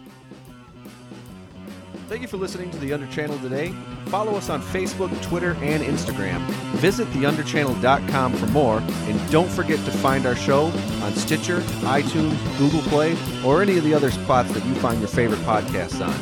Thank 2.07 2.21
you 2.21 2.29
for 2.29 2.37
listening 2.37 2.71
to 2.71 2.77
The 2.77 2.93
Under 2.93 3.05
Channel 3.07 3.37
today. 3.39 3.73
Follow 4.05 4.35
us 4.35 4.49
on 4.49 4.61
Facebook, 4.61 5.21
Twitter, 5.21 5.57
and 5.61 5.83
Instagram. 5.83 6.39
Visit 6.77 7.05
theunderchannel.com 7.09 8.33
for 8.33 8.47
more, 8.47 8.79
and 8.79 9.29
don't 9.29 9.49
forget 9.49 9.77
to 9.83 9.91
find 9.91 10.25
our 10.25 10.35
show 10.35 10.67
on 11.01 11.13
Stitcher, 11.15 11.59
iTunes, 11.83 12.57
Google 12.57 12.79
Play, 12.83 13.17
or 13.43 13.61
any 13.61 13.77
of 13.77 13.83
the 13.83 13.93
other 13.93 14.09
spots 14.09 14.53
that 14.53 14.65
you 14.65 14.73
find 14.75 14.99
your 14.99 15.09
favorite 15.09 15.41
podcasts 15.41 15.99
on. 15.99 16.13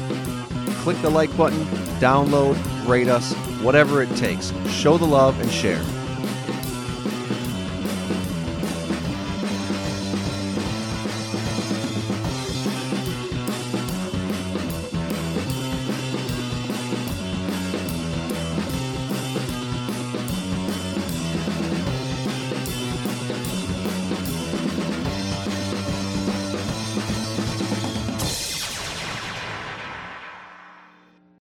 Click 0.78 1.00
the 1.04 1.10
like 1.12 1.36
button, 1.38 1.64
download, 2.00 2.58
rate 2.88 3.08
us, 3.08 3.34
whatever 3.62 4.02
it 4.02 4.10
takes. 4.16 4.52
Show 4.70 4.98
the 4.98 5.06
love 5.06 5.40
and 5.40 5.52
share. 5.52 5.84